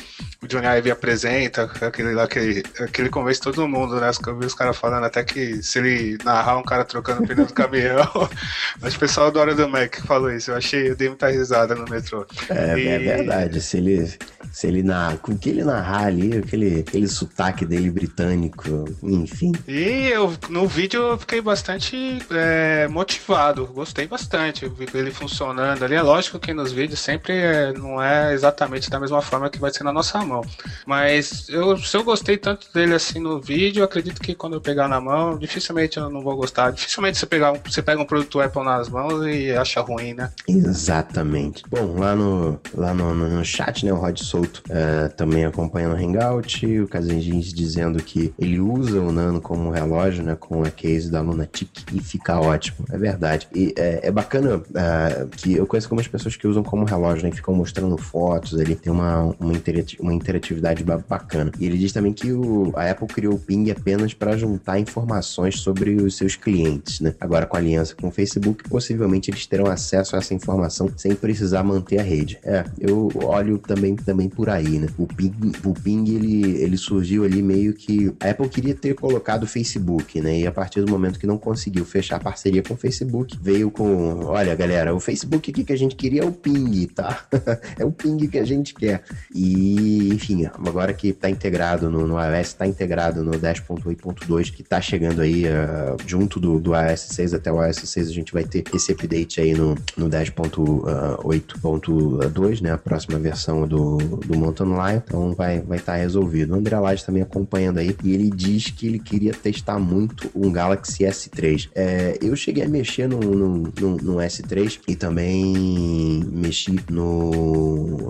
o 0.42 0.48
Johnny 0.48 0.66
Ive 0.66 0.90
apresenta, 0.90 1.70
aquele 1.80 2.12
lá, 2.14 2.24
aquele, 2.24 2.64
aquele 2.80 3.08
convence 3.08 3.40
todo 3.40 3.68
mundo, 3.68 4.00
né? 4.00 4.10
Eu 4.26 4.38
vi 4.38 4.46
os 4.46 4.54
caras 4.54 4.76
falando 4.76 5.04
até 5.04 5.22
que 5.22 5.62
se 5.62 5.78
ele 5.78 6.18
narrar 6.24 6.58
um 6.58 6.64
cara 6.64 6.84
trocando 6.84 7.26
pneu 7.26 7.46
do 7.46 7.54
caminhão. 7.54 8.28
Mas 8.80 8.96
o 8.96 8.98
pessoal 8.98 9.30
do 9.30 9.38
Hora 9.38 9.54
do 9.54 9.68
Mac 9.68 10.00
falou 10.04 10.32
isso. 10.32 10.50
Eu 10.50 10.56
achei, 10.56 10.90
eu 10.90 10.96
dei 10.96 11.08
muita 11.08 11.28
risada 11.28 11.76
no 11.76 11.84
metrô. 11.88 12.26
É, 12.48 12.76
e... 12.76 12.88
é 12.88 12.98
verdade. 12.98 13.60
Se 13.60 13.76
ele, 13.76 14.12
se 14.52 14.66
ele 14.66 14.82
narrar, 14.82 15.18
com 15.18 15.32
o 15.32 15.38
que 15.38 15.50
ele 15.50 15.62
narrar 15.62 16.06
ali, 16.06 16.36
aquele, 16.38 16.80
aquele 16.80 17.06
sotaque 17.06 17.64
dele 17.64 17.90
britânico, 17.90 18.84
enfim. 19.00 19.52
E 19.68 20.08
eu, 20.08 20.36
no 20.48 20.66
vídeo 20.66 21.02
eu 21.02 21.18
fiquei 21.18 21.40
bastante 21.40 22.18
é, 22.32 22.88
motivado, 22.88 23.66
gostei 23.68 24.08
bastante. 24.08 24.64
Eu 24.64 24.74
vi 24.74 24.86
ele 24.92 25.12
funcionando 25.12 25.84
ali. 25.84 25.91
É 25.94 26.02
lógico 26.02 26.38
que 26.38 26.52
nos 26.52 26.72
vídeos 26.72 27.00
sempre 27.00 27.34
é, 27.34 27.72
não 27.72 28.02
é 28.02 28.32
exatamente 28.32 28.90
da 28.90 29.00
mesma 29.00 29.20
forma 29.20 29.50
que 29.50 29.58
vai 29.58 29.72
ser 29.72 29.84
na 29.84 29.92
nossa 29.92 30.18
mão. 30.24 30.42
Mas 30.86 31.48
eu, 31.48 31.76
se 31.76 31.96
eu 31.96 32.04
gostei 32.04 32.36
tanto 32.36 32.72
dele 32.72 32.94
assim 32.94 33.18
no 33.18 33.40
vídeo, 33.40 33.84
acredito 33.84 34.20
que 34.20 34.34
quando 34.34 34.54
eu 34.54 34.60
pegar 34.60 34.88
na 34.88 35.00
mão, 35.00 35.38
dificilmente 35.38 35.98
eu 35.98 36.10
não 36.10 36.22
vou 36.22 36.36
gostar. 36.36 36.72
Dificilmente 36.72 37.18
você, 37.18 37.26
pegar 37.26 37.52
um, 37.52 37.58
você 37.64 37.82
pega 37.82 38.00
um 38.00 38.04
produto 38.04 38.40
Apple 38.40 38.64
nas 38.64 38.88
mãos 38.88 39.26
e 39.26 39.52
acha 39.52 39.80
ruim, 39.80 40.14
né? 40.14 40.30
Exatamente. 40.48 41.62
Bom, 41.68 41.98
lá 41.98 42.14
no, 42.14 42.60
lá 42.74 42.94
no, 42.94 43.14
no 43.14 43.44
chat, 43.44 43.84
né, 43.84 43.92
o 43.92 43.96
Rod 43.96 44.18
Souto 44.18 44.62
uh, 44.68 45.12
também 45.14 45.44
acompanhando 45.44 45.94
o 45.94 45.96
Hangout, 45.96 46.66
o 46.80 46.88
Casenjins 46.88 47.52
dizendo 47.52 48.02
que 48.02 48.32
ele 48.38 48.60
usa 48.60 49.00
o 49.00 49.12
Nano 49.12 49.40
como 49.40 49.70
relógio, 49.70 50.22
né, 50.22 50.36
com 50.38 50.62
a 50.62 50.70
case 50.70 51.10
da 51.10 51.20
Lunatic 51.20 51.70
e 51.92 52.00
fica 52.00 52.38
ótimo. 52.40 52.86
É 52.90 52.98
verdade. 52.98 53.48
E 53.54 53.74
é, 53.76 54.08
é 54.08 54.10
bacana 54.10 54.56
uh, 54.56 55.28
que 55.36 55.54
eu 55.54 55.66
conheço 55.66 55.81
algumas 55.86 56.08
pessoas 56.08 56.36
que 56.36 56.46
usam 56.46 56.62
como 56.62 56.84
relógio, 56.84 57.24
né? 57.24 57.32
Ficam 57.32 57.54
mostrando 57.54 57.96
fotos, 57.96 58.60
ele 58.60 58.74
tem 58.74 58.92
uma, 58.92 59.34
uma, 59.38 59.52
uma 60.00 60.14
interatividade 60.14 60.84
bacana. 60.84 61.52
E 61.58 61.66
ele 61.66 61.78
diz 61.78 61.92
também 61.92 62.12
que 62.12 62.32
o, 62.32 62.72
a 62.74 62.90
Apple 62.90 63.06
criou 63.06 63.34
o 63.34 63.38
Ping 63.38 63.70
apenas 63.70 64.14
para 64.14 64.36
juntar 64.36 64.78
informações 64.78 65.60
sobre 65.60 65.94
os 65.96 66.16
seus 66.16 66.36
clientes, 66.36 67.00
né? 67.00 67.14
Agora, 67.20 67.46
com 67.46 67.56
a 67.56 67.60
aliança 67.60 67.94
com 67.94 68.08
o 68.08 68.10
Facebook, 68.10 68.68
possivelmente 68.68 69.30
eles 69.30 69.46
terão 69.46 69.66
acesso 69.66 70.16
a 70.16 70.18
essa 70.18 70.34
informação 70.34 70.90
sem 70.96 71.14
precisar 71.14 71.62
manter 71.62 71.98
a 71.98 72.02
rede. 72.02 72.38
É, 72.42 72.64
eu 72.78 73.08
olho 73.24 73.58
também, 73.58 73.96
também 73.96 74.28
por 74.28 74.48
aí, 74.48 74.78
né? 74.78 74.88
O 74.98 75.06
Ping, 75.06 75.52
o 75.64 75.74
Ping 75.74 76.14
ele, 76.14 76.62
ele 76.62 76.76
surgiu 76.76 77.24
ali 77.24 77.42
meio 77.42 77.74
que. 77.74 78.12
A 78.20 78.30
Apple 78.30 78.48
queria 78.48 78.74
ter 78.74 78.94
colocado 78.94 79.44
o 79.44 79.46
Facebook, 79.46 80.20
né? 80.20 80.40
E 80.40 80.46
a 80.46 80.52
partir 80.52 80.82
do 80.82 80.90
momento 80.90 81.18
que 81.18 81.26
não 81.26 81.38
conseguiu 81.38 81.84
fechar 81.84 82.18
parceria 82.20 82.62
com 82.62 82.74
o 82.74 82.76
Facebook, 82.76 83.38
veio 83.40 83.70
com: 83.70 84.24
olha, 84.24 84.54
galera, 84.54 84.94
o 84.94 85.00
Facebook 85.00 85.50
aqui 85.50 85.64
que 85.72 85.74
a 85.74 85.78
gente 85.78 85.96
queria 85.96 86.22
é 86.22 86.24
o 86.24 86.32
Ping, 86.32 86.86
tá? 86.86 87.24
é 87.78 87.84
o 87.84 87.90
Ping 87.90 88.28
que 88.28 88.38
a 88.38 88.44
gente 88.44 88.72
quer. 88.74 89.02
E, 89.34 90.10
enfim, 90.12 90.46
agora 90.46 90.92
que 90.92 91.12
tá 91.12 91.28
integrado 91.30 91.90
no, 91.90 92.06
no 92.06 92.14
iOS, 92.20 92.52
tá 92.52 92.64
integrado 92.66 93.24
no 93.24 93.32
10.8.2, 93.32 94.52
que 94.52 94.62
tá 94.62 94.78
chegando 94.80 95.22
aí 95.22 95.46
uh, 95.46 95.96
junto 96.06 96.38
do, 96.38 96.60
do 96.60 96.72
iOS 96.74 97.00
6 97.00 97.34
até 97.34 97.50
o 97.50 97.60
iOS 97.64 97.76
6, 97.76 98.08
a 98.08 98.12
gente 98.12 98.32
vai 98.32 98.44
ter 98.44 98.62
esse 98.74 98.92
update 98.92 99.40
aí 99.40 99.54
no, 99.54 99.74
no 99.96 100.10
10.8.2, 100.10 102.60
né? 102.60 102.72
A 102.72 102.78
próxima 102.78 103.18
versão 103.18 103.66
do, 103.66 103.96
do 103.96 104.36
Mountain 104.36 104.68
Lion. 104.68 105.00
Então 105.04 105.32
vai 105.32 105.56
estar 105.56 105.68
vai 105.68 105.78
tá 105.78 105.96
resolvido. 105.96 106.52
O 106.52 106.56
André 106.56 106.78
Lage 106.78 107.02
também 107.04 107.22
acompanhando 107.22 107.78
aí 107.78 107.96
e 108.04 108.12
ele 108.12 108.30
diz 108.30 108.70
que 108.70 108.86
ele 108.86 108.98
queria 108.98 109.32
testar 109.32 109.78
muito 109.78 110.30
um 110.34 110.52
Galaxy 110.52 111.04
S3. 111.04 111.70
É, 111.74 112.18
eu 112.20 112.36
cheguei 112.36 112.64
a 112.64 112.68
mexer 112.68 113.08
no, 113.08 113.18
no, 113.18 113.72
no, 113.80 113.96
no 113.96 114.16
S3 114.16 114.78
e 114.86 114.94
também 114.94 115.61
mexi 115.62 116.78
no, 116.90 117.30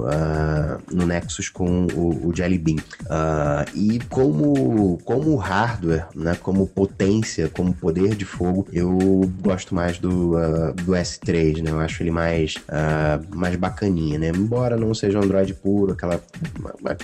uh, 0.02 0.78
no 0.92 1.06
Nexus 1.06 1.48
com 1.48 1.86
o, 1.94 2.28
o 2.28 2.34
Jelly 2.34 2.58
Bean. 2.58 2.76
Uh, 3.02 3.64
e 3.74 4.00
como, 4.08 4.98
como 5.04 5.36
hardware, 5.36 6.06
né, 6.14 6.36
como 6.42 6.66
potência, 6.66 7.48
como 7.48 7.72
poder 7.74 8.14
de 8.14 8.24
fogo, 8.24 8.66
eu 8.72 8.98
gosto 9.40 9.74
mais 9.74 9.98
do, 9.98 10.36
uh, 10.36 10.72
do 10.84 10.92
S3, 10.92 11.62
né? 11.62 11.70
Eu 11.70 11.80
acho 11.80 12.02
ele 12.02 12.10
mais, 12.10 12.54
mais 13.34 13.56
bacaninha, 13.56 14.18
né? 14.18 14.28
Embora 14.28 14.76
não 14.76 14.94
seja 14.94 15.18
um 15.18 15.22
Android 15.22 15.54
puro, 15.54 15.92
aquela, 15.92 16.20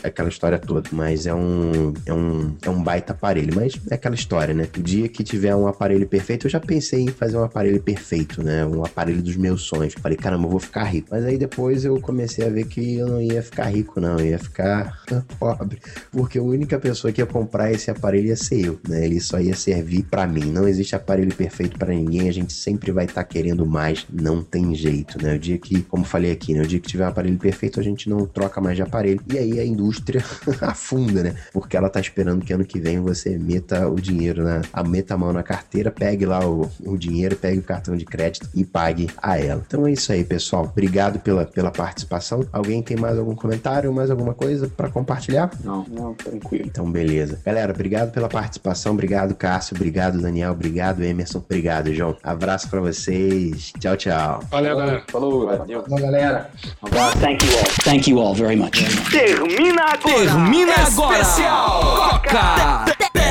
aquela 0.02 0.28
história 0.28 0.58
toda, 0.58 0.88
mas 0.92 1.26
é 1.26 1.34
um, 1.34 1.92
é 2.06 2.12
um, 2.12 2.56
é 2.62 2.70
um 2.70 2.82
baita 2.82 3.12
aparelho. 3.12 3.54
Mas 3.54 3.78
é 3.90 3.94
aquela 3.94 4.14
história, 4.14 4.54
né? 4.54 4.68
O 4.76 4.82
dia 4.82 5.08
que 5.08 5.22
tiver 5.22 5.54
um 5.54 5.66
aparelho 5.66 6.06
perfeito, 6.06 6.46
eu 6.46 6.50
já 6.50 6.60
pensei 6.60 7.02
em 7.02 7.08
fazer 7.08 7.36
um 7.36 7.44
aparelho 7.44 7.80
perfeito, 7.82 8.42
né? 8.42 8.64
Um 8.66 8.84
aparelho 8.84 9.22
dos 9.22 9.36
meus 9.36 9.62
sonhos. 9.62 9.94
Falei, 9.94 10.16
caramba, 10.38 10.46
eu 10.46 10.50
vou 10.50 10.60
ficar 10.60 10.84
rico. 10.84 11.08
Mas 11.10 11.24
aí 11.24 11.36
depois 11.36 11.84
eu 11.84 12.00
comecei 12.00 12.46
a 12.46 12.48
ver 12.48 12.66
que 12.66 12.96
eu 12.96 13.08
não 13.08 13.20
ia 13.20 13.42
ficar 13.42 13.64
rico, 13.64 14.00
não. 14.00 14.18
Eu 14.18 14.26
ia 14.26 14.38
ficar 14.38 15.02
pobre. 15.38 15.80
Porque 16.12 16.38
a 16.38 16.42
única 16.42 16.78
pessoa 16.78 17.12
que 17.12 17.20
ia 17.20 17.26
comprar 17.26 17.72
esse 17.72 17.90
aparelho 17.90 18.28
ia 18.28 18.36
ser 18.36 18.66
eu, 18.66 18.80
né? 18.88 19.04
Ele 19.04 19.20
só 19.20 19.40
ia 19.40 19.54
servir 19.54 20.04
para 20.04 20.26
mim. 20.26 20.44
Não 20.44 20.68
existe 20.68 20.94
aparelho 20.94 21.34
perfeito 21.34 21.78
para 21.78 21.92
ninguém. 21.92 22.28
A 22.28 22.32
gente 22.32 22.52
sempre 22.52 22.92
vai 22.92 23.04
estar 23.04 23.22
tá 23.22 23.28
querendo 23.28 23.66
mais. 23.66 24.06
Não 24.10 24.42
tem 24.42 24.74
jeito, 24.74 25.22
né? 25.22 25.34
O 25.34 25.38
dia 25.38 25.58
que, 25.58 25.82
como 25.82 26.04
falei 26.04 26.30
aqui, 26.30 26.54
né? 26.54 26.62
O 26.62 26.66
dia 26.66 26.78
que 26.78 26.88
tiver 26.88 27.04
um 27.04 27.08
aparelho 27.08 27.38
perfeito, 27.38 27.80
a 27.80 27.82
gente 27.82 28.08
não 28.08 28.26
troca 28.26 28.60
mais 28.60 28.76
de 28.76 28.82
aparelho. 28.82 29.20
E 29.32 29.36
aí 29.36 29.58
a 29.58 29.64
indústria 29.64 30.22
afunda, 30.62 31.22
né? 31.22 31.34
Porque 31.52 31.76
ela 31.76 31.90
tá 31.90 32.00
esperando 32.00 32.44
que 32.44 32.52
ano 32.52 32.64
que 32.64 32.80
vem 32.80 33.00
você 33.00 33.38
meta 33.38 33.88
o 33.88 33.96
dinheiro 33.96 34.42
na. 34.44 34.62
A 34.72 34.84
meta 34.84 35.14
a 35.14 35.16
mão 35.16 35.32
na 35.32 35.42
carteira, 35.42 35.90
pegue 35.90 36.26
lá 36.26 36.46
o, 36.46 36.70
o 36.84 36.96
dinheiro, 36.96 37.34
pegue 37.34 37.58
o 37.58 37.62
cartão 37.62 37.96
de 37.96 38.04
crédito 38.04 38.48
e 38.54 38.64
pague 38.64 39.08
a 39.22 39.38
ela. 39.38 39.62
Então 39.66 39.86
é 39.86 39.92
isso 39.92 40.12
aí, 40.12 40.24
pessoal. 40.28 40.64
Obrigado 40.64 41.18
pela, 41.18 41.44
pela 41.46 41.70
participação. 41.70 42.44
Alguém 42.52 42.82
tem 42.82 42.96
mais 42.96 43.18
algum 43.18 43.34
comentário, 43.34 43.92
mais 43.92 44.10
alguma 44.10 44.34
coisa 44.34 44.68
para 44.68 44.90
compartilhar? 44.90 45.50
Não, 45.64 45.84
não, 45.88 46.14
tranquilo. 46.14 46.64
Então, 46.66 46.90
beleza. 46.90 47.40
Galera, 47.44 47.72
obrigado 47.72 48.12
pela 48.12 48.28
participação. 48.28 48.92
Obrigado, 48.92 49.34
Cássio. 49.34 49.74
Obrigado, 49.76 50.20
Daniel. 50.20 50.52
Obrigado, 50.52 51.02
Emerson. 51.02 51.38
Obrigado, 51.38 51.92
João. 51.94 52.16
Abraço 52.22 52.68
para 52.68 52.80
vocês. 52.80 53.72
Tchau, 53.78 53.96
tchau. 53.96 54.40
Valeu, 54.50 54.76
galera. 54.76 55.02
Falou, 55.08 55.46
valeu. 55.46 55.82
Falou, 55.82 56.00
galera. 56.00 56.50
Um 56.82 56.86
abraço. 56.86 57.18
Thank 57.18 57.44
you 57.46 57.58
all. 57.58 57.64
Thank 57.84 58.10
you 58.10 58.20
all 58.20 58.34
very 58.34 58.56
much. 58.56 58.84
Termina 59.10 59.82
agora. 59.82 60.14
Termina 60.14 60.74
agora. 60.86 61.20
Especial 61.20 61.88
Coca. 62.22 63.27